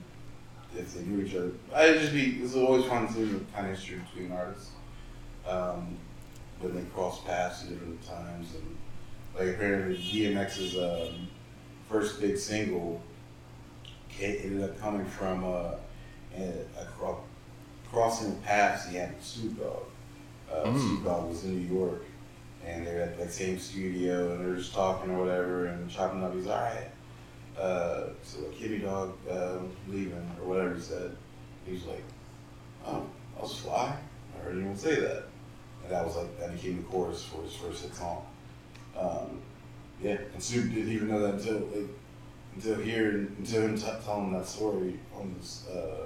if 0.76 0.94
they 0.94 1.04
knew 1.04 1.24
each 1.26 1.36
other. 1.36 1.52
I'd 1.74 2.00
just 2.00 2.12
be. 2.14 2.40
It's 2.44 2.56
always 2.56 2.86
fun 2.86 3.08
to 3.08 3.14
see 3.14 3.24
the 3.24 3.40
kind 3.54 3.68
of 3.70 3.76
history 3.78 4.02
between 4.12 4.32
artists. 4.32 4.72
Um, 5.48 5.98
when 6.60 6.74
they 6.76 6.82
cross 6.94 7.22
paths 7.24 7.64
at 7.64 7.70
different 7.70 8.02
times 8.06 8.48
and 8.56 8.78
like 9.38 9.56
apparently 9.56 9.98
DMX's 9.98 10.76
um, 10.78 11.28
first 11.90 12.20
big 12.22 12.38
single 12.38 13.02
ended 14.20 14.64
up 14.64 14.80
coming 14.80 15.06
from 15.06 15.44
uh, 15.44 15.72
a, 16.38 16.42
a 16.80 16.86
cro- 16.98 17.22
crossing 17.92 18.36
paths 18.38 18.88
he 18.88 18.96
had 18.96 19.14
with 19.14 19.24
Snoop 19.24 19.60
Dogg. 19.60 19.84
Uh, 20.52 20.68
Mm. 20.70 20.80
Snoop 20.80 21.04
Dogg 21.04 21.30
was 21.30 21.44
in 21.44 21.58
New 21.68 21.76
York, 21.78 22.06
and 22.66 22.88
they 22.88 22.94
were 22.94 23.02
at 23.02 23.18
that 23.18 23.32
same 23.32 23.60
studio, 23.60 24.32
and 24.34 24.46
they're 24.46 24.56
just 24.56 24.74
talking 24.74 25.12
or 25.12 25.20
whatever, 25.20 25.66
and 25.66 25.90
chopping 25.90 26.24
up. 26.24 26.34
He's 26.34 26.48
all 26.48 26.58
right. 26.62 26.90
Uh, 27.60 28.08
so 28.24 28.40
like, 28.40 28.56
Kitty 28.58 28.80
Dog 28.80 29.14
um, 29.30 29.72
leaving 29.90 30.30
or 30.42 30.48
whatever 30.48 30.76
he 30.76 30.82
said. 30.82 31.16
He 31.66 31.74
was 31.74 31.86
like, 31.86 32.04
"Oh, 32.88 33.06
I'll 33.40 33.48
just 33.48 33.60
fly." 33.62 33.98
I 34.38 34.44
heard 34.44 34.56
anyone 34.56 34.78
say 34.78 34.96
that, 35.02 35.24
that 35.90 36.06
was 36.06 36.16
like 36.16 36.40
that 36.40 36.54
became 36.54 36.78
the 36.78 36.84
chorus 36.84 37.24
for 37.24 37.42
his 37.44 37.54
first 37.56 37.84
hit 37.84 37.96
song. 37.96 38.26
Um, 38.98 39.40
yeah, 40.02 40.18
and 40.34 40.42
Snoop 40.42 40.74
didn't 40.74 40.92
even 40.92 41.08
know 41.10 41.20
that 41.22 41.36
until 41.36 41.60
like, 41.74 41.90
until 42.56 42.76
here 42.78 43.10
until 43.38 43.62
him 43.64 43.78
t- 43.78 43.88
telling 44.06 44.34
that 44.34 44.46
story 44.48 45.00
on 45.18 45.34
this 45.38 45.66
uh, 45.70 46.06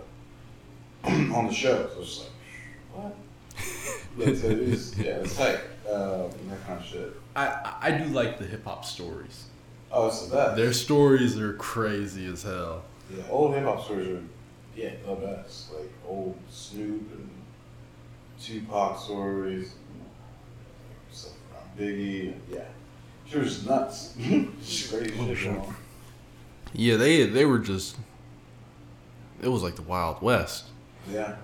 on 1.36 1.48
the 1.48 1.54
show. 1.54 1.88
So 1.94 2.00
it's 2.02 2.18
just 2.18 2.22
like, 2.22 3.04
what? 3.04 3.16
yeah, 4.18 4.26
so 4.36 4.48
it 4.48 4.60
is, 4.60 4.98
yeah, 4.98 5.06
it's 5.18 5.36
tight. 5.38 5.60
Um, 5.92 6.30
that 6.50 6.66
kind 6.68 6.80
of 6.80 6.86
shit. 6.86 7.14
I, 7.36 7.48
I- 7.48 7.78
I 7.82 7.92
do 7.92 8.06
like 8.06 8.38
the 8.40 8.46
hip 8.46 8.64
hop 8.66 8.86
stories. 8.86 9.46
Oh, 9.92 10.08
it's 10.08 10.28
the 10.28 10.36
best. 10.36 10.56
Their 10.56 10.74
stories 10.74 11.38
are 11.40 11.54
crazy 11.54 12.26
as 12.28 12.44
hell. 12.44 12.84
Yeah, 13.16 13.24
old 13.30 13.56
hip 13.56 13.64
hop 13.64 13.84
stories 13.84 14.10
are 14.10 14.22
yeah 14.76 14.92
the 15.06 15.16
best. 15.16 15.74
Like 15.74 15.92
old 16.08 16.38
Snoop 16.50 17.12
and 17.14 17.29
Tupac 18.42 18.98
stories, 19.00 19.74
stuff 21.12 21.34
around 21.54 21.78
Biggie. 21.78 22.34
Yeah, 22.52 22.62
she 23.26 23.38
was 23.38 23.66
nuts. 23.66 24.16
She's 24.64 24.88
crazy 24.92 25.14
Oh, 25.20 25.28
shit 25.28 25.38
shit. 25.38 25.54
going 25.56 25.66
on. 25.68 25.76
Yeah, 26.74 26.96
they 26.98 27.26
they 27.26 27.46
were 27.46 27.60
just. 27.60 27.98
It 29.42 29.48
was 29.48 29.64
like 29.64 29.76
the 29.76 29.82
Wild 29.84 30.22
West, 30.22 30.66
Yeah, 31.10 31.36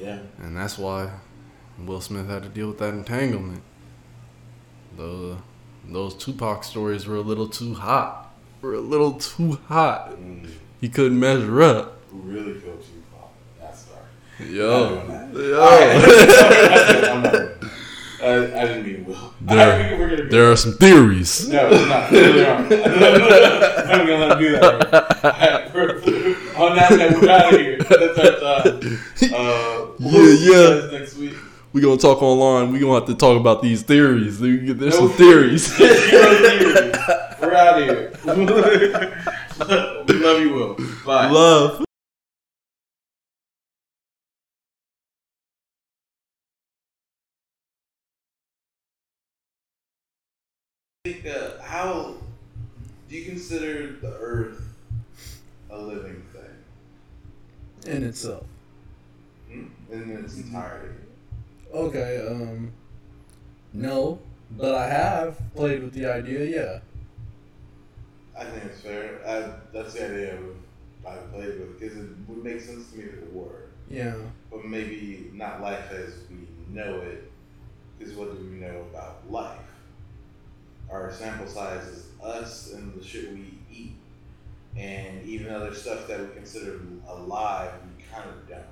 yeah. 0.00 0.20
and 0.38 0.56
that's 0.56 0.78
why 0.78 1.10
Will 1.78 2.00
Smith 2.00 2.26
had 2.26 2.42
to 2.42 2.48
deal 2.48 2.68
with 2.68 2.78
that 2.78 2.94
entanglement. 2.94 3.62
The 4.96 5.36
those 5.86 6.14
Tupac 6.14 6.64
stories 6.64 7.06
were 7.06 7.16
a 7.16 7.20
little 7.20 7.48
too 7.48 7.74
hot. 7.74 8.32
Were 8.62 8.74
a 8.74 8.80
little 8.80 9.12
too 9.12 9.58
hot. 9.68 10.12
Mm, 10.12 10.50
He 10.80 10.88
couldn't 10.88 11.20
measure 11.20 11.60
up. 11.62 11.98
who 12.10 12.18
really 12.20 12.58
killed? 12.60 12.82
Yo, 14.40 15.04
Not 15.06 15.34
yo. 15.34 15.60
Alright, 15.60 17.04
I'm 17.04 17.22
not 17.22 17.32
doing 17.32 17.48
it. 17.48 17.64
I, 18.22 18.26
I 18.62 18.64
didn't 18.66 18.84
mean 18.86 19.04
Will. 19.04 19.34
There- 19.42 19.58
I 19.58 19.88
think 19.88 20.00
we're 20.00 20.10
gonna 20.10 20.22
be 20.24 20.28
There 20.30 20.50
are 20.50 20.56
some 20.56 20.72
theories. 20.78 21.48
No, 21.48 21.68
it's 21.70 21.88
not. 21.88 22.10
Really 22.10 22.44
aren't. 22.46 22.72
I'm 22.72 24.06
gonna 24.06 24.16
let 24.26 24.32
him 24.32 24.38
do 24.38 24.52
that. 24.52 25.20
Right? 25.22 25.74
We're- 25.74 26.34
On 26.56 26.76
that 26.76 26.90
note, 26.92 27.20
we're 27.22 27.28
out 27.30 27.52
of 27.54 27.60
here. 27.60 27.78
That's 27.78 28.18
our 28.18 28.62
time. 28.62 28.98
Uh, 29.34 29.86
we'll 30.00 30.34
Yeah, 30.38 30.90
yeah. 30.90 30.98
Next 30.98 31.16
week. 31.18 31.34
We 31.72 31.80
gonna 31.80 31.96
talk 31.98 32.22
online. 32.22 32.72
We 32.72 32.78
gonna 32.78 32.94
have 32.94 33.06
to 33.06 33.14
talk 33.14 33.38
about 33.38 33.60
these 33.60 33.82
theories. 33.82 34.38
There's 34.40 34.78
No 34.78 34.90
some 34.90 35.10
theories. 35.10 35.72
Theories. 35.76 36.96
We're 37.40 37.54
out 37.54 37.78
of 37.78 37.84
here. 37.84 38.12
we 40.08 40.14
love 40.14 40.40
you, 40.40 40.54
Will. 40.54 40.76
Bye. 41.04 41.28
Love. 41.30 41.84
Consider 53.44 53.92
the 54.00 54.16
Earth 54.20 54.62
a 55.70 55.78
living 55.78 56.22
thing 56.32 57.92
In 57.94 58.02
itself. 58.04 58.46
hmm? 59.50 59.66
in 59.90 60.10
its 60.12 60.38
entirety? 60.38 60.94
Okay, 61.72 62.26
um, 62.26 62.72
no, 63.74 64.18
but 64.52 64.74
I 64.74 64.86
have 64.88 65.36
played 65.54 65.82
with 65.82 65.92
the 65.92 66.06
idea, 66.06 66.44
yeah. 66.44 66.78
I 68.38 68.44
think 68.44 68.64
it's 68.64 68.80
fair. 68.80 69.20
I, 69.26 69.52
that's 69.72 69.94
the 69.94 70.06
idea 70.06 70.38
I 71.06 71.14
would 71.16 71.32
play 71.32 71.46
with 71.46 71.78
because 71.78 71.98
it 71.98 72.08
would 72.26 72.42
make 72.42 72.60
sense 72.60 72.92
to 72.92 72.98
me 72.98 73.04
if 73.04 73.14
it 73.14 73.32
were. 73.32 73.66
Yeah. 73.90 74.14
But 74.50 74.64
maybe 74.64 75.30
not 75.34 75.60
life 75.60 75.90
as 75.90 76.14
we 76.30 76.46
know 76.74 77.00
it, 77.00 77.30
because 77.98 78.14
what 78.14 78.32
do 78.32 78.44
we 78.44 78.56
know 78.56 78.86
about 78.90 79.30
life? 79.30 79.58
Our 80.94 81.12
sample 81.12 81.48
size 81.48 81.84
is 81.88 82.06
us 82.22 82.72
and 82.72 82.94
the 82.94 83.04
shit 83.04 83.32
we 83.32 83.54
eat. 83.72 83.96
And 84.76 85.24
even 85.24 85.52
other 85.52 85.74
stuff 85.74 86.06
that 86.06 86.20
we 86.20 86.26
consider 86.34 86.80
alive, 87.08 87.72
we 87.84 88.04
kind 88.04 88.28
of 88.30 88.48
don't. 88.48 88.62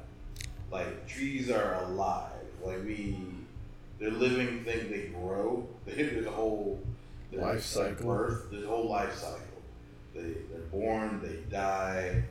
Like, 0.70 1.06
trees 1.06 1.50
are 1.50 1.74
alive. 1.84 2.30
Like, 2.64 2.84
we, 2.84 3.18
they're 3.98 4.10
living 4.10 4.64
things, 4.64 4.88
they 4.88 5.08
grow. 5.08 5.68
There's 5.86 6.26
a 6.26 6.30
whole 6.30 6.80
Life 7.32 7.62
cycle. 7.62 8.06
Birth, 8.06 8.50
there's 8.50 8.64
a 8.64 8.68
whole 8.68 8.90
life 8.90 9.14
cycle. 9.14 9.38
They, 10.14 10.34
they're 10.50 10.60
born, 10.70 11.20
they 11.22 11.36
die, 11.50 12.22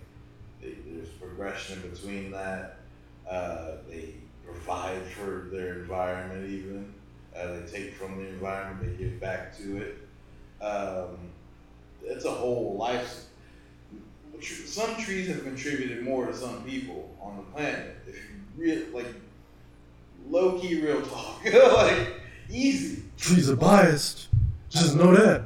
they, 0.61 0.75
there's 0.85 1.09
progression 1.19 1.81
in 1.81 1.89
between 1.89 2.31
that. 2.31 2.77
Uh, 3.27 3.77
they 3.89 4.13
provide 4.45 5.01
for 5.03 5.47
their 5.51 5.79
environment, 5.79 6.49
even. 6.49 6.93
Uh, 7.35 7.47
they 7.53 7.71
take 7.71 7.93
from 7.95 8.17
the 8.17 8.27
environment, 8.29 8.97
they 8.97 9.03
give 9.03 9.19
back 9.19 9.57
to 9.57 9.77
it. 9.77 9.97
Um, 10.61 11.17
it's 12.03 12.25
a 12.25 12.31
whole 12.31 12.75
life. 12.77 13.25
Some 14.41 14.95
trees 14.97 15.27
have 15.27 15.43
contributed 15.43 16.03
more 16.03 16.25
to 16.25 16.35
some 16.35 16.63
people 16.63 17.15
on 17.21 17.37
the 17.37 17.43
planet. 17.43 17.95
If 18.07 18.15
you 18.15 18.21
real 18.57 18.83
like 18.93 19.13
low 20.27 20.59
key 20.59 20.81
real 20.81 21.01
talk, 21.03 21.43
like 21.53 22.13
easy. 22.49 23.03
Trees 23.17 23.49
are 23.49 23.55
biased. 23.55 24.29
Just 24.69 24.95
know 24.95 25.15
that. 25.15 25.43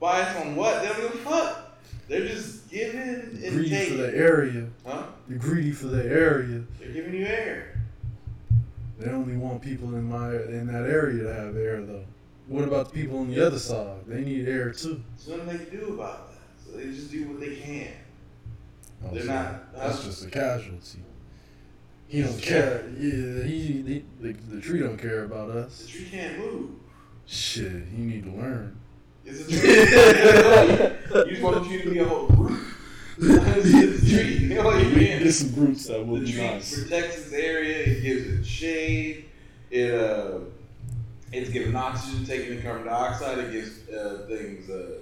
Biased 0.00 0.38
on 0.40 0.56
what? 0.56 0.80
They 0.82 0.88
don't 0.88 1.00
give 1.12 1.14
a 1.14 1.30
fuck. 1.30 1.78
They're 2.08 2.26
just 2.26 2.70
giving 2.70 3.00
and 3.00 3.38
Greedy 3.52 3.70
taking. 3.70 3.96
for 3.96 4.02
the 4.02 4.16
area. 4.16 4.68
Huh? 4.86 5.02
They're 5.28 5.38
greedy 5.38 5.72
for 5.72 5.88
the 5.88 6.04
area. 6.04 6.62
They're 6.78 6.92
giving 6.92 7.14
you 7.14 7.26
air. 7.26 7.67
They 8.98 9.10
only 9.10 9.36
want 9.36 9.62
people 9.62 9.94
in 9.94 10.04
my 10.08 10.30
in 10.34 10.66
that 10.66 10.84
area 10.88 11.22
to 11.24 11.32
have 11.34 11.56
air 11.56 11.82
though. 11.82 12.04
What 12.48 12.64
about 12.64 12.92
the 12.92 12.94
people 13.02 13.18
on 13.18 13.30
the 13.30 13.46
other 13.46 13.58
side? 13.58 14.00
They 14.06 14.22
need 14.22 14.48
air 14.48 14.72
too. 14.72 15.02
There's 15.16 15.38
nothing 15.38 15.58
they 15.58 15.64
can 15.66 15.78
do 15.78 15.94
about 15.94 16.30
that. 16.32 16.38
So 16.64 16.76
they 16.76 16.84
just 16.86 17.10
do 17.10 17.28
what 17.28 17.40
they 17.40 17.56
can. 17.56 17.92
Oh, 19.04 19.10
They're 19.14 19.22
so 19.22 19.32
not- 19.32 19.74
That's 19.74 20.04
just 20.04 20.24
a 20.24 20.30
casualty. 20.30 20.98
He 22.08 22.22
don't 22.22 22.40
care. 22.40 22.88
Yeah, 22.98 23.44
he, 23.44 23.60
he 23.82 24.04
the, 24.20 24.32
the 24.32 24.60
tree 24.60 24.80
don't 24.80 24.96
care 24.96 25.24
about 25.24 25.50
us. 25.50 25.82
The 25.82 25.88
tree 25.88 26.08
can't 26.10 26.38
move. 26.38 26.70
Shit, 27.26 27.84
he 27.94 28.02
need 28.02 28.24
to 28.24 28.30
learn. 28.30 28.76
It's 29.26 29.40
a 29.40 29.44
tree. 29.44 31.20
you 31.26 31.30
just 31.32 31.42
want 31.42 31.62
the 31.62 31.68
tree 31.68 31.82
to 31.82 31.90
be 31.90 31.98
a 31.98 32.04
whole 32.04 32.26
group. 32.28 32.58
It's 33.20 34.04
a 34.04 34.16
tree. 34.16 34.36
You 34.38 34.54
know 34.54 34.64
what 34.64 34.78
you 34.84 34.90
mean? 34.90 35.22
Get 35.22 35.32
some 35.32 35.54
roots 35.54 35.86
that 35.86 36.06
will 36.06 36.16
The 36.20 36.26
be 36.26 36.32
tree 36.32 36.40
nice. 36.42 36.82
protects 36.82 37.16
its 37.18 37.32
area. 37.32 37.76
It 37.78 38.02
gives 38.02 38.26
it 38.26 38.46
shade. 38.46 39.24
It 39.70 39.94
uh, 39.94 40.38
it's 41.32 41.50
giving 41.50 41.76
oxygen, 41.76 42.24
taking 42.24 42.56
in 42.56 42.62
carbon 42.62 42.86
dioxide. 42.86 43.38
It 43.38 43.52
gives 43.52 43.88
uh, 43.90 44.24
things 44.28 44.70
uh, 44.70 45.00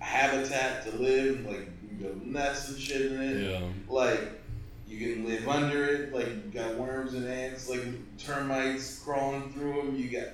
a 0.00 0.04
habitat 0.04 0.84
to 0.86 0.96
live, 0.96 1.44
like 1.46 1.68
you 1.88 1.96
build 1.98 2.26
nests 2.26 2.70
and 2.70 2.78
shit 2.78 3.12
in 3.12 3.20
it. 3.20 3.50
Yeah. 3.50 3.60
Like 3.88 4.40
you 4.88 5.14
can 5.14 5.26
live 5.26 5.48
under 5.48 5.84
it. 5.84 6.12
Like 6.14 6.26
you 6.28 6.50
got 6.52 6.74
worms 6.76 7.14
and 7.14 7.26
ants, 7.28 7.68
like 7.68 7.84
termites 8.18 8.98
crawling 8.98 9.52
through 9.52 9.74
them. 9.82 9.96
You 9.96 10.08
got 10.10 10.28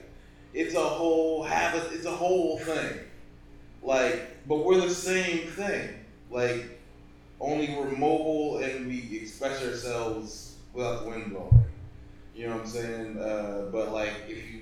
it's 0.55 0.75
a 0.75 0.81
whole 0.85 1.43
habit. 1.43 1.85
It's 1.93 2.07
a 2.07 2.11
whole 2.11 2.59
thing. 2.59 3.01
Like, 3.83 4.47
but 4.49 4.65
we're 4.65 4.81
the 4.81 4.91
same 4.95 5.47
thing. 5.49 5.91
Like, 6.31 6.76
only 7.41 7.75
we're 7.75 7.91
mobile 7.91 8.59
and 8.59 8.87
we 8.87 9.19
express 9.21 9.63
ourselves 9.65 10.57
without 10.73 11.03
the 11.05 11.11
wind 11.11 11.33
blowing. 11.33 11.65
You 12.35 12.47
know 12.49 12.53
what 12.57 12.63
I'm 12.63 12.67
saying? 12.69 13.19
Uh, 13.19 13.69
but 13.73 13.93
like, 13.93 14.13
if 14.29 14.37
you 14.53 14.61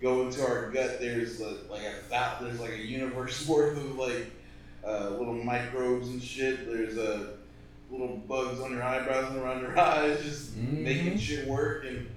go 0.00 0.26
into 0.26 0.44
our 0.44 0.70
gut, 0.70 0.98
there's 1.00 1.40
like, 1.40 1.68
like 1.70 1.82
a 1.82 1.94
thou- 2.10 2.38
there's 2.40 2.60
like 2.60 2.72
a 2.72 2.78
universe 2.84 3.46
worth 3.48 3.76
of 3.76 3.96
like 3.96 4.30
uh, 4.86 5.10
little 5.10 5.34
microbes 5.34 6.08
and 6.08 6.22
shit. 6.22 6.66
There's 6.66 6.96
uh, 6.98 7.32
little 7.90 8.16
bugs 8.28 8.60
on 8.60 8.72
your 8.72 8.82
eyebrows 8.82 9.30
and 9.32 9.38
around 9.42 9.60
your 9.62 9.78
eyes, 9.80 10.22
just 10.22 10.56
Mhm. 10.58 10.82
making 10.82 11.18
shit 11.18 11.46
work. 11.46 11.84
And 11.86 12.08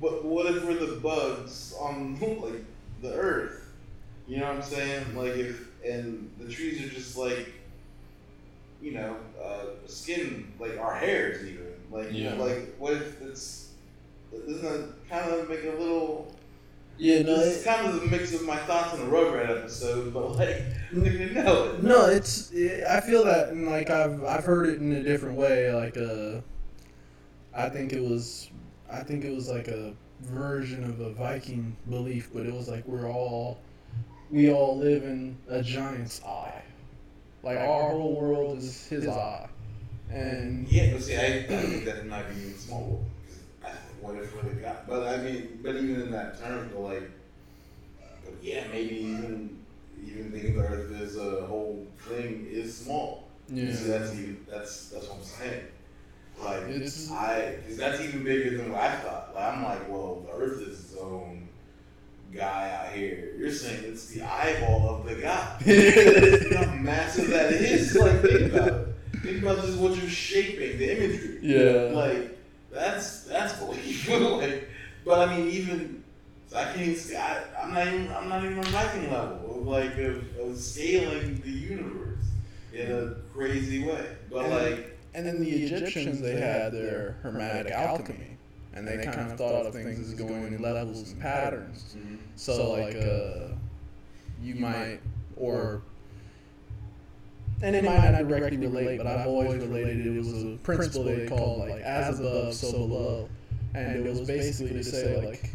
but 0.00 0.24
what 0.24 0.46
if 0.54 0.64
we're 0.64 0.74
the 0.74 0.96
bugs 1.00 1.74
on 1.78 2.18
like 2.42 2.64
the 3.02 3.14
earth? 3.14 3.66
You 4.26 4.38
know 4.38 4.46
what 4.48 4.56
I'm 4.56 4.62
saying? 4.62 5.14
Like 5.16 5.34
if 5.36 5.66
and 5.84 6.30
the 6.38 6.48
trees 6.50 6.80
are 6.84 6.88
just 6.94 7.16
like 7.16 7.48
you 8.82 8.92
know 8.92 9.16
uh, 9.42 9.66
skin, 9.86 10.52
like 10.58 10.78
our 10.78 10.94
hairs 10.94 11.44
even. 11.46 11.66
Like 11.90 12.12
you 12.12 12.24
know, 12.24 12.36
Yeah. 12.36 12.42
like 12.42 12.76
what 12.78 12.94
if 12.94 13.20
it's 13.22 13.72
doesn't 14.32 14.62
that 14.62 15.08
kind 15.08 15.30
of 15.32 15.48
make 15.48 15.64
a 15.64 15.70
little 15.76 16.32
Yeah, 16.98 17.22
this 17.22 17.56
is 17.58 17.64
kind 17.64 17.86
of 17.86 18.00
the 18.00 18.06
mix 18.06 18.32
of 18.34 18.44
my 18.44 18.56
thoughts 18.58 18.94
on 18.94 19.00
the 19.00 19.06
Rugrat 19.06 19.50
episode, 19.50 20.12
but 20.14 20.32
like, 20.36 20.62
no. 20.92 21.76
No, 21.82 22.06
it's. 22.06 22.52
I 22.88 23.00
feel 23.00 23.24
that, 23.24 23.48
and 23.48 23.68
like 23.68 23.90
I've 23.90 24.22
I've 24.24 24.44
heard 24.44 24.68
it 24.68 24.80
in 24.80 24.92
a 24.92 25.02
different 25.02 25.36
way. 25.36 25.72
Like 25.74 25.96
uh, 25.96 26.40
I 27.56 27.68
think 27.68 27.92
it 27.92 28.02
was, 28.02 28.50
I 28.90 29.00
think 29.02 29.24
it 29.24 29.34
was 29.34 29.48
like 29.48 29.66
a 29.68 29.94
version 30.20 30.84
of 30.84 31.00
a 31.00 31.10
Viking 31.12 31.76
belief, 31.88 32.30
but 32.32 32.46
it 32.46 32.52
was 32.52 32.68
like 32.68 32.86
we're 32.86 33.10
all, 33.10 33.58
we 34.30 34.52
all 34.52 34.76
live 34.78 35.02
in 35.02 35.36
a 35.48 35.62
giant's 35.62 36.22
eye. 36.24 36.59
Like 37.42 37.58
our 37.58 37.90
whole 37.90 38.20
world 38.20 38.58
is 38.58 38.86
his 38.86 39.06
eye, 39.08 39.48
and 40.10 40.68
Yeah, 40.68 40.92
but 40.92 41.02
see, 41.02 41.16
I, 41.16 41.26
I 41.38 41.42
think 41.44 41.84
that 41.86 41.96
it 41.98 42.06
might 42.06 42.28
be 42.34 42.40
even 42.40 42.56
small. 42.58 43.02
I- 43.64 43.68
What 44.00 44.16
if 44.16 44.34
what 44.36 44.60
got? 44.62 44.86
But 44.86 45.06
I 45.08 45.16
mean, 45.22 45.60
but 45.62 45.76
even 45.76 46.02
in 46.02 46.10
that 46.12 46.38
term, 46.40 46.68
but 46.72 46.80
like, 46.80 47.10
but 48.24 48.34
yeah, 48.42 48.64
maybe 48.70 48.94
even 48.96 49.58
even 50.04 50.32
thinking 50.32 50.56
the 50.56 50.62
Earth 50.64 50.92
as 51.00 51.16
a 51.16 51.46
whole 51.46 51.86
thing 51.98 52.46
is 52.50 52.76
small. 52.76 53.28
yeah, 53.48 53.72
See, 53.72 53.88
that's 53.88 54.12
even 54.14 54.46
that's 54.48 54.88
that's 54.90 55.08
what 55.08 55.18
I'm 55.18 55.24
saying. 55.24 55.64
Like 56.42 56.62
It's- 56.68 57.10
I, 57.10 57.56
cause 57.66 57.76
that's 57.76 58.00
even 58.00 58.24
bigger 58.24 58.56
than 58.58 58.72
what 58.72 58.80
I 58.82 58.96
thought. 58.96 59.34
Like, 59.34 59.52
I'm 59.54 59.62
like, 59.64 59.88
well, 59.90 60.24
the 60.26 60.32
Earth 60.32 60.60
is 60.62 60.92
its 60.92 60.96
own 60.96 61.39
guy 62.32 62.70
out 62.70 62.92
here. 62.92 63.32
You're 63.38 63.52
saying 63.52 63.84
it's 63.84 64.06
the 64.08 64.22
eyeball 64.22 64.96
of 64.96 65.04
the 65.06 65.14
guy. 65.16 66.56
How 66.64 66.74
massive 66.74 67.28
that 67.28 67.52
is. 67.52 67.94
Like, 67.96 68.20
think 68.22 68.52
about 68.52 68.68
it. 68.68 68.86
Think 69.22 69.42
about 69.42 69.64
just 69.64 69.78
what 69.78 69.96
you're 69.96 70.08
shaping, 70.08 70.78
the 70.78 70.96
imagery. 70.96 71.38
Yeah. 71.42 71.94
Like, 71.94 72.38
that's 72.72 73.24
that's 73.24 73.54
believable. 73.54 74.38
like, 74.38 74.68
but 75.04 75.28
I 75.28 75.36
mean, 75.36 75.48
even 75.48 76.02
I 76.56 76.64
can't 76.64 76.78
even. 76.80 76.96
see- 76.96 77.16
I, 77.16 77.42
I'm 77.62 77.74
not 77.74 77.86
even. 77.86 78.12
I'm 78.12 78.28
not 78.28 78.44
even 78.44 78.58
on 78.58 78.64
Viking 78.64 79.10
level 79.12 79.60
of 79.60 79.66
like 79.66 79.96
of, 79.98 80.24
of 80.38 80.56
scaling 80.58 81.40
the 81.42 81.50
universe 81.50 82.24
in 82.72 82.90
a 82.92 83.14
crazy 83.34 83.84
way. 83.84 84.06
But 84.30 84.44
And- 84.46 84.54
like, 84.54 84.98
And 85.14 85.26
then 85.26 85.40
the 85.40 85.50
Egyptians, 85.50 86.20
they 86.20 86.38
had 86.40 86.72
their 86.72 87.16
hermetic 87.22 87.72
alchemy, 87.72 88.36
and 88.74 88.86
they 88.86 89.04
kind 89.04 89.30
of 89.32 89.38
thought 89.38 89.66
of 89.66 89.72
things 89.72 89.98
as 89.98 90.14
going 90.14 90.52
in 90.52 90.62
levels 90.62 91.12
and 91.12 91.20
patterns. 91.20 91.96
So 92.36 92.72
like 92.72 92.96
uh, 92.96 93.54
you 94.42 94.54
might 94.54 95.00
or 95.36 95.82
and 97.62 97.76
it 97.76 97.84
might 97.84 98.10
not 98.10 98.28
directly 98.28 98.56
relate, 98.56 98.98
but 98.98 99.06
I've 99.06 99.26
always 99.26 99.60
related 99.62 100.06
it 100.06 100.16
was 100.16 100.44
a 100.44 100.56
principle 100.62 101.04
they 101.04 101.26
called 101.26 101.68
like 101.68 101.82
as 101.82 102.20
above, 102.20 102.54
so 102.54 102.72
below, 102.72 103.28
and 103.74 103.96
it 103.96 104.04
was 104.04 104.20
basically 104.26 104.74
to 104.78 104.84
say 104.84 105.26
like 105.26 105.50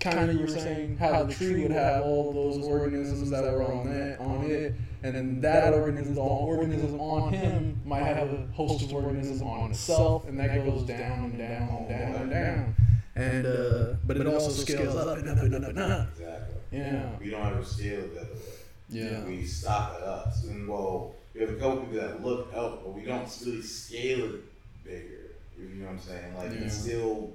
kind 0.00 0.30
of 0.30 0.34
you 0.36 0.40
were 0.42 0.48
saying 0.48 0.96
how 0.96 1.24
the 1.24 1.34
tree 1.34 1.62
would 1.62 1.70
have 1.70 2.02
all 2.02 2.32
those 2.32 2.66
organisms 2.66 3.30
that 3.30 3.44
were 3.44 3.62
on 3.62 3.88
that 3.90 4.18
on 4.20 4.44
it, 4.44 4.74
and 5.02 5.14
then 5.14 5.40
that 5.40 5.72
organism, 5.72 6.14
the 6.14 6.20
organism 6.20 7.00
on 7.00 7.32
him 7.32 7.80
might 7.84 8.02
have 8.02 8.28
a 8.32 8.46
host 8.52 8.82
of 8.82 8.92
organisms 8.92 9.42
on 9.42 9.70
itself, 9.70 10.26
and 10.26 10.38
that 10.40 10.64
goes 10.64 10.82
down 10.84 11.24
and 11.24 11.38
down 11.38 11.68
and 11.68 11.88
down 11.88 12.14
and 12.22 12.30
down. 12.30 12.74
And 13.16 13.46
uh, 13.46 13.94
but 14.06 14.16
it 14.16 14.26
also 14.26 14.50
scales 14.50 14.96
up 14.96 15.18
and 15.18 15.28
up 15.28 15.38
and 15.38 15.54
up 15.54 15.62
and 15.70 15.78
up. 15.78 16.08
exactly. 16.12 16.54
Yeah. 16.72 17.10
We 17.20 17.30
don't 17.30 17.46
ever 17.46 17.64
scale 17.64 18.00
it 18.00 18.14
the 18.14 18.20
other 18.20 18.30
way. 18.34 18.40
Yeah. 18.88 19.24
We 19.24 19.44
stop 19.44 19.94
at 19.96 20.02
us, 20.02 20.44
and 20.44 20.68
well, 20.68 21.14
we 21.34 21.40
have 21.40 21.50
a 21.50 21.54
couple 21.54 21.78
people 21.86 22.00
that 22.00 22.24
look 22.24 22.52
up, 22.54 22.84
but 22.84 22.92
we 22.94 23.02
don't 23.02 23.28
really 23.44 23.62
scale 23.62 24.24
it 24.34 24.84
bigger. 24.84 25.32
You 25.58 25.68
know 25.74 25.86
what 25.86 25.92
I'm 25.92 26.00
saying? 26.00 26.34
Like 26.36 26.50
it's 26.52 26.86
Yeah. 26.86 26.94
still 26.94 27.32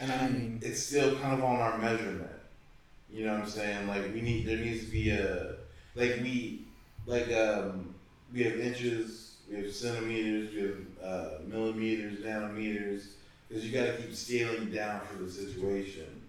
And 0.00 0.10
I 0.12 0.28
mean, 0.28 0.60
it's 0.62 0.82
still 0.82 1.16
kind 1.18 1.34
of 1.38 1.44
on 1.44 1.56
our 1.60 1.78
measurement. 1.78 2.30
You 3.10 3.26
know 3.26 3.34
what 3.34 3.42
I'm 3.42 3.48
saying? 3.48 3.88
Like 3.88 4.12
we 4.14 4.20
need 4.22 4.46
there 4.46 4.56
needs 4.56 4.84
to 4.86 4.90
be 4.90 5.10
a 5.10 5.54
like 5.94 6.20
we 6.22 6.62
like 7.06 7.30
um 7.32 7.94
we 8.32 8.42
have 8.44 8.58
inches, 8.58 9.36
we 9.50 9.56
have 9.62 9.72
centimeters, 9.72 10.54
we 10.54 10.60
have 10.62 10.76
uh, 11.02 11.28
millimeters, 11.46 12.20
nanometers, 12.20 13.08
because 13.48 13.64
you 13.66 13.72
got 13.72 13.86
to 13.86 14.02
keep 14.02 14.14
scaling 14.14 14.70
down 14.70 15.02
for 15.02 15.22
the 15.22 15.30
situation. 15.30 16.22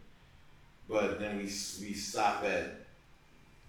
But 0.89 1.19
then 1.19 1.37
we 1.37 1.43
we 1.43 1.93
stop 1.93 2.43
at 2.43 2.81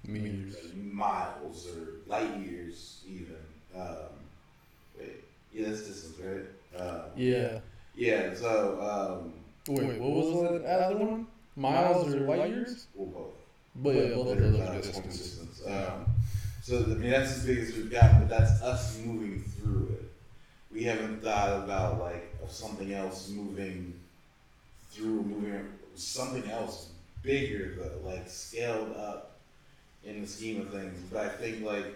Meters. 0.06 0.56
miles 0.74 1.68
or 1.68 2.00
light 2.06 2.36
years 2.38 3.02
even. 3.08 3.36
Um, 3.74 4.10
wait, 4.98 5.22
yeah, 5.52 5.68
that's 5.68 5.86
distance, 5.86 6.18
right? 6.20 6.80
Um, 6.80 7.02
Yeah. 7.16 7.60
Yeah. 7.94 8.34
So 8.34 8.80
um, 9.22 9.32
Wait, 9.68 10.00
what 10.00 10.10
was 10.10 10.62
that 10.62 10.80
other 10.80 10.96
one? 10.96 11.26
Miles 11.56 12.12
or 12.14 12.20
light 12.20 12.50
years? 12.50 12.86
we'll 12.94 13.08
both. 13.08 13.32
But 13.76 13.94
yeah, 13.94 14.14
both 14.14 14.32
of 14.32 14.38
They're, 14.38 14.50
those 14.50 14.60
are 14.60 14.64
long 14.64 14.76
distance. 14.76 15.18
distance. 15.18 15.62
Um, 15.66 16.06
so 16.62 16.82
I 16.82 16.86
mean 16.94 17.10
that's 17.10 17.36
as 17.38 17.46
big 17.46 17.58
as 17.58 17.72
we've 17.74 17.90
got, 17.90 18.18
but 18.18 18.28
that's 18.28 18.62
us 18.62 18.98
moving 18.98 19.42
through 19.42 19.88
it. 19.92 20.10
We 20.72 20.82
haven't 20.84 21.22
thought 21.22 21.64
about 21.64 22.00
like 22.00 22.34
of 22.42 22.50
something 22.50 22.92
else 22.92 23.30
moving 23.30 23.94
through, 24.90 25.22
moving 25.22 25.66
something 25.94 26.50
else 26.50 26.88
bigger, 27.22 27.74
though, 27.76 28.08
like 28.08 28.28
scaled 28.28 28.94
up 28.96 29.38
in 30.04 30.20
the 30.20 30.26
scheme 30.26 30.60
of 30.60 30.70
things. 30.70 31.00
But 31.10 31.24
I 31.24 31.28
think 31.28 31.64
like 31.64 31.86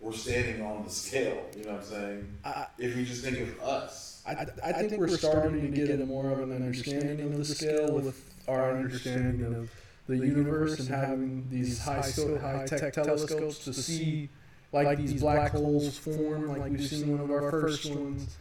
we're 0.00 0.12
standing 0.12 0.62
on 0.64 0.84
the 0.84 0.90
scale. 0.90 1.44
You 1.56 1.64
know 1.64 1.72
what 1.72 1.80
I'm 1.80 1.86
saying? 1.86 2.38
I, 2.44 2.66
If 2.78 2.96
we 2.96 3.04
just 3.04 3.24
think 3.24 3.40
of 3.40 3.60
us, 3.60 4.22
I, 4.26 4.46
I 4.64 4.72
think 4.72 4.98
we're 4.98 5.08
starting 5.08 5.60
to 5.60 5.68
get 5.68 6.00
a 6.00 6.06
more 6.06 6.30
of 6.30 6.40
an 6.40 6.52
understanding 6.52 7.20
of 7.32 7.38
the 7.38 7.44
scale 7.44 7.92
with 7.92 8.34
our 8.46 8.76
understanding 8.76 9.44
of 9.44 9.70
the 10.06 10.16
universe 10.16 10.78
and 10.80 10.88
having 10.88 11.48
these 11.50 11.80
high 11.80 12.00
so 12.00 12.38
high 12.38 12.66
tech 12.66 12.92
telescopes 12.92 13.58
to 13.60 13.72
see 13.72 14.28
like 14.72 14.98
these 14.98 15.20
black 15.20 15.52
holes 15.52 15.98
form, 15.98 16.48
like 16.58 16.70
we've 16.70 16.86
seen 16.86 17.10
one 17.10 17.20
of 17.20 17.30
our 17.30 17.50
first 17.50 17.90
ones, 17.90 18.36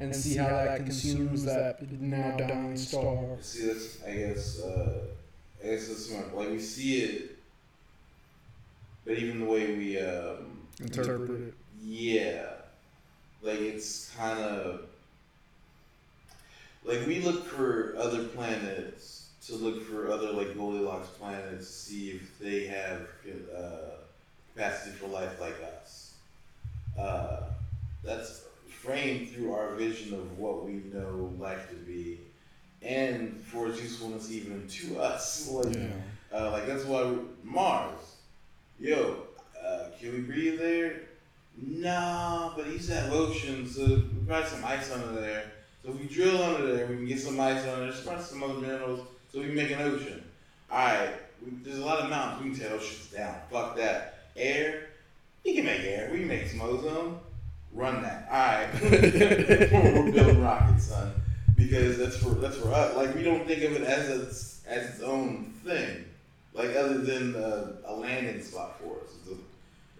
and 0.00 0.14
see 0.14 0.36
how 0.36 0.48
that 0.48 0.84
consumes 0.84 1.44
that 1.44 1.90
now 2.00 2.36
dying 2.36 2.76
star. 2.76 3.36
see 3.40 3.66
that's 3.66 4.02
I 4.04 4.12
guess 4.12 4.60
uh, 4.60 5.06
I 5.62 5.66
guess 5.68 5.88
that's 5.88 6.06
smart. 6.06 6.36
Like 6.36 6.50
we 6.50 6.58
see 6.58 7.00
it, 7.02 7.38
but 9.04 9.18
even 9.18 9.40
the 9.40 9.46
way 9.46 9.76
we 9.76 10.00
um, 10.00 10.57
Interpret 10.80 11.30
it. 11.30 11.54
Yeah, 11.82 12.46
like 13.42 13.60
it's 13.60 14.10
kind 14.16 14.38
of 14.38 14.82
like 16.84 17.06
we 17.06 17.20
look 17.20 17.46
for 17.46 17.94
other 17.98 18.24
planets 18.24 19.30
to 19.46 19.54
look 19.56 19.82
for 19.84 20.10
other 20.10 20.32
like 20.32 20.56
Goldilocks 20.56 21.08
planets 21.08 21.66
to 21.66 21.72
see 21.72 22.10
if 22.10 22.38
they 22.38 22.66
have 22.66 23.08
uh, 23.56 23.96
capacity 24.54 24.94
for 24.96 25.08
life 25.08 25.40
like 25.40 25.56
us. 25.80 26.14
Uh, 26.98 27.40
that's 28.04 28.42
framed 28.68 29.30
through 29.30 29.52
our 29.52 29.74
vision 29.74 30.14
of 30.14 30.38
what 30.38 30.64
we 30.64 30.82
know 30.92 31.32
life 31.38 31.68
to 31.70 31.76
be, 31.76 32.18
and 32.82 33.40
for 33.40 33.68
its 33.68 33.80
usefulness 33.82 34.30
even 34.30 34.66
to 34.68 34.98
us. 35.00 35.48
Like, 35.58 35.74
Yeah. 35.74 35.88
uh, 36.32 36.50
like 36.52 36.66
that's 36.66 36.84
why 36.84 37.04
we, 37.04 37.18
Mars, 37.42 38.16
yo, 38.78 39.27
uh, 39.68 39.90
can 39.98 40.12
we 40.12 40.20
breathe 40.20 40.58
there? 40.58 41.02
Nah, 41.60 42.54
but 42.56 42.64
to 42.64 42.94
have 42.94 43.12
ocean, 43.12 43.68
so 43.68 43.84
we 43.84 44.02
probably 44.26 44.48
some 44.48 44.64
ice 44.64 44.92
under 44.92 45.20
there. 45.20 45.52
So 45.82 45.90
if 45.90 46.00
we 46.00 46.06
drill 46.06 46.42
under 46.42 46.74
there, 46.74 46.86
we 46.86 46.96
can 46.96 47.06
get 47.06 47.20
some 47.20 47.38
ice 47.40 47.64
under 47.66 47.90
there, 47.90 48.02
probably 48.02 48.24
some 48.24 48.42
other 48.42 48.54
minerals, 48.54 49.00
so 49.32 49.40
we 49.40 49.46
can 49.46 49.54
make 49.56 49.70
an 49.70 49.80
ocean. 49.80 50.22
Alright, 50.70 51.14
there's 51.62 51.78
a 51.78 51.84
lot 51.84 52.00
of 52.00 52.10
mountains, 52.10 52.44
we 52.44 52.50
can 52.50 52.60
tear 52.60 52.72
oceans 52.76 53.06
down. 53.08 53.36
Fuck 53.50 53.76
that. 53.76 54.18
Air, 54.36 54.86
we 55.44 55.54
can 55.54 55.64
make 55.64 55.80
air, 55.80 56.10
we 56.12 56.20
can 56.20 56.28
make 56.28 56.46
some 56.46 56.62
ozone. 56.62 57.20
Run 57.72 58.02
that. 58.02 58.28
Alright. 58.30 58.82
We're 58.82 60.12
building 60.12 60.42
rockets, 60.42 60.84
son. 60.84 61.12
Because 61.56 61.98
that's 61.98 62.16
for 62.16 62.30
that's 62.30 62.56
for 62.56 62.72
us. 62.72 62.96
Like 62.96 63.14
we 63.14 63.22
don't 63.22 63.46
think 63.46 63.62
of 63.62 63.72
it 63.72 63.82
as 63.82 64.08
its 64.08 64.62
as 64.66 64.90
its 64.90 65.00
own 65.02 65.52
thing. 65.64 66.04
Like 66.54 66.74
other 66.76 66.98
than 66.98 67.36
uh, 67.36 67.72
a 67.84 67.94
landing 67.94 68.42
spot 68.42 68.80
for 68.80 69.00
us. 69.00 69.14
It's 69.20 69.32
a 69.32 69.36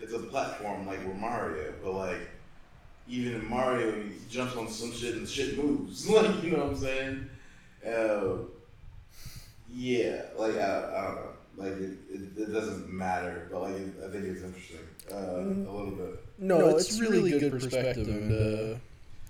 it's 0.01 0.13
a 0.13 0.19
platform 0.19 0.87
like 0.87 1.05
we're 1.07 1.15
Mario, 1.15 1.73
but 1.83 1.93
like 1.93 2.29
even 3.09 3.35
in 3.35 3.49
Mario, 3.49 3.93
he 3.93 4.13
jumps 4.29 4.57
on 4.57 4.69
some 4.69 4.93
shit 4.93 5.17
and 5.17 5.29
shit 5.29 5.57
moves. 5.57 6.09
Like 6.11 6.43
you 6.43 6.53
know 6.53 6.59
what 6.59 6.69
I'm 6.69 6.77
saying? 6.77 7.31
Uh, 7.87 8.37
yeah, 9.73 10.23
like 10.37 10.57
I, 10.57 10.59
I 10.59 11.05
don't 11.05 11.15
know. 11.15 11.29
Like 11.57 11.73
it, 11.73 11.99
it, 12.11 12.21
it 12.39 12.53
doesn't 12.53 12.93
matter, 12.93 13.49
but 13.51 13.63
like 13.63 13.75
it, 13.75 13.95
I 14.05 14.11
think 14.11 14.25
it's 14.25 14.43
interesting 14.43 14.81
uh, 15.13 15.17
a 15.17 15.73
little 15.73 15.91
bit. 15.91 16.25
No, 16.39 16.77
it's, 16.77 17.01
really 17.01 17.39
good 17.39 17.51
perspective 17.51 18.09
and 18.09 18.33
uh, 18.33 18.79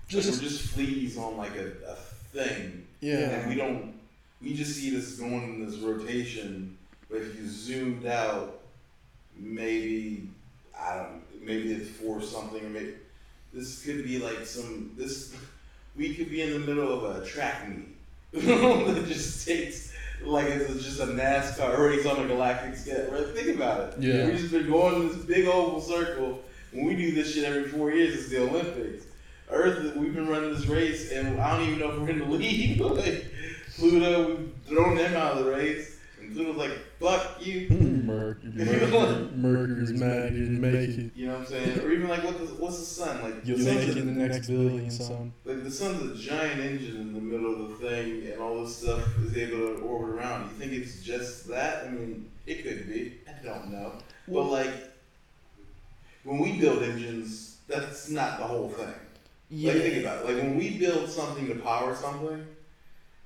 Just 0.07 0.27
just 0.27 0.41
we're 0.41 0.49
just 0.49 0.61
fleas 0.69 1.17
on 1.17 1.37
like 1.37 1.55
a, 1.55 1.71
a 1.87 1.95
thing, 2.33 2.85
yeah. 3.01 3.17
and 3.17 3.49
we 3.49 3.55
don't. 3.55 3.95
We 4.41 4.53
just 4.53 4.75
see 4.75 4.91
this 4.91 5.19
going 5.19 5.43
in 5.43 5.65
this 5.65 5.77
rotation, 5.77 6.77
but 7.09 7.17
if 7.21 7.35
you 7.35 7.47
zoomed 7.47 8.05
out, 8.05 8.59
maybe 9.35 10.29
I 10.81 10.95
don't. 10.95 11.21
Maybe 11.41 11.73
it's 11.73 11.89
for 11.89 12.21
something. 12.21 12.63
Or 12.65 12.69
maybe 12.69 12.93
this 13.53 13.83
could 13.83 14.03
be 14.03 14.19
like 14.19 14.45
some. 14.45 14.91
This 14.97 15.35
we 15.95 16.13
could 16.13 16.29
be 16.29 16.41
in 16.41 16.53
the 16.53 16.59
middle 16.59 16.91
of 16.93 17.17
a 17.17 17.25
track 17.25 17.67
meet 17.67 17.87
that 18.31 19.05
just 19.07 19.45
takes 19.47 19.91
like 20.23 20.45
it's 20.45 20.83
just 20.83 20.99
a 20.99 21.05
NASCAR 21.05 21.77
race 21.77 22.05
on 22.05 22.23
a 22.23 22.27
galactic 22.27 22.75
scale. 22.75 23.11
Right? 23.11 23.27
Think 23.27 23.55
about 23.55 23.81
it. 23.81 23.99
Yeah. 23.99 24.25
we 24.27 24.37
just 24.37 24.51
been 24.51 24.69
going 24.69 24.95
in 24.95 25.07
this 25.09 25.17
big 25.17 25.47
oval 25.47 25.81
circle. 25.81 26.39
When 26.71 26.85
we 26.85 26.95
do 26.95 27.11
this 27.13 27.33
shit 27.33 27.45
every 27.45 27.67
four 27.67 27.91
years, 27.91 28.13
it's 28.13 28.29
the 28.29 28.43
Olympics. 28.43 29.05
Earth, 29.49 29.95
we've 29.95 30.13
been 30.13 30.27
running 30.27 30.53
this 30.53 30.67
race, 30.67 31.11
and 31.11 31.41
I 31.41 31.57
don't 31.57 31.67
even 31.67 31.79
know 31.79 31.91
if 31.91 31.99
we're 31.99 32.09
in 32.09 32.19
the 32.19 32.25
lead. 32.25 32.79
like 32.79 33.25
Pluto, 33.75 34.35
we've 34.35 34.53
thrown 34.67 34.95
them 34.95 35.15
out 35.15 35.37
of 35.37 35.45
the 35.45 35.51
race, 35.51 35.97
Pluto's 36.33 36.55
like, 36.55 36.71
"Fuck 36.99 37.45
you." 37.45 37.67
Hmm. 37.67 38.07
Mercury, 38.07 38.51
Mercury, 38.53 39.29
Mercury's 39.35 39.91
mad 39.93 40.33
you 40.33 40.45
didn't 40.45 40.61
make 40.61 40.89
it. 40.89 41.11
You 41.15 41.27
know 41.27 41.33
what 41.33 41.41
I'm 41.41 41.45
saying? 41.47 41.79
Or 41.79 41.91
even 41.91 42.07
like, 42.07 42.23
what 42.23 42.37
the, 42.37 42.45
what's 42.55 42.79
the 42.79 42.85
sun? 42.85 43.21
Like, 43.21 43.35
You'll 43.43 43.59
make 43.59 43.87
it 43.87 43.97
in 43.97 44.07
the 44.07 44.27
next 44.27 44.47
billion, 44.47 44.89
son. 44.89 45.33
Like 45.45 45.63
the 45.63 45.71
sun's 45.71 46.11
a 46.11 46.15
giant 46.21 46.59
engine 46.59 46.97
in 46.97 47.13
the 47.13 47.21
middle 47.21 47.63
of 47.63 47.69
the 47.69 47.89
thing, 47.89 48.31
and 48.31 48.41
all 48.41 48.63
this 48.63 48.75
stuff 48.75 49.17
is 49.19 49.37
able 49.37 49.75
to 49.75 49.81
orbit 49.81 50.15
around. 50.15 50.49
You 50.49 50.55
think 50.57 50.73
it's 50.73 51.01
just 51.01 51.47
that? 51.49 51.85
I 51.85 51.89
mean, 51.89 52.29
it 52.45 52.63
could 52.63 52.87
be. 52.87 53.19
I 53.27 53.43
don't 53.43 53.71
know. 53.71 53.93
But 54.27 54.43
like, 54.43 54.71
when 56.23 56.39
we 56.39 56.59
build 56.59 56.83
engines, 56.83 57.57
that's 57.67 58.09
not 58.09 58.39
the 58.39 58.45
whole 58.45 58.69
thing. 58.69 58.93
Yeah. 59.49 59.73
Like 59.73 59.81
think 59.81 60.05
about 60.05 60.21
it. 60.21 60.25
Like 60.25 60.43
when 60.43 60.57
we 60.57 60.77
build 60.77 61.09
something 61.09 61.47
to 61.47 61.55
power 61.55 61.95
something, 61.95 62.45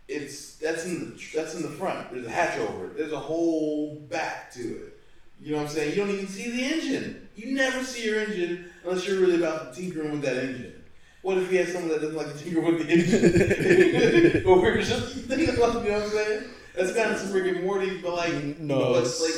it's 0.08 0.56
that's 0.56 0.86
in 0.86 1.00
the 1.00 1.24
that's 1.36 1.56
in 1.56 1.62
the 1.62 1.70
front. 1.70 2.12
There's 2.12 2.26
a 2.26 2.32
hatch 2.32 2.60
over 2.60 2.88
it. 2.88 2.98
There's 2.98 3.12
a 3.14 3.20
whole 3.20 3.96
back 4.10 4.52
to 4.54 4.62
it. 4.62 5.00
You 5.42 5.52
know 5.52 5.58
what 5.58 5.70
I'm 5.70 5.74
saying? 5.74 5.92
You 5.92 5.96
don't 5.98 6.10
even 6.12 6.28
see 6.28 6.52
the 6.52 6.64
engine. 6.64 7.28
You 7.36 7.56
never 7.56 7.84
see 7.84 8.06
your 8.06 8.22
engine 8.22 8.72
unless 8.86 9.08
you're 9.08 9.20
really 9.20 9.38
about 9.38 9.74
tinkering 9.76 10.12
with 10.12 10.22
that 10.22 10.38
engine. 10.38 10.84
What 11.22 11.38
if 11.38 11.50
we 11.50 11.58
had 11.58 11.70
someone 11.70 11.90
that 11.90 12.02
doesn't 12.02 12.16
like 12.16 12.32
to 12.34 12.44
tinker 12.44 12.62
with 12.62 12.86
the 12.86 12.94
engine? 12.94 14.44
but 14.46 14.62
we're 14.62 14.82
just 14.82 15.16
thinking 15.26 15.56
about, 15.56 15.84
you 15.84 15.90
know 15.90 16.00
what 16.00 16.04
I'm 16.04 16.10
saying? 16.10 16.44
That's 16.76 16.94
kind 16.94 17.12
of 17.12 17.18
some 17.18 17.32
Rick 17.32 17.56
and 17.56 17.66
Morty, 17.66 18.02
but 18.02 18.14
like, 18.14 18.60
No, 18.60 18.94
but 18.94 19.04
it's, 19.04 19.22
like 19.22 19.34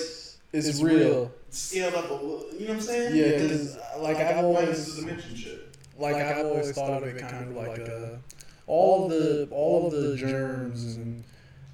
it's, 0.54 0.82
real. 0.82 1.32
scaled 1.50 1.94
up 1.94 2.10
a 2.10 2.14
little. 2.14 2.46
You 2.54 2.62
know 2.62 2.66
what 2.68 2.74
I'm 2.78 2.82
saying? 2.82 3.16
Yeah, 3.16 3.32
because 3.42 3.78
like 4.00 4.18
I've 4.18 4.44
minus 4.44 5.00
always 5.00 5.06
the 5.06 5.36
shit. 5.36 5.76
like 5.98 6.16
I've 6.16 6.46
always 6.46 6.72
thought 6.72 7.04
of 7.04 7.10
it 7.10 7.20
kind 7.20 7.50
of 7.50 7.56
like 7.56 7.78
a 7.80 8.20
all 8.68 9.08
the 9.08 9.48
all 9.52 9.88
of 9.88 9.94
the 9.94 10.16
germs 10.16 10.96
and 10.96 11.24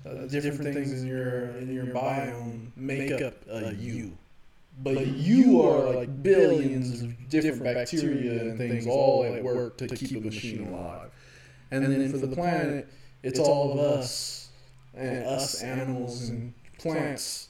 uh, 0.06 0.26
different 0.28 0.74
things 0.74 1.02
in 1.02 1.08
your 1.08 1.46
in 1.58 1.74
your 1.74 1.86
biome 1.86 2.68
make 2.76 3.12
up 3.22 3.34
a 3.50 3.74
you. 3.76 4.18
But 4.84 5.06
you 5.06 5.62
are 5.62 5.94
like 5.94 6.24
billions 6.24 7.02
of 7.02 7.30
different 7.30 7.64
bacteria 7.64 8.42
and 8.42 8.58
things 8.58 8.88
all 8.88 9.24
at 9.24 9.44
work 9.44 9.78
to 9.78 9.88
keep 9.88 10.18
a 10.18 10.22
machine 10.22 10.68
alive. 10.68 11.12
And 11.72 11.86
then 11.86 12.12
for 12.12 12.18
the 12.18 12.34
planet, 12.36 12.88
it's 13.22 13.40
all 13.40 13.74
of 13.74 13.80
us 13.80 14.50
and 14.94 15.26
us 15.26 15.62
animals 15.62 16.30
and 16.30 16.54
plants 16.80 17.50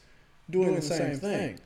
doing 0.50 0.76
the 0.76 0.82
same 0.82 1.16
thing. 1.16 1.60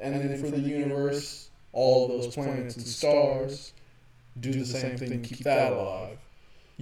And 0.00 0.14
then 0.14 0.40
for 0.40 0.50
the 0.50 0.60
universe, 0.60 1.50
all 1.72 2.04
of 2.04 2.22
those 2.22 2.34
planets 2.34 2.76
and 2.76 2.86
stars 2.86 3.72
do 4.40 4.52
the 4.52 4.64
same 4.64 4.96
thing 4.96 5.22
to 5.22 5.28
keep 5.28 5.44
that 5.44 5.72
alive. 5.72 6.18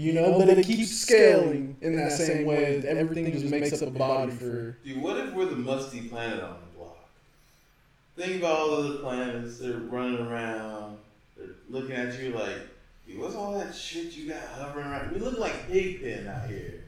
You 0.01 0.15
know, 0.15 0.39
but 0.39 0.49
it 0.49 0.65
keeps 0.65 0.91
scaling 0.91 1.77
in 1.83 1.95
that 1.97 2.13
same 2.13 2.47
way. 2.47 2.81
that 2.81 2.97
Everything 2.97 3.31
just 3.33 3.45
makes 3.45 3.71
up 3.75 3.87
a 3.87 3.91
body 3.91 4.33
for. 4.33 4.79
Dude, 4.83 5.03
what 5.03 5.19
if 5.19 5.35
we're 5.35 5.45
the 5.45 5.57
musty 5.57 6.09
planet 6.09 6.43
on 6.43 6.57
the 6.59 6.79
block? 6.79 7.07
Think 8.17 8.37
about 8.37 8.59
all 8.59 8.83
the 8.83 8.89
other 8.89 8.99
planets. 9.01 9.59
They're 9.59 9.77
running 9.77 10.27
around. 10.27 10.97
They're 11.37 11.49
looking 11.69 11.97
at 11.97 12.19
you 12.19 12.31
like, 12.31 12.55
dude, 13.07 13.19
what's 13.19 13.35
all 13.35 13.53
that 13.59 13.75
shit 13.75 14.17
you 14.17 14.31
got 14.31 14.43
hovering 14.55 14.87
around? 14.87 15.13
We 15.13 15.21
look 15.21 15.39
like 15.39 15.69
Pigpen 15.69 16.27
out 16.27 16.49
here 16.49 16.83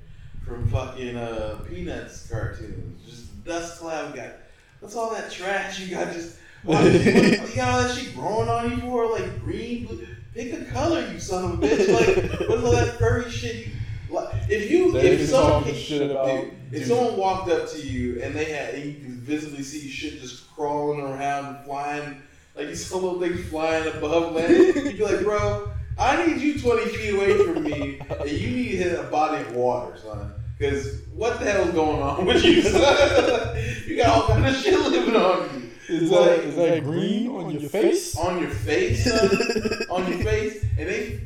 from 0.46 0.66
fucking 0.70 1.14
uh, 1.14 1.60
Peanuts 1.68 2.26
cartoons. 2.30 3.04
Just 3.04 3.44
dust 3.44 3.78
cloud. 3.78 4.12
We 4.12 4.20
got 4.20 4.32
what's 4.80 4.96
all 4.96 5.12
that 5.12 5.30
trash 5.30 5.80
you 5.80 5.94
got? 5.94 6.14
Just 6.14 6.38
what, 6.62 6.82
what, 6.82 6.94
you 6.94 7.56
got 7.56 7.74
all 7.74 7.82
that 7.82 7.94
shit 7.94 8.14
growing 8.14 8.48
on 8.48 8.70
you 8.70 8.76
for 8.78 9.10
like 9.10 9.38
green, 9.40 9.84
blue. 9.84 10.06
Pick 10.34 10.52
a 10.54 10.64
color, 10.66 11.06
you 11.12 11.20
son 11.20 11.44
of 11.44 11.62
a 11.62 11.66
bitch. 11.66 11.88
Like 11.92 12.48
what's 12.48 12.64
all 12.64 12.72
that 12.72 12.98
furry 12.98 13.30
shit? 13.30 13.66
You, 13.66 13.72
like, 14.14 14.34
if 14.48 14.70
you 14.70 14.96
if 14.96 15.28
someone 15.28 15.74
shit 15.74 16.10
about- 16.10 16.26
dude, 16.26 16.52
if 16.70 16.78
dude. 16.80 16.86
someone 16.88 17.16
walked 17.16 17.50
up 17.50 17.68
to 17.70 17.80
you 17.80 18.20
and 18.22 18.34
they 18.34 18.44
had 18.46 18.74
and 18.74 18.84
you 18.86 18.92
could 18.94 19.12
visibly 19.20 19.62
see 19.62 19.88
shit 19.88 20.20
just 20.20 20.50
crawling 20.54 21.00
around, 21.00 21.64
flying 21.64 22.22
like 22.54 22.68
you 22.68 22.74
saw 22.74 22.96
little 22.98 23.20
things 23.20 23.46
flying 23.48 23.86
above 23.96 24.34
land, 24.34 24.52
you'd 24.74 24.98
be 24.98 25.04
like, 25.04 25.22
bro, 25.22 25.70
I 25.98 26.26
need 26.26 26.40
you 26.40 26.58
twenty 26.60 26.86
feet 26.86 27.14
away 27.14 27.36
from 27.44 27.62
me, 27.64 27.98
and 28.20 28.30
you 28.30 28.50
need 28.50 28.70
to 28.72 28.76
hit 28.76 28.98
a 28.98 29.04
body 29.04 29.42
of 29.42 29.54
water, 29.54 29.96
son. 29.98 30.32
Because 30.58 31.00
what 31.14 31.40
the 31.40 31.50
hell's 31.50 31.70
going 31.70 32.02
on 32.02 32.24
with 32.26 32.44
you, 32.44 32.62
son? 32.62 33.56
you 33.86 33.96
got 33.96 34.08
all 34.08 34.26
kind 34.28 34.46
of 34.46 34.54
shit 34.56 34.78
living 34.78 35.16
on 35.16 35.48
you. 35.54 35.61
Is 35.92 36.10
Like, 36.10 36.24
that, 36.24 36.44
is 36.44 36.56
that 36.56 36.84
green 36.84 37.28
on 37.28 37.50
your 37.50 37.68
face? 37.68 38.16
on 38.16 38.40
your 38.40 38.50
face, 38.50 39.04
son? 39.04 39.86
on 39.90 40.10
your 40.10 40.22
face, 40.24 40.64
and 40.78 40.88
they 40.88 41.20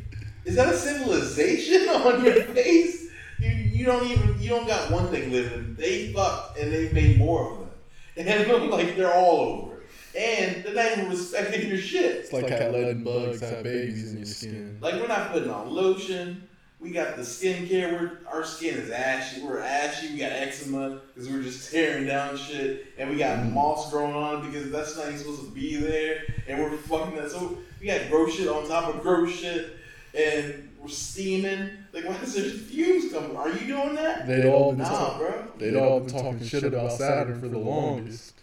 is 0.45 0.57
that 0.57 0.69
a 0.73 0.77
civilization 0.77 1.89
on 1.89 2.25
your 2.25 2.43
face? 2.45 3.09
You 3.39 3.51
you 3.51 3.85
don't 3.87 4.11
even 4.11 4.41
you 4.41 4.49
don't 4.49 4.67
got 4.67 4.91
one 4.91 5.07
thing 5.09 5.31
living. 5.31 5.77
They 5.79 6.13
fucked 6.13 6.59
and 6.59 6.73
they 6.73 6.91
made 6.93 7.19
more 7.19 7.53
of 7.53 7.59
them, 7.61 7.71
and 8.17 8.71
like 8.71 8.97
they're 8.97 9.15
all 9.15 9.41
over, 9.41 9.77
and 10.19 10.65
they're 10.65 10.75
not 10.75 10.99
even 10.99 11.11
respecting 11.11 11.69
your 11.69 11.79
shit. 11.79 12.17
It's 12.17 12.33
like 12.33 12.49
how 12.51 12.69
letting 12.71 13.05
bugs 13.05 13.41
have 13.41 13.63
babies 13.63 14.11
in 14.11 14.19
your 14.19 14.27
skin. 14.27 14.79
Like 14.81 14.95
we're 14.95 15.07
not 15.07 15.31
putting 15.31 15.51
on 15.51 15.73
lotion. 15.73 16.49
We 16.79 16.91
got 16.91 17.17
the 17.17 17.23
skincare. 17.23 17.93
We're 17.93 18.19
our 18.31 18.45
skin 18.45 18.75
is 18.75 18.91
ashy. 18.91 19.43
We're 19.43 19.61
ashy. 19.61 20.13
We 20.13 20.19
got 20.19 20.33
eczema 20.33 21.01
because 21.15 21.29
we're 21.31 21.43
just 21.43 21.71
tearing 21.73 22.07
down 22.07 22.37
shit, 22.37 22.87
and 22.99 23.09
we 23.11 23.17
got 23.17 23.39
mm-hmm. 23.39 23.55
moss 23.55 23.91
growing 23.91 24.15
on 24.15 24.45
it 24.45 24.51
because 24.51 24.71
that's 24.71 24.97
not 24.97 25.07
even 25.07 25.19
supposed 25.19 25.45
to 25.45 25.51
be 25.51 25.77
there, 25.77 26.23
and 26.47 26.61
we're 26.61 26.77
fucking 26.77 27.17
that. 27.17 27.31
So 27.31 27.59
we 27.81 27.87
got 27.87 28.09
gross 28.11 28.35
shit 28.35 28.49
on 28.49 28.69
top 28.69 28.95
of 28.95 29.01
gross 29.01 29.33
shit, 29.33 29.77
and 30.15 30.71
we're 30.81 30.89
steaming. 30.89 31.71
Like 31.93 32.05
why 32.05 32.17
is 32.17 32.35
there 32.35 32.45
fumes 32.45 33.11
coming? 33.11 33.35
Are 33.37 33.49
you 33.49 33.67
doing 33.67 33.95
that? 33.95 34.27
They 34.27 34.47
all 34.51 34.73
been 34.73 34.81
Nah, 34.81 34.89
talking. 34.89 35.19
bro. 35.27 35.45
They'd 35.59 35.77
all 35.77 36.01
been 36.01 36.11
talking 36.11 36.45
shit 36.45 36.65
about 36.65 36.93
Saturn 36.93 37.41
for 37.41 37.49
the 37.49 37.59
longest. 37.59 38.35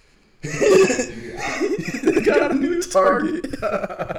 They 0.41 2.21
got 2.21 2.51
a 2.51 2.55
new 2.55 2.81
target. 2.81 3.45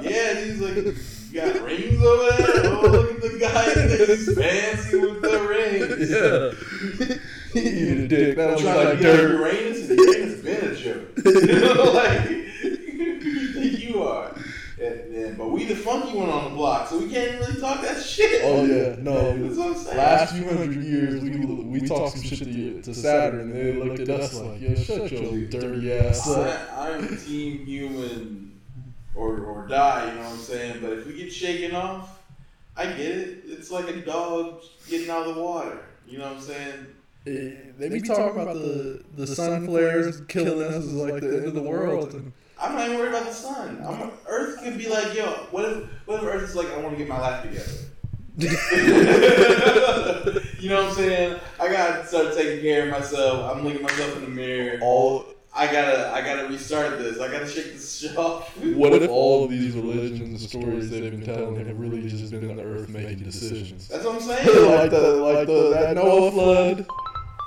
Yeah, 0.01 0.41
he's 0.43 0.59
like, 0.59 0.95
got 1.35 1.61
rings 1.61 2.01
over 2.01 2.43
there? 2.43 2.61
Oh, 2.65 2.81
look 2.81 3.11
at 3.11 3.21
the 3.21 3.37
guy. 3.39 4.05
He's 4.05 4.35
fancy 4.35 4.97
with 4.97 5.21
the 5.21 5.39
rings. 5.47 6.09
yeah. 7.59 7.61
Eat 7.61 7.97
a 7.97 8.07
dick. 8.07 8.35
That 8.35 8.47
I'm 8.47 8.51
looks 8.51 8.61
trying 8.63 8.85
like 8.85 8.97
to 8.97 9.03
get 9.03 9.17
dirt. 9.17 9.31
Uranus, 9.31 9.89
and 9.89 9.99
Uranus 9.99 10.41
been 10.41 10.71
a 10.71 10.75
joke. 10.75 11.11
you 11.25 11.59
know, 11.59 11.91
like 11.91 12.29
you 12.29 13.47
think 13.53 13.79
you 13.83 14.03
are. 14.03 14.35
And, 14.81 15.15
and, 15.15 15.37
but 15.37 15.51
we 15.51 15.63
the 15.63 15.75
funky 15.75 16.17
one 16.17 16.29
on 16.29 16.45
the 16.45 16.49
block, 16.49 16.89
so 16.89 16.99
we 16.99 17.09
can't 17.09 17.39
really 17.39 17.59
talk 17.61 17.81
that 17.81 18.01
shit. 18.03 18.41
Oh 18.43 18.65
yeah, 18.65 18.97
no. 18.99 19.37
That's 19.37 19.57
what 19.57 19.67
I'm 19.67 19.75
saying. 19.75 19.97
Last 19.97 20.35
few 20.35 20.49
hundred 20.49 20.83
years, 20.83 21.21
we 21.21 21.29
we 21.79 21.87
talked 21.87 22.17
some 22.17 22.23
shit 22.23 22.39
to, 22.39 22.81
to 22.81 22.93
Saturn, 22.93 23.51
and 23.51 23.53
they 23.53 23.73
looked 23.73 24.01
at 24.01 24.09
us 24.09 24.33
like, 24.33 24.59
"Yo, 24.59 24.75
shut 24.75 25.11
your 25.11 25.47
dirty 25.47 25.93
ass 25.93 26.29
up." 26.29 26.77
I, 26.77 26.91
I'm 26.91 27.17
team 27.17 27.65
human 27.65 28.54
or, 29.15 29.39
or 29.39 29.67
die, 29.67 30.09
you 30.09 30.15
know 30.15 30.23
what 30.23 30.31
I'm 30.33 30.37
saying? 30.37 30.79
But 30.81 30.93
if 30.93 31.05
we 31.07 31.13
get 31.13 31.31
shaken 31.31 31.75
off, 31.75 32.21
I 32.75 32.87
get 32.87 32.99
it. 32.99 33.43
It's 33.45 33.71
like 33.71 33.87
a 33.87 34.01
dog 34.01 34.61
getting 34.89 35.09
out 35.09 35.27
of 35.27 35.35
the 35.35 35.41
water. 35.41 35.77
You 36.07 36.17
know 36.19 36.25
what 36.25 36.35
I'm 36.37 36.41
saying? 36.41 36.85
Eh, 37.27 37.71
They 37.79 37.89
be 37.89 38.01
talking 38.01 38.41
about 38.41 38.53
the 38.55 39.03
the 39.15 39.25
sun 39.25 39.65
flares 39.65 40.21
killing 40.27 40.61
us 40.67 40.83
is 40.83 40.93
like 40.93 41.21
the 41.21 41.37
end 41.37 41.45
of 41.45 41.53
the 41.55 41.61
world. 41.63 42.13
And 42.13 42.31
I'm 42.61 42.73
not 42.73 42.85
even 42.85 42.99
worried 42.99 43.09
about 43.09 43.25
the 43.25 43.33
sun. 43.33 43.81
I'm, 43.85 44.11
Earth 44.27 44.59
could 44.61 44.77
be 44.77 44.87
like, 44.87 45.13
yo, 45.15 45.25
what 45.51 45.65
if, 45.65 45.83
what 46.05 46.23
if 46.23 46.29
Earth 46.29 46.43
is 46.49 46.55
like, 46.55 46.67
I 46.71 46.77
want 46.77 46.91
to 46.91 46.97
get 46.97 47.07
my 47.07 47.19
life 47.19 47.41
together? 47.43 47.71
you 50.59 50.69
know 50.69 50.83
what 50.83 50.89
I'm 50.89 50.93
saying? 50.95 51.39
I 51.59 51.67
gotta 51.69 52.05
start 52.05 52.33
taking 52.35 52.61
care 52.61 52.83
of 52.83 52.89
myself. 52.91 53.49
I'm 53.55 53.63
looking 53.63 53.81
myself 53.81 54.15
in 54.17 54.23
the 54.23 54.29
mirror. 54.29 54.79
all 54.81 55.25
I 55.57 55.71
gotta, 55.71 56.11
I 56.13 56.21
gotta 56.21 56.47
restart 56.49 56.99
this. 56.99 57.19
I 57.19 57.31
gotta 57.31 57.47
shake 57.47 57.73
this 57.73 57.97
shit 57.97 58.17
off. 58.17 58.55
what 58.75 58.91
if 58.93 59.09
all 59.09 59.45
of 59.45 59.51
these 59.51 59.73
religions 59.75 60.21
and 60.21 60.39
stories 60.39 60.89
they've 60.89 61.11
been 61.11 61.23
telling 61.23 61.65
have 61.65 61.79
really 61.79 62.07
just 62.09 62.29
been 62.31 62.55
the 62.55 62.61
Earth 62.61 62.89
making 62.89 63.23
decisions? 63.23 63.87
That's 63.87 64.03
what 64.03 64.15
I'm 64.15 64.21
saying. 64.45 64.71
like 64.71 64.91
the 64.91 64.99
like 65.15 65.47
the 65.47 65.69
that 65.71 65.95
Noah 65.95 66.31
flood. 66.31 66.85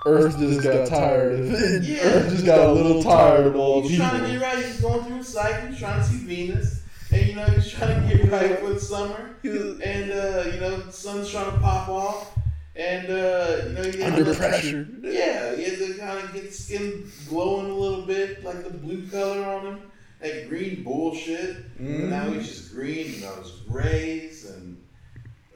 Earth 0.07 0.39
just 0.39 0.63
got 0.63 0.87
tired. 0.87 1.41
Of 1.41 1.53
it. 1.53 1.83
Yeah. 1.83 1.99
Earth 2.05 2.31
just 2.31 2.47
got 2.47 2.61
a 2.61 2.73
little 2.73 3.03
tired 3.03 3.47
of 3.47 3.57
all 3.57 3.83
He's 3.83 3.93
people. 3.93 4.07
He's 4.07 4.19
trying 4.19 4.33
to 4.33 4.39
get 4.39 4.43
right. 4.43 4.65
He's 4.65 4.81
going 4.81 5.05
through 5.05 5.19
a 5.19 5.25
cycle. 5.25 5.69
He's 5.69 5.79
trying 5.79 6.01
to 6.01 6.07
see 6.07 6.19
Venus, 6.19 6.83
and 7.13 7.27
you 7.27 7.35
know 7.35 7.45
he's 7.45 7.71
trying 7.71 8.09
to 8.09 8.17
get 8.17 8.31
right 8.31 8.59
for 8.59 8.71
the 8.71 8.81
summer. 8.81 9.37
And 9.45 10.11
uh, 10.13 10.45
you 10.53 10.61
know 10.61 10.79
the 10.81 10.93
sun's 10.93 11.31
trying 11.31 11.51
to 11.51 11.59
pop 11.59 11.89
off, 11.91 12.39
and 12.79 13.11
uh, 13.11 13.57
you 13.67 13.73
know 13.75 13.83
he 13.83 14.01
had 14.01 14.13
Under 14.15 14.33
to- 14.33 14.39
pressure. 14.39 14.89
Yeah, 15.03 15.57
he 15.57 15.65
had 15.65 15.79
to 15.79 15.95
kind 15.99 16.25
of 16.25 16.33
get 16.33 16.45
his 16.45 16.65
skin 16.65 17.11
glowing 17.29 17.71
a 17.71 17.75
little 17.75 18.07
bit, 18.07 18.45
like 18.45 18.63
the 18.65 18.71
blue 18.71 19.07
color 19.09 19.45
on 19.45 19.67
him. 19.67 19.81
That 20.21 20.49
green 20.49 20.83
bullshit. 20.83 21.57
And 21.79 22.11
now 22.11 22.31
he's 22.31 22.49
just 22.49 22.73
green. 22.75 23.13
and 23.15 23.23
know, 23.23 23.35
his 23.37 23.51
grays 23.69 24.51
and 24.51 24.81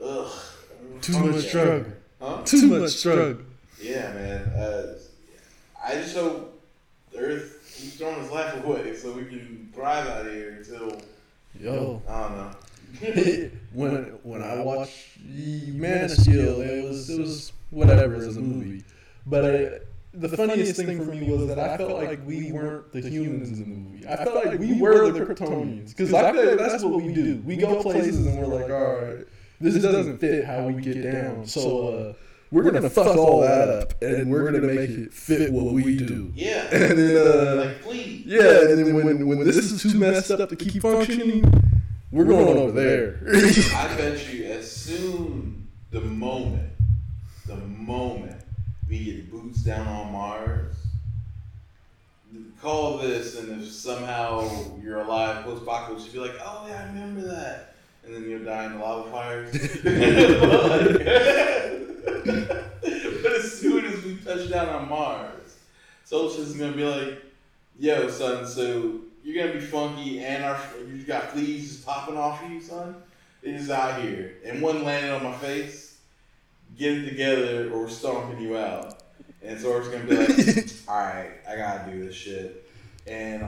ugh. 0.03 0.31
Too 1.01 1.13
Fuck 1.15 1.25
much 1.27 1.35
yeah. 1.45 1.49
struggle. 1.51 1.85
Huh? 2.21 2.43
Too 2.45 2.67
much 2.69 3.03
drug. 3.03 3.45
Yeah, 3.81 4.13
man. 4.13 4.43
Uh, 4.51 4.99
I 5.85 5.95
just 5.95 6.17
hope 6.17 6.61
the 7.11 7.19
Earth 7.19 7.75
keeps 7.77 7.97
throwing 7.97 8.21
his 8.21 8.31
life 8.31 8.65
away 8.65 8.95
so 8.95 9.13
we 9.13 9.25
can 9.25 9.69
thrive 9.75 10.07
out 10.07 10.27
here 10.27 10.51
until 10.59 11.01
Yo. 11.61 12.01
I 12.09 12.21
don't 12.21 12.37
know. 12.37 12.51
when 13.73 14.05
when 14.23 14.43
I 14.43 14.63
watched 14.63 15.19
Man 15.25 16.05
of 16.05 16.11
Steel, 16.11 16.61
it 16.61 16.85
was 16.85 17.11
it 17.11 17.21
was 17.21 17.53
whatever 17.71 18.17
as 18.17 18.37
a 18.37 18.41
movie, 18.41 18.85
but 19.27 19.45
uh, 19.45 19.79
the 20.15 20.29
funniest 20.29 20.77
thing 20.77 21.05
for 21.05 21.13
me 21.13 21.31
was 21.31 21.49
that 21.49 21.59
I 21.59 21.77
felt 21.77 22.03
like 22.03 22.21
we 22.27 22.53
weren't 22.53 22.93
the 22.93 23.01
humans 23.01 23.59
in 23.59 23.59
the 23.61 23.77
movie. 23.77 24.07
I 24.07 24.17
felt 24.25 24.45
like 24.45 24.59
we 24.59 24.81
were 24.81 25.11
the 25.11 25.21
Kryptonians 25.21 25.91
because 25.91 26.13
I 26.13 26.33
feel 26.33 26.47
like 26.47 26.59
that's 26.59 26.85
what 26.85 27.03
we 27.03 27.13
do. 27.13 27.43
We 27.47 27.57
go 27.57 27.83
places 27.83 28.27
and 28.27 28.39
we're 28.39 28.47
like, 28.47 28.71
all 28.71 28.95
right, 28.95 29.27
this 29.61 29.81
doesn't 29.83 30.19
fit 30.19 30.45
how 30.45 30.67
we 30.67 30.81
get 30.83 31.03
down, 31.03 31.47
so. 31.47 31.89
uh 31.89 32.15
we're 32.53 32.71
gonna 32.71 32.91
fuck 32.91 33.17
all 33.17 33.41
that 33.41 33.71
up, 33.71 34.03
and 34.03 34.31
we're 34.31 34.45
gonna 34.45 34.67
make 34.67 34.91
it 34.91 35.13
fit 35.15 35.51
what 35.51 35.73
we 35.73 35.97
do. 35.97 36.31
Yeah. 36.35 36.69
And 36.73 36.99
then, 36.99 37.17
uh, 37.17 37.65
like, 37.65 37.83
please. 37.83 38.27
Yeah, 38.27 38.69
and 38.69 38.79
then 38.79 38.95
when 38.95 39.27
when 39.27 39.45
this 39.45 39.57
is 39.57 39.83
too 39.83 39.99
messed 39.99 40.31
up 40.31 40.51
to 40.51 40.57
keep 40.57 40.83
functioning, 40.83 41.43
we're 42.13 42.25
going 42.25 42.59
over 42.59 42.73
there. 42.73 43.21
I 43.75 43.97
bet 43.97 44.33
you 44.33 44.45
as 44.45 44.71
soon 44.71 45.67
the 45.91 46.03
moment, 46.03 46.71
the 47.47 47.57
moment 47.57 48.41
we 48.89 49.05
get 49.05 49.31
boots 49.31 49.63
down 49.63 49.89
on 49.89 50.13
Mars, 50.13 50.75
call 52.61 52.99
this, 52.99 53.39
and 53.39 53.63
if 53.63 53.69
somehow 53.69 54.49
you're 54.83 55.01
alive 55.01 55.45
post 55.45 55.63
apocalypse, 55.63 56.05
you'll 56.05 56.25
be 56.25 56.31
like, 56.31 56.39
oh 56.45 56.67
yeah, 56.69 56.83
I 56.83 56.87
remember 56.87 57.23
that. 57.23 57.75
And 58.05 58.15
then 58.15 58.29
you'll 58.29 58.45
die 58.45 58.67
in 58.67 58.75
the 58.75 58.79
lava 58.79 59.11
fires. 59.11 59.53
but 63.23 63.33
as 63.33 63.61
soon 63.61 63.87
as 63.87 64.05
we 64.05 64.17
touch 64.17 64.51
down 64.51 64.69
on 64.69 64.89
Mars, 64.89 65.57
Solstice 66.05 66.49
is 66.49 66.57
gonna 66.57 66.73
be 66.73 66.85
like, 66.85 67.23
yo, 67.79 68.11
son, 68.11 68.47
so 68.47 69.01
you're 69.23 69.45
gonna 69.45 69.59
be 69.59 69.65
funky 69.65 70.25
and 70.25 70.45
our 70.45 70.59
you 70.89 71.05
got 71.05 71.31
fleas 71.31 71.69
just 71.69 71.87
popping 71.87 72.17
off 72.17 72.43
of 72.45 72.51
you, 72.51 72.61
son. 72.61 72.97
It 73.43 73.55
is 73.55 73.71
out 73.71 74.01
here. 74.01 74.37
And 74.45 74.63
one 74.63 74.85
landed 74.85 75.13
on 75.13 75.25
my 75.25 75.37
face. 75.37 75.99
Get 76.77 76.99
it 76.99 77.09
together 77.09 77.73
or 77.73 77.83
we're 77.83 77.89
stomping 77.89 78.41
you 78.41 78.57
out. 78.57 79.03
And 79.43 79.61
so 79.61 79.77
it's 79.79 79.89
gonna 79.89 80.05
be 80.05 80.17
like, 80.17 80.69
alright, 80.89 81.33
I 81.49 81.57
gotta 81.57 81.91
do 81.91 82.05
this 82.05 82.15
shit. 82.15 82.69
And 83.07 83.47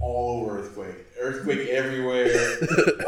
all 0.00 0.42
over 0.42 0.58
earthquake. 0.58 1.06
Earthquake 1.18 1.68
everywhere. 1.68 2.58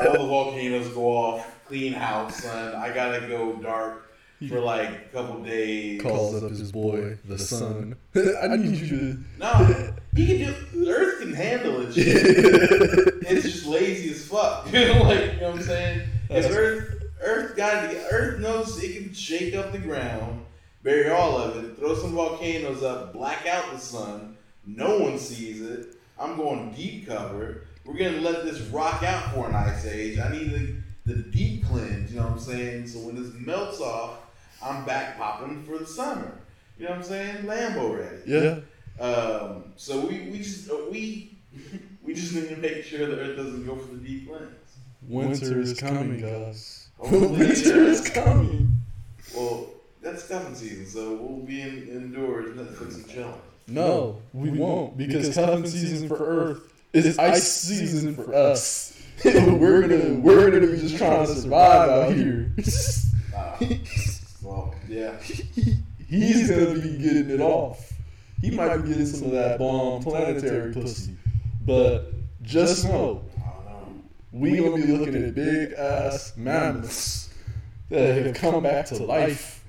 all 0.00 0.12
the 0.12 0.26
volcanoes 0.26 0.88
go 0.88 1.06
off. 1.06 1.54
Clean 1.66 1.92
house, 1.92 2.42
son. 2.44 2.74
I 2.74 2.92
gotta 2.92 3.26
go 3.26 3.54
dark 3.56 4.07
for 4.46 4.60
like 4.60 4.88
a 4.88 4.98
couple 5.12 5.42
days. 5.42 6.00
Calls 6.00 6.42
up 6.42 6.50
his 6.50 6.70
boy, 6.70 7.18
the 7.24 7.38
sun. 7.38 7.96
I 8.14 8.56
need 8.56 8.76
you 8.76 8.88
to. 8.88 9.18
No, 9.38 9.92
he 10.14 10.26
can 10.26 10.54
do. 10.72 10.88
Earth 10.88 11.20
can 11.20 11.32
handle 11.34 11.84
it. 11.86 13.14
It's 13.30 13.42
just 13.42 13.66
lazy 13.66 14.10
as 14.10 14.26
fuck. 14.26 14.64
like 14.72 14.74
you 14.74 14.86
know 14.88 15.00
what 15.02 15.42
I'm 15.42 15.62
saying? 15.62 16.08
If 16.30 16.50
Earth, 16.50 17.04
Earth 17.20 17.56
got 17.56 17.90
to 17.90 18.06
Earth 18.10 18.40
knows 18.40 18.82
it 18.82 18.94
can 18.94 19.12
shake 19.12 19.54
up 19.54 19.70
the 19.70 19.78
ground, 19.78 20.46
bury 20.82 21.10
all 21.10 21.36
of 21.36 21.62
it, 21.62 21.76
throw 21.76 21.94
some 21.94 22.14
volcanoes 22.14 22.82
up, 22.82 23.12
black 23.12 23.46
out 23.46 23.70
the 23.70 23.78
sun. 23.78 24.34
No 24.64 24.98
one 24.98 25.18
sees 25.18 25.60
it. 25.60 25.96
I'm 26.18 26.36
going 26.36 26.72
deep 26.72 27.06
cover. 27.06 27.64
We're 27.84 27.98
gonna 27.98 28.22
let 28.22 28.44
this 28.44 28.60
rock 28.60 29.02
out 29.02 29.34
for 29.34 29.48
an 29.48 29.54
ice 29.54 29.84
age. 29.84 30.18
I 30.18 30.30
need 30.32 30.50
the, 31.04 31.12
the 31.14 31.22
deep 31.22 31.66
cleanse. 31.66 32.10
You 32.10 32.20
know 32.20 32.26
what 32.26 32.32
I'm 32.32 32.40
saying? 32.40 32.86
So 32.86 33.00
when 33.00 33.22
this 33.22 33.32
melts 33.34 33.80
off, 33.80 34.20
I'm 34.62 34.84
back 34.84 35.16
popping 35.16 35.64
for 35.64 35.78
the 35.78 35.86
summer. 35.86 36.32
You 36.78 36.84
know 36.84 36.90
what 36.90 36.98
I'm 36.98 37.04
saying? 37.04 37.36
Lambo 37.44 37.98
ready. 37.98 38.22
Yeah. 38.26 39.04
Um, 39.04 39.72
so 39.76 40.00
we, 40.00 40.28
we 40.30 40.38
just 40.38 40.70
uh, 40.70 40.76
we 40.90 41.38
we 42.02 42.14
just 42.14 42.34
need 42.34 42.48
to 42.48 42.56
make 42.56 42.84
sure 42.84 43.06
the 43.06 43.18
Earth 43.18 43.36
doesn't 43.36 43.66
go 43.66 43.76
for 43.76 43.94
the 43.94 44.00
deep 44.00 44.30
lens. 44.30 44.48
Winter 45.08 45.60
is 45.60 45.78
coming, 45.78 46.20
guys. 46.20 46.88
Winter 46.98 47.84
is 47.84 48.08
coming. 48.10 48.76
Well, 49.34 49.68
that's 50.02 50.26
cuffing 50.26 50.54
season, 50.54 50.86
so 50.86 51.14
we'll 51.14 51.46
be 51.46 51.60
in, 51.60 51.88
indoors, 51.88 52.56
Netflix 52.56 52.96
and 52.96 53.08
chilling. 53.08 53.40
No, 53.68 54.20
we 54.32 54.50
won't 54.50 54.96
because 54.96 55.34
cuffing 55.34 55.66
season 55.66 56.08
for 56.08 56.16
Earth 56.16 56.72
is 56.92 57.18
ice 57.18 57.50
season 57.52 58.14
for 58.14 58.34
us. 58.34 59.00
we're 59.24 59.82
gonna 59.82 60.14
we're 60.20 60.50
gonna 60.50 60.66
be 60.66 60.78
just 60.78 60.96
trying 60.96 61.26
to 61.26 61.34
survive 61.34 61.88
out 61.88 62.14
here. 62.14 62.52
Uh, 63.36 63.56
yeah. 64.88 65.16
He's 66.08 66.50
gonna 66.50 66.80
be 66.80 66.98
getting 66.98 67.30
it 67.30 67.40
off. 67.40 67.92
He 68.40 68.50
might 68.50 68.78
be 68.78 68.88
getting 68.88 69.06
some 69.06 69.26
of 69.26 69.32
that 69.32 69.58
bomb 69.58 70.02
planetary 70.02 70.72
pussy, 70.72 71.16
but 71.64 72.12
just 72.42 72.84
know 72.84 73.22
we 74.32 74.56
gonna 74.56 74.76
be 74.76 74.92
looking 74.92 75.16
at 75.16 75.34
big 75.34 75.72
ass 75.72 76.34
mammoths 76.36 77.30
that 77.90 78.26
have 78.26 78.34
come 78.34 78.62
back 78.62 78.86
to 78.86 79.02
life. 79.02 79.64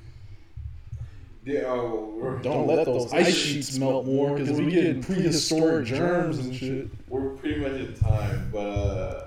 Yeah, 1.46 1.62
oh, 1.68 2.40
Don't 2.44 2.68
let 2.68 2.86
those 2.86 3.12
ice 3.14 3.34
sheets 3.34 3.78
melt 3.80 4.06
more 4.06 4.38
because 4.38 4.60
we 4.60 4.72
getting 4.72 5.02
prehistoric 5.02 5.88
germs 5.88 6.38
and 6.38 6.54
shit. 6.54 6.88
We're 7.08 7.30
pretty 7.30 7.60
much 7.62 7.72
in 7.72 7.94
time, 7.96 8.50
but 8.52 8.68
uh, 8.68 9.26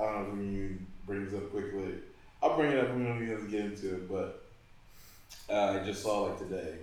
I 0.00 0.04
don't 0.04 0.28
know 0.28 0.32
if 0.32 0.38
we 0.38 0.44
can 0.44 0.86
bring 1.06 1.24
this 1.26 1.34
up 1.34 1.50
quickly. 1.50 1.94
I'll 2.42 2.56
bring 2.56 2.72
it 2.72 2.78
up 2.78 2.88
when 2.88 3.18
we 3.20 3.26
get 3.26 3.60
into 3.60 3.94
it, 3.94 4.10
but 4.10 4.43
uh, 5.50 5.78
I 5.80 5.84
just 5.84 6.02
saw 6.02 6.24
like 6.24 6.38
today. 6.38 6.74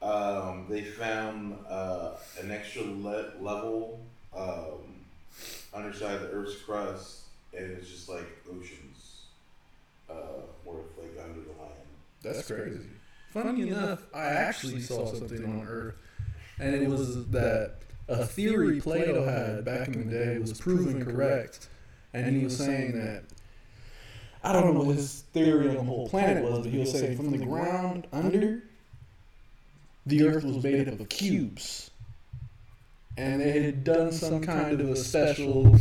Um, 0.00 0.66
they 0.68 0.82
found 0.82 1.56
uh, 1.68 2.12
an 2.40 2.50
extra 2.50 2.82
le- 2.82 3.32
level 3.40 4.00
um, 4.36 5.04
underside 5.74 6.20
the 6.20 6.30
Earth's 6.30 6.56
crust, 6.56 7.22
and 7.56 7.70
it's 7.72 7.88
just 7.88 8.08
like 8.08 8.26
oceans 8.48 9.22
uh, 10.08 10.42
worth 10.64 10.86
like 10.98 11.24
under 11.24 11.40
the 11.40 11.60
land. 11.60 11.72
That's 12.22 12.46
crazy. 12.46 12.80
Funny 13.32 13.68
enough, 13.68 14.02
I 14.14 14.24
actually 14.26 14.80
saw 14.80 15.12
something 15.12 15.44
on 15.44 15.66
Earth, 15.68 15.96
and 16.58 16.74
it 16.74 16.88
was 16.88 17.26
that 17.30 17.74
a 18.08 18.24
theory 18.24 18.80
Plato 18.80 19.24
had 19.24 19.64
back 19.64 19.88
in 19.88 20.08
the 20.08 20.16
day 20.16 20.38
was 20.38 20.58
proven 20.58 21.04
correct, 21.04 21.68
and 22.14 22.36
he 22.36 22.44
was 22.44 22.56
saying 22.56 22.92
that 22.98 23.24
I 24.42 24.52
don't 24.52 24.74
know 24.74 24.82
what 24.82 24.96
his 24.96 25.24
theory 25.32 25.70
on 25.70 25.76
the 25.76 25.82
whole 25.82 26.08
planet 26.08 26.44
was, 26.44 26.60
but 26.60 26.70
he 26.70 26.78
was 26.78 26.92
saying 26.92 27.16
from 27.16 27.30
the 27.30 27.38
ground 27.38 28.06
under, 28.12 28.62
the 30.06 30.26
Earth 30.26 30.44
was 30.44 30.62
made 30.62 30.88
up 30.88 31.00
of 31.00 31.08
cubes, 31.08 31.90
and 33.16 33.40
they 33.40 33.62
had 33.62 33.84
done 33.84 34.12
some 34.12 34.40
kind 34.40 34.80
of 34.80 34.90
a 34.90 34.96
special 34.96 35.76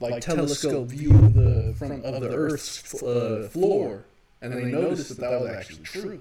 like 0.00 0.20
telescope 0.20 0.88
view 0.88 1.10
of 1.12 1.34
the 1.34 1.74
from 1.78 2.04
of 2.04 2.20
the 2.20 2.30
Earth's 2.30 3.02
uh, 3.02 3.48
floor, 3.50 4.04
and 4.40 4.52
they 4.52 4.64
noticed 4.64 5.08
that 5.08 5.20
that 5.20 5.40
was 5.40 5.50
actually 5.50 5.82
true. 5.82 6.20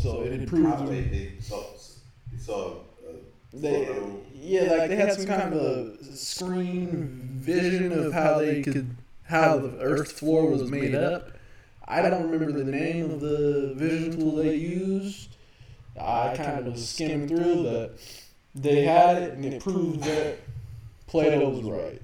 So 0.00 0.22
it 0.22 0.46
proved 0.46 0.86
they, 0.88 1.00
they 1.02 1.32
saw, 1.40 1.64
they 2.32 2.38
saw 2.38 2.74
a 3.10 3.56
they, 3.56 3.88
yeah, 4.34 4.62
like 4.62 4.90
they 4.90 4.96
had 4.96 5.14
some 5.14 5.26
kind 5.26 5.52
of 5.52 5.60
a 5.60 6.04
screen 6.04 7.38
vision 7.40 7.92
of 7.92 8.12
how 8.12 8.38
they 8.38 8.62
could 8.62 8.94
how 9.28 9.58
the 9.58 9.78
Earth's 9.80 10.12
floor 10.12 10.50
was 10.50 10.70
made 10.70 10.94
up. 10.94 11.30
I 11.86 12.02
don't 12.02 12.30
remember 12.30 12.52
the 12.52 12.70
name 12.70 13.10
of 13.10 13.20
the 13.20 13.74
vision 13.76 14.18
tool 14.18 14.36
they 14.36 14.54
used. 14.54 15.36
I 16.00 16.34
kind 16.36 16.66
of 16.66 16.72
was 16.72 16.88
skimming 16.88 17.28
through, 17.28 17.64
but 17.64 17.98
they 18.54 18.84
had 18.84 19.22
it, 19.22 19.34
and 19.34 19.44
it 19.44 19.62
proved 19.62 20.02
that 20.04 20.38
Plato 21.06 21.48
was 21.50 21.62
right. 21.62 22.02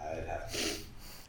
I'd 0.00 0.26
have 0.26 0.52
to. 0.52 0.68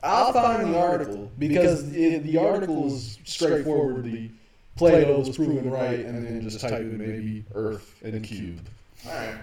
I'll 0.03 0.33
find 0.33 0.73
the 0.73 0.79
article 0.79 1.31
because 1.37 1.93
it, 1.95 2.23
the 2.23 2.37
article 2.37 2.87
is 2.87 3.17
straightforwardly 3.25 4.31
Plato 4.75 5.19
was 5.19 5.35
proven 5.35 5.69
right, 5.69 5.99
and 5.99 6.25
then 6.25 6.41
just 6.41 6.59
type 6.59 6.73
in 6.73 6.97
maybe 6.97 7.45
Earth 7.53 7.95
and 8.03 8.23
cube. 8.23 8.59
All 9.05 9.13
right. 9.13 9.35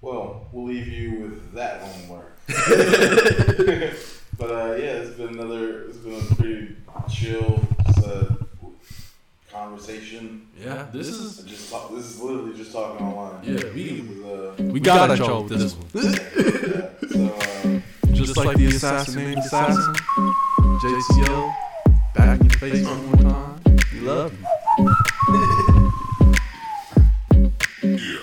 Well, 0.00 0.48
we'll 0.52 0.66
leave 0.66 0.88
you 0.88 1.20
with 1.20 1.52
that 1.54 1.80
homework. 1.82 2.36
But 4.38 4.50
uh, 4.50 4.74
yeah, 4.76 5.02
it's 5.02 5.16
been 5.16 5.38
another. 5.38 5.82
It's 5.82 5.98
been 5.98 6.20
a 6.20 6.34
pretty 6.34 6.76
chill 7.10 7.60
uh, 8.04 8.34
conversation. 9.50 10.48
Yeah, 10.58 10.86
this, 10.92 11.08
is 11.08 11.44
just 11.44 11.70
talk, 11.70 11.90
this 11.94 12.06
is 12.06 12.20
literally 12.20 12.56
just 12.56 12.72
talking 12.72 13.06
online. 13.06 13.44
Yeah, 13.44 13.72
we 13.74 14.00
was, 14.00 14.18
uh, 14.24 14.54
we, 14.58 14.64
we 14.64 14.80
got, 14.80 15.08
got 15.08 15.18
job 15.18 15.50
with 15.50 15.58
this 15.58 15.74
one. 15.74 15.88
yeah, 15.94 16.90
so, 17.08 17.26
uh, 17.26 17.80
just, 18.08 18.16
just, 18.16 18.36
like, 18.36 18.46
like 18.48 18.56
the 18.56 18.66
assassinated 18.66 19.38
assassin, 19.38 19.94
JCO, 20.82 21.54
back 22.14 22.40
in 22.40 22.46
your 22.46 22.58
face 22.58 22.86
one 22.86 23.06
more 23.06 23.16
time. 23.16 23.60
We 23.92 24.00
love 24.00 24.32
you. 27.82 28.08